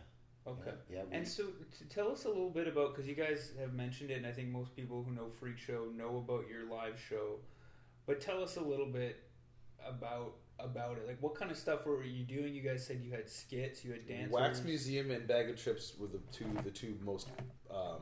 Okay. 0.47 0.75
Yeah, 0.91 1.05
we- 1.05 1.17
and 1.17 1.27
so, 1.27 1.45
to 1.79 1.85
tell 1.89 2.11
us 2.13 2.27
a 2.27 2.29
little 2.29 2.51
bit 2.51 2.69
about 2.69 2.91
because 2.95 3.09
you 3.09 3.15
guys 3.15 3.53
have 3.59 3.73
mentioned 3.73 4.11
it, 4.11 4.19
and 4.19 4.27
I 4.27 4.33
think 4.33 4.49
most 4.49 4.77
people 4.77 5.03
who 5.03 5.11
know 5.13 5.31
Freak 5.31 5.57
Show 5.57 5.87
know 5.97 6.19
about 6.19 6.49
your 6.49 6.65
live 6.65 7.01
show. 7.01 7.39
But 8.07 8.21
tell 8.21 8.43
us 8.43 8.57
a 8.57 8.61
little 8.61 8.87
bit 8.93 9.23
about 9.83 10.35
about 10.59 10.99
it. 10.99 11.07
Like, 11.07 11.19
what 11.21 11.35
kind 11.35 11.51
of 11.51 11.57
stuff 11.57 11.85
were 11.87 12.03
you 12.05 12.25
doing? 12.25 12.55
You 12.55 12.63
guys 12.63 12.87
said 12.87 13.01
you 13.05 13.11
had 13.13 13.29
skits, 13.29 13.85
you 13.85 13.93
had 13.93 14.07
dances. 14.07 14.33
Wax 14.33 14.63
Museum 14.65 15.11
and 15.11 15.27
Bag 15.27 15.51
of 15.51 15.63
Trips 15.63 15.95
were 15.99 16.07
the 16.09 16.21
two 16.33 16.47
the 16.65 16.71
two 16.71 16.97
most 17.05 17.29
um, 17.71 18.01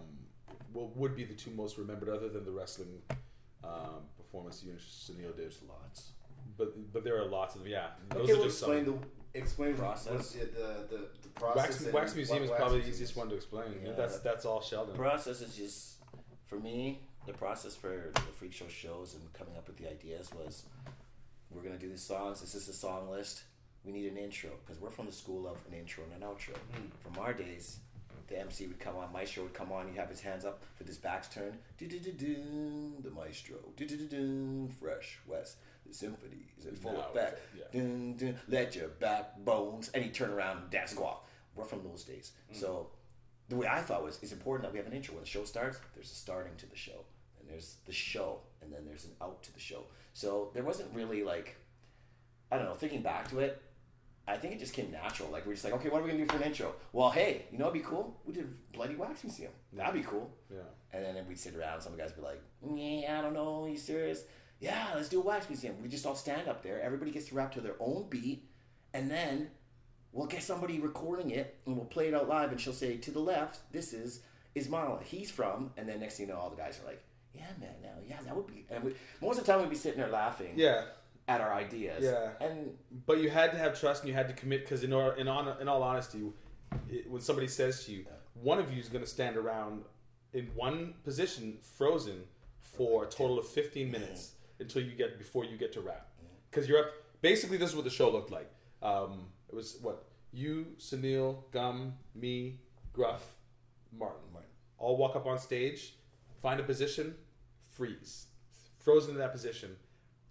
well 0.72 0.90
would 0.94 1.14
be 1.16 1.24
the 1.24 1.34
two 1.34 1.50
most 1.50 1.78
remembered, 1.78 2.08
other 2.08 2.28
than 2.28 2.44
the 2.44 2.50
wrestling 2.50 3.00
um, 3.64 4.04
performance 4.16 4.62
you 4.64 4.70
and 4.72 4.80
Sunil 4.80 5.36
did. 5.36 5.54
lots, 5.68 6.12
but 6.58 6.92
but 6.92 7.04
there 7.04 7.18
are 7.20 7.26
lots 7.26 7.54
of 7.54 7.62
them. 7.62 7.70
Yeah, 7.70 7.88
those 8.10 8.22
Okay, 8.24 8.32
are 8.32 8.36
well, 8.36 8.44
just 8.46 8.58
some. 8.60 8.72
explain 8.72 8.98
the 9.32 9.38
explain 9.38 9.74
Process. 9.76 10.34
what- 10.36 10.54
the 10.54 10.96
the 10.96 10.96
the 10.96 11.28
Wax, 11.40 11.54
process. 11.54 11.84
and 11.84 11.94
wax 11.94 12.14
museum 12.14 12.38
what 12.40 12.44
is 12.44 12.50
wax 12.50 12.60
probably 12.60 12.80
the 12.82 12.88
easiest 12.88 13.16
one 13.16 13.28
to 13.30 13.34
explain. 13.34 13.64
Yeah. 13.84 13.92
That's 13.92 14.18
that's 14.18 14.44
all 14.44 14.60
Sheldon. 14.60 14.94
process 14.94 15.40
is 15.40 15.56
just 15.56 15.94
for 16.46 16.60
me 16.60 17.00
the 17.26 17.32
process 17.32 17.74
for 17.74 18.10
the 18.14 18.20
freak 18.38 18.52
show 18.52 18.68
shows 18.68 19.14
and 19.14 19.32
coming 19.32 19.56
up 19.56 19.66
with 19.66 19.78
the 19.78 19.88
ideas 19.90 20.30
was 20.34 20.64
we're 21.54 21.62
gonna 21.62 21.78
do 21.78 21.88
these 21.88 22.02
songs 22.02 22.40
this 22.40 22.54
is 22.54 22.66
the 22.66 22.72
song 22.72 23.10
list. 23.10 23.44
We 23.84 23.92
need 23.92 24.10
an 24.10 24.16
intro 24.16 24.50
because 24.64 24.80
we're 24.80 24.90
from 24.90 25.06
the 25.06 25.12
school 25.12 25.48
of 25.48 25.58
an 25.66 25.76
intro 25.76 26.04
and 26.04 26.22
an 26.22 26.28
outro. 26.28 26.56
Hmm. 26.72 26.86
From 27.02 27.22
our 27.22 27.32
days 27.32 27.78
the 28.28 28.38
MC 28.38 28.66
would 28.66 28.78
come 28.78 28.96
on 28.96 29.12
Maestro 29.12 29.42
would 29.42 29.54
come 29.54 29.72
on 29.72 29.88
he'd 29.88 29.96
have 29.96 30.08
his 30.08 30.20
hands 30.20 30.44
up 30.44 30.62
with 30.78 30.86
his 30.86 30.96
back's 30.96 31.28
turned 31.28 31.58
do 31.76 31.86
do 31.86 31.98
do 31.98 32.12
do 32.12 32.36
the 33.02 33.10
Maestro. 33.10 33.56
Do 33.76 33.86
do 33.86 33.96
do 33.96 34.06
do 34.06 34.68
Fresh 34.80 35.18
Wes. 35.26 35.56
The 35.86 35.94
symphony 35.94 36.46
is 36.58 36.66
in 36.66 36.76
full 36.76 37.00
effect 37.00 37.40
yeah. 37.56 37.64
dun, 37.72 38.16
dun, 38.16 38.36
let 38.48 38.74
your 38.76 38.88
backbones 38.88 39.90
and 39.90 40.04
he'd 40.04 40.14
turn 40.14 40.30
around 40.30 40.58
and 40.58 40.70
dance 40.70 40.94
go 40.94 41.04
off. 41.04 41.20
We're 41.54 41.64
from 41.64 41.82
those 41.82 42.04
days. 42.04 42.32
Hmm. 42.50 42.58
So 42.58 42.90
the 43.48 43.56
way 43.56 43.66
I 43.66 43.80
thought 43.80 44.02
was 44.02 44.18
it's 44.22 44.32
important 44.32 44.64
that 44.64 44.72
we 44.72 44.78
have 44.78 44.86
an 44.86 44.94
intro. 44.94 45.14
When 45.14 45.24
the 45.24 45.28
show 45.28 45.44
starts. 45.44 45.78
There's 45.94 46.10
a 46.10 46.14
starting 46.14 46.52
to 46.56 46.66
the 46.66 46.76
show, 46.76 47.04
there's 47.52 47.76
the 47.86 47.92
show, 47.92 48.40
and 48.60 48.72
then 48.72 48.80
there's 48.86 49.04
an 49.04 49.12
out 49.20 49.42
to 49.44 49.52
the 49.52 49.60
show. 49.60 49.84
So 50.12 50.50
there 50.54 50.62
wasn't 50.62 50.94
really 50.94 51.22
like 51.22 51.56
I 52.50 52.56
don't 52.56 52.66
know. 52.66 52.74
Thinking 52.74 53.02
back 53.02 53.30
to 53.30 53.38
it, 53.40 53.62
I 54.28 54.36
think 54.36 54.54
it 54.54 54.58
just 54.58 54.74
came 54.74 54.90
natural. 54.90 55.30
Like 55.30 55.46
we're 55.46 55.52
just 55.52 55.64
like, 55.64 55.74
okay, 55.74 55.88
what 55.88 56.00
are 56.00 56.04
we 56.04 56.10
gonna 56.10 56.24
do 56.24 56.30
for 56.30 56.36
an 56.36 56.42
intro? 56.42 56.74
Well, 56.92 57.10
hey, 57.10 57.46
you 57.50 57.58
know 57.58 57.66
what'd 57.66 57.82
be 57.82 57.88
cool? 57.88 58.20
We 58.26 58.34
did 58.34 58.48
Bloody 58.72 58.94
Wax 58.94 59.24
Museum. 59.24 59.52
That'd 59.72 59.94
be 59.94 60.06
cool. 60.06 60.30
Yeah. 60.50 60.58
And 60.92 61.04
then 61.04 61.26
we'd 61.26 61.38
sit 61.38 61.56
around. 61.56 61.80
Some 61.80 61.96
guys 61.96 62.10
would 62.10 62.16
be 62.16 62.22
like, 62.22 62.42
yeah, 63.02 63.18
I 63.18 63.22
don't 63.22 63.32
know. 63.32 63.64
Are 63.64 63.68
you 63.68 63.78
serious? 63.78 64.24
Yeah, 64.60 64.88
let's 64.94 65.08
do 65.08 65.20
a 65.20 65.24
wax 65.24 65.48
museum. 65.48 65.74
We 65.82 65.88
just 65.88 66.06
all 66.06 66.14
stand 66.14 66.48
up 66.48 66.62
there. 66.62 66.80
Everybody 66.80 67.10
gets 67.10 67.26
to 67.28 67.34
rap 67.34 67.52
to 67.52 67.60
their 67.60 67.74
own 67.80 68.06
beat, 68.10 68.44
and 68.94 69.10
then 69.10 69.48
we'll 70.12 70.26
get 70.26 70.42
somebody 70.42 70.78
recording 70.78 71.30
it 71.30 71.58
and 71.66 71.76
we'll 71.76 71.86
play 71.86 72.08
it 72.08 72.14
out 72.14 72.28
live 72.28 72.50
and 72.50 72.60
she'll 72.60 72.72
say 72.72 72.96
to 72.98 73.10
the 73.10 73.18
left 73.18 73.60
this 73.72 73.92
is 73.92 74.20
ismaila 74.54 75.02
he's 75.02 75.30
from 75.30 75.70
and 75.76 75.88
then 75.88 76.00
next 76.00 76.16
thing 76.16 76.26
you 76.26 76.32
know 76.32 76.38
all 76.38 76.50
the 76.50 76.56
guys 76.56 76.78
are 76.82 76.86
like 76.86 77.02
yeah 77.34 77.42
man 77.60 77.70
now 77.82 77.88
yeah 78.08 78.18
that 78.24 78.34
would 78.36 78.46
be 78.46 78.64
and 78.70 78.84
we, 78.84 78.94
most 79.20 79.38
of 79.38 79.46
the 79.46 79.52
time 79.52 79.60
we'd 79.60 79.70
be 79.70 79.76
sitting 79.76 79.98
there 80.00 80.10
laughing 80.10 80.52
Yeah. 80.56 80.84
at 81.28 81.40
our 81.40 81.52
ideas. 81.54 82.02
Yeah, 82.04 82.30
and 82.46 82.70
but 83.06 83.18
you 83.22 83.30
had 83.30 83.52
to 83.52 83.58
have 83.58 83.78
trust 83.78 84.02
and 84.02 84.08
you 84.08 84.14
had 84.14 84.28
to 84.28 84.34
commit 84.34 84.60
because 84.64 84.82
in 84.84 84.92
all, 84.92 85.10
in, 85.12 85.28
on, 85.28 85.60
in 85.60 85.68
all 85.68 85.82
honesty, 85.82 86.20
it, 86.90 87.08
when 87.10 87.20
somebody 87.20 87.48
says 87.48 87.84
to 87.86 87.92
you, 87.92 88.04
one 88.34 88.58
of 88.58 88.72
you 88.72 88.80
is 88.80 88.88
going 88.88 89.04
to 89.04 89.10
stand 89.10 89.36
around 89.36 89.82
in 90.32 90.46
one 90.54 90.94
position, 91.04 91.58
frozen, 91.78 92.24
for 92.62 93.04
a 93.04 93.06
total 93.06 93.38
of 93.38 93.46
fifteen 93.46 93.90
minutes 93.90 94.32
until 94.58 94.82
you 94.82 94.92
get 94.92 95.18
before 95.18 95.44
you 95.44 95.56
get 95.56 95.72
to 95.74 95.80
rap, 95.80 96.08
because 96.50 96.68
you're 96.68 96.78
up. 96.80 96.90
Basically, 97.20 97.56
this 97.56 97.70
is 97.70 97.76
what 97.76 97.84
the 97.84 97.90
show 97.90 98.10
looked 98.10 98.30
like. 98.32 98.50
Um, 98.82 99.26
it 99.48 99.54
was 99.54 99.78
what 99.82 100.06
you, 100.32 100.66
Sunil, 100.78 101.44
Gum, 101.52 101.92
me, 102.14 102.58
Gruff, 102.92 103.22
Martin, 103.96 104.18
all 104.78 104.96
walk 104.96 105.14
up 105.14 105.26
on 105.26 105.38
stage, 105.38 105.94
find 106.42 106.60
a 106.60 106.62
position, 106.64 107.14
freeze, 107.68 108.26
frozen 108.78 109.12
in 109.12 109.18
that 109.18 109.32
position 109.32 109.76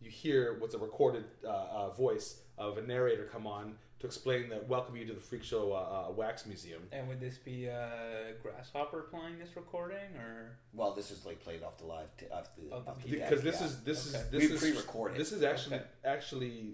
you 0.02 0.10
hear 0.10 0.58
what's 0.60 0.74
a 0.74 0.78
recorded 0.80 1.24
uh, 1.46 1.48
uh, 1.48 1.90
voice 1.92 2.42
of 2.58 2.78
a 2.80 2.82
narrator 2.82 3.30
come 3.32 3.46
on 3.48 3.76
to 4.00 4.08
explain 4.08 4.50
that 4.50 4.68
welcome 4.68 4.96
you 4.96 5.06
to 5.06 5.14
the 5.14 5.20
freak 5.20 5.44
show 5.44 5.72
uh, 5.74 6.10
uh, 6.10 6.12
wax 6.12 6.46
museum 6.48 6.82
And 6.92 7.08
would 7.08 7.20
this 7.22 7.38
be 7.38 7.70
uh, 7.70 8.34
Grasshopper 8.42 9.04
playing 9.12 9.38
this 9.40 9.56
recording, 9.56 10.16
or 10.18 10.58
well 10.74 10.94
this 10.94 11.12
is 11.12 11.24
like 11.26 11.40
played 11.40 11.62
off 11.64 11.78
the 11.78 11.86
live 11.86 12.08
t- 12.18 12.26
off 12.34 12.50
the, 12.58 12.74
Of 12.76 12.86
the 12.86 12.92
off 12.92 13.04
the 13.04 13.10
beat. 13.10 13.20
deck, 13.20 13.30
because 13.30 13.44
this 13.44 13.62
yeah. 13.62 13.68
is 13.68 13.78
this 13.84 14.16
Okay. 14.16 14.24
is 14.26 14.32
this 14.32 14.50
we 14.50 14.56
is 14.56 14.60
pre-recorded 14.60 15.18
this 15.20 15.32
is 15.32 15.44
actually 15.44 15.76
Okay. 15.78 15.86
actually 16.04 16.74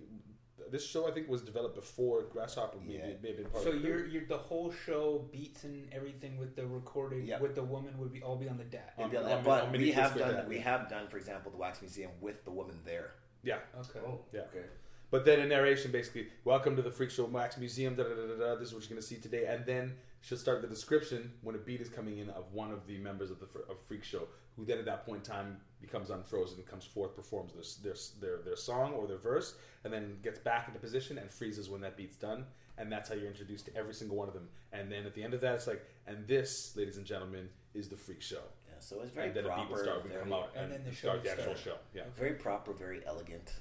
this 0.72 0.86
show 0.86 1.08
I 1.08 1.12
think 1.12 1.28
was 1.30 1.42
developed 1.42 1.76
before 1.76 2.24
Grasshopper 2.32 2.78
maybe, 2.80 2.94
Yeah. 2.94 3.06
may 3.22 3.30
have 3.30 3.38
been 3.38 3.46
part 3.48 3.64
so 3.64 3.70
of 3.70 3.76
the 3.76 3.82
crew. 3.82 3.90
you're, 3.98 4.08
you're 4.08 4.26
the 4.26 4.38
whole 4.38 4.72
show 4.72 5.28
beats 5.32 5.64
and 5.64 5.88
everything 5.94 6.38
with 6.38 6.56
the 6.56 6.66
recording 6.66 7.26
Yeah. 7.26 7.40
with 7.40 7.56
the 7.56 7.64
woman 7.64 7.98
would 8.00 8.12
be 8.14 8.22
all 8.22 8.36
be 8.36 8.50
on 8.50 8.58
the 8.58 8.64
deck. 8.66 8.94
On 8.98 9.16
on- 9.16 9.26
on 9.26 9.44
but 9.44 9.72
mini 9.72 9.86
we 9.86 9.92
have 9.92 10.18
done 10.18 10.34
that, 10.34 10.48
we 10.48 10.60
have 10.60 10.90
done 10.90 11.08
for 11.08 11.18
example 11.18 11.52
the 11.52 11.58
wax 11.58 11.82
museum 11.82 12.12
with 12.22 12.44
the 12.46 12.52
woman 12.52 12.80
there 12.86 13.12
yeah 13.44 13.60
Okay. 13.80 14.00
Oh, 14.06 14.20
Yeah. 14.32 14.42
Okay. 14.42 14.66
But 15.10 15.24
then 15.24 15.40
a 15.40 15.46
narration 15.46 15.92
basically, 15.92 16.28
welcome 16.44 16.76
to 16.76 16.82
the 16.82 16.92
Freak 16.92 17.12
Show 17.12 17.24
Wax 17.26 17.58
Museum, 17.58 17.96
da 17.96 18.04
da 18.04 18.10
da 18.14 18.28
da 18.28 18.36
da, 18.36 18.56
this 18.56 18.68
is 18.70 18.74
what 18.74 18.84
you're 18.84 18.90
going 18.90 19.02
to 19.02 19.08
see 19.08 19.16
today. 19.16 19.46
And 19.46 19.66
then 19.66 19.96
she'll 20.20 20.38
start 20.38 20.62
the 20.62 20.68
description 20.68 21.32
when 21.44 21.56
a 21.56 21.60
beat 21.60 21.80
is 21.80 21.88
coming 21.88 22.18
in 22.18 22.30
of 22.32 22.52
one 22.52 22.72
of 22.74 22.86
the 22.88 22.98
members 22.98 23.32
of 23.32 23.40
the 23.40 23.46
of 23.70 23.78
Freak 23.88 24.04
Show, 24.04 24.28
who 24.58 24.66
then 24.66 24.80
at 24.80 24.86
that 24.86 25.06
point 25.06 25.20
in 25.28 25.34
time 25.34 25.58
becomes 25.80 26.10
unfrozen, 26.10 26.62
comes 26.64 26.84
forth, 26.84 27.16
performs 27.16 27.54
their, 27.54 27.64
their, 27.84 27.96
their, 28.20 28.44
their 28.44 28.56
song 28.56 28.94
or 28.94 29.08
their 29.08 29.18
verse, 29.18 29.56
and 29.84 29.94
then 29.94 30.18
gets 30.24 30.40
back 30.40 30.68
into 30.68 30.80
position 30.80 31.18
and 31.20 31.30
freezes 31.30 31.70
when 31.70 31.80
that 31.82 31.96
beat's 31.96 32.16
done. 32.16 32.44
And 32.80 32.92
that's 32.92 33.10
how 33.10 33.16
you're 33.16 33.28
introduced 33.28 33.66
to 33.68 33.76
every 33.76 33.94
single 33.94 34.18
one 34.18 34.28
of 34.28 34.34
them. 34.34 34.50
And 34.74 34.92
then 34.92 35.06
at 35.06 35.14
the 35.14 35.24
end 35.24 35.34
of 35.34 35.42
that, 35.42 35.56
it's 35.56 35.68
like, 35.68 35.84
and 36.08 36.28
this, 36.28 36.76
ladies 36.76 36.98
and 36.98 37.06
gentlemen, 37.06 37.48
is 37.74 37.88
the 37.88 37.96
Freak 37.96 38.22
Show. 38.22 38.42
yeah 38.68 38.76
so 38.80 39.02
it's 39.02 39.12
very 39.12 39.28
And 39.28 39.36
then 39.36 39.46
a 39.46 39.50
beat 39.50 39.58
will 39.58 39.66
proper 39.78 39.84
start, 39.84 40.04
would 40.04 40.12
very, 40.12 40.24
come 40.24 40.34
out, 40.34 40.50
and 40.56 40.66
and, 40.66 40.74
then 40.74 40.82
the 40.90 40.96
start 40.96 41.18
show 41.20 41.24
the 41.24 41.30
actual 41.32 41.44
starts. 41.56 41.62
show. 41.62 41.76
Yeah. 41.94 42.04
very 42.18 42.34
proper 42.34 42.74
very 42.74 43.02
elegant 43.06 43.54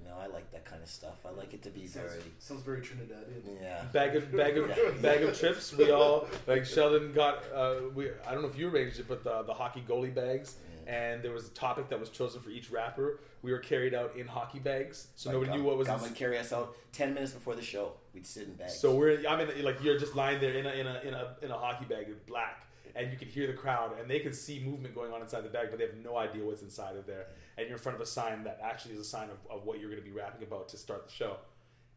you 0.00 0.08
know 0.08 0.16
I 0.20 0.26
like 0.26 0.50
that 0.52 0.64
kind 0.64 0.82
of 0.82 0.88
stuff 0.88 1.16
I 1.26 1.30
like 1.30 1.54
it 1.54 1.62
to 1.62 1.70
be 1.70 1.86
Sounds, 1.86 2.10
very 2.12 2.24
sounds 2.38 2.62
very 2.62 2.80
Trinidadian. 2.80 3.60
yeah 3.60 3.82
bag 3.92 4.16
of 4.16 4.30
bag 4.36 4.56
of 4.58 4.68
Yeah. 4.68 4.90
bag 5.02 5.22
of 5.22 5.38
trips. 5.38 5.72
We 5.76 5.90
all 5.90 6.26
like 6.46 6.64
Sheldon 6.64 7.12
got. 7.12 7.44
Uh, 7.54 7.74
we 7.94 8.10
I 8.26 8.32
don't 8.32 8.42
know 8.42 8.48
if 8.48 8.58
you 8.58 8.68
arranged 8.68 8.98
it, 9.00 9.06
but 9.08 9.24
the 9.24 9.42
the 9.42 9.54
hockey 9.54 9.82
goalie 9.88 10.14
bags. 10.14 10.56
And 10.86 11.22
there 11.22 11.32
was 11.32 11.46
a 11.46 11.50
topic 11.50 11.90
that 11.90 12.00
was 12.00 12.08
chosen 12.08 12.40
for 12.40 12.48
each 12.48 12.70
rapper. 12.70 13.20
We 13.42 13.52
were 13.52 13.58
carried 13.58 13.92
out 13.92 14.16
in 14.16 14.26
hockey 14.26 14.58
bags, 14.58 15.08
so 15.16 15.30
nobody 15.32 15.52
knew 15.58 15.62
what 15.62 15.76
was. 15.76 15.86
Gum 15.86 15.96
in- 15.98 16.04
would 16.04 16.14
carry 16.14 16.38
us 16.38 16.50
out 16.50 16.74
ten 16.92 17.12
minutes 17.12 17.32
before 17.32 17.54
the 17.54 17.60
show. 17.62 17.92
We'd 18.14 18.26
sit 18.26 18.44
in 18.48 18.54
bags. 18.54 18.80
so 18.80 18.94
we're 18.94 19.22
I 19.28 19.36
mean 19.36 19.62
like 19.62 19.82
you're 19.84 19.98
just 19.98 20.14
lying 20.16 20.40
there 20.40 20.54
in 20.54 20.64
a 20.64 20.70
in 20.70 20.86
a 20.86 21.00
in 21.00 21.12
a 21.14 21.36
in 21.42 21.50
a 21.50 21.58
hockey 21.58 21.84
bag 21.84 22.06
in 22.08 22.16
black, 22.26 22.64
and 22.96 23.10
you 23.12 23.18
can 23.18 23.28
hear 23.28 23.46
the 23.46 23.52
crowd, 23.52 23.98
and 24.00 24.10
they 24.10 24.18
can 24.20 24.32
see 24.32 24.60
movement 24.64 24.94
going 24.94 25.12
on 25.12 25.20
inside 25.22 25.42
the 25.44 25.48
bag, 25.48 25.68
but 25.70 25.78
they 25.78 25.86
have 25.86 25.96
no 26.04 26.16
idea 26.16 26.44
what's 26.44 26.62
inside 26.62 26.96
of 26.96 27.06
there. 27.06 27.26
And 27.56 27.66
you're 27.66 27.76
in 27.76 27.82
front 27.82 27.96
of 27.96 28.02
a 28.02 28.06
sign 28.06 28.44
that 28.44 28.60
actually 28.62 28.94
is 28.94 29.00
a 29.00 29.04
sign 29.04 29.28
of, 29.30 29.38
of 29.50 29.64
what 29.64 29.80
you're 29.80 29.90
going 29.90 30.02
to 30.02 30.08
be 30.08 30.14
rapping 30.14 30.46
about 30.46 30.68
to 30.70 30.76
start 30.76 31.06
the 31.06 31.12
show. 31.12 31.36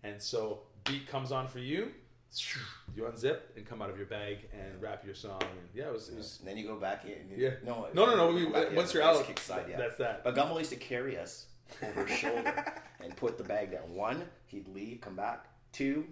And 0.03 0.21
so 0.21 0.61
beat 0.85 1.07
comes 1.07 1.31
on 1.31 1.47
for 1.47 1.59
you, 1.59 1.91
you 2.95 3.03
unzip 3.03 3.39
and 3.55 3.65
come 3.65 3.81
out 3.81 3.89
of 3.89 3.97
your 3.97 4.05
bag 4.07 4.47
and 4.53 4.81
rap 4.81 5.03
your 5.05 5.13
song. 5.13 5.41
And 5.41 5.59
yeah, 5.73 5.87
it 5.87 5.93
was, 5.93 6.09
it 6.09 6.15
was 6.17 6.37
and 6.39 6.47
then 6.47 6.57
you 6.57 6.65
go 6.65 6.77
back 6.77 7.05
in. 7.05 7.37
Yeah. 7.37 7.51
No, 7.63 7.87
No, 7.93 8.05
no, 8.05 8.15
no, 8.15 8.33
we- 8.33 8.45
go 8.45 8.51
back 8.53 8.69
in, 8.69 8.75
once 8.75 8.93
you're 8.93 9.03
out, 9.03 9.39
side, 9.39 9.65
yeah. 9.69 9.77
that's 9.77 9.97
that. 9.97 10.23
But 10.23 10.35
Gumbel 10.35 10.57
used 10.57 10.71
to 10.71 10.77
carry 10.77 11.17
us 11.17 11.45
over 11.83 12.05
his 12.05 12.17
shoulder 12.19 12.73
and 13.03 13.15
put 13.15 13.37
the 13.37 13.43
bag 13.43 13.71
down. 13.71 13.93
One, 13.93 14.23
he'd 14.47 14.67
leave, 14.69 15.01
come 15.01 15.15
back. 15.15 15.45
Two, 15.71 16.05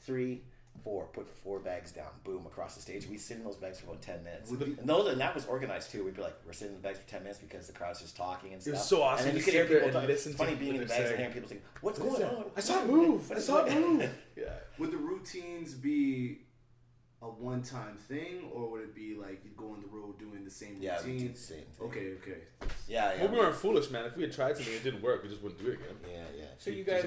three, 0.00 0.42
four. 0.84 1.06
Put 1.12 1.28
four 1.28 1.58
bags 1.58 1.92
down. 1.92 2.08
Boom, 2.24 2.46
across 2.46 2.74
the 2.74 2.80
stage. 2.80 3.06
We 3.06 3.18
sit 3.18 3.36
in 3.36 3.44
those 3.44 3.56
bags 3.56 3.80
for 3.80 3.86
about 3.86 4.00
ten 4.02 4.22
minutes. 4.24 4.50
Would 4.50 4.60
the- 4.60 4.64
and 4.80 4.88
those, 4.88 5.08
and 5.12 5.20
that 5.20 5.34
was 5.34 5.44
organized 5.46 5.90
too. 5.90 6.04
We'd 6.04 6.14
be 6.16 6.22
like, 6.22 6.36
we're 6.46 6.52
sitting 6.52 6.74
in 6.76 6.80
the 6.82 6.86
bags 6.88 6.98
for 6.98 7.08
ten 7.08 7.22
minutes 7.22 7.38
because 7.38 7.66
the 7.66 7.72
crowd's 7.72 8.00
just 8.00 8.16
talking 8.16 8.52
and 8.52 8.60
It 8.60 8.62
stuff. 8.62 8.74
was 8.74 8.86
so 8.88 9.02
awesome 9.02 9.26
And 9.26 9.26
then 9.26 9.32
to 9.34 9.38
you 9.38 9.44
could 9.44 9.52
sit 9.52 9.54
hear 9.54 9.64
there 9.68 9.78
people 9.80 9.88
and 9.98 10.06
talk. 10.06 10.08
listen 10.08 10.32
It's 10.32 10.40
to 10.40 10.44
funny 10.46 10.56
being 10.56 10.74
in 10.74 10.80
what 10.80 10.88
the 10.88 10.94
they're 10.94 11.02
bags 11.02 11.10
and 11.10 11.18
saying. 11.18 11.18
hearing 11.18 11.32
people 11.34 11.48
saying, 11.48 11.62
"What's 11.80 11.98
What 11.98 12.06
is 12.12 12.18
going 12.18 12.34
that? 12.34 12.38
on? 12.38 12.50
I 12.56 12.60
saw 12.60 12.82
it 12.82 12.86
move. 12.86 13.28
What 13.28 13.36
I 13.36 13.40
is 13.40 13.46
saw 13.46 13.64
it 13.64 13.68
going- 13.74 13.96
move." 13.98 14.10
Yeah. 14.36 14.44
Would 14.78 14.90
the 14.92 14.96
routines 14.96 15.74
be 15.74 16.40
a 17.22 17.26
one-time 17.26 17.96
thing, 17.98 18.48
or 18.52 18.70
would 18.70 18.80
it 18.82 18.94
be 18.94 19.14
like 19.14 19.44
you 19.44 19.50
go 19.56 19.72
on 19.72 19.80
the 19.82 19.88
road 19.88 20.18
doing 20.18 20.42
the 20.44 20.50
same 20.50 20.76
Yeah, 20.80 20.98
we 21.04 21.12
routine? 21.12 21.26
do 21.28 21.32
the 21.34 21.38
same 21.38 21.58
thing. 21.58 21.86
Okay, 21.88 22.12
okay. 22.22 22.38
Yeah, 22.88 23.12
yeah. 23.14 23.20
Well, 23.24 23.32
we 23.32 23.38
weren't 23.38 23.54
foolish, 23.56 23.90
man. 23.90 24.06
If 24.06 24.16
we 24.16 24.22
had 24.22 24.32
tried 24.32 24.56
something 24.56 24.72
it 24.72 24.82
didn't 24.82 25.02
work, 25.02 25.22
we 25.22 25.28
just 25.28 25.42
wouldn't 25.42 25.60
do 25.60 25.68
it 25.70 25.74
again. 25.74 25.96
Yeah, 26.10 26.22
yeah. 26.38 26.44
So 26.58 26.70
you 26.70 26.82
guys, 26.84 27.04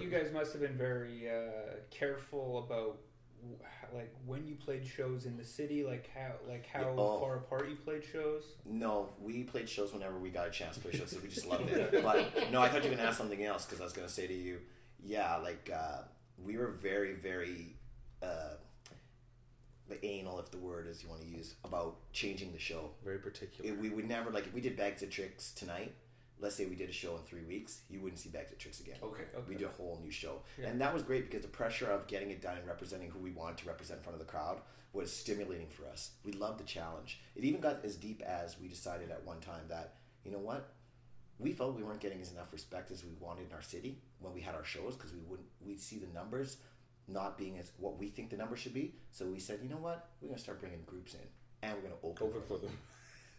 you 0.00 0.08
guys 0.10 0.32
must 0.32 0.52
have 0.52 0.62
been 0.62 0.76
very 0.76 1.28
uh, 1.30 1.74
careful 1.90 2.64
about 2.66 2.98
like 3.94 4.12
when 4.24 4.46
you 4.46 4.54
played 4.54 4.86
shows 4.86 5.26
in 5.26 5.36
the 5.36 5.44
city, 5.44 5.84
like 5.84 6.08
how 6.14 6.32
like 6.48 6.66
how 6.66 6.80
Yeah, 6.80 6.94
oh. 6.96 7.20
far 7.20 7.36
apart 7.36 7.68
you 7.68 7.76
played 7.76 8.04
shows. 8.04 8.44
No, 8.64 9.10
we 9.20 9.42
played 9.44 9.68
shows 9.68 9.92
whenever 9.92 10.18
we 10.18 10.30
got 10.30 10.48
a 10.48 10.50
chance 10.50 10.76
to 10.76 10.80
play 10.80 10.92
shows, 10.92 11.10
so 11.10 11.18
we 11.22 11.28
just 11.28 11.46
loved 11.46 11.68
it. 11.70 11.92
But 12.02 12.50
no, 12.50 12.60
I 12.60 12.68
thought 12.68 12.82
you 12.84 12.90
were 12.90 12.96
gonna 12.96 13.08
ask 13.08 13.18
something 13.18 13.44
else 13.44 13.64
because 13.64 13.80
I 13.80 13.84
was 13.84 13.92
gonna 13.92 14.08
say 14.08 14.26
to 14.26 14.34
you, 14.34 14.58
yeah, 15.04 15.36
like 15.36 15.70
uh, 15.74 16.02
we 16.42 16.56
were 16.56 16.68
very, 16.70 17.14
very 17.14 17.76
uh, 18.22 18.54
the 19.92 20.06
anal, 20.06 20.38
if 20.40 20.50
the 20.50 20.58
word 20.58 20.86
is 20.88 21.02
you 21.02 21.08
want 21.08 21.20
to 21.22 21.28
use, 21.28 21.54
about 21.64 21.96
changing 22.12 22.52
the 22.52 22.58
show. 22.58 22.90
Very 23.04 23.18
particular. 23.18 23.70
It, 23.70 23.78
we 23.78 23.90
would 23.90 24.08
never 24.08 24.30
like 24.30 24.46
if 24.46 24.54
we 24.54 24.60
did 24.60 24.76
Bags 24.76 25.02
of 25.02 25.10
Tricks 25.10 25.52
tonight. 25.52 25.94
Let's 26.40 26.56
say 26.56 26.66
we 26.66 26.74
did 26.74 26.88
a 26.88 26.92
show 26.92 27.14
in 27.16 27.22
three 27.22 27.42
weeks, 27.44 27.82
you 27.88 28.00
wouldn't 28.00 28.18
see 28.18 28.28
Bags 28.28 28.50
of 28.50 28.58
Tricks 28.58 28.80
again. 28.80 28.96
Okay, 29.02 29.22
We 29.48 29.54
did 29.54 29.66
a 29.66 29.70
whole 29.70 30.00
new 30.02 30.10
show, 30.10 30.40
Yeah. 30.60 30.68
and 30.68 30.80
that 30.80 30.92
was 30.92 31.02
great 31.04 31.30
because 31.30 31.42
the 31.42 31.48
pressure 31.48 31.86
of 31.88 32.08
getting 32.08 32.30
it 32.32 32.42
done 32.42 32.56
and 32.56 32.66
representing 32.66 33.10
who 33.10 33.20
we 33.20 33.30
wanted 33.30 33.58
to 33.58 33.68
represent 33.68 33.98
in 33.98 34.02
front 34.02 34.20
of 34.20 34.26
the 34.26 34.30
crowd 34.30 34.58
was 34.92 35.12
stimulating 35.12 35.68
for 35.68 35.86
us. 35.86 36.10
We 36.24 36.32
loved 36.32 36.58
the 36.58 36.64
challenge. 36.64 37.20
It 37.36 37.44
even 37.44 37.60
got 37.60 37.84
as 37.84 37.94
deep 37.96 38.22
as 38.22 38.58
we 38.60 38.66
decided 38.68 39.10
at 39.10 39.24
one 39.24 39.40
time 39.40 39.64
that 39.68 39.94
you 40.24 40.32
know 40.32 40.38
what, 40.38 40.72
we 41.38 41.52
felt 41.52 41.76
we 41.76 41.82
weren't 41.82 42.00
getting 42.00 42.20
as 42.20 42.32
enough 42.32 42.52
respect 42.52 42.90
as 42.90 43.04
we 43.04 43.10
wanted 43.20 43.46
in 43.48 43.52
our 43.54 43.62
city 43.62 43.98
when 44.20 44.32
we 44.34 44.40
had 44.40 44.54
our 44.54 44.64
shows 44.64 44.96
because 44.96 45.12
we 45.12 45.20
wouldn't 45.28 45.48
we'd 45.64 45.80
see 45.80 45.98
the 45.98 46.12
numbers 46.12 46.56
not 47.08 47.36
being 47.38 47.58
as 47.58 47.72
what 47.78 47.98
we 47.98 48.08
think 48.08 48.30
the 48.30 48.36
number 48.36 48.56
should 48.56 48.74
be. 48.74 48.94
So 49.10 49.26
we 49.26 49.38
said, 49.38 49.60
you 49.62 49.68
know 49.68 49.76
what, 49.76 50.08
we're 50.20 50.28
gonna 50.28 50.38
start 50.38 50.60
bringing 50.60 50.82
groups 50.86 51.14
in 51.14 51.20
and 51.62 51.74
we're 51.76 51.82
gonna 51.82 51.94
open, 52.02 52.26
Open 52.28 52.42
for 52.42 52.58
them. 52.58 52.70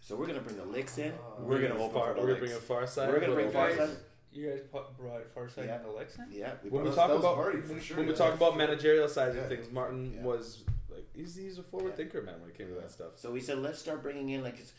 So 0.05 0.17
we're 0.17 0.27
gonna 0.27 0.41
bring 0.41 0.57
the 0.57 0.65
Liks 0.65 0.97
in. 0.97 1.11
Uh, 1.13 1.15
we're 1.39 1.61
gonna 1.61 1.79
open 1.81 1.93
Far- 2.01 2.09
for 2.13 2.15
the 2.15 2.19
we're 2.21 2.27
gonna 2.33 2.39
bring 2.41 2.51
a 2.51 2.55
Pharcyde, 2.55 3.07
We're 3.07 3.19
gonna 3.21 3.33
bring 3.35 3.51
Far. 3.51 3.73
Side. 3.73 3.89
You 4.33 4.49
guys 4.49 4.59
brought 4.69 5.33
Pharcyde 5.33 5.65
Yeah. 5.67 5.75
and 5.77 5.85
Alexa? 5.85 6.27
Yeah, 6.29 6.53
we 6.61 6.69
when 6.71 6.83
we 6.83 6.89
talk 6.91 7.09
about 7.09 7.37
Marty, 7.37 7.61
for 7.61 7.71
when, 7.73 7.81
sure, 7.81 7.95
when 7.97 8.07
we 8.07 8.13
talk 8.13 8.33
about 8.33 8.57
managerial 8.57 9.07
side 9.07 9.33
Yeah. 9.33 9.43
of 9.43 9.47
things, 9.47 9.71
Martin 9.71 10.15
Yeah. 10.15 10.23
was 10.23 10.65
like 10.89 11.05
he's 11.15 11.35
he's 11.37 11.57
a 11.57 11.63
forward 11.63 11.95
thinker, 11.95 12.21
man, 12.21 12.41
when 12.41 12.49
it 12.49 12.57
came 12.57 12.67
to 12.67 12.73
that 12.73 12.91
stuff. 12.91 13.11
So 13.15 13.31
we 13.31 13.39
said 13.39 13.59
let's 13.59 13.79
start 13.79 14.03
bringing 14.03 14.29
in 14.31 14.43
like, 14.43 14.57
'cause 14.57 14.73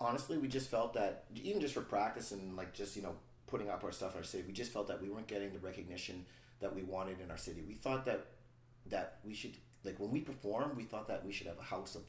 honestly, 0.00 0.38
we 0.38 0.48
just 0.48 0.70
felt 0.70 0.94
that 0.94 1.24
even 1.34 1.60
just 1.60 1.74
for 1.74 1.82
practice 1.82 2.32
and 2.32 2.56
like 2.56 2.72
just 2.72 2.96
you 2.96 3.02
know 3.02 3.16
putting 3.46 3.68
up 3.68 3.84
our 3.84 3.92
stuff 3.92 4.12
in 4.12 4.18
our 4.18 4.24
city, 4.24 4.44
we 4.46 4.54
just 4.54 4.72
felt 4.72 4.86
that 4.88 5.02
we 5.02 5.10
weren't 5.10 5.26
getting 5.26 5.52
the 5.52 5.58
recognition 5.58 6.24
that 6.60 6.74
we 6.74 6.82
wanted 6.82 7.20
in 7.20 7.30
our 7.30 7.36
city. 7.38 7.62
We 7.66 7.74
thought 7.74 8.04
that 8.06 8.26
that 8.86 9.18
we 9.24 9.34
should 9.34 9.56
like 9.84 9.98
when 9.98 10.10
we 10.10 10.20
perform, 10.20 10.76
we 10.76 10.84
thought 10.84 11.08
that 11.08 11.24
we 11.24 11.32
should 11.32 11.46
have 11.46 11.58
a 11.58 11.62
house 11.62 11.94
of 11.94 12.02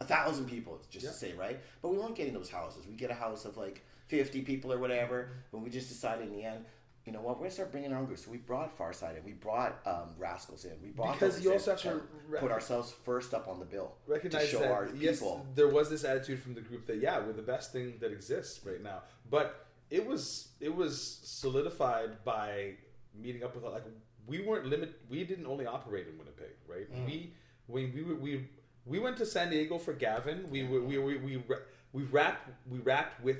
a 0.00 0.04
thousand 0.04 0.46
people, 0.46 0.80
just 0.90 1.04
Yeah. 1.04 1.10
to 1.10 1.16
say 1.16 1.32
right. 1.34 1.60
But 1.80 1.90
we 1.90 1.98
weren't 1.98 2.16
getting 2.16 2.34
those 2.34 2.50
houses. 2.50 2.86
We 2.86 2.94
get 2.94 3.10
a 3.10 3.14
house 3.14 3.44
of 3.44 3.56
like 3.56 3.84
fifty 4.08 4.42
people 4.42 4.72
or 4.72 4.78
whatever. 4.78 5.28
When 5.50 5.62
we 5.62 5.70
just 5.70 5.88
decided 5.88 6.28
in 6.28 6.32
the 6.32 6.44
end. 6.44 6.64
You 7.04 7.10
know 7.12 7.20
what? 7.20 7.34
We're 7.34 7.46
gonna 7.46 7.50
start 7.50 7.72
bringing 7.72 7.92
our 7.92 7.98
own 7.98 8.04
groups. 8.06 8.24
So 8.24 8.30
we 8.30 8.36
brought 8.36 8.78
Pharcyde 8.78 9.18
in. 9.18 9.24
We 9.24 9.32
brought 9.32 9.80
um, 9.84 10.10
Rascals 10.18 10.64
in. 10.64 10.80
We 10.80 10.90
brought 10.90 11.14
Because 11.14 11.42
you 11.42 11.52
also 11.52 11.72
have 11.72 11.80
to 11.80 11.90
and 11.90 12.02
put 12.38 12.52
ourselves 12.52 12.92
first 12.92 13.34
up 13.34 13.48
on 13.48 13.58
the 13.58 13.64
bill 13.64 13.96
recognize 14.06 14.44
to 14.44 14.48
show 14.48 14.58
that 14.60 14.70
our 14.70 14.88
yes, 14.94 15.18
people. 15.18 15.44
there 15.56 15.66
was 15.66 15.90
this 15.90 16.04
attitude 16.04 16.38
from 16.40 16.54
the 16.54 16.60
group 16.60 16.86
that 16.86 16.98
yeah, 16.98 17.18
we're 17.18 17.32
the 17.32 17.42
best 17.42 17.72
thing 17.72 17.94
that 17.98 18.12
exists 18.12 18.64
right 18.64 18.80
now. 18.80 19.02
But 19.28 19.66
it 19.90 20.06
was 20.06 20.50
it 20.60 20.72
was 20.72 21.18
solidified 21.24 22.22
by 22.24 22.74
meeting 23.20 23.42
up 23.42 23.54
with 23.54 23.64
like 23.64 23.84
we 24.26 24.40
weren't 24.40 24.66
limit. 24.66 25.00
We 25.08 25.24
didn't 25.24 25.46
only 25.46 25.66
operate 25.66 26.06
in 26.08 26.18
Winnipeg, 26.18 26.54
right? 26.68 26.92
Mm. 26.92 27.06
We 27.06 27.34
when 27.66 27.92
we 27.94 28.02
were 28.02 28.14
we 28.14 28.48
we 28.84 28.98
went 28.98 29.16
to 29.18 29.26
San 29.26 29.50
Diego 29.50 29.78
for 29.78 29.92
Gavin. 29.92 30.46
We 30.50 30.64
were 30.64 30.82
we 30.82 30.98
we 30.98 31.16
we 31.16 31.36
ra- 31.36 31.64
we 31.92 32.02
rapped 32.04 32.48
we 32.70 32.78
rapped 32.78 33.22
with 33.22 33.38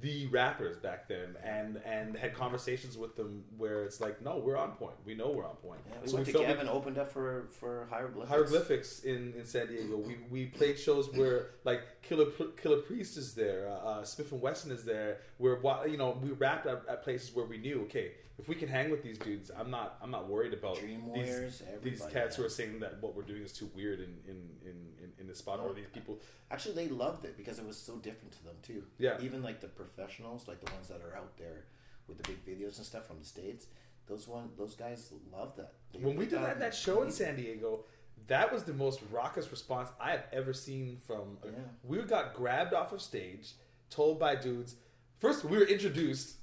the 0.00 0.26
rappers 0.26 0.76
back 0.76 1.08
then 1.08 1.36
and 1.44 1.80
and 1.84 2.16
had 2.16 2.34
conversations 2.34 2.98
with 2.98 3.16
them 3.16 3.44
where 3.56 3.84
it's 3.84 4.00
like 4.00 4.20
no 4.22 4.38
we're 4.38 4.56
on 4.56 4.72
point 4.72 4.94
we 5.04 5.14
know 5.14 5.30
we're 5.30 5.46
on 5.46 5.56
point 5.56 5.80
Yeah, 5.88 5.96
we 6.02 6.08
So 6.08 6.14
went 6.16 6.26
to 6.26 6.32
Gavin, 6.32 6.68
opened 6.68 6.98
up 6.98 7.10
for 7.10 7.48
for 7.52 7.86
hieroglyphics. 7.90 8.30
hieroglyphics 8.30 9.00
in, 9.00 9.32
in 9.38 9.44
San 9.44 9.68
Diego. 9.68 9.96
We, 9.96 10.16
we 10.30 10.46
played 10.46 10.78
shows 10.78 11.10
where 11.14 11.50
like 11.64 11.82
Killer 12.02 12.26
Killah 12.26 12.86
Priest 12.86 13.16
is 13.16 13.34
there, 13.34 13.68
uh, 13.68 13.72
uh, 13.72 14.02
Smif-N-Wessun 14.02 14.70
is 14.70 14.84
there. 14.84 15.18
Where 15.38 15.58
you 15.86 15.96
know 15.96 16.18
we 16.22 16.30
rapped 16.30 16.66
at, 16.66 16.82
at 16.88 17.02
places 17.02 17.34
where 17.34 17.46
we 17.46 17.58
knew 17.58 17.82
okay 17.82 18.12
if 18.38 18.48
we 18.48 18.54
can 18.54 18.68
hang 18.68 18.90
with 18.90 19.02
these 19.02 19.18
dudes, 19.18 19.50
I'm 19.56 19.70
not 19.70 19.96
I'm 20.02 20.10
not 20.10 20.28
worried 20.28 20.52
about 20.52 20.78
Dream 20.78 21.00
these, 21.14 21.26
Warriors, 21.26 21.62
these 21.82 22.02
cats 22.12 22.36
who 22.36 22.44
are 22.44 22.50
saying 22.50 22.80
that 22.80 23.00
what 23.00 23.16
we're 23.16 23.22
doing 23.22 23.42
is 23.42 23.52
too 23.52 23.70
weird 23.74 24.00
in 24.00 24.14
in, 24.28 24.36
in, 24.62 24.76
in, 25.02 25.12
in 25.20 25.26
this 25.26 25.38
spot 25.38 25.60
or 25.60 25.72
these 25.72 25.88
people. 25.92 26.18
Actually, 26.50 26.74
they 26.74 26.88
loved 26.88 27.24
it 27.24 27.36
because 27.36 27.58
it 27.58 27.66
was 27.66 27.78
so 27.78 27.96
different 27.96 28.32
to 28.32 28.44
them 28.44 28.56
too. 28.62 28.82
Yeah. 28.98 29.16
Even 29.22 29.42
like 29.42 29.60
the 29.60 29.68
professionals, 29.86 30.48
like 30.48 30.64
the 30.64 30.72
ones 30.72 30.88
that 30.88 31.00
are 31.00 31.16
out 31.16 31.36
there 31.38 31.64
with 32.08 32.18
the 32.18 32.24
big 32.24 32.44
videos 32.44 32.76
and 32.76 32.86
stuff 32.86 33.06
from 33.06 33.18
the 33.18 33.24
states, 33.24 33.66
those 34.06 34.28
one 34.28 34.50
those 34.56 34.74
guys 34.74 35.12
love 35.32 35.56
that. 35.56 35.72
They 35.92 36.00
When 36.00 36.16
we 36.16 36.26
did 36.26 36.40
that, 36.40 36.60
that 36.60 36.74
show 36.74 37.02
in 37.02 37.10
San 37.10 37.36
Diego, 37.36 37.84
that 38.28 38.52
was 38.52 38.64
the 38.64 38.72
most 38.72 39.00
raucous 39.10 39.50
response 39.50 39.90
I 40.00 40.10
have 40.10 40.24
ever 40.32 40.52
seen 40.52 40.98
from. 41.06 41.38
We 41.82 41.98
got 42.02 42.34
grabbed 42.34 42.74
off 42.74 42.92
of 42.92 43.00
stage, 43.00 43.52
told 43.90 44.18
by 44.18 44.36
dudes. 44.36 44.76
First, 45.18 45.44
we 45.44 45.56
were 45.56 45.64
introduced. 45.64 46.36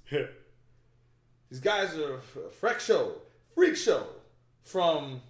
These 1.49 1.59
guys 1.59 1.95
are 1.95 2.15
a 2.15 2.49
freak 2.49 2.79
show, 2.79 3.15
freak 3.53 3.75
show 3.75 4.07
from 4.63 5.21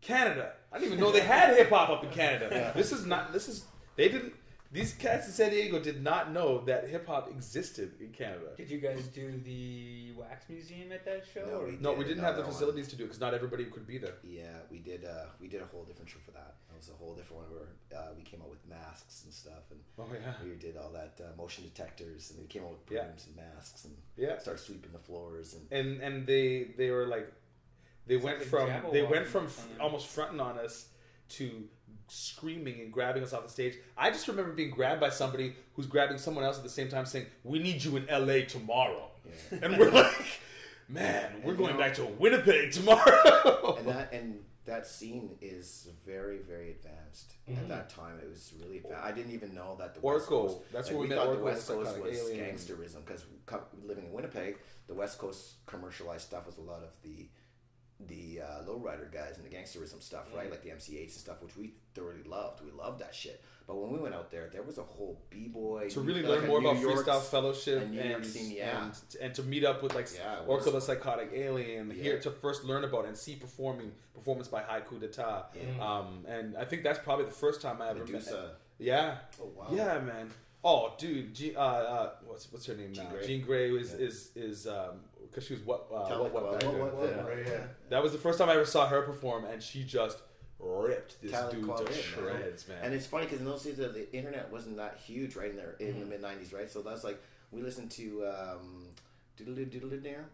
Canada. 0.00 0.52
I 0.72 0.78
didn't 0.78 0.94
even 0.94 1.04
know 1.04 1.12
they 1.12 1.20
had 1.20 1.56
hip 1.56 1.70
hop 1.70 1.88
up 1.90 2.04
in 2.04 2.10
Canada. 2.10 2.48
Yeah. 2.50 2.72
This 2.72 2.92
is 2.92 3.06
not. 3.06 3.32
This 3.32 3.48
is 3.48 3.64
they 3.96 4.08
didn't. 4.08 4.34
These 4.70 4.92
cats 4.94 5.26
in 5.26 5.32
San 5.32 5.50
Diego 5.50 5.80
did 5.80 6.02
not 6.02 6.30
know 6.30 6.62
that 6.66 6.88
hip 6.88 7.06
hop 7.06 7.30
existed 7.30 7.94
in 8.00 8.08
Canada. 8.10 8.48
Did 8.54 8.70
you 8.70 8.78
guys 8.78 9.00
do 9.06 9.32
the 9.42 10.12
wax 10.14 10.46
museum 10.50 10.92
at 10.92 11.06
that 11.06 11.24
show? 11.32 11.46
No, 11.46 11.60
or- 11.60 11.66
we 11.68 11.76
No, 11.80 11.92
we 11.94 12.04
did 12.04 12.08
didn't 12.10 12.24
have 12.24 12.34
the 12.34 12.42
another 12.42 12.42
one. 12.42 12.52
facilities 12.52 12.88
to 12.88 12.96
do 12.96 13.04
it 13.04 13.06
because 13.06 13.20
not 13.20 13.32
everybody 13.32 13.64
could 13.64 13.86
be 13.86 13.96
there. 13.96 14.16
Yeah, 14.22 14.58
we 14.70 14.80
did. 14.80 15.06
Uh, 15.06 15.24
we 15.40 15.48
did 15.48 15.62
a 15.62 15.66
whole 15.66 15.84
different 15.84 16.10
show 16.10 16.18
for 16.24 16.32
that. 16.32 16.56
It 16.70 16.76
was 16.76 16.90
a 16.90 16.92
whole 17.02 17.14
different 17.14 17.44
one 17.44 17.50
where 17.50 17.98
uh, 17.98 18.08
we 18.14 18.22
came 18.22 18.42
out 18.42 18.50
with 18.50 18.64
masks 18.68 19.22
and 19.24 19.32
stuff, 19.32 19.70
and 19.70 19.80
Oh, 19.98 20.06
yeah. 20.12 20.34
we 20.44 20.54
did 20.56 20.76
all 20.76 20.90
that 20.92 21.18
uh, 21.18 21.34
motion 21.36 21.64
detectors, 21.64 22.30
and 22.30 22.38
we 22.40 22.46
came 22.46 22.62
out 22.62 22.72
with 22.72 22.90
Yeah. 22.90 23.04
brooms 23.04 23.26
and 23.26 23.36
masks, 23.36 23.86
and 23.86 23.96
Yeah. 24.16 24.38
started 24.38 24.60
sweeping 24.62 24.92
the 24.92 24.98
floors, 24.98 25.54
and 25.54 25.66
and 25.72 26.02
and 26.02 26.26
they 26.26 26.64
they 26.76 26.90
were 26.90 27.06
like 27.06 27.32
they 28.06 28.16
It's 28.16 28.24
went 28.24 28.38
like 28.40 28.48
from 28.48 28.92
they 28.92 29.02
went 29.02 29.26
from 29.26 29.46
f- 29.46 29.66
almost 29.80 30.08
fronting 30.08 30.40
on 30.40 30.58
us 30.58 30.88
to 31.30 31.68
screaming 32.08 32.80
and 32.80 32.92
grabbing 32.92 33.22
us 33.22 33.32
off 33.32 33.44
the 33.44 33.48
stage. 33.50 33.74
I 33.96 34.10
just 34.10 34.26
remember 34.28 34.52
being 34.52 34.70
grabbed 34.70 35.00
by 35.00 35.10
somebody 35.10 35.54
who's 35.74 35.86
grabbing 35.86 36.18
someone 36.18 36.44
else 36.44 36.56
at 36.56 36.62
the 36.64 36.68
same 36.68 36.88
time, 36.88 37.06
saying, 37.06 37.26
"We 37.44 37.58
need 37.58 37.82
you 37.84 37.96
in 37.96 38.08
L.A. 38.08 38.44
tomorrow," 38.44 39.10
and 39.50 39.78
we're 39.78 39.90
like, 39.90 40.40
"Man, 40.88 41.42
we're 41.44 41.54
going 41.54 41.74
know- 41.74 41.78
back 41.80 41.94
to 41.94 42.04
Winnipeg 42.04 42.72
tomorrow." 42.72 43.76
and 43.78 43.86
that 43.88 44.12
and 44.12 44.44
that 44.64 44.86
scene 44.86 45.30
is 45.40 45.88
very 46.04 46.38
very 46.40 46.70
advanced 46.72 47.32
at 47.48 47.54
Mhm. 47.54 47.68
that 47.68 47.88
time 47.88 48.18
it 48.22 48.28
was 48.28 48.52
really 48.60 48.76
advanced. 48.78 49.02
i 49.02 49.10
didn't 49.12 49.32
even 49.32 49.54
know 49.54 49.76
that 49.78 49.94
the 49.94 50.00
west 50.00 50.26
coast 50.26 50.58
that's 50.70 50.88
like, 50.88 50.92
where 50.94 51.00
we 51.04 51.08
we 51.08 51.14
thought 51.14 51.34
the 51.38 51.42
west 51.42 51.66
coast 51.68 51.98
was 51.98 52.18
Alien. 52.18 52.54
gangsterism 52.54 53.02
because 53.06 53.24
living 53.82 54.04
in 54.04 54.12
winnipeg 54.12 54.58
the 54.86 54.92
west 54.92 55.16
coast 55.18 55.54
commercialized 55.64 56.26
stuff 56.26 56.44
was 56.44 56.58
a 56.58 56.60
lot 56.60 56.82
of 56.82 56.90
the 57.02 57.30
the 58.06 58.40
uh, 58.42 58.62
lowrider 58.64 59.12
guys 59.12 59.38
and 59.38 59.44
the 59.44 59.50
gangsterism 59.54 60.00
stuff, 60.00 60.26
right? 60.34 60.46
Mhm. 60.46 60.50
Like 60.52 60.62
the 60.62 60.70
MC 60.70 60.92
Eihts 60.94 61.02
and 61.02 61.10
stuff, 61.12 61.42
which 61.42 61.56
we 61.56 61.74
thoroughly 61.94 62.22
loved. 62.22 62.62
We 62.64 62.70
loved 62.70 63.00
that 63.00 63.14
shit. 63.14 63.42
But 63.66 63.76
when 63.76 63.90
we 63.92 63.98
went 63.98 64.14
out 64.14 64.30
there, 64.30 64.48
there 64.52 64.62
was 64.62 64.78
a 64.78 64.82
whole 64.82 65.20
b 65.30 65.48
boy 65.48 65.88
to 65.90 66.00
really 66.00 66.22
learn 66.22 66.46
more 66.46 66.58
about 66.60 66.76
freestyle 66.76 67.20
fellowship 67.20 67.82
and 67.82 67.98
and, 67.98 68.24
scene, 68.24 68.52
yeah. 68.56 68.84
and 68.84 68.94
and 69.20 69.34
to 69.34 69.42
meet 69.42 69.64
up 69.64 69.82
with 69.82 69.94
like 69.94 70.08
Yeah, 70.14 70.36
Orko 70.46 70.72
the 70.72 70.80
Psychotic 70.80 71.30
Alien 71.34 71.88
Yeah. 71.88 72.02
here 72.02 72.18
to 72.20 72.30
first 72.30 72.64
learn 72.64 72.84
about 72.84 73.04
and 73.04 73.16
see 73.16 73.34
performing 73.36 73.92
performance 74.14 74.48
by 74.48 74.62
Haiku 74.62 75.00
D'etat. 75.00 75.50
Yeah. 75.54 75.84
Um, 75.84 76.24
and 76.26 76.56
I 76.56 76.64
think 76.64 76.82
that's 76.82 77.00
probably 77.00 77.24
the 77.26 77.30
first 77.32 77.60
time 77.60 77.82
I 77.82 77.88
ever 77.90 78.00
Medusa. 78.06 78.30
met. 78.30 78.54
Yeah. 78.78 79.16
Oh, 79.42 79.50
wow. 79.56 79.66
Yeah, 79.72 79.98
man. 80.00 80.30
Oh, 80.64 80.94
dude. 80.98 81.34
G, 81.34 81.54
uh, 81.54 81.60
uh, 81.60 82.10
what's 82.26 82.50
what's 82.52 82.64
her 82.66 82.74
name 82.74 82.92
Jean 82.94 83.04
now? 83.04 83.10
Grey. 83.10 83.26
Jean 83.26 83.44
Grae 83.46 83.80
is 83.80 83.92
is 83.92 84.30
is 84.34 84.66
um 84.66 85.00
because 85.30 85.46
she 85.46 85.54
was 85.54 85.62
what 85.64 85.86
uh, 85.94 86.06
Tell 86.08 86.18
what 86.20 86.26
it, 86.28 86.32
what, 86.32 86.44
what, 86.64 86.94
what 86.94 87.16
then, 87.16 87.26
right, 87.26 87.46
yeah. 87.46 87.64
That 87.90 88.02
was 88.02 88.12
the 88.12 88.18
first 88.18 88.38
time 88.38 88.48
I 88.48 88.54
ever 88.54 88.64
saw 88.66 88.86
her 88.86 89.02
perform, 89.02 89.44
and 89.44 89.62
she 89.62 89.84
just 89.84 90.18
ripped 90.58 91.20
this 91.22 91.30
Talent 91.32 91.52
dude 91.66 91.86
to 91.86 91.92
shreds, 91.92 92.66
man. 92.68 92.78
And 92.82 92.94
it's 92.94 93.06
funny 93.06 93.24
because 93.26 93.40
in 93.40 93.44
those 93.44 93.62
days 93.62 93.76
the, 93.76 93.88
the 93.88 94.12
internet 94.12 94.50
wasn't 94.50 94.76
that 94.78 94.98
huge, 95.04 95.36
right? 95.36 95.50
In 95.50 95.56
there 95.56 95.76
in 95.78 95.94
Mhm. 95.94 96.00
the 96.00 96.06
mid 96.06 96.22
'90s, 96.22 96.52
right? 96.54 96.70
So 96.70 96.82
that's 96.82 97.04
like 97.04 97.20
we 97.52 97.62
listened 97.62 97.90
to 97.92 98.26
um, 98.26 98.88
diddly 99.38 99.66
diddly 99.70 100.02
dare. 100.02 100.26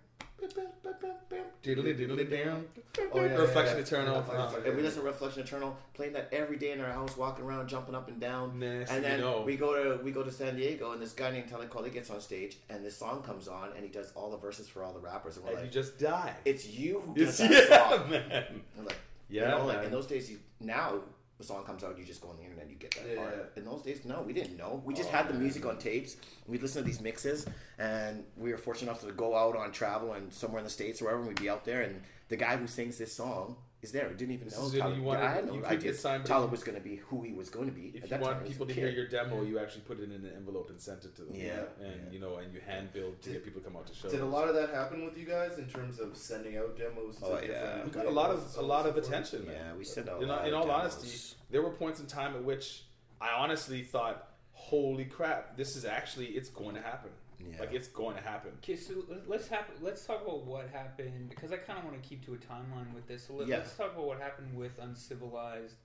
Diddly 1.62 1.98
diddly 1.98 2.30
down. 2.30 2.66
Oh, 3.12 3.24
yeah, 3.24 3.34
Reflection 3.36 3.78
yeah, 3.78 3.82
Eternal. 3.82 4.24
yeah. 4.28 4.38
Uh, 4.38 4.60
And 4.66 4.76
we 4.76 4.82
listen 4.82 5.00
to 5.00 5.06
Reflection 5.06 5.42
Eternal, 5.42 5.74
playing 5.94 6.12
that 6.12 6.28
every 6.30 6.58
day 6.58 6.72
in 6.72 6.80
our 6.80 6.90
house, 6.92 7.16
walking 7.16 7.44
around, 7.44 7.68
jumping 7.68 7.94
up 7.94 8.08
and 8.08 8.20
down. 8.20 8.62
And 8.62 8.86
thing 8.86 8.96
you 8.96 9.02
then 9.02 9.20
know. 9.20 9.40
we 9.42 9.56
go 9.56 9.96
to 9.96 10.02
we 10.04 10.10
go 10.12 10.22
to 10.22 10.30
San 10.30 10.56
Diego, 10.56 10.92
and 10.92 11.00
this 11.00 11.12
guy 11.12 11.30
named 11.30 11.50
Coley 11.70 11.88
gets 11.90 12.10
on 12.10 12.20
stage, 12.20 12.58
and 12.68 12.84
this 12.84 12.96
song 12.98 13.22
comes 13.22 13.48
on, 13.48 13.70
and 13.74 13.82
he 13.82 13.88
does 13.90 14.12
all 14.14 14.30
the 14.30 14.36
verses 14.36 14.68
for 14.68 14.84
all 14.84 14.92
the 14.92 15.00
rappers, 15.00 15.36
and 15.36 15.44
we're 15.46 15.52
And 15.52 15.60
like, 15.62 15.66
you 15.74 15.80
just 15.82 15.98
die. 15.98 16.34
"It's 16.44 16.66
you 16.68 17.00
who 17.06 17.12
It's- 17.16 17.38
does 17.38 17.48
that 17.48 17.50
yeah, 17.70 17.88
song, 17.98 18.10
man. 18.10 18.60
Like, 18.84 18.96
Yeah, 19.30 19.42
you 19.42 19.48
know, 19.58 19.66
like 19.66 19.84
in 19.86 19.90
those 19.90 20.06
days, 20.06 20.30
you 20.30 20.38
now 20.60 21.00
song 21.44 21.64
comes 21.64 21.84
out, 21.84 21.98
you 21.98 22.04
just 22.04 22.20
go 22.20 22.28
on 22.30 22.36
the 22.36 22.42
internet, 22.42 22.68
you 22.68 22.76
get 22.76 22.92
that 22.96 23.06
Yeah. 23.08 23.16
part. 23.16 23.52
In 23.56 23.64
those 23.64 23.82
days, 23.82 24.04
no, 24.04 24.22
we 24.22 24.32
didn't 24.32 24.56
know. 24.56 24.82
We 24.84 24.94
just 24.94 25.10
Oh, 25.10 25.12
had 25.16 25.28
the 25.28 25.34
music 25.34 25.64
on 25.66 25.78
tapes. 25.78 26.16
We'd 26.46 26.62
listen 26.62 26.82
to 26.82 26.86
these 26.86 27.00
mixes, 27.00 27.46
and 27.78 28.24
we 28.36 28.50
were 28.52 28.58
fortunate 28.58 28.90
enough 28.90 29.02
to 29.02 29.12
go 29.12 29.36
out 29.36 29.56
on 29.56 29.70
travel 29.72 30.12
and 30.14 30.32
somewhere 30.32 30.58
in 30.58 30.64
the 30.64 30.70
states 30.70 31.00
or 31.00 31.06
wherever, 31.06 31.20
and 31.20 31.28
we'd 31.28 31.40
be 31.40 31.48
out 31.50 31.64
there, 31.64 31.82
and 31.82 32.02
the 32.28 32.36
guy 32.36 32.56
who 32.56 32.66
sings 32.66 32.98
this 32.98 33.12
song 33.12 33.56
is 33.84 33.92
there. 33.92 34.08
We 34.08 34.14
didn't 34.14 34.34
even 34.34 34.48
know. 34.48 34.64
is 34.66 34.74
it, 34.74 34.78
Tyler, 34.80 34.94
you 34.96 35.02
wanted- 35.02 35.22
I 35.24 35.30
had 35.32 35.46
no 35.46 35.54
you 35.54 35.60
could 35.60 35.70
idea 35.70 35.92
get 35.92 35.96
signed, 36.00 36.24
but 36.24 36.28
Tyler 36.28 36.46
was 36.48 36.64
going 36.64 36.76
to 36.76 36.82
be 36.82 36.96
who 36.96 37.22
he 37.22 37.32
was 37.32 37.48
going 37.50 37.66
to 37.66 37.72
be. 37.72 37.88
If 37.94 37.96
At 37.96 38.02
you 38.02 38.08
that 38.10 38.20
want 38.20 38.38
time, 38.40 38.46
people 38.48 38.64
a 38.64 38.68
to 38.68 38.74
hear 38.74 38.88
your 38.88 39.06
demo, 39.06 39.42
you 39.42 39.58
actually 39.60 39.82
put 39.82 40.00
it 40.00 40.04
in 40.04 40.12
an 40.12 40.32
envelope 40.36 40.70
and 40.70 40.80
sent 40.80 41.04
it 41.04 41.14
to 41.16 41.22
them. 41.22 41.34
Yeah, 41.36 41.62
and 41.80 42.12
you 42.12 42.18
know, 42.18 42.36
and 42.38 42.52
you 42.52 42.60
hand 42.60 42.92
build 42.92 43.22
to 43.22 43.30
get 43.30 43.44
people 43.44 43.60
to 43.60 43.66
come 43.68 43.76
out 43.76 43.86
to 43.86 43.94
shows. 43.94 44.10
Did 44.10 44.20
a 44.20 44.26
lot 44.26 44.48
of 44.48 44.54
that 44.56 44.70
happen 44.70 45.04
with 45.04 45.16
you 45.16 45.26
guys 45.26 45.58
in 45.58 45.66
terms 45.68 46.00
of 46.00 46.16
sending 46.16 46.56
out 46.56 46.76
demos? 46.76 47.18
To 47.18 47.26
Oh, 47.26 47.40
yeah. 47.40 47.84
we 47.84 47.90
got 47.90 48.06
a 48.06 48.10
lot 48.10 48.30
of 48.30 48.56
a 48.56 48.62
lot 48.62 48.86
of 48.86 48.96
attention, 48.96 49.46
man. 49.46 49.54
Yeah, 49.54 49.74
we 49.76 49.84
sent 49.84 50.08
out 50.08 50.18
a 50.18 50.22
In, 50.22 50.28
lot 50.28 50.48
in 50.48 50.54
of 50.54 50.60
all 50.60 50.66
demos. 50.66 50.80
honesty, 50.94 51.36
there 51.50 51.62
were 51.62 51.70
points 51.70 52.00
in 52.00 52.06
time 52.06 52.34
at 52.34 52.42
which 52.42 52.84
I 53.20 53.30
honestly 53.30 53.82
thought, 53.82 54.28
"Holy 54.52 55.04
crap, 55.04 55.56
this 55.56 55.76
is 55.76 55.84
actually 55.84 56.26
it's 56.28 56.48
going 56.48 56.74
to 56.74 56.80
happen. 56.82 57.10
Yeah. 57.52 57.60
Like 57.60 57.72
it's 57.72 57.88
going 57.88 58.16
to 58.16 58.22
happen." 58.22 58.52
Okay, 58.62 58.76
so 58.76 59.04
let- 59.08 59.28
let's 59.28 59.48
hap- 59.48 59.70
let's 59.80 60.04
talk 60.04 60.22
about 60.22 60.44
what 60.44 60.68
happened 60.70 61.28
because 61.30 61.52
I 61.52 61.56
kind 61.58 61.78
of 61.78 61.84
want 61.84 62.00
to 62.02 62.08
keep 62.08 62.24
to 62.26 62.34
a 62.34 62.36
timeline 62.38 62.92
with 62.94 63.06
this. 63.06 63.26
So 63.26 63.34
let, 63.34 63.48
Yeah. 63.48 63.58
us 63.58 63.76
talk 63.76 63.92
about 63.92 64.06
what 64.06 64.20
happened 64.20 64.56
with 64.56 64.78
Uncivilized. 64.78 65.76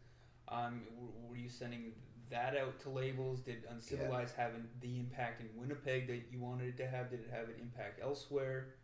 Um, 0.47 0.83
w- 0.95 1.11
were 1.29 1.35
you 1.35 1.49
sending 1.49 1.93
that 2.29 2.55
out 2.57 2.79
to 2.81 2.89
labels? 2.89 3.41
Did 3.41 3.63
Uncivilized 3.69 4.35
have 4.35 4.53
an- 4.55 4.69
the 4.81 4.99
impact 4.99 5.41
in 5.41 5.49
Winnipeg 5.59 6.07
that 6.07 6.31
you 6.31 6.39
wanted 6.39 6.69
it 6.69 6.77
to 6.77 6.87
have? 6.87 7.09
Did 7.09 7.21
it 7.21 7.29
have 7.31 7.49
an 7.49 7.55
impact 7.59 7.99
elsewhere? 8.01 8.75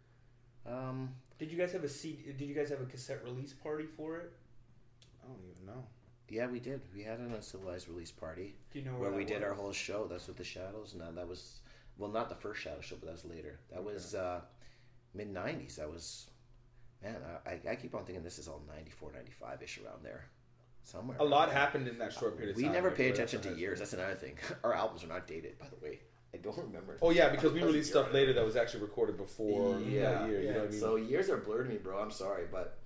Um, 0.66 1.16
Did 1.38 1.52
you 1.52 1.58
guys 1.58 1.72
have 1.74 1.84
a 1.84 1.90
CD? 1.90 2.32
Did 2.32 2.42
you 2.48 2.56
guys 2.56 2.70
have 2.70 2.82
a 2.82 2.86
cassette 2.86 3.24
release 3.24 3.54
party 3.54 3.86
for 3.86 4.18
it? 4.18 4.32
I 5.24 5.28
don't 5.28 5.42
even 5.52 5.66
know. 5.66 5.86
yeah, 6.30 6.48
we 6.48 6.60
did. 6.60 6.82
We 6.96 7.04
had 7.04 7.20
an 7.20 7.34
uncivilized 7.34 7.88
release 7.88 8.12
party 8.12 8.56
Do 8.72 8.80
you 8.80 8.86
know 8.86 8.92
where 8.94 9.10
where 9.10 9.18
we 9.18 9.26
that 9.26 9.34
did 9.34 9.44
our 9.44 9.54
whole 9.54 9.72
show. 9.74 10.08
That's 10.08 10.28
with 10.28 10.38
the 10.38 10.44
Shadows, 10.44 10.94
and 10.94 11.02
that, 11.02 11.14
that 11.16 11.28
was 11.28 11.60
Well, 11.98 12.12
not 12.12 12.30
the 12.30 12.36
first 12.36 12.62
Shadow 12.62 12.82
Show, 12.82 12.96
but 13.00 13.06
that 13.06 13.14
was 13.14 13.26
later. 13.26 13.60
That 13.72 13.84
was 13.84 14.16
uh, 14.16 14.42
mid 15.14 15.34
'90s. 15.34 15.76
That 15.78 15.90
was 15.90 16.30
man. 17.02 17.16
I, 17.46 17.60
I- 17.70 17.76
keep 17.76 17.96
on 17.96 18.04
thinking 18.06 18.24
this 18.24 18.40
is 18.40 18.48
all 18.48 18.62
94, 18.68 19.14
95 19.14 19.64
ish 19.64 19.80
around 19.80 20.04
there, 20.04 20.26
somewhere. 20.84 21.18
A 21.20 21.24
lot 21.24 21.50
there. 21.50 21.58
happened 21.58 21.88
in 21.88 21.98
that 22.00 22.14
short 22.14 22.38
period 22.38 22.52
of 22.52 22.58
We 22.58 22.64
time. 22.64 22.72
We 22.72 22.76
never 22.76 22.92
pay 22.92 23.10
attention 23.10 23.42
to 23.42 23.56
years. 23.56 23.80
That's 23.80 23.94
another 23.94 24.16
thing. 24.16 24.38
Our 24.64 24.74
albums 24.74 25.04
are 25.04 25.08
not 25.08 25.28
dated, 25.28 25.58
by 25.60 25.68
the 25.70 25.84
way. 25.84 26.00
I 26.34 26.38
don't 26.38 26.58
remember. 26.58 26.98
Oh 27.02 27.12
yeah, 27.12 27.30
because 27.30 27.54
we 27.54 27.64
released 27.64 27.92
stuff 27.92 28.14
later 28.14 28.34
that 28.34 28.46
was 28.46 28.56
actually 28.56 28.82
recorded 28.82 29.18
before 29.18 29.80
yeah, 29.80 30.12
that 30.12 30.30
year. 30.30 30.42
You 30.42 30.54
know 30.54 30.64
I 30.64 30.68
mean? 30.68 30.80
So 30.80 30.96
years 30.98 31.30
are 31.30 31.38
blurred 31.38 31.68
to 31.68 31.72
me, 31.72 31.78
bro. 31.78 31.98
I'm 31.98 32.12
sorry, 32.12 32.44
but 32.52 32.78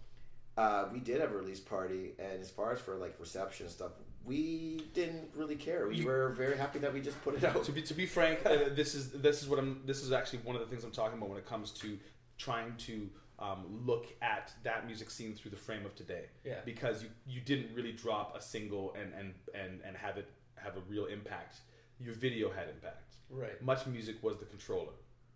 uh, 0.56 0.86
we 0.92 1.00
did 1.00 1.20
have 1.22 1.32
a 1.32 1.38
release 1.38 1.60
party, 1.60 2.12
and 2.20 2.42
as 2.42 2.52
far 2.52 2.74
as 2.74 2.80
for 2.80 2.96
like 2.96 3.16
reception 3.20 3.66
and 3.66 3.74
stuff, 3.74 3.92
we 4.30 4.78
didn't 4.94 5.30
really 5.36 5.56
care. 5.56 5.88
We 5.88 5.98
You- 5.98 6.06
were 6.08 6.30
very 6.30 6.56
happy 6.64 6.80
that 6.80 6.94
we 6.94 7.02
just 7.02 7.20
put 7.24 7.34
it 7.36 7.44
out. 7.44 7.64
to 7.66 7.72
be 7.72 7.82
to 7.82 7.94
be 7.94 8.06
frank, 8.06 8.46
uh, 8.46 8.70
this 8.82 8.94
is 8.96 9.12
this 9.12 9.42
is 9.42 9.50
what 9.50 9.58
I'm. 9.60 9.82
This 9.86 10.02
is 10.04 10.12
actually 10.12 10.40
one 10.50 10.56
of 10.56 10.62
the 10.62 10.68
things 10.72 10.84
I'm 10.84 10.92
talking 11.02 11.18
about 11.18 11.30
when 11.30 11.40
it 11.40 11.46
comes 11.54 11.72
to 11.84 11.98
trying 12.38 12.76
to 12.88 13.10
um, 13.40 13.62
look 13.86 14.06
at 14.22 14.54
that 14.64 14.86
music 14.86 15.10
scene 15.10 15.34
through 15.34 15.52
the 15.52 15.58
frame 15.68 15.86
of 15.86 15.96
today. 15.96 16.26
Yeah. 16.46 16.60
Because 16.66 17.04
you 17.04 17.10
you 17.26 17.42
didn't 17.42 17.74
really 17.76 17.92
drop 17.94 18.36
a 18.36 18.42
single 18.42 18.94
and 19.00 19.14
and 19.20 19.34
and 19.54 19.82
and 19.86 19.98
have 19.98 20.18
it 20.18 20.30
have 20.56 20.78
a 20.78 20.82
real 20.94 21.06
impact. 21.08 21.56
Your 22.00 22.14
video 22.14 22.52
had 22.52 22.68
impact. 22.70 23.16
Right. 23.30 23.64
MuchMusic 23.66 24.22
was 24.24 24.38
the 24.38 24.46
controller. 24.46 24.94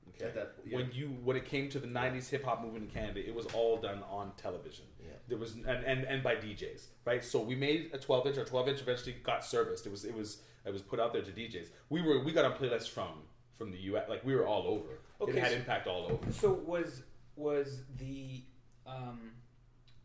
Okay. 0.09 0.25
At 0.25 0.35
that- 0.35 0.55
yeah. 0.65 0.77
When 0.77 0.91
you 0.91 1.07
when 1.23 1.35
it 1.37 1.45
came 1.45 1.69
to 1.69 1.79
the 1.79 1.87
'90s 1.87 2.29
hip 2.29 2.43
hop 2.43 2.61
movement 2.61 2.85
in 2.85 2.91
Canada, 2.91 3.25
it 3.27 3.33
was 3.33 3.45
all 3.47 3.77
done 3.77 4.03
on 4.09 4.31
television. 4.37 4.85
Yeah. 5.01 5.09
There 5.27 5.37
was 5.37 5.55
and, 5.55 5.67
and 5.67 6.03
and 6.03 6.21
by 6.23 6.35
DJs, 6.35 6.87
right? 7.05 7.23
So 7.23 7.41
we 7.41 7.55
made 7.55 7.89
a 7.93 7.97
12 7.97 8.27
inch. 8.27 8.37
Our 8.37 8.45
12 8.45 8.67
inch 8.69 8.81
eventually 8.81 9.13
got 9.23 9.43
serviced. 9.45 9.85
It 9.85 9.91
was 9.91 10.05
it 10.05 10.13
was 10.15 10.41
it 10.65 10.71
was 10.71 10.81
put 10.81 10.99
out 10.99 11.13
there 11.13 11.21
to 11.23 11.31
DJs. 11.31 11.69
We 11.89 12.01
were 12.01 12.23
we 12.23 12.31
got 12.31 12.45
on 12.45 12.53
playlists 12.53 12.89
from 12.89 13.23
from 13.55 13.71
the 13.71 13.77
US. 13.79 14.07
Like 14.09 14.23
we 14.23 14.35
were 14.35 14.45
all 14.45 14.67
over. 14.67 14.99
Okay, 15.21 15.37
it 15.37 15.39
had 15.43 15.51
so- 15.51 15.57
impact 15.57 15.87
all 15.87 16.05
over. 16.05 16.31
So 16.31 16.53
was 16.53 17.03
was 17.35 17.81
the 17.97 18.43
um, 18.85 19.31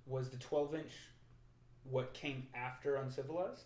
was 0.07 0.31
the 0.31 0.39
twelve 0.39 0.75
inch 0.75 0.93
what 1.85 2.13
came 2.15 2.47
after 2.55 2.97
Uncivilized? 2.97 3.65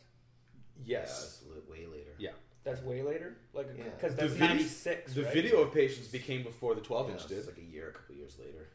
Yes. 0.84 1.42
Yeah, 1.46 1.54
li- 1.54 1.60
way 1.68 1.86
later. 1.86 2.12
Yeah. 2.18 2.30
That's 2.64 2.80
way 2.82 3.02
later, 3.02 3.36
like 3.52 3.68
Yeah. 3.76 3.84
because 3.84 4.14
The 4.14 4.22
that's 4.22 4.32
video- 4.34 4.48
ninety 4.48 4.64
six. 4.64 5.14
The 5.14 5.24
right? 5.24 5.34
video 5.34 5.62
of 5.62 5.72
Patience 5.74 6.08
became 6.08 6.42
before 6.44 6.74
the 6.74 6.80
12 6.80 7.08
Yeah, 7.08 7.12
inch 7.14 7.22
it's 7.22 7.30
did. 7.30 7.46
like 7.46 7.58
a 7.58 7.62
year, 7.62 7.88
a 7.88 7.92
couple 7.92 8.14
years 8.14 8.38
later. 8.38 8.68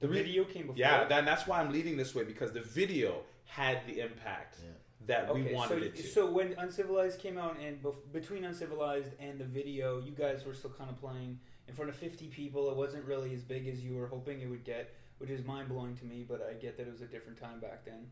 The 0.00 0.08
re- 0.08 0.22
video 0.22 0.44
came 0.44 0.62
before. 0.68 0.76
Yeah, 0.76 1.04
that, 1.08 1.18
and 1.20 1.26
that's 1.26 1.46
why 1.46 1.60
I'm 1.60 1.72
leading 1.72 1.96
this 1.96 2.14
way 2.14 2.24
because 2.24 2.52
the 2.52 2.60
video 2.60 3.22
had 3.46 3.84
the 3.86 4.00
impact 4.00 4.58
that 5.06 5.34
we 5.34 5.42
Okay, 5.42 5.54
wanted 5.54 5.80
so, 5.80 5.84
it 5.84 5.96
to. 5.96 6.02
So 6.06 6.30
when 6.30 6.52
Uncivilized 6.58 7.18
came 7.18 7.36
out, 7.38 7.58
and 7.58 7.82
bef- 7.82 8.12
between 8.12 8.44
Uncivilized 8.44 9.12
and 9.18 9.38
the 9.38 9.44
video, 9.44 9.98
you 10.00 10.12
guys 10.12 10.44
were 10.46 10.54
still 10.54 10.70
kind 10.70 10.88
of 10.90 10.96
playing 10.98 11.38
in 11.66 11.74
front 11.74 11.90
of 11.90 11.96
50 11.96 12.28
people. 12.28 12.70
It 12.70 12.76
wasn't 12.76 13.04
really 13.04 13.34
as 13.34 13.42
big 13.42 13.66
as 13.66 13.82
you 13.84 13.94
were 13.96 14.06
hoping 14.06 14.40
it 14.42 14.46
would 14.48 14.64
get, 14.64 14.94
which 15.18 15.30
is 15.30 15.44
mind 15.44 15.68
blowing 15.68 15.96
to 15.96 16.04
me. 16.04 16.24
But 16.26 16.40
I 16.48 16.54
get 16.54 16.76
that 16.76 16.86
it 16.86 16.92
was 16.92 17.02
a 17.02 17.06
different 17.06 17.38
time 17.38 17.58
back 17.60 17.84
then. 17.84 18.10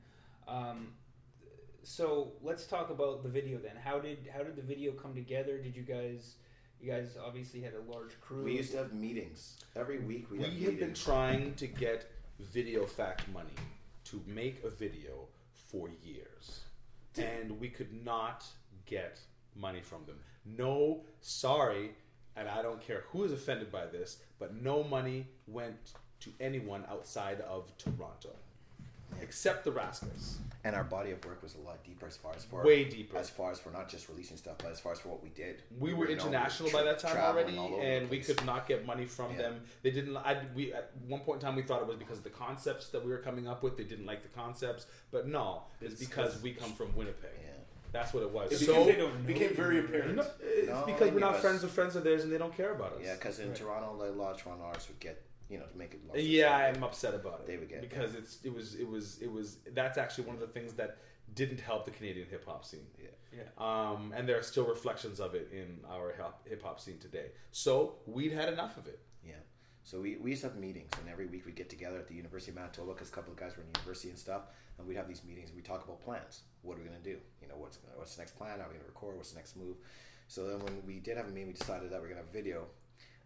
Um, 0.49 0.94
so 1.82 2.32
let's 2.42 2.66
talk 2.66 2.90
about 2.90 3.22
the 3.22 3.28
video 3.28 3.59
then. 3.59 3.76
How 3.82 3.98
did 3.98 4.28
how 4.34 4.42
did 4.42 4.56
the 4.56 4.62
video 4.62 4.92
come 4.92 5.14
together? 5.14 5.59
Did 5.59 5.76
you 5.76 5.82
guys? 5.82 6.36
You 6.80 6.90
guys 6.90 7.16
obviously 7.24 7.60
had 7.60 7.74
a 7.74 7.92
large 7.92 8.20
crew. 8.20 8.42
We 8.42 8.56
used 8.56 8.72
to 8.72 8.78
have 8.78 8.92
meetings 8.92 9.59
every 9.76 10.00
week. 10.00 10.30
We, 10.30 10.38
we 10.38 10.44
had 10.44 10.52
have 10.52 10.78
been 10.80 10.94
trying 10.94 11.54
to 11.54 11.68
get 11.68 12.10
VideoFACT 12.52 13.32
money 13.32 13.54
to 14.06 14.20
make 14.26 14.64
a 14.64 14.70
video 14.70 15.28
for 15.54 15.88
years, 16.02 16.60
and 17.16 17.60
we 17.60 17.68
could 17.68 18.04
not 18.04 18.44
get 18.84 19.20
money 19.54 19.80
from 19.80 20.04
them. 20.06 20.16
No, 20.44 21.04
sorry, 21.20 21.92
and 22.36 22.48
I 22.48 22.62
don't 22.62 22.80
care 22.80 23.04
who 23.10 23.22
is 23.22 23.32
offended 23.32 23.70
by 23.70 23.86
this, 23.86 24.18
but 24.38 24.60
no 24.60 24.82
money 24.82 25.28
went 25.46 25.92
to 26.20 26.32
anyone 26.40 26.84
outside 26.90 27.40
of 27.42 27.76
Toronto, 27.78 28.30
except 29.23 29.65
the 29.65 29.73
Rascals. 29.73 30.39
And 30.65 30.77
our 30.77 30.85
body 30.85 31.11
of 31.11 31.24
work 31.24 31.43
was 31.43 31.57
a 31.57 31.61
lot 31.61 31.82
deeper 31.82 32.07
as 32.07 32.16
far 32.16 32.32
as 32.36 32.44
for 32.44 32.62
Way 32.62 32.85
deeper. 32.85 33.16
as 33.16 33.28
far 33.28 33.51
as 33.51 33.59
for 33.59 33.70
not 33.70 33.89
just 33.89 34.09
releasing 34.09 34.36
stuff, 34.36 34.59
but 34.59 34.70
as 34.70 34.78
far 34.78 34.93
as 34.93 35.01
for 35.01 35.09
what 35.09 35.20
we 35.23 35.31
did. 35.31 35.61
We 35.81 35.93
were 35.93 36.05
known- 36.07 36.12
international 36.19 36.69
tra- 36.70 36.78
by 36.78 36.85
that 36.85 37.01
time 37.01 37.16
already, 37.16 37.59
all 37.59 37.66
over 37.66 37.77
the 37.78 37.82
and 37.82 38.09
we 38.11 38.20
could 38.20 38.44
not 38.47 38.69
get 38.69 38.86
money 38.86 39.05
from 39.05 39.32
Yeah. 39.32 39.39
them. 39.39 39.62
They 39.82 39.90
didn't. 39.90 40.16
I, 40.16 40.40
we 40.55 40.73
at 40.73 40.93
one 41.09 41.20
point 41.23 41.40
in 41.43 41.47
time 41.49 41.57
we 41.57 41.62
thought 41.62 41.81
it 41.82 41.89
was 41.89 41.97
because 41.97 42.19
of 42.19 42.24
the 42.24 42.31
concepts 42.31 42.90
that 42.90 43.05
we 43.05 43.11
were 43.11 43.19
coming 43.19 43.49
up 43.49 43.65
with. 43.65 43.77
They 43.77 43.82
didn't 43.82 44.07
like 44.07 44.23
the 44.23 44.28
concepts, 44.28 44.86
but 45.11 45.27
no, 45.27 45.65
it's, 45.81 45.94
It's 45.94 46.05
because 46.09 46.35
'cause- 46.35 46.43
we 46.43 46.53
come 46.53 46.73
from 46.74 46.94
Winnipeg. 46.94 47.31
Yeah. 47.43 47.49
That's 47.90 48.15
what 48.15 48.23
it 48.23 48.31
was. 48.31 48.53
It's 48.53 48.65
so 48.65 48.73
because 48.73 48.86
they 48.86 48.97
don't 48.97 49.27
became 49.27 49.55
very 49.57 49.81
apparent. 49.81 50.15
No, 50.15 50.24
it's 50.40 50.69
No, 50.69 50.85
because 50.86 51.11
we're 51.11 51.19
not 51.19 51.35
us. 51.35 51.40
friends 51.43 51.62
with 51.65 51.73
friends 51.73 51.97
of 51.97 52.05
theirs, 52.05 52.23
and 52.23 52.32
they 52.32 52.39
don't 52.39 52.57
care 52.57 52.73
about 52.73 52.93
us. 52.93 53.01
Yeah, 53.03 53.15
because 53.15 53.40
in 53.40 53.49
Right. 53.49 53.57
Toronto, 53.57 53.94
like, 53.99 54.11
a 54.11 54.12
lot 54.12 54.35
of 54.36 54.40
Toronto 54.40 54.65
artists 54.65 54.89
would 54.89 55.01
get, 55.01 55.20
you 55.53 55.59
know, 55.59 55.66
to 55.66 55.77
make 55.77 55.93
it. 55.93 56.01
look 56.07 56.16
Yeah, 56.19 56.57
I'm 56.57 56.83
upset 56.83 57.15
about 57.15 57.41
it. 57.41 57.47
They 57.47 57.59
would 57.59 57.69
get 57.69 57.83
because 57.83 58.15
it's 58.15 58.39
it 58.43 58.53
was 58.53 58.74
it 58.74 58.89
was 58.89 59.19
it 59.20 59.31
was 59.31 59.59
that's 59.74 59.99
actually 59.99 60.24
one 60.24 60.35
of 60.35 60.41
the 60.41 60.47
things 60.47 60.73
that 60.74 60.97
didn't 61.35 61.61
help 61.61 61.85
the 61.85 61.91
Canadian 61.91 62.27
hip 62.29 62.45
hop 62.47 62.65
scene. 62.65 62.87
Yeah. 62.99 63.09
Yeah. 63.37 63.43
Um, 63.59 64.12
and 64.16 64.29
there 64.29 64.39
are 64.39 64.43
still 64.43 64.66
reflections 64.66 65.20
of 65.20 65.35
it 65.35 65.49
in 65.53 65.79
our 65.91 66.15
hip 66.49 66.62
hop 66.62 66.81
scene 66.81 66.99
today. 66.99 67.27
So 67.51 67.97
we'd 68.07 68.33
had 68.33 68.49
enough 68.49 68.77
of 68.77 68.87
it. 68.87 69.01
Yeah. 69.24 69.35
So 69.85 70.01
we, 70.01 70.16
we 70.16 70.31
used 70.31 70.43
to 70.43 70.49
have 70.49 70.57
meetings, 70.57 70.91
and 71.01 71.09
every 71.11 71.27
week 71.27 71.45
we'd 71.47 71.57
get 71.57 71.69
together 71.69 71.99
at 71.99 72.09
the 72.09 72.15
University 72.15 72.53
of 72.53 72.57
Manitoba 72.57 72.93
because 72.93 73.09
a 73.09 73.12
couple 73.12 73.33
of 73.33 73.39
guys 73.39 73.57
were 73.57 73.62
in 73.62 73.69
university 73.74 74.11
and 74.11 74.19
stuff, 74.19 74.43
and 74.79 74.87
we'd 74.87 74.97
have 74.97 75.09
these 75.09 75.24
meetings 75.24 75.49
and 75.49 75.57
we 75.57 75.62
talk 75.62 75.85
about 75.85 76.01
plans. 76.01 76.43
What 76.62 76.79
are 76.79 76.81
we 76.81 76.87
gonna 76.87 76.99
do? 77.03 77.16
You 77.41 77.49
know, 77.49 77.57
what's 77.57 77.79
gonna, 77.79 77.97
what's 77.97 78.15
the 78.15 78.23
next 78.23 78.37
plan? 78.37 78.59
How 78.59 78.66
are 78.66 78.69
we 78.69 78.74
gonna 78.74 78.87
record? 78.87 79.16
What's 79.16 79.33
the 79.33 79.37
next 79.37 79.57
move? 79.57 79.77
So 80.29 80.47
then 80.49 80.61
when 80.61 80.83
we 80.87 81.01
did 81.01 81.16
have 81.16 81.27
a 81.27 81.31
meeting, 81.31 81.49
we 81.49 81.55
decided 81.55 81.91
that 81.91 82.01
we're 82.01 82.09
gonna 82.09 82.20
have 82.20 82.31
a 82.31 82.33
video, 82.33 82.66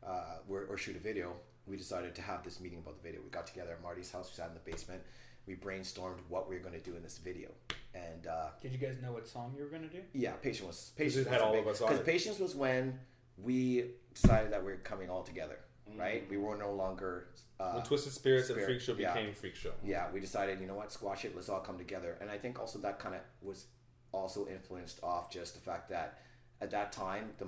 uh, 0.06 0.38
or, 0.48 0.64
or 0.70 0.76
shoot 0.76 0.96
a 0.96 1.00
video. 1.00 1.36
We 1.66 1.76
decided 1.76 2.14
to 2.14 2.22
have 2.22 2.44
this 2.44 2.60
meeting 2.60 2.78
about 2.78 2.96
the 2.96 3.02
video. 3.02 3.20
We 3.24 3.30
got 3.30 3.46
together 3.46 3.72
at 3.72 3.82
Marty's 3.82 4.10
house. 4.10 4.30
We 4.30 4.36
sat 4.36 4.48
in 4.48 4.54
the 4.54 4.70
basement. 4.70 5.02
We 5.46 5.54
brainstormed 5.56 6.18
what 6.28 6.48
we 6.48 6.56
were 6.56 6.62
gonna 6.62 6.80
do 6.80 6.96
in 6.96 7.02
this 7.04 7.18
video, 7.18 7.50
and 7.94 8.26
uh, 8.26 8.48
Did 8.60 8.72
you 8.72 8.78
guys 8.78 8.96
know 9.00 9.12
what 9.12 9.28
song 9.28 9.54
you 9.56 9.62
were 9.62 9.68
gonna 9.70 9.86
do? 9.88 10.02
yeah, 10.12 10.32
patience 10.32 10.66
was 10.66 10.90
patience 10.96 11.24
had 11.28 11.34
was 11.34 11.42
all 11.42 11.52
big- 11.52 11.60
of 11.62 11.68
us 11.68 11.80
on 11.80 11.88
Because 11.88 12.04
patience 12.04 12.38
was 12.40 12.56
when 12.56 12.98
we 13.38 13.92
decided 14.12 14.52
that 14.52 14.64
we 14.64 14.72
are 14.72 14.78
coming 14.78 15.08
all 15.08 15.22
together, 15.22 15.60
Mm. 15.88 16.00
right? 16.00 16.28
We 16.28 16.36
were 16.36 16.56
no 16.56 16.72
longer 16.72 17.28
uh, 17.60 17.74
When 17.74 17.84
Twisted 17.84 18.12
Spirits 18.12 18.50
and 18.50 18.60
Freak 18.60 18.80
Show 18.80 18.94
yeah. 18.94 19.14
became 19.14 19.32
Freak 19.32 19.54
Show. 19.54 19.72
Yeah, 19.84 20.10
we 20.12 20.18
decided, 20.20 20.60
you 20.60 20.66
know 20.66 20.74
what, 20.74 20.90
squash 20.92 21.24
it. 21.24 21.34
Let's 21.36 21.48
all 21.48 21.60
come 21.60 21.78
together. 21.78 22.18
And 22.20 22.28
I 22.28 22.38
think 22.38 22.58
also 22.58 22.80
that 22.80 22.98
kind 22.98 23.14
of 23.14 23.20
was 23.40 23.66
also 24.12 24.46
influenced 24.48 24.98
off 25.04 25.30
just 25.30 25.54
the 25.54 25.60
fact 25.60 25.88
that 25.90 26.18
at 26.60 26.70
that 26.72 26.90
time 26.90 27.30
the 27.38 27.46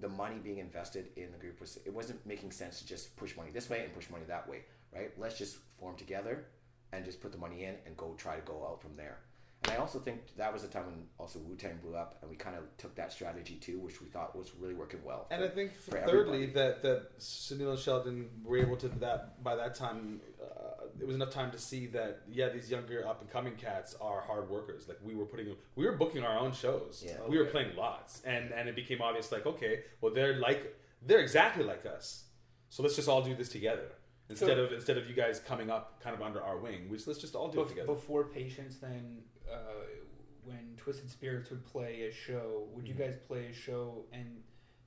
the 0.00 0.08
money 0.08 0.36
being 0.42 0.58
invested 0.58 1.08
in 1.16 1.32
the 1.32 1.38
group 1.38 1.60
was 1.60 1.78
it 1.84 1.92
wasn't 1.92 2.24
making 2.26 2.50
sense 2.50 2.80
to 2.80 2.86
just 2.86 3.16
push 3.16 3.36
money 3.36 3.50
this 3.52 3.68
way 3.70 3.82
and 3.84 3.94
push 3.94 4.10
money 4.10 4.24
that 4.28 4.48
way, 4.48 4.62
right? 4.94 5.10
Let's 5.18 5.38
just 5.38 5.56
form 5.80 5.96
together 5.96 6.46
and 6.92 7.04
just 7.04 7.20
put 7.20 7.32
the 7.32 7.38
money 7.38 7.64
in 7.64 7.74
and 7.86 7.96
go 7.96 8.14
try 8.16 8.36
to 8.36 8.42
go 8.42 8.66
out 8.68 8.80
from 8.80 8.96
there. 8.96 9.18
And 9.66 9.76
I 9.76 9.76
also 9.78 9.98
think 9.98 10.20
that 10.36 10.52
was 10.52 10.62
a 10.64 10.68
time 10.68 10.86
when 10.86 11.04
also 11.18 11.38
Wu 11.40 11.56
Tang 11.56 11.78
blew 11.82 11.96
up, 11.96 12.18
and 12.22 12.30
we 12.30 12.36
kind 12.36 12.56
of 12.56 12.62
took 12.78 12.94
that 12.96 13.12
strategy 13.12 13.56
too, 13.56 13.78
which 13.80 14.00
we 14.00 14.06
thought 14.08 14.36
was 14.36 14.52
really 14.58 14.74
working 14.74 15.00
well. 15.04 15.26
And 15.30 15.42
I 15.44 15.48
think 15.48 15.74
for 15.74 15.98
thirdly 16.06 16.44
everybody. 16.44 16.46
that 16.52 16.82
that 16.82 17.18
Sunil 17.18 17.70
and 17.70 17.78
Sheldon 17.78 18.28
were 18.44 18.58
able 18.58 18.76
to 18.76 18.88
that 19.00 19.42
by 19.42 19.56
that 19.56 19.74
time 19.74 20.20
uh, 20.42 20.86
it 21.00 21.06
was 21.06 21.16
enough 21.16 21.30
time 21.30 21.50
to 21.50 21.58
see 21.58 21.86
that 21.88 22.20
yeah 22.30 22.48
these 22.48 22.70
younger 22.70 23.06
up 23.06 23.20
and 23.20 23.30
coming 23.30 23.54
cats 23.56 23.94
are 24.00 24.20
hard 24.20 24.48
workers 24.48 24.88
like 24.88 24.98
we 25.04 25.14
were 25.14 25.26
putting 25.26 25.54
we 25.74 25.84
were 25.84 25.92
booking 25.92 26.24
our 26.24 26.38
own 26.38 26.52
shows 26.52 27.02
Yeah. 27.06 27.16
we 27.28 27.36
were 27.38 27.44
playing 27.44 27.76
lots 27.76 28.22
and 28.24 28.52
and 28.52 28.68
it 28.68 28.74
became 28.76 29.02
obvious 29.02 29.30
like 29.32 29.44
okay 29.46 29.80
well 30.00 30.12
they're 30.14 30.38
like 30.38 30.74
they're 31.02 31.18
exactly 31.20 31.64
like 31.64 31.84
us 31.84 32.24
so 32.70 32.82
let's 32.82 32.96
just 32.96 33.08
all 33.08 33.20
do 33.22 33.34
this 33.34 33.48
together 33.50 33.88
instead 34.30 34.56
So- 34.56 34.64
of 34.64 34.72
instead 34.72 34.96
of 34.96 35.06
you 35.08 35.14
guys 35.14 35.38
coming 35.40 35.70
up 35.70 36.00
kind 36.00 36.14
of 36.16 36.22
under 36.22 36.40
our 36.42 36.56
wing 36.56 36.88
we 36.88 36.96
just, 36.96 37.08
let's 37.08 37.20
just 37.20 37.34
all 37.34 37.48
do 37.48 37.60
it 37.62 37.68
together 37.68 37.86
Before 37.88 38.24
Patience, 38.24 38.76
then 38.76 39.18
uh, 39.52 39.56
when 40.44 40.74
Twisted 40.76 41.10
Spirits 41.10 41.50
would 41.50 41.64
play 41.64 42.02
a 42.02 42.12
show, 42.12 42.68
would 42.72 42.86
you 42.86 42.94
Mhm. 42.94 42.98
guys 42.98 43.16
play 43.26 43.46
a 43.46 43.52
show 43.52 44.06
and 44.12 44.42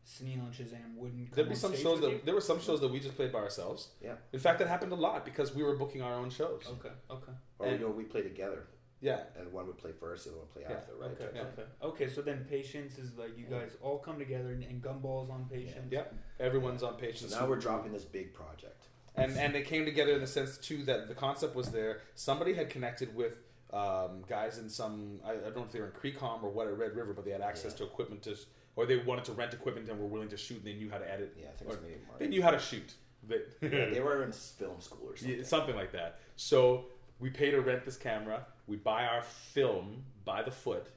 Sunil 0.06 0.40
and 0.46 0.54
Shazam 0.54 0.96
wouldn't? 0.96 1.30
Come 1.30 1.36
There'd 1.36 1.50
be 1.50 1.54
on 1.56 1.60
some 1.60 1.72
stage 1.74 1.84
shows 1.84 2.02
that 2.02 2.10
you? 2.12 2.22
there 2.24 2.34
were 2.34 2.42
some 2.42 2.60
shows 2.60 2.80
that 2.82 2.88
we 2.90 3.00
just 3.00 3.16
played 3.16 3.32
by 3.32 3.40
ourselves. 3.40 3.90
Yeah. 4.02 4.16
In 4.34 4.40
fact, 4.40 4.60
that 4.60 4.68
happened 4.68 4.92
a 4.92 4.96
lot 4.96 5.24
because 5.26 5.54
we 5.54 5.62
were 5.62 5.76
booking 5.76 6.02
our 6.02 6.14
own 6.14 6.30
shows. 6.30 6.64
Okay. 6.68 6.92
Okay. 7.12 7.32
or 7.60 7.68
and- 7.68 7.80
you 7.80 7.86
know, 7.86 7.92
we 7.92 8.06
play 8.06 8.22
together. 8.22 8.68
Yeah. 9.02 9.24
And 9.38 9.52
one 9.54 9.68
would 9.68 9.78
play 9.78 9.92
first, 9.92 10.26
and 10.28 10.36
one 10.36 10.46
would 10.46 10.52
play 10.54 10.64
Yeah. 10.64 10.74
after, 10.78 10.96
right? 10.96 11.12
Okay, 11.12 11.26
Type 11.26 11.60
okay, 11.60 11.66
okay. 11.84 12.08
So 12.10 12.22
then 12.22 12.46
Patience 12.46 12.98
is 12.98 13.16
like 13.18 13.38
you 13.38 13.46
guys 13.46 13.78
all 13.82 14.00
come 14.00 14.18
together 14.18 14.52
and, 14.52 14.64
and 14.64 14.82
Gumballs 14.82 15.30
on 15.30 15.48
Patience. 15.50 15.92
Yeah, 15.92 16.06
everyone's 16.40 16.84
on 16.84 16.98
patience. 16.98 17.34
So 17.34 17.40
now 17.42 17.48
we're 17.48 17.58
dropping 17.60 17.92
this 17.94 18.04
big 18.06 18.34
project. 18.34 18.88
and 19.16 19.38
and 19.38 19.56
it 19.56 19.66
came 19.66 19.86
together 19.86 20.14
in 20.14 20.22
the 20.22 20.28
sense 20.28 20.58
too 20.58 20.84
that 20.86 21.08
the 21.08 21.16
concept 21.16 21.54
was 21.56 21.72
there. 21.72 22.02
Somebody 22.16 22.54
had 22.54 22.70
connected 22.70 23.14
with 23.16 23.34
um, 23.72 24.24
guys 24.28 24.58
in 24.58 24.68
some 24.70 25.20
I, 25.26 25.32
I 25.32 25.36
don't 25.36 25.58
know 25.58 25.64
if 25.64 25.72
they 25.72 25.80
were 25.80 25.88
in 25.88 25.92
CreComm 25.92 26.44
or 26.44 26.50
what 26.50 26.68
at 26.68 26.78
Red 26.78 26.96
River, 26.96 27.14
but 27.14 27.24
they 27.26 27.32
had 27.32 27.42
access 27.42 27.74
to 27.76 27.84
equipment 27.84 28.24
to, 28.24 28.36
or 28.76 28.86
they 28.86 28.98
wanted 28.98 29.26
to 29.26 29.34
rent 29.34 29.54
equipment 29.54 29.88
and 29.90 30.00
were 30.00 30.08
willing 30.08 30.30
to 30.30 30.38
shoot. 30.38 30.58
and 30.58 30.66
They 30.66 30.74
knew 30.74 30.90
how 30.90 30.98
to 30.98 31.12
edit. 31.12 31.36
Yeah, 31.40 31.48
I 31.48 31.52
think 31.58 31.62
it 31.62 31.74
or 31.74 31.78
was 31.78 31.82
maybe 31.82 31.96
they 32.20 32.28
knew 32.28 32.42
how 32.42 32.52
to 32.52 32.60
shoot. 32.60 32.94
They, 33.28 33.38
Yeah, 33.62 33.90
they 33.90 34.00
were 34.00 34.24
in 34.24 34.32
film 34.32 34.80
school 34.82 35.10
or 35.10 35.16
something. 35.18 35.38
Yeah, 35.38 35.44
something 35.44 35.76
like 35.76 35.92
that. 35.92 36.20
So 36.36 36.86
we 37.20 37.30
pay 37.30 37.52
to 37.52 37.62
rent 37.62 37.86
this 37.86 37.98
camera. 37.98 38.46
We 38.68 38.78
buy 38.78 39.06
our 39.06 39.22
film 39.22 40.04
by 40.26 40.42
the 40.44 40.52
foot 40.52 40.88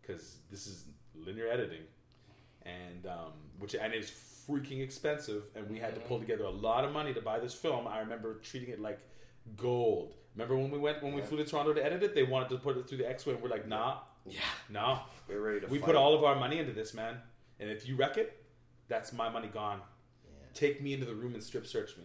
because 0.00 0.36
this 0.50 0.66
is 0.66 0.84
linear 1.14 1.48
editing. 1.48 1.82
and 2.62 3.06
um, 3.06 3.32
which 3.58 3.74
and 3.74 3.94
it's 3.94 4.10
freaking 4.10 4.82
expensive, 4.82 5.44
and 5.54 5.68
we 5.70 5.78
had 5.78 5.94
to 5.94 6.00
pull 6.00 6.18
together 6.18 6.44
a 6.44 6.50
lot 6.50 6.84
of 6.84 6.92
money 6.92 7.12
to 7.14 7.20
buy 7.20 7.38
this 7.38 7.54
film. 7.54 7.86
I 7.86 7.98
remember 8.00 8.34
treating 8.42 8.70
it 8.70 8.80
like 8.80 8.98
gold. 9.56 10.14
Remember 10.38 10.56
when 10.56 10.70
we 10.70 10.78
went 10.78 11.02
when 11.02 11.14
we 11.14 11.20
Yeah. 11.20 11.26
flew 11.26 11.38
to 11.38 11.44
Toronto 11.44 11.72
to 11.74 11.84
edit 11.84 12.00
it? 12.04 12.14
They 12.14 12.22
wanted 12.22 12.48
to 12.50 12.58
put 12.58 12.76
it 12.76 12.88
through 12.88 12.98
the 12.98 13.08
and 13.32 13.42
we're 13.42 13.48
like, 13.48 13.66
nah, 13.66 14.02
Yeah. 14.24 14.40
no, 14.68 15.00
We're 15.26 15.40
ready 15.40 15.58
to 15.62 15.66
we 15.66 15.80
fight. 15.80 15.86
put 15.86 15.96
all 15.96 16.14
of 16.14 16.22
our 16.22 16.36
money 16.36 16.58
into 16.60 16.72
this, 16.72 16.94
man. 16.94 17.20
And 17.58 17.68
if 17.68 17.88
you 17.88 17.96
wreck 17.96 18.16
it, 18.18 18.40
that's 18.86 19.12
my 19.12 19.28
money 19.28 19.48
gone. 19.48 19.82
Take 20.54 20.80
me 20.80 20.92
into 20.92 21.06
the 21.06 21.14
room 21.16 21.34
and 21.34 21.42
strip 21.42 21.66
search 21.66 21.96
me. 21.96 22.04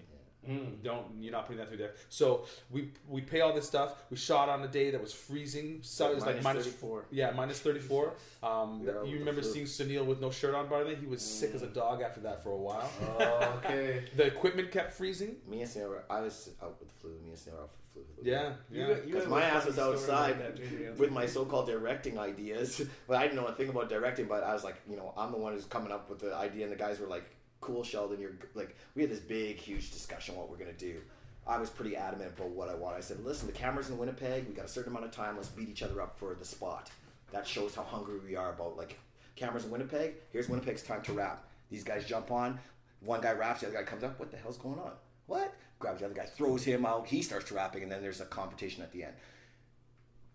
Don't 0.84 1.06
you're 1.20 1.32
not 1.32 1.45
putting 1.45 1.60
that 1.60 1.68
through 1.70 1.78
there. 1.78 1.94
So 2.10 2.45
we 2.70 2.91
we 3.07 3.22
pay 3.22 3.41
all 3.41 3.53
this 3.53 3.68
stuff. 3.68 3.95
We 4.10 4.18
shot 4.18 4.49
on 4.49 4.64
a 4.64 4.68
day 4.68 4.91
that 4.91 5.02
was 5.02 5.14
freezing. 5.14 5.80
So 5.84 6.11
it 6.11 6.15
was 6.15 6.26
like 6.26 6.41
Minus 6.44 6.44
minus 6.44 6.65
34. 6.65 7.06
Yeah, 7.11 7.32
minus 7.32 7.60
thirty 7.60 7.80
four. 7.80 8.14
Um, 8.41 8.80
We 8.82 8.88
were 8.88 8.99
out 8.99 9.07
you 9.07 9.20
remember 9.20 9.41
seeing 9.41 9.65
Sunil 9.65 10.06
with 10.06 10.20
no 10.22 10.32
shirt 10.32 10.53
on, 10.56 10.68
by 10.68 10.80
the 10.80 10.86
way? 10.90 10.95
He 10.95 11.06
was 11.06 11.22
sick 11.22 11.52
as 11.56 11.61
a 11.61 11.68
dog 11.68 12.02
after 12.02 12.20
that 12.22 12.44
for 12.44 12.52
a 12.52 12.57
while. 12.57 12.90
Oh, 13.20 13.60
okay. 13.64 14.03
the 14.18 14.26
equipment 14.26 14.72
kept 14.72 14.94
freezing. 14.94 15.38
Me 15.48 15.61
and 15.61 15.70
Snell, 15.70 15.90
were- 15.90 16.03
I 16.10 16.22
was 16.22 16.49
out 16.61 16.78
with 16.80 16.90
the 16.90 16.99
flu. 16.99 17.11
Me 17.24 17.30
and 17.30 17.38
Snell 17.40 17.56
were 17.56 17.61
out 17.61 17.70
with 17.70 17.78
the 17.78 18.22
flu. 18.24 18.32
Yeah, 18.32 18.53
yeah. 18.72 18.95
Because 19.06 19.28
my 19.28 19.44
ass 19.44 19.65
was 19.65 19.78
outside 19.80 20.32
about 20.38 20.56
that 20.56 20.60
video. 20.60 20.94
with 20.95 21.11
my 21.11 21.26
so-called 21.26 21.68
directing 21.68 22.18
ideas, 22.18 22.82
but 23.07 23.18
I 23.18 23.24
didn't 23.24 23.36
know 23.36 23.45
a 23.45 23.53
thing 23.53 23.70
about 23.70 23.88
directing. 23.90 24.26
But 24.26 24.44
I 24.44 24.53
was 24.53 24.64
like, 24.64 24.78
you 24.90 24.95
know, 24.98 25.14
I'm 25.15 25.32
the 25.32 25.38
one 25.38 25.53
who's 25.53 25.65
coming 25.65 25.91
up 25.91 26.10
with 26.10 26.20
the 26.20 26.36
idea, 26.36 26.64
and 26.64 26.72
the 26.72 26.76
guys 26.78 26.99
were 26.99 27.07
like, 27.07 27.24
"Cool, 27.64 27.84
Sheldon, 27.84 28.19
you're 28.19 28.35
like." 28.53 28.76
We 28.95 29.02
had 29.02 29.11
this 29.11 29.19
big, 29.19 29.57
huge 29.57 29.91
discussion 29.91 30.35
what 30.35 30.49
we're 30.49 30.57
gonna 30.57 30.73
do. 30.73 31.02
I 31.45 31.57
was 31.57 31.69
pretty 31.69 31.95
adamant 31.95 32.38
about 32.38 32.49
what 32.49 32.69
I 32.69 32.76
want. 32.76 32.95
I 32.95 33.02
said, 33.02 33.23
"Listen, 33.26 33.48
the 33.48 33.53
cameras 33.53 33.90
in 33.90 33.98
Winnipeg. 33.98 34.48
We 34.48 34.53
got 34.53 34.65
a 34.65 34.69
certain 34.69 34.91
amount 34.91 35.06
of 35.06 35.11
time. 35.11 35.35
Let's 35.35 35.49
beat 35.49 35.69
each 35.69 35.84
other 35.84 36.02
up 36.02 36.18
for 36.18 36.35
the 36.35 36.45
spot. 36.45 36.91
That 37.31 37.48
shows 37.48 37.76
how 37.76 37.84
hungry 37.84 38.19
we 38.19 38.35
are 38.35 38.53
about 38.53 38.77
like 38.77 38.99
cameras 39.35 39.65
in 39.65 39.72
Winnipeg. 39.72 40.15
Here's 40.31 40.49
Winnipeg's 40.49 40.84
time 40.84 41.02
to 41.03 41.14
rap. 41.14 41.45
These 41.69 41.84
guys 41.84 42.06
jump 42.06 42.31
on. 42.31 42.60
One 43.02 43.22
guy 43.22 43.34
raps, 43.34 43.61
the 43.61 43.68
other 43.68 43.77
guy 43.77 43.84
comes 43.84 44.03
up. 44.03 44.19
What 44.19 44.31
the 44.31 44.38
hell's 44.38 44.57
going 44.57 44.80
on? 44.80 44.94
What? 45.27 45.53
Grabs 45.80 45.99
the 45.99 46.06
other 46.06 46.14
guy, 46.14 46.26
throws 46.26 46.64
him 46.64 46.85
out. 46.85 47.07
He 47.07 47.22
starts 47.22 47.52
rapping, 47.52 47.84
and 47.84 47.91
then 47.91 48.02
there's 48.02 48.22
a 48.22 48.26
competition 48.26 48.84
at 48.84 48.91
the 48.94 49.03
end 49.03 49.14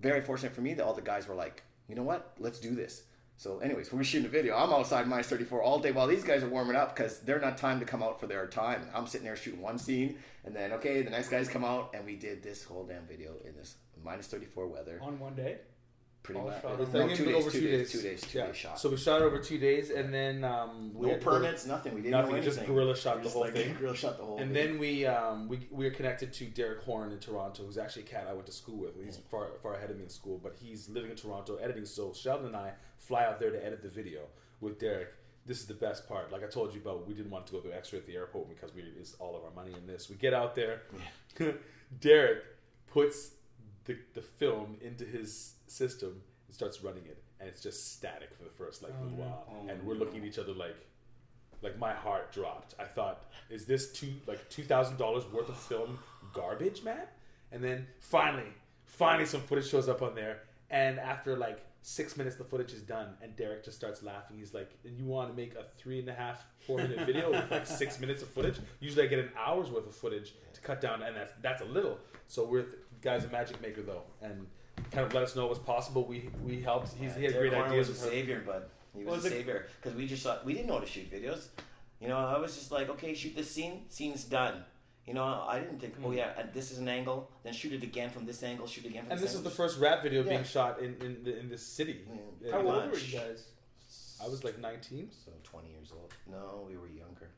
very 0.00 0.20
fortunate 0.20 0.54
for 0.54 0.60
me 0.60 0.74
that 0.74 0.84
all 0.84 0.94
the 0.94 1.02
guys 1.02 1.26
were 1.26 1.34
like, 1.34 1.62
you 1.88 1.94
know 1.94 2.02
what, 2.02 2.32
let's 2.38 2.58
do 2.58 2.74
this. 2.74 3.02
So, 3.40 3.60
anyways, 3.60 3.92
when 3.92 3.98
we're 3.98 4.04
shooting 4.04 4.26
a 4.26 4.30
video, 4.30 4.56
I'm 4.56 4.72
outside 4.72 5.06
minus 5.06 5.28
34 5.28 5.62
all 5.62 5.78
day 5.78 5.92
while 5.92 6.08
these 6.08 6.24
guys 6.24 6.42
are 6.42 6.48
warming 6.48 6.74
up 6.74 6.96
because 6.96 7.20
they're 7.20 7.38
not 7.40 7.56
time 7.56 7.78
to 7.78 7.86
come 7.86 8.02
out 8.02 8.18
for 8.18 8.26
their 8.26 8.48
time. 8.48 8.88
I'm 8.92 9.06
sitting 9.06 9.24
there 9.24 9.36
shooting 9.36 9.62
one 9.62 9.78
scene, 9.78 10.18
and 10.44 10.54
then 10.56 10.72
okay, 10.72 11.02
the 11.02 11.10
next 11.10 11.28
guys 11.28 11.48
come 11.48 11.64
out, 11.64 11.92
and 11.94 12.04
we 12.04 12.16
did 12.16 12.42
this 12.42 12.64
whole 12.64 12.82
damn 12.84 13.06
video 13.06 13.34
in 13.46 13.54
this 13.54 13.76
minus 14.04 14.26
34 14.26 14.66
weather. 14.66 14.98
On 15.00 15.20
one 15.20 15.36
day? 15.36 15.58
Pretty 16.24 16.40
all 16.40 16.48
much. 16.48 16.60
shot 16.62 16.78
No, 16.80 16.84
Thing 16.84 17.00
one 17.02 17.10
in 17.10 17.16
two 17.16 17.24
days, 17.26 17.34
over 17.36 17.50
two 17.50 17.60
two 17.60 17.66
days, 17.68 17.78
days. 17.78 17.92
two 18.02 18.08
days, 18.08 18.20
two 18.22 18.38
yeah. 18.38 18.46
days 18.48 18.56
shot. 18.56 18.80
So 18.80 18.90
we 18.90 18.96
shot 18.96 19.22
over 19.22 19.38
two 19.38 19.58
days, 19.58 19.90
and 19.90 20.12
then 20.12 20.42
um, 20.42 20.90
we 20.92 21.06
No 21.06 21.12
had 21.12 21.20
to 21.20 21.24
go- 21.24 21.30
permits, 21.30 21.64
nothing. 21.64 21.94
We 21.94 22.00
didn't 22.00 22.10
nothing. 22.20 22.34
know 22.34 22.42
Just 22.42 22.58
anything. 22.58 22.74
guerrilla 22.74 22.96
shot 22.96 23.18
We 23.18 23.22
the 23.22 23.28
whole 23.30 23.42
like, 23.42 23.52
thing. 23.52 23.76
guerrilla 23.78 23.96
shot 23.96 24.18
the 24.18 24.24
whole 24.24 24.36
thing. 24.38 24.46
And 24.48 24.52
thing. 24.54 24.70
then 24.72 24.80
we 24.80 25.06
um, 25.06 25.48
we 25.48 25.60
we 25.70 25.86
are 25.86 25.92
connected 25.92 26.32
to 26.32 26.46
Derek 26.46 26.82
Horn 26.82 27.12
in 27.12 27.20
Toronto, 27.20 27.62
who's 27.64 27.78
actually 27.78 28.02
a 28.02 28.06
cat 28.06 28.26
I 28.28 28.32
went 28.32 28.46
to 28.46 28.52
school 28.52 28.78
with. 28.78 29.02
He's 29.02 29.16
far 29.30 29.50
far 29.62 29.74
ahead 29.76 29.90
of 29.92 29.96
me 29.96 30.02
in 30.02 30.08
school, 30.10 30.40
but 30.42 30.56
he's 30.60 30.88
living 30.88 31.12
in 31.12 31.16
Toronto 31.16 31.54
editing. 31.54 31.84
So 31.84 32.12
Sheldon 32.12 32.48
and 32.48 32.56
I 32.56 32.72
fly 32.98 33.24
out 33.24 33.40
there 33.40 33.50
to 33.50 33.64
edit 33.64 33.82
the 33.82 33.88
video 33.88 34.22
with 34.60 34.78
Derek. 34.78 35.08
This 35.46 35.60
is 35.60 35.66
the 35.66 35.74
best 35.74 36.08
part. 36.08 36.30
Like 36.30 36.44
I 36.44 36.46
told 36.48 36.74
you 36.74 36.80
about, 36.80 37.06
we 37.08 37.14
didn't 37.14 37.30
want 37.30 37.46
to 37.46 37.52
go 37.52 37.60
through 37.60 37.72
X-ray 37.72 38.00
at 38.00 38.06
the 38.06 38.16
airport 38.16 38.48
because 38.48 38.74
we 38.74 38.82
it's 39.00 39.14
all 39.14 39.36
of 39.36 39.44
our 39.44 39.50
money 39.50 39.74
in 39.74 39.86
this. 39.86 40.10
We 40.10 40.16
get 40.16 40.34
out 40.34 40.54
there. 40.54 40.82
Derek 42.00 42.44
puts 42.86 43.30
the 43.84 43.96
the 44.14 44.22
film 44.22 44.76
into 44.80 45.04
his 45.04 45.54
system 45.66 46.20
and 46.46 46.54
starts 46.54 46.82
running 46.82 47.04
it, 47.06 47.22
and 47.40 47.48
it's 47.48 47.62
just 47.62 47.94
static 47.94 48.34
for 48.36 48.44
the 48.44 48.50
first 48.50 48.82
like 48.82 48.92
little 49.02 49.18
oh, 49.18 49.22
while, 49.22 49.46
oh, 49.50 49.68
and 49.68 49.82
we're 49.84 49.94
looking 49.94 50.20
at 50.20 50.26
each 50.26 50.38
other 50.38 50.52
like 50.52 50.76
like 51.62 51.78
my 51.78 51.92
heart 51.92 52.32
dropped. 52.32 52.74
I 52.78 52.84
thought, 52.84 53.24
is 53.50 53.64
this 53.64 53.92
two 53.92 54.12
like 54.26 54.48
two 54.50 54.64
thousand 54.64 54.98
dollars 54.98 55.24
worth 55.32 55.48
of 55.48 55.56
film 55.56 55.98
garbage, 56.32 56.82
man? 56.82 57.06
And 57.50 57.64
then 57.64 57.86
finally, 58.00 58.52
finally, 58.86 59.26
some 59.26 59.40
footage 59.40 59.68
shows 59.68 59.88
up 59.88 60.02
on 60.02 60.14
there, 60.14 60.42
and 60.70 60.98
after 60.98 61.36
like 61.36 61.60
six 61.88 62.18
minutes, 62.18 62.36
the 62.36 62.44
footage 62.44 62.72
is 62.74 62.82
done, 62.82 63.08
and 63.22 63.34
Derek 63.34 63.64
just 63.64 63.76
starts 63.78 64.02
laughing. 64.02 64.36
He's 64.38 64.52
like, 64.52 64.70
"And 64.84 64.98
you 64.98 65.04
want 65.04 65.30
to 65.30 65.34
make 65.36 65.54
a 65.54 65.64
three 65.78 65.98
and 65.98 66.08
a 66.08 66.12
half, 66.12 66.44
four 66.66 66.76
minute 66.76 67.06
video 67.06 67.30
with 67.30 67.50
like 67.50 67.66
six 67.82 67.98
minutes 67.98 68.22
of 68.22 68.28
footage? 68.28 68.58
Usually, 68.80 69.04
I 69.04 69.06
get 69.06 69.18
an 69.20 69.30
hour's 69.36 69.70
worth 69.70 69.86
of 69.86 69.94
footage 69.94 70.34
to 70.52 70.60
cut 70.60 70.80
down, 70.80 71.02
and 71.02 71.16
that's 71.16 71.32
that's 71.40 71.62
a 71.62 71.64
little." 71.64 71.98
So 72.26 72.44
we're 72.44 72.62
the 72.62 72.76
guy's 73.00 73.24
a 73.24 73.28
magic 73.28 73.60
maker 73.62 73.80
though, 73.80 74.02
and 74.20 74.46
kind 74.90 75.06
of 75.06 75.14
let 75.14 75.22
us 75.22 75.34
know 75.34 75.42
what 75.42 75.50
was 75.50 75.58
possible. 75.58 76.04
We 76.04 76.28
we 76.44 76.60
helped. 76.60 76.92
He's, 76.92 77.14
he 77.14 77.24
had 77.24 77.32
Derek 77.32 77.50
great 77.50 77.54
Horn 77.54 77.70
ideas. 77.70 77.88
was 77.88 78.02
a 78.02 78.04
with 78.04 78.12
savior, 78.12 78.42
but 78.44 78.70
he 78.94 79.04
was 79.04 79.16
Was 79.16 79.24
a 79.24 79.30
savior 79.30 79.66
because 79.80 79.96
we 79.96 80.06
just 80.06 80.22
thought 80.22 80.44
we 80.44 80.52
didn't 80.52 80.66
know 80.66 80.74
how 80.74 80.80
to 80.80 80.86
shoot 80.86 81.10
videos. 81.10 81.48
You 82.00 82.08
know, 82.08 82.18
I 82.18 82.38
was 82.38 82.54
just 82.54 82.70
like, 82.70 82.88
okay, 82.90 83.12
shoot 83.14 83.34
this 83.34 83.50
scene, 83.50 83.86
scene's 83.88 84.24
done. 84.24 84.62
You 85.08 85.14
know, 85.14 85.24
I 85.48 85.60
didn't 85.60 85.80
think, 85.80 85.94
oh 86.04 86.12
yeah, 86.12 86.30
this 86.52 86.70
is 86.70 86.78
an 86.78 86.88
angle, 86.88 87.30
then 87.42 87.54
shoot 87.54 87.72
it 87.72 87.82
again 87.82 88.10
from 88.10 88.26
this 88.26 88.42
angle, 88.42 88.66
shoot 88.66 88.84
it 88.84 88.88
again 88.88 89.04
from 89.04 89.12
And 89.12 89.20
this 89.20 89.30
this 89.30 89.38
is 89.38 89.42
the 89.42 89.56
first 89.62 89.78
rap 89.80 90.02
video 90.02 90.22
Yeah. 90.22 90.28
being 90.34 90.44
shot 90.44 90.80
in 90.80 90.90
in, 91.06 91.24
the, 91.24 91.38
in 91.40 91.48
this 91.48 91.64
city. 91.78 91.96
Yeah, 92.42 92.52
How 92.52 92.58
old 92.58 92.90
were 92.92 92.98
you 92.98 93.18
guys? 93.18 93.40
I 94.22 94.28
was 94.28 94.44
like 94.44 94.58
19. 94.58 95.10
So 95.24 95.30
20 95.44 95.70
years 95.70 95.92
old. 95.98 96.12
No, 96.30 96.66
we 96.68 96.76
were 96.76 96.88
younger. 96.88 97.28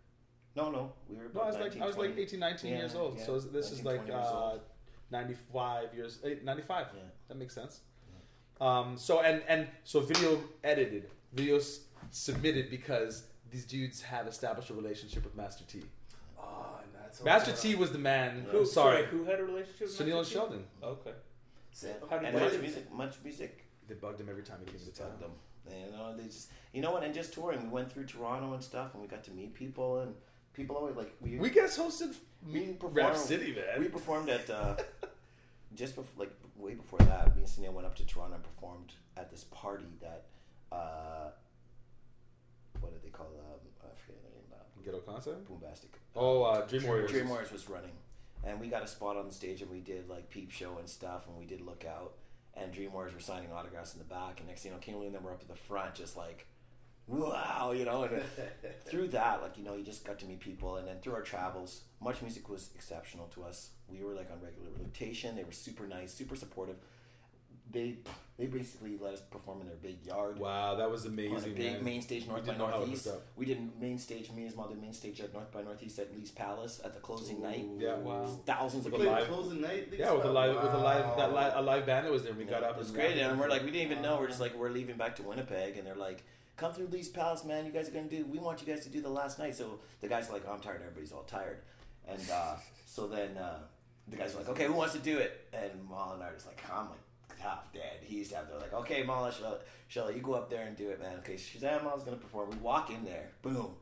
No, 0.56 0.64
no, 0.70 0.92
we 1.08 1.16
were. 1.16 1.30
No, 1.32 1.42
I 1.42 1.46
was 1.46 1.56
about 1.56 1.66
like 1.66 1.76
19, 1.76 1.82
I 1.82 1.86
was 1.86 1.96
like 1.96 2.18
18, 2.18 2.40
19 2.40 2.70
Yeah, 2.72 2.78
years 2.78 2.94
old. 2.96 3.18
yeah, 3.18 3.26
So 3.26 3.38
this 3.38 3.70
is 3.70 3.84
like 3.84 4.04
years 4.06 4.24
uh, 4.24 4.58
95 5.12 5.94
years, 5.94 6.18
eh, 6.24 6.34
95. 6.42 6.86
Yeah. 6.92 7.02
That 7.28 7.38
makes 7.38 7.54
sense. 7.54 7.80
Um, 8.60 8.96
so 8.96 9.20
and 9.20 9.42
and 9.46 9.68
so 9.84 10.00
video 10.00 10.42
edited, 10.64 11.04
videos 11.36 11.66
submitted 12.10 12.68
because 12.68 13.24
these 13.52 13.64
dudes 13.64 14.02
have 14.02 14.26
established 14.26 14.70
a 14.70 14.74
relationship 14.74 15.22
with 15.24 15.36
Master 15.36 15.64
T. 15.72 15.82
Master 17.24 17.52
T 17.52 17.74
was 17.74 17.92
the 17.92 17.98
man. 17.98 18.46
Who, 18.50 18.60
I'm 18.60 18.66
sorry, 18.66 19.02
sorry, 19.02 19.06
who 19.06 19.24
had 19.24 19.40
a 19.40 19.44
relationship 19.44 19.80
with 19.88 19.98
Sunil 19.98 20.18
and 20.18 20.26
T? 20.26 20.32
Sheldon. 20.34 20.64
Okay. 20.82 21.10
Yeah. 21.82 21.90
How 22.08 22.18
did 22.18 22.28
and 22.34 22.36
they- 22.36 22.58
MuchMusic, 22.58 22.90
much 22.90 23.16
music. 23.24 23.64
They 23.88 23.94
bugged 23.94 24.20
him 24.20 24.28
every 24.28 24.42
time 24.42 24.58
he 24.64 24.70
came 24.70 24.80
to 24.80 24.92
town. 24.92 25.08
Bugged 25.10 25.22
them. 25.22 25.30
You 25.68 25.92
know, 25.92 26.16
they 26.16 26.24
just, 26.24 26.50
you 26.72 26.80
know 26.82 26.90
what? 26.92 27.02
And 27.04 27.14
just 27.14 27.32
touring, 27.32 27.62
we 27.64 27.68
went 27.68 27.92
through 27.92 28.04
Toronto 28.06 28.54
and 28.54 28.62
stuff, 28.62 28.94
and 28.94 29.02
we 29.02 29.08
got 29.08 29.22
to 29.24 29.30
meet 29.30 29.54
people, 29.54 30.00
and 30.00 30.14
people 30.52 30.76
always 30.76 30.96
like 30.96 31.12
we. 31.20 31.36
We 31.38 31.50
guys 31.50 31.76
hosted 31.78 32.14
we 32.50 32.66
Rap 32.70 32.78
performed- 32.80 33.16
City, 33.18 33.54
man. 33.54 33.78
We 33.80 33.88
performed 33.88 34.28
at 34.30 34.48
uh, 34.50 34.76
just 35.74 35.94
before, 35.96 36.12
like 36.26 36.32
way 36.56 36.74
before 36.74 36.98
that. 37.00 37.34
Me 37.36 37.42
and 37.42 37.46
Sunil 37.50 37.72
went 37.72 37.86
up 37.86 37.94
to 37.96 38.06
Toronto 38.06 38.34
and 38.36 38.44
performed 38.44 38.94
at 39.16 39.30
this 39.30 39.44
party 39.44 39.84
that. 40.00 40.26
Uh, 40.72 41.30
what 42.80 42.92
did 42.92 43.02
they 43.02 43.10
call 43.10 43.26
um, 43.26 43.60
I 43.82 43.94
forget 44.00 44.22
the 44.22 44.30
name. 44.30 44.46
Uh, 44.52 44.62
Ghetto 44.84 44.98
concept. 45.00 45.48
Boombastic. 45.48 45.90
Oh, 46.16 46.42
uh, 46.42 46.66
Dream 46.66 46.84
Warriors. 46.84 47.10
Dream 47.10 47.28
Warriors 47.28 47.52
was 47.52 47.68
running, 47.68 47.92
and 48.44 48.60
we 48.60 48.68
got 48.68 48.82
a 48.82 48.86
spot 48.86 49.16
on 49.16 49.26
the 49.26 49.34
stage, 49.34 49.62
and 49.62 49.70
we 49.70 49.80
did 49.80 50.08
like 50.08 50.30
peep 50.30 50.50
show 50.50 50.78
and 50.78 50.88
stuff, 50.88 51.26
and 51.28 51.36
we 51.38 51.44
did 51.44 51.60
look 51.60 51.84
out, 51.84 52.14
and 52.54 52.72
Dream 52.72 52.92
Warriors 52.92 53.14
were 53.14 53.20
signing 53.20 53.52
autographs 53.52 53.94
in 53.94 53.98
the 53.98 54.04
back, 54.04 54.38
and 54.38 54.48
next 54.48 54.62
thing 54.62 54.72
you 54.72 54.76
know, 54.76 54.80
Kimberly 54.80 55.06
and 55.06 55.14
them 55.14 55.24
were 55.24 55.32
up 55.32 55.40
at 55.42 55.48
the 55.48 55.54
front, 55.54 55.94
just 55.94 56.16
like, 56.16 56.46
wow, 57.06 57.72
you 57.76 57.84
know, 57.84 58.04
and 58.04 58.22
through 58.84 59.08
that, 59.08 59.42
like 59.42 59.58
you 59.58 59.64
know, 59.64 59.74
you 59.74 59.84
just 59.84 60.04
got 60.04 60.18
to 60.20 60.26
meet 60.26 60.40
people, 60.40 60.76
and 60.76 60.86
then 60.86 60.96
through 61.00 61.14
our 61.14 61.22
travels, 61.22 61.82
MuchMusic 62.02 62.48
was 62.48 62.70
exceptional 62.74 63.26
to 63.28 63.44
us. 63.44 63.70
We 63.88 64.02
were 64.02 64.14
like 64.14 64.30
on 64.30 64.40
regular 64.40 64.70
rotation. 64.78 65.36
They 65.36 65.44
were 65.44 65.52
super 65.52 65.86
nice, 65.86 66.12
super 66.12 66.36
supportive. 66.36 66.76
They 67.72 67.96
they 68.38 68.46
basically 68.46 68.96
let 68.98 69.12
us 69.14 69.20
perform 69.20 69.60
in 69.60 69.66
their 69.66 69.76
big 69.76 70.04
yard. 70.06 70.38
Wow, 70.38 70.74
that 70.76 70.90
was 70.90 71.04
On 71.04 71.12
amazing. 71.12 71.52
a 71.52 71.54
big 71.54 71.72
man. 71.74 71.84
main 71.84 72.00
stage 72.02 72.22
We 72.22 72.28
North 72.30 72.40
by 72.40 72.46
didn't 72.52 72.58
know 72.58 72.66
how 72.68 72.76
it 72.76 72.86
Northeast. 72.86 73.08
We 73.36 73.44
did 73.44 73.80
main 73.80 73.98
stage. 73.98 74.30
Me 74.32 74.44
and 74.44 74.52
Small 74.52 74.68
did 74.68 74.80
main 74.80 74.94
stage 74.94 75.20
at 75.20 75.32
North 75.34 75.52
by 75.52 75.62
Northeast 75.62 75.98
at 75.98 76.14
Lee's 76.16 76.30
Palace 76.30 76.80
at 76.82 76.94
the 76.94 77.00
closing 77.00 77.42
night. 77.42 77.66
Yeah. 77.78 77.96
Wow. 77.98 78.24
Thousands 78.46 78.86
of 78.86 78.92
With 78.92 79.02
a 79.02 79.04
people. 79.04 79.12
live- 79.20 79.28
closing 79.28 79.60
night. 79.60 79.88
Yeah, 79.96 80.12
with 80.12 80.24
a 80.24 80.30
live, 80.32 80.54
with 80.62 80.72
a 80.72 80.78
live, 80.78 81.16
that 81.18 81.34
li- 81.34 81.52
a 81.54 81.60
live 81.62 81.84
band 81.84 82.06
that 82.06 82.12
was 82.12 82.22
there. 82.24 82.32
We 82.32 82.44
got 82.44 82.62
up. 82.62 82.76
It 82.76 82.78
was 82.78 82.88
and 82.88 82.96
great, 82.96 83.18
and 83.18 83.38
we're 83.38 83.48
like, 83.50 83.62
we 83.62 83.70
didn't 83.70 83.90
even 83.92 84.02
know. 84.02 84.18
We're 84.18 84.28
just 84.28 84.40
like, 84.40 84.54
we're 84.56 84.70
leaving 84.70 84.96
back 84.96 85.16
to 85.16 85.22
Winnipeg, 85.22 85.76
and 85.76 85.86
they're 85.86 85.94
like, 85.94 86.24
come 86.56 86.72
through 86.72 86.86
Lee's 86.86 87.08
Palace, 87.10 87.44
man. 87.44 87.66
You 87.66 87.72
guys 87.72 87.88
are 87.88 87.92
gonna 87.92 88.08
do. 88.08 88.24
We 88.24 88.38
want 88.38 88.60
you 88.62 88.66
guys 88.66 88.82
to 88.84 88.90
do 88.90 89.02
the 89.02 89.10
last 89.10 89.38
night. 89.38 89.54
So 89.54 89.80
the 90.00 90.08
guys 90.08 90.30
are 90.30 90.32
like, 90.32 90.44
oh, 90.48 90.52
I'm 90.54 90.60
tired. 90.60 90.80
Everybody's 90.80 91.12
all 91.12 91.24
tired, 91.24 91.58
and 92.08 92.22
uh, 92.30 92.56
so 92.86 93.06
then 93.06 93.36
uh, 93.36 93.58
the 94.08 94.16
guys 94.16 94.34
are 94.34 94.38
like, 94.38 94.48
okay, 94.48 94.64
who 94.66 94.72
wants 94.72 94.94
to 94.94 94.98
do 94.98 95.18
it? 95.18 95.46
And 95.52 95.70
Mal 95.90 96.12
and 96.14 96.22
I 96.22 96.28
are 96.28 96.32
just 96.34 96.46
like, 96.46 96.62
I'm 96.72 96.88
like 96.88 96.98
half 97.40 97.72
dead. 97.72 97.98
He's 98.02 98.32
half. 98.32 98.48
They're 98.48 98.58
like, 98.58 98.72
okay, 98.72 99.02
Mal, 99.02 99.30
Shella, 99.30 99.58
Shella, 99.90 100.14
you 100.14 100.20
go 100.22 100.34
up 100.34 100.48
there 100.50 100.66
and 100.66 100.76
do 100.76 100.90
it, 100.90 101.00
man. 101.00 101.18
Okay, 101.18 101.34
Shazam 101.34 101.82
Mal's 101.84 102.04
gonna 102.04 102.16
perform. 102.16 102.50
We 102.50 102.56
walk 102.56 102.90
in 102.90 103.04
there, 103.04 103.30
boom. 103.42 103.74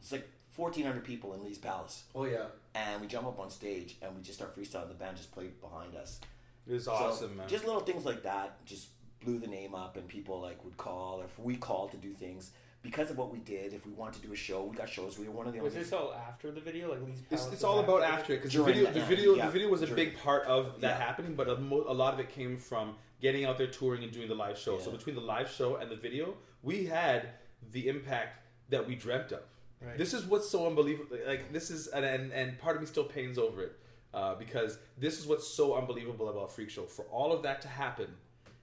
It's 0.00 0.12
like 0.12 0.28
1,400 0.56 1.02
people 1.02 1.34
in 1.34 1.42
Lee's 1.42 1.58
Palace. 1.58 2.04
Oh 2.14 2.24
yeah. 2.24 2.46
And 2.74 3.00
we 3.00 3.06
jump 3.06 3.26
up 3.26 3.40
on 3.40 3.50
stage 3.50 3.96
and 4.02 4.14
we 4.14 4.22
just 4.22 4.38
start 4.38 4.56
freestyling. 4.56 4.88
The 4.88 4.94
band 4.94 5.16
just 5.16 5.32
played 5.32 5.60
behind 5.60 5.96
us. 5.96 6.20
It 6.66 6.72
was 6.72 6.84
So, 6.84 6.92
awesome, 6.92 7.36
man. 7.36 7.48
Just 7.48 7.64
little 7.66 7.80
things 7.80 8.04
like 8.04 8.22
that 8.22 8.64
just 8.64 8.88
blew 9.24 9.38
the 9.38 9.46
name 9.46 9.74
up, 9.74 9.96
and 9.96 10.06
people 10.06 10.40
like 10.40 10.62
would 10.64 10.76
call, 10.76 11.20
or 11.20 11.24
if 11.24 11.38
we 11.38 11.56
called 11.56 11.90
to 11.92 11.96
do 11.96 12.12
things 12.12 12.50
because 12.84 13.10
of 13.10 13.16
what 13.18 13.32
we 13.32 13.38
did. 13.40 13.72
If 13.72 13.84
we 13.86 13.92
wanted 13.92 14.20
to 14.20 14.26
do 14.28 14.32
a 14.32 14.36
show, 14.36 14.62
we 14.62 14.76
got 14.76 14.88
shows. 14.88 15.18
We 15.18 15.26
were 15.26 15.32
one 15.32 15.46
of 15.48 15.54
the 15.54 15.60
Was 15.60 15.72
only. 15.72 15.82
this 15.84 15.92
all 15.92 16.14
after 16.14 16.52
the 16.52 16.60
video? 16.60 16.90
Like 16.90 17.02
Lee's 17.04 17.22
It's, 17.30 17.46
it's 17.48 17.64
all 17.64 17.80
about 17.80 18.02
after 18.02 18.34
it? 18.34 18.36
because 18.36 18.52
the 18.52 18.62
video, 18.62 18.84
the 18.92 19.00
the 19.00 19.06
video, 19.06 19.34
yeah. 19.34 19.46
the 19.46 19.52
video 19.52 19.68
was 19.70 19.82
a 19.82 19.86
During- 19.86 20.10
big 20.10 20.18
part 20.18 20.44
of 20.46 20.80
that 20.82 20.98
Yeah. 21.00 21.04
happening. 21.04 21.34
But 21.34 21.48
a, 21.48 21.56
mo- 21.56 21.86
a 21.88 21.94
lot 21.94 22.14
of 22.14 22.20
it 22.20 22.28
came 22.30 22.56
from 22.58 22.94
getting 23.20 23.46
out 23.46 23.56
there 23.58 23.66
touring 23.66 24.04
and 24.04 24.12
doing 24.12 24.28
the 24.28 24.34
live 24.34 24.58
show. 24.58 24.78
So 24.78 24.90
between 24.90 25.16
the 25.16 25.22
live 25.22 25.50
show 25.50 25.76
and 25.76 25.90
the 25.90 25.96
video, 25.96 26.34
we 26.62 26.84
had 26.84 27.30
the 27.72 27.88
impact 27.88 28.38
that 28.68 28.86
we 28.86 28.94
dreamt 28.94 29.32
of. 29.32 29.40
Right. 29.80 29.96
This 29.98 30.12
is 30.14 30.24
what's 30.26 30.48
so 30.48 30.66
unbelievable. 30.66 31.16
Like 31.26 31.52
this 31.52 31.70
is, 31.70 31.86
and 31.88 32.04
and, 32.04 32.32
and 32.32 32.58
part 32.58 32.76
of 32.76 32.82
me 32.82 32.86
still 32.86 33.04
pains 33.04 33.38
over 33.38 33.62
it 33.62 33.72
uh, 34.12 34.34
because 34.34 34.78
this 34.98 35.18
is 35.18 35.26
what's 35.26 35.46
so 35.48 35.74
unbelievable 35.74 36.28
about 36.28 36.54
Freak 36.54 36.68
Show. 36.70 36.84
For 36.84 37.04
all 37.06 37.32
of 37.32 37.42
that 37.44 37.62
to 37.62 37.68
happen, 37.68 38.08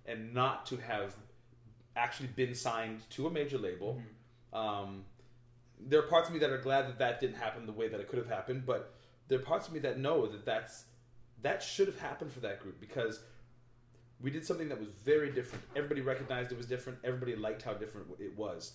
and 0.06 0.34
not 0.34 0.66
to 0.68 0.78
have 0.78 1.16
actually 1.96 2.28
been 2.28 2.56
signed 2.56 3.02
to 3.12 3.28
a 3.28 3.30
major 3.30 3.58
label. 3.58 4.02
Um, 4.54 5.06
there 5.80 6.00
are 6.00 6.04
parts 6.04 6.28
of 6.28 6.34
me 6.34 6.40
that 6.40 6.50
are 6.50 6.58
glad 6.58 6.88
that 6.88 7.00
that 7.00 7.20
didn't 7.20 7.38
happen 7.38 7.66
the 7.66 7.72
way 7.72 7.88
that 7.88 8.00
it 8.00 8.08
could 8.08 8.20
have 8.20 8.30
happened, 8.30 8.66
but 8.66 8.94
there 9.28 9.40
are 9.40 9.42
parts 9.42 9.68
of 9.68 9.74
me 9.74 9.80
that 9.80 9.98
know 9.98 10.28
that 10.28 10.46
that's 10.46 10.86
that 11.42 11.64
should 11.64 11.88
have 11.88 12.00
happened 12.00 12.32
for 12.32 12.40
that 12.42 12.60
group 12.60 12.80
because 12.80 13.22
we 14.22 14.30
did 14.30 14.46
something 14.46 14.70
that 14.70 14.80
was 14.80 14.90
very 15.04 15.32
different. 15.32 15.64
Everybody 15.76 16.02
recognized 16.02 16.52
it 16.52 16.58
was 16.58 16.68
different. 16.68 17.00
Everybody 17.04 17.36
liked 17.36 17.64
how 17.64 17.74
different 17.74 18.08
it 18.20 18.38
was. 18.38 18.74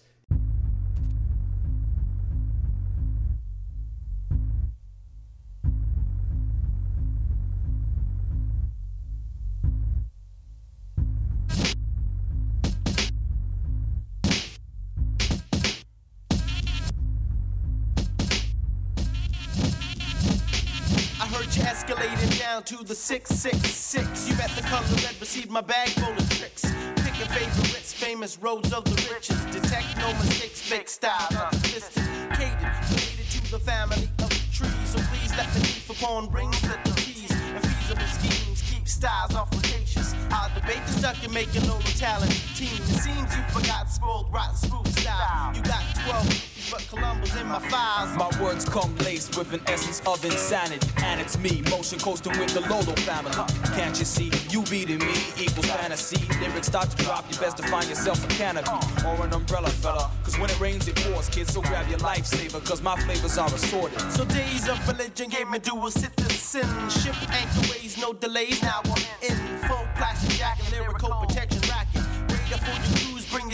To 22.67 22.83
the 22.83 22.97
666. 22.97 24.29
You 24.29 24.35
bet 24.35 24.51
the 24.57 24.63
color 24.63 24.83
red 25.07 25.15
received 25.21 25.51
my 25.51 25.61
bag 25.61 25.89
full 25.91 26.13
of 26.13 26.29
tricks. 26.31 26.65
Picking 26.97 27.31
favorites, 27.31 27.93
famous 27.93 28.39
roads 28.43 28.73
of 28.73 28.85
the 28.85 28.97
riches. 29.09 29.39
Detect 29.55 29.97
no 29.99 30.13
mistakes, 30.15 30.63
fake 30.63 30.89
style, 30.89 31.29
not 31.31 31.55
sophisticated. 31.55 32.59
Related 32.91 33.31
to 33.31 33.51
the 33.53 33.61
family 33.61 34.09
of 34.19 34.31
trees. 34.51 34.89
So 34.91 34.99
please 35.15 35.31
let 35.37 35.47
me 35.55 35.61
leaf 35.61 35.91
upon 35.91 36.29
rings, 36.33 36.61
let 36.67 36.85
the 36.85 36.91
keys. 37.01 37.31
And 37.31 37.63
feasible 37.63 38.11
schemes 38.19 38.63
keep 38.63 38.89
styles 38.89 39.37
off 39.37 39.49
flirtatious. 39.53 40.17
I'll 40.33 40.53
debate 40.59 40.83
the 40.87 40.93
stuck 40.99 41.23
in 41.23 41.33
making 41.33 41.69
no 41.69 41.79
talent 41.95 42.35
team. 42.57 42.75
It 42.75 42.99
seems 42.99 43.31
you 43.37 43.43
forgot 43.55 43.89
spoiled, 43.89 44.27
rotten, 44.33 44.57
smooth 44.57 44.89
style. 44.99 45.55
You 45.55 45.63
got 45.63 45.85
12 46.03 46.56
but 46.71 46.87
Columbus 46.89 47.35
in 47.41 47.47
my 47.47 47.59
files. 47.69 48.17
My 48.17 48.31
words 48.43 48.65
come 48.65 48.95
laced 48.99 49.37
with 49.37 49.53
an 49.53 49.61
essence 49.67 50.01
of 50.07 50.25
insanity. 50.25 50.89
And 51.03 51.21
it's 51.21 51.39
me, 51.39 51.63
motion 51.71 51.99
coasting 51.99 52.39
with 52.39 52.53
the 52.55 52.61
Lolo 52.69 52.95
family. 53.07 53.33
Can't 53.77 53.99
you 53.99 54.05
see? 54.05 54.31
You 54.51 54.63
beating 54.65 54.99
me 54.99 55.15
equals 55.39 55.67
fantasy. 55.67 56.27
Lyrics 56.41 56.69
start 56.69 56.91
to 56.91 56.97
drop, 57.05 57.25
you 57.31 57.39
best 57.39 57.57
to 57.59 57.63
find 57.65 57.89
yourself 57.89 58.25
a 58.25 58.29
canopy 58.29 58.69
uh, 58.71 59.09
or 59.09 59.27
an 59.27 59.33
umbrella, 59.33 59.69
fella. 59.69 60.11
Cause 60.25 60.39
when 60.39 60.51
it 60.51 60.59
rains, 60.61 60.89
it 60.89 60.97
pours, 60.97 61.29
kids. 61.29 61.53
So 61.53 61.63
grab 61.63 61.89
your 61.89 61.99
lifesaver, 61.99 62.65
cause 62.65 62.83
my 62.83 62.97
flavors 63.03 63.39
are 63.39 63.53
assorted. 63.53 64.01
So 64.13 64.25
days 64.25 64.69
of 64.69 64.79
religion 64.89 65.29
gave 65.29 65.49
me 65.49 65.59
dual 65.59 65.91
citizen. 65.91 66.67
Ship 66.89 67.15
anchorways, 67.31 68.01
no 68.01 68.13
delays. 68.13 68.63
Now 68.63 68.81
I'm 68.85 69.03
in 69.23 69.37
full 69.69 69.87
plastic 69.97 70.37
jacket, 70.37 70.71
lyrical. 70.73 71.27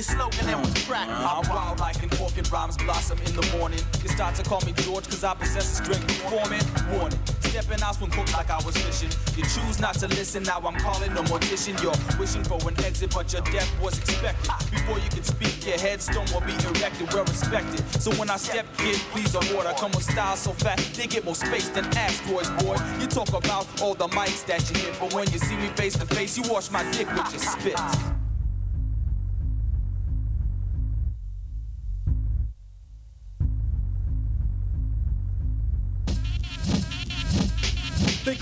Your 0.02 0.16
slogan 0.16 0.48
and 0.48 0.64
we 0.64 0.72
track. 0.72 1.08
Uh-huh. 1.08 1.40
I'm 1.40 1.48
wild 1.48 1.80
like 1.80 2.02
an 2.02 2.10
orchid, 2.20 2.50
rhymes 2.50 2.76
blossom 2.76 3.18
in 3.26 3.34
the 3.36 3.46
morning. 3.56 3.80
You 4.02 4.08
start 4.08 4.34
to 4.36 4.42
call 4.42 4.60
me 4.62 4.72
George, 4.72 5.04
cause 5.04 5.24
I 5.24 5.34
possess 5.34 5.78
a 5.78 5.84
strength 5.84 6.06
performing. 6.06 6.62
Warning, 6.90 7.18
stepping 7.40 7.82
out 7.82 7.96
swim 7.96 8.10
hooked 8.10 8.32
like 8.32 8.50
I 8.50 8.60
was 8.64 8.76
fishing. 8.76 9.10
You 9.36 9.44
choose 9.44 9.78
not 9.80 9.94
to 10.00 10.08
listen, 10.08 10.42
now 10.42 10.58
I'm 10.58 10.78
calling 10.80 11.12
a 11.12 11.22
mortician. 11.30 11.80
You're 11.82 11.94
wishing 12.18 12.44
for 12.44 12.58
an 12.68 12.78
exit, 12.84 13.14
but 13.14 13.32
your 13.32 13.42
death 13.42 13.70
was 13.80 13.98
expected. 13.98 14.50
Before 14.70 14.98
you 14.98 15.08
can 15.08 15.22
speak, 15.22 15.66
your 15.66 15.78
headstone 15.78 16.26
will 16.32 16.46
be 16.46 16.54
erected, 16.54 17.12
well 17.12 17.24
respected. 17.24 17.80
So 18.00 18.10
when 18.12 18.30
I 18.30 18.36
step, 18.36 18.66
kid, 18.78 18.96
please 19.12 19.34
avoid. 19.34 19.66
I 19.66 19.74
come 19.74 19.92
with 19.92 20.04
style 20.04 20.36
so 20.36 20.52
fat, 20.52 20.78
they 20.96 21.06
get 21.06 21.24
more 21.24 21.36
space 21.36 21.68
than 21.68 21.84
asteroids, 21.96 22.50
boy. 22.62 22.76
You 22.98 23.06
talk 23.06 23.28
about 23.28 23.66
all 23.80 23.94
the 23.94 24.08
mics 24.08 24.44
that 24.46 24.68
you 24.70 24.80
hit, 24.80 24.98
but 24.98 25.14
when 25.14 25.30
you 25.30 25.38
see 25.38 25.56
me 25.56 25.68
face 25.68 25.96
to 25.98 26.06
face, 26.06 26.36
you 26.36 26.44
wash 26.50 26.70
my 26.70 26.82
dick 26.92 27.08
with 27.14 27.30
your 27.30 27.40
spit. 27.40 28.21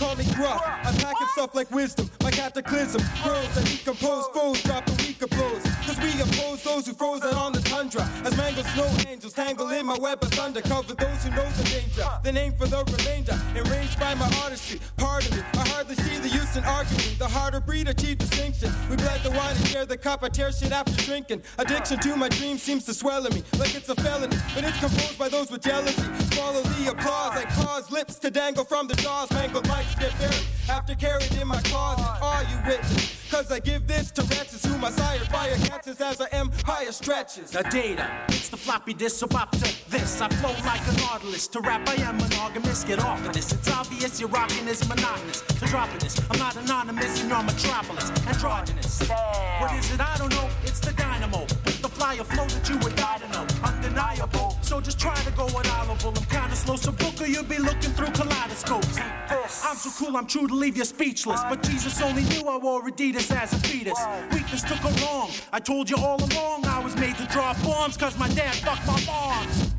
Call 0.00 0.16
me 0.16 0.24
gruff. 0.34 0.62
I'm 0.82 0.96
packing 0.96 1.26
stuff 1.34 1.54
like 1.54 1.70
wisdom, 1.70 2.10
my 2.22 2.30
cataclysm. 2.30 3.02
Grows 3.22 3.56
and 3.56 3.66
decompose 3.66 4.26
foes, 4.32 4.62
dropping 4.62 4.96
weaker 4.96 5.26
blows. 5.26 5.62
Cause 5.84 5.98
we 6.00 6.10
oppose 6.22 6.62
those 6.64 6.86
who 6.86 6.94
froze 6.94 7.22
out 7.22 7.34
on 7.34 7.52
the 7.52 7.60
tundra. 7.60 8.08
As 8.24 8.34
mangled 8.36 8.66
snow 8.66 8.88
angels 9.06 9.34
tangle 9.34 9.68
in 9.68 9.84
my 9.84 9.98
web 9.98 10.22
of 10.22 10.30
thunder. 10.32 10.62
Cover 10.62 10.94
those 10.94 11.24
who 11.24 11.30
know 11.30 11.48
the 11.50 11.64
danger. 11.64 12.08
The 12.24 12.32
aim 12.38 12.54
for 12.54 12.66
the 12.66 12.82
remainder. 12.96 13.38
Enraged 13.54 14.00
by 14.00 14.14
my 14.14 14.30
artistry. 14.42 14.80
Pardon 14.96 15.36
me, 15.36 15.42
I 15.52 15.68
hardly 15.68 15.96
see 15.96 16.18
the 16.18 16.28
use 16.28 16.56
in 16.56 16.64
arguing. 16.64 17.18
The 17.18 17.28
harder 17.28 17.60
breed 17.60 17.86
achieve 17.86 18.16
distinction. 18.16 18.72
We 18.88 18.96
bled 18.96 19.22
the 19.22 19.30
wine 19.30 19.54
and 19.54 19.66
share 19.66 19.84
the 19.84 19.98
cup. 19.98 20.22
I 20.22 20.30
tear 20.30 20.50
shit 20.50 20.72
after 20.72 20.96
drinking. 21.04 21.42
Addiction 21.58 21.98
to 22.00 22.16
my 22.16 22.30
dreams 22.30 22.62
seems 22.62 22.84
to 22.84 22.94
swell 22.94 23.26
in 23.26 23.34
me 23.34 23.42
like 23.58 23.74
it's 23.74 23.90
a 23.90 23.94
felony. 23.96 24.38
But 24.54 24.64
it's 24.64 24.80
composed 24.80 25.18
by 25.18 25.28
those 25.28 25.50
with 25.50 25.60
jealousy. 25.60 26.02
Follow 26.36 26.62
the 26.62 26.90
applause. 26.90 27.36
I 27.36 27.44
cause 27.60 27.90
lips 27.90 28.18
to 28.20 28.30
dangle 28.30 28.64
from 28.64 28.88
the 28.88 28.94
jaws. 28.94 29.30
Mangled 29.32 29.64
mics 29.64 29.89
get 29.98 30.16
buried 30.18 30.46
after 30.68 30.94
carried 30.94 31.32
in 31.40 31.48
my 31.48 31.60
closet. 31.62 32.22
Are 32.22 32.42
you 32.44 32.56
witness? 32.66 33.16
Cause 33.30 33.52
I 33.52 33.60
give 33.60 33.86
this 33.86 34.10
to 34.12 34.22
wretches 34.22 34.64
whom 34.64 34.84
I 34.84 34.90
sire 34.90 35.18
fire 35.26 35.56
catches 35.64 36.00
as 36.00 36.20
our 36.20 36.28
empire 36.32 36.92
stretches. 36.92 37.50
The 37.50 37.62
data, 37.70 38.10
it's 38.28 38.48
the 38.48 38.56
floppy 38.56 38.92
disk, 38.92 39.16
so 39.18 39.28
up 39.36 39.52
to 39.52 39.90
this. 39.90 40.20
I 40.20 40.28
flow 40.28 40.54
like 40.64 40.80
a 40.88 40.92
nautilus. 41.00 41.46
To 41.48 41.60
rap, 41.60 41.88
I 41.88 41.94
am 42.02 42.16
monogamous. 42.18 42.84
Get 42.84 42.98
off 43.04 43.24
of 43.24 43.32
this. 43.32 43.52
It's 43.52 43.70
obvious 43.70 44.20
you're 44.20 44.28
rocking 44.28 44.66
is 44.68 44.86
monotonous. 44.88 45.42
To 45.42 45.66
dropping 45.66 45.98
this, 45.98 46.20
I'm 46.30 46.38
not 46.38 46.56
anonymous 46.56 47.22
in 47.22 47.28
your 47.28 47.42
metropolis. 47.42 48.10
Androgynous. 48.26 49.08
What 49.60 49.72
is 49.74 49.92
it? 49.92 50.00
I 50.00 50.16
don't 50.18 50.32
know. 50.32 50.48
It's 50.64 50.80
the 50.80 50.92
dynamo. 50.92 51.40
With 51.40 51.82
the 51.82 51.88
flyer 51.88 52.24
flow 52.24 52.46
that 52.46 52.68
you 52.68 52.78
would 52.78 52.96
die 52.96 53.18
to 53.18 53.28
know. 53.28 53.46
Undeniable. 53.62 54.58
So 54.62 54.80
just 54.80 54.98
try 54.98 55.14
to 55.14 55.30
go 55.32 55.46
at 55.46 55.70
level. 56.00 56.12
I'm 56.16 56.24
kinda 56.26 56.56
slow, 56.56 56.76
so 56.76 56.92
booker, 56.92 57.26
you'll 57.26 57.44
be 57.44 57.58
looking 57.58 57.92
through 57.92 58.10
kaleidoscopes. 58.12 58.98
I'm 59.64 59.76
so 59.76 59.90
cool, 60.04 60.16
I'm 60.16 60.26
true 60.26 60.46
to 60.46 60.54
leave 60.54 60.76
you 60.76 60.84
speechless. 60.84 61.40
But 61.48 61.62
Jesus 61.62 62.00
only 62.00 62.22
knew 62.24 62.48
I 62.48 62.56
wore 62.56 62.82
Adidas 62.88 63.34
as 63.34 63.52
a 63.52 63.58
fetus. 63.58 63.98
Weakness 64.32 64.62
took 64.62 64.82
a 64.84 64.92
wrong. 65.04 65.30
I 65.52 65.58
told 65.58 65.90
you 65.90 65.96
all 65.96 66.22
along 66.22 66.66
I 66.66 66.80
was 66.82 66.96
made 66.96 67.16
to 67.16 67.26
drop 67.26 67.60
bombs, 67.62 67.96
cause 67.96 68.16
my 68.18 68.28
dad 68.28 68.54
fucked 68.54 68.86
my 68.86 69.04
moms. 69.06 69.74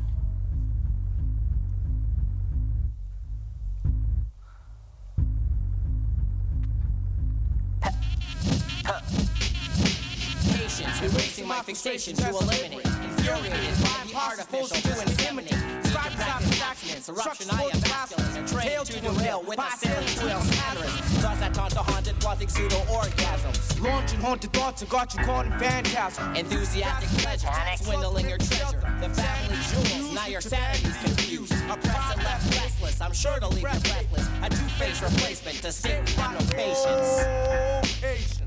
Patience, 10.72 11.02
erasing 11.02 11.48
my 11.48 11.60
fixation 11.60 12.16
to 12.16 12.28
eliminate. 12.30 12.72
Infuriated 12.72 13.76
by 13.84 14.08
the 14.08 14.14
artificial 14.16 14.68
to 14.68 15.04
inseminate. 15.04 15.86
Scribe 15.86 16.12
practice 16.12 16.62
accidents, 16.62 17.08
eruption, 17.10 17.50
I 17.50 17.64
am 17.64 17.80
masculine. 17.82 18.36
And 18.38 18.48
trained 18.48 18.86
to 18.86 19.00
derail 19.00 19.42
with 19.46 19.58
a 19.58 19.70
sailing 19.76 20.24
wheel 20.24 20.40
patterns. 20.56 21.20
Thus 21.20 21.42
I 21.42 21.50
taunt 21.50 21.74
the 21.74 21.82
haunted, 21.82 22.18
plotting 22.20 22.48
pseudo 22.48 22.76
orgasms. 22.88 23.82
Launching 23.82 24.20
haunted 24.20 24.52
thoughts 24.54 24.80
and 24.80 24.90
got 24.90 25.12
you 25.12 25.22
caught 25.24 25.44
in 25.44 25.52
phantasm. 25.58 26.34
Enthusiastic 26.34 27.10
pleasure, 27.20 27.48
swindling 27.76 28.30
your 28.30 28.38
treasure. 28.38 28.80
The 29.02 29.10
family 29.10 29.58
jewels, 29.68 30.14
now 30.14 30.26
your 30.26 30.40
sanity's 30.40 30.96
confused. 31.04 31.52
Oppressed 31.68 32.16
and 32.16 32.24
left 32.24 32.46
restless, 32.56 32.98
I'm 33.02 33.12
sure 33.12 33.38
to 33.38 33.48
leave 33.48 33.58
you 33.58 33.80
breathless. 33.80 34.26
A 34.42 34.48
two-face 34.48 35.02
replacement 35.02 35.56
to 35.58 35.70
we 36.06 36.12
have 36.12 36.32
no 36.32 36.56
patience. 36.56 37.26
Oh, 37.26 38.41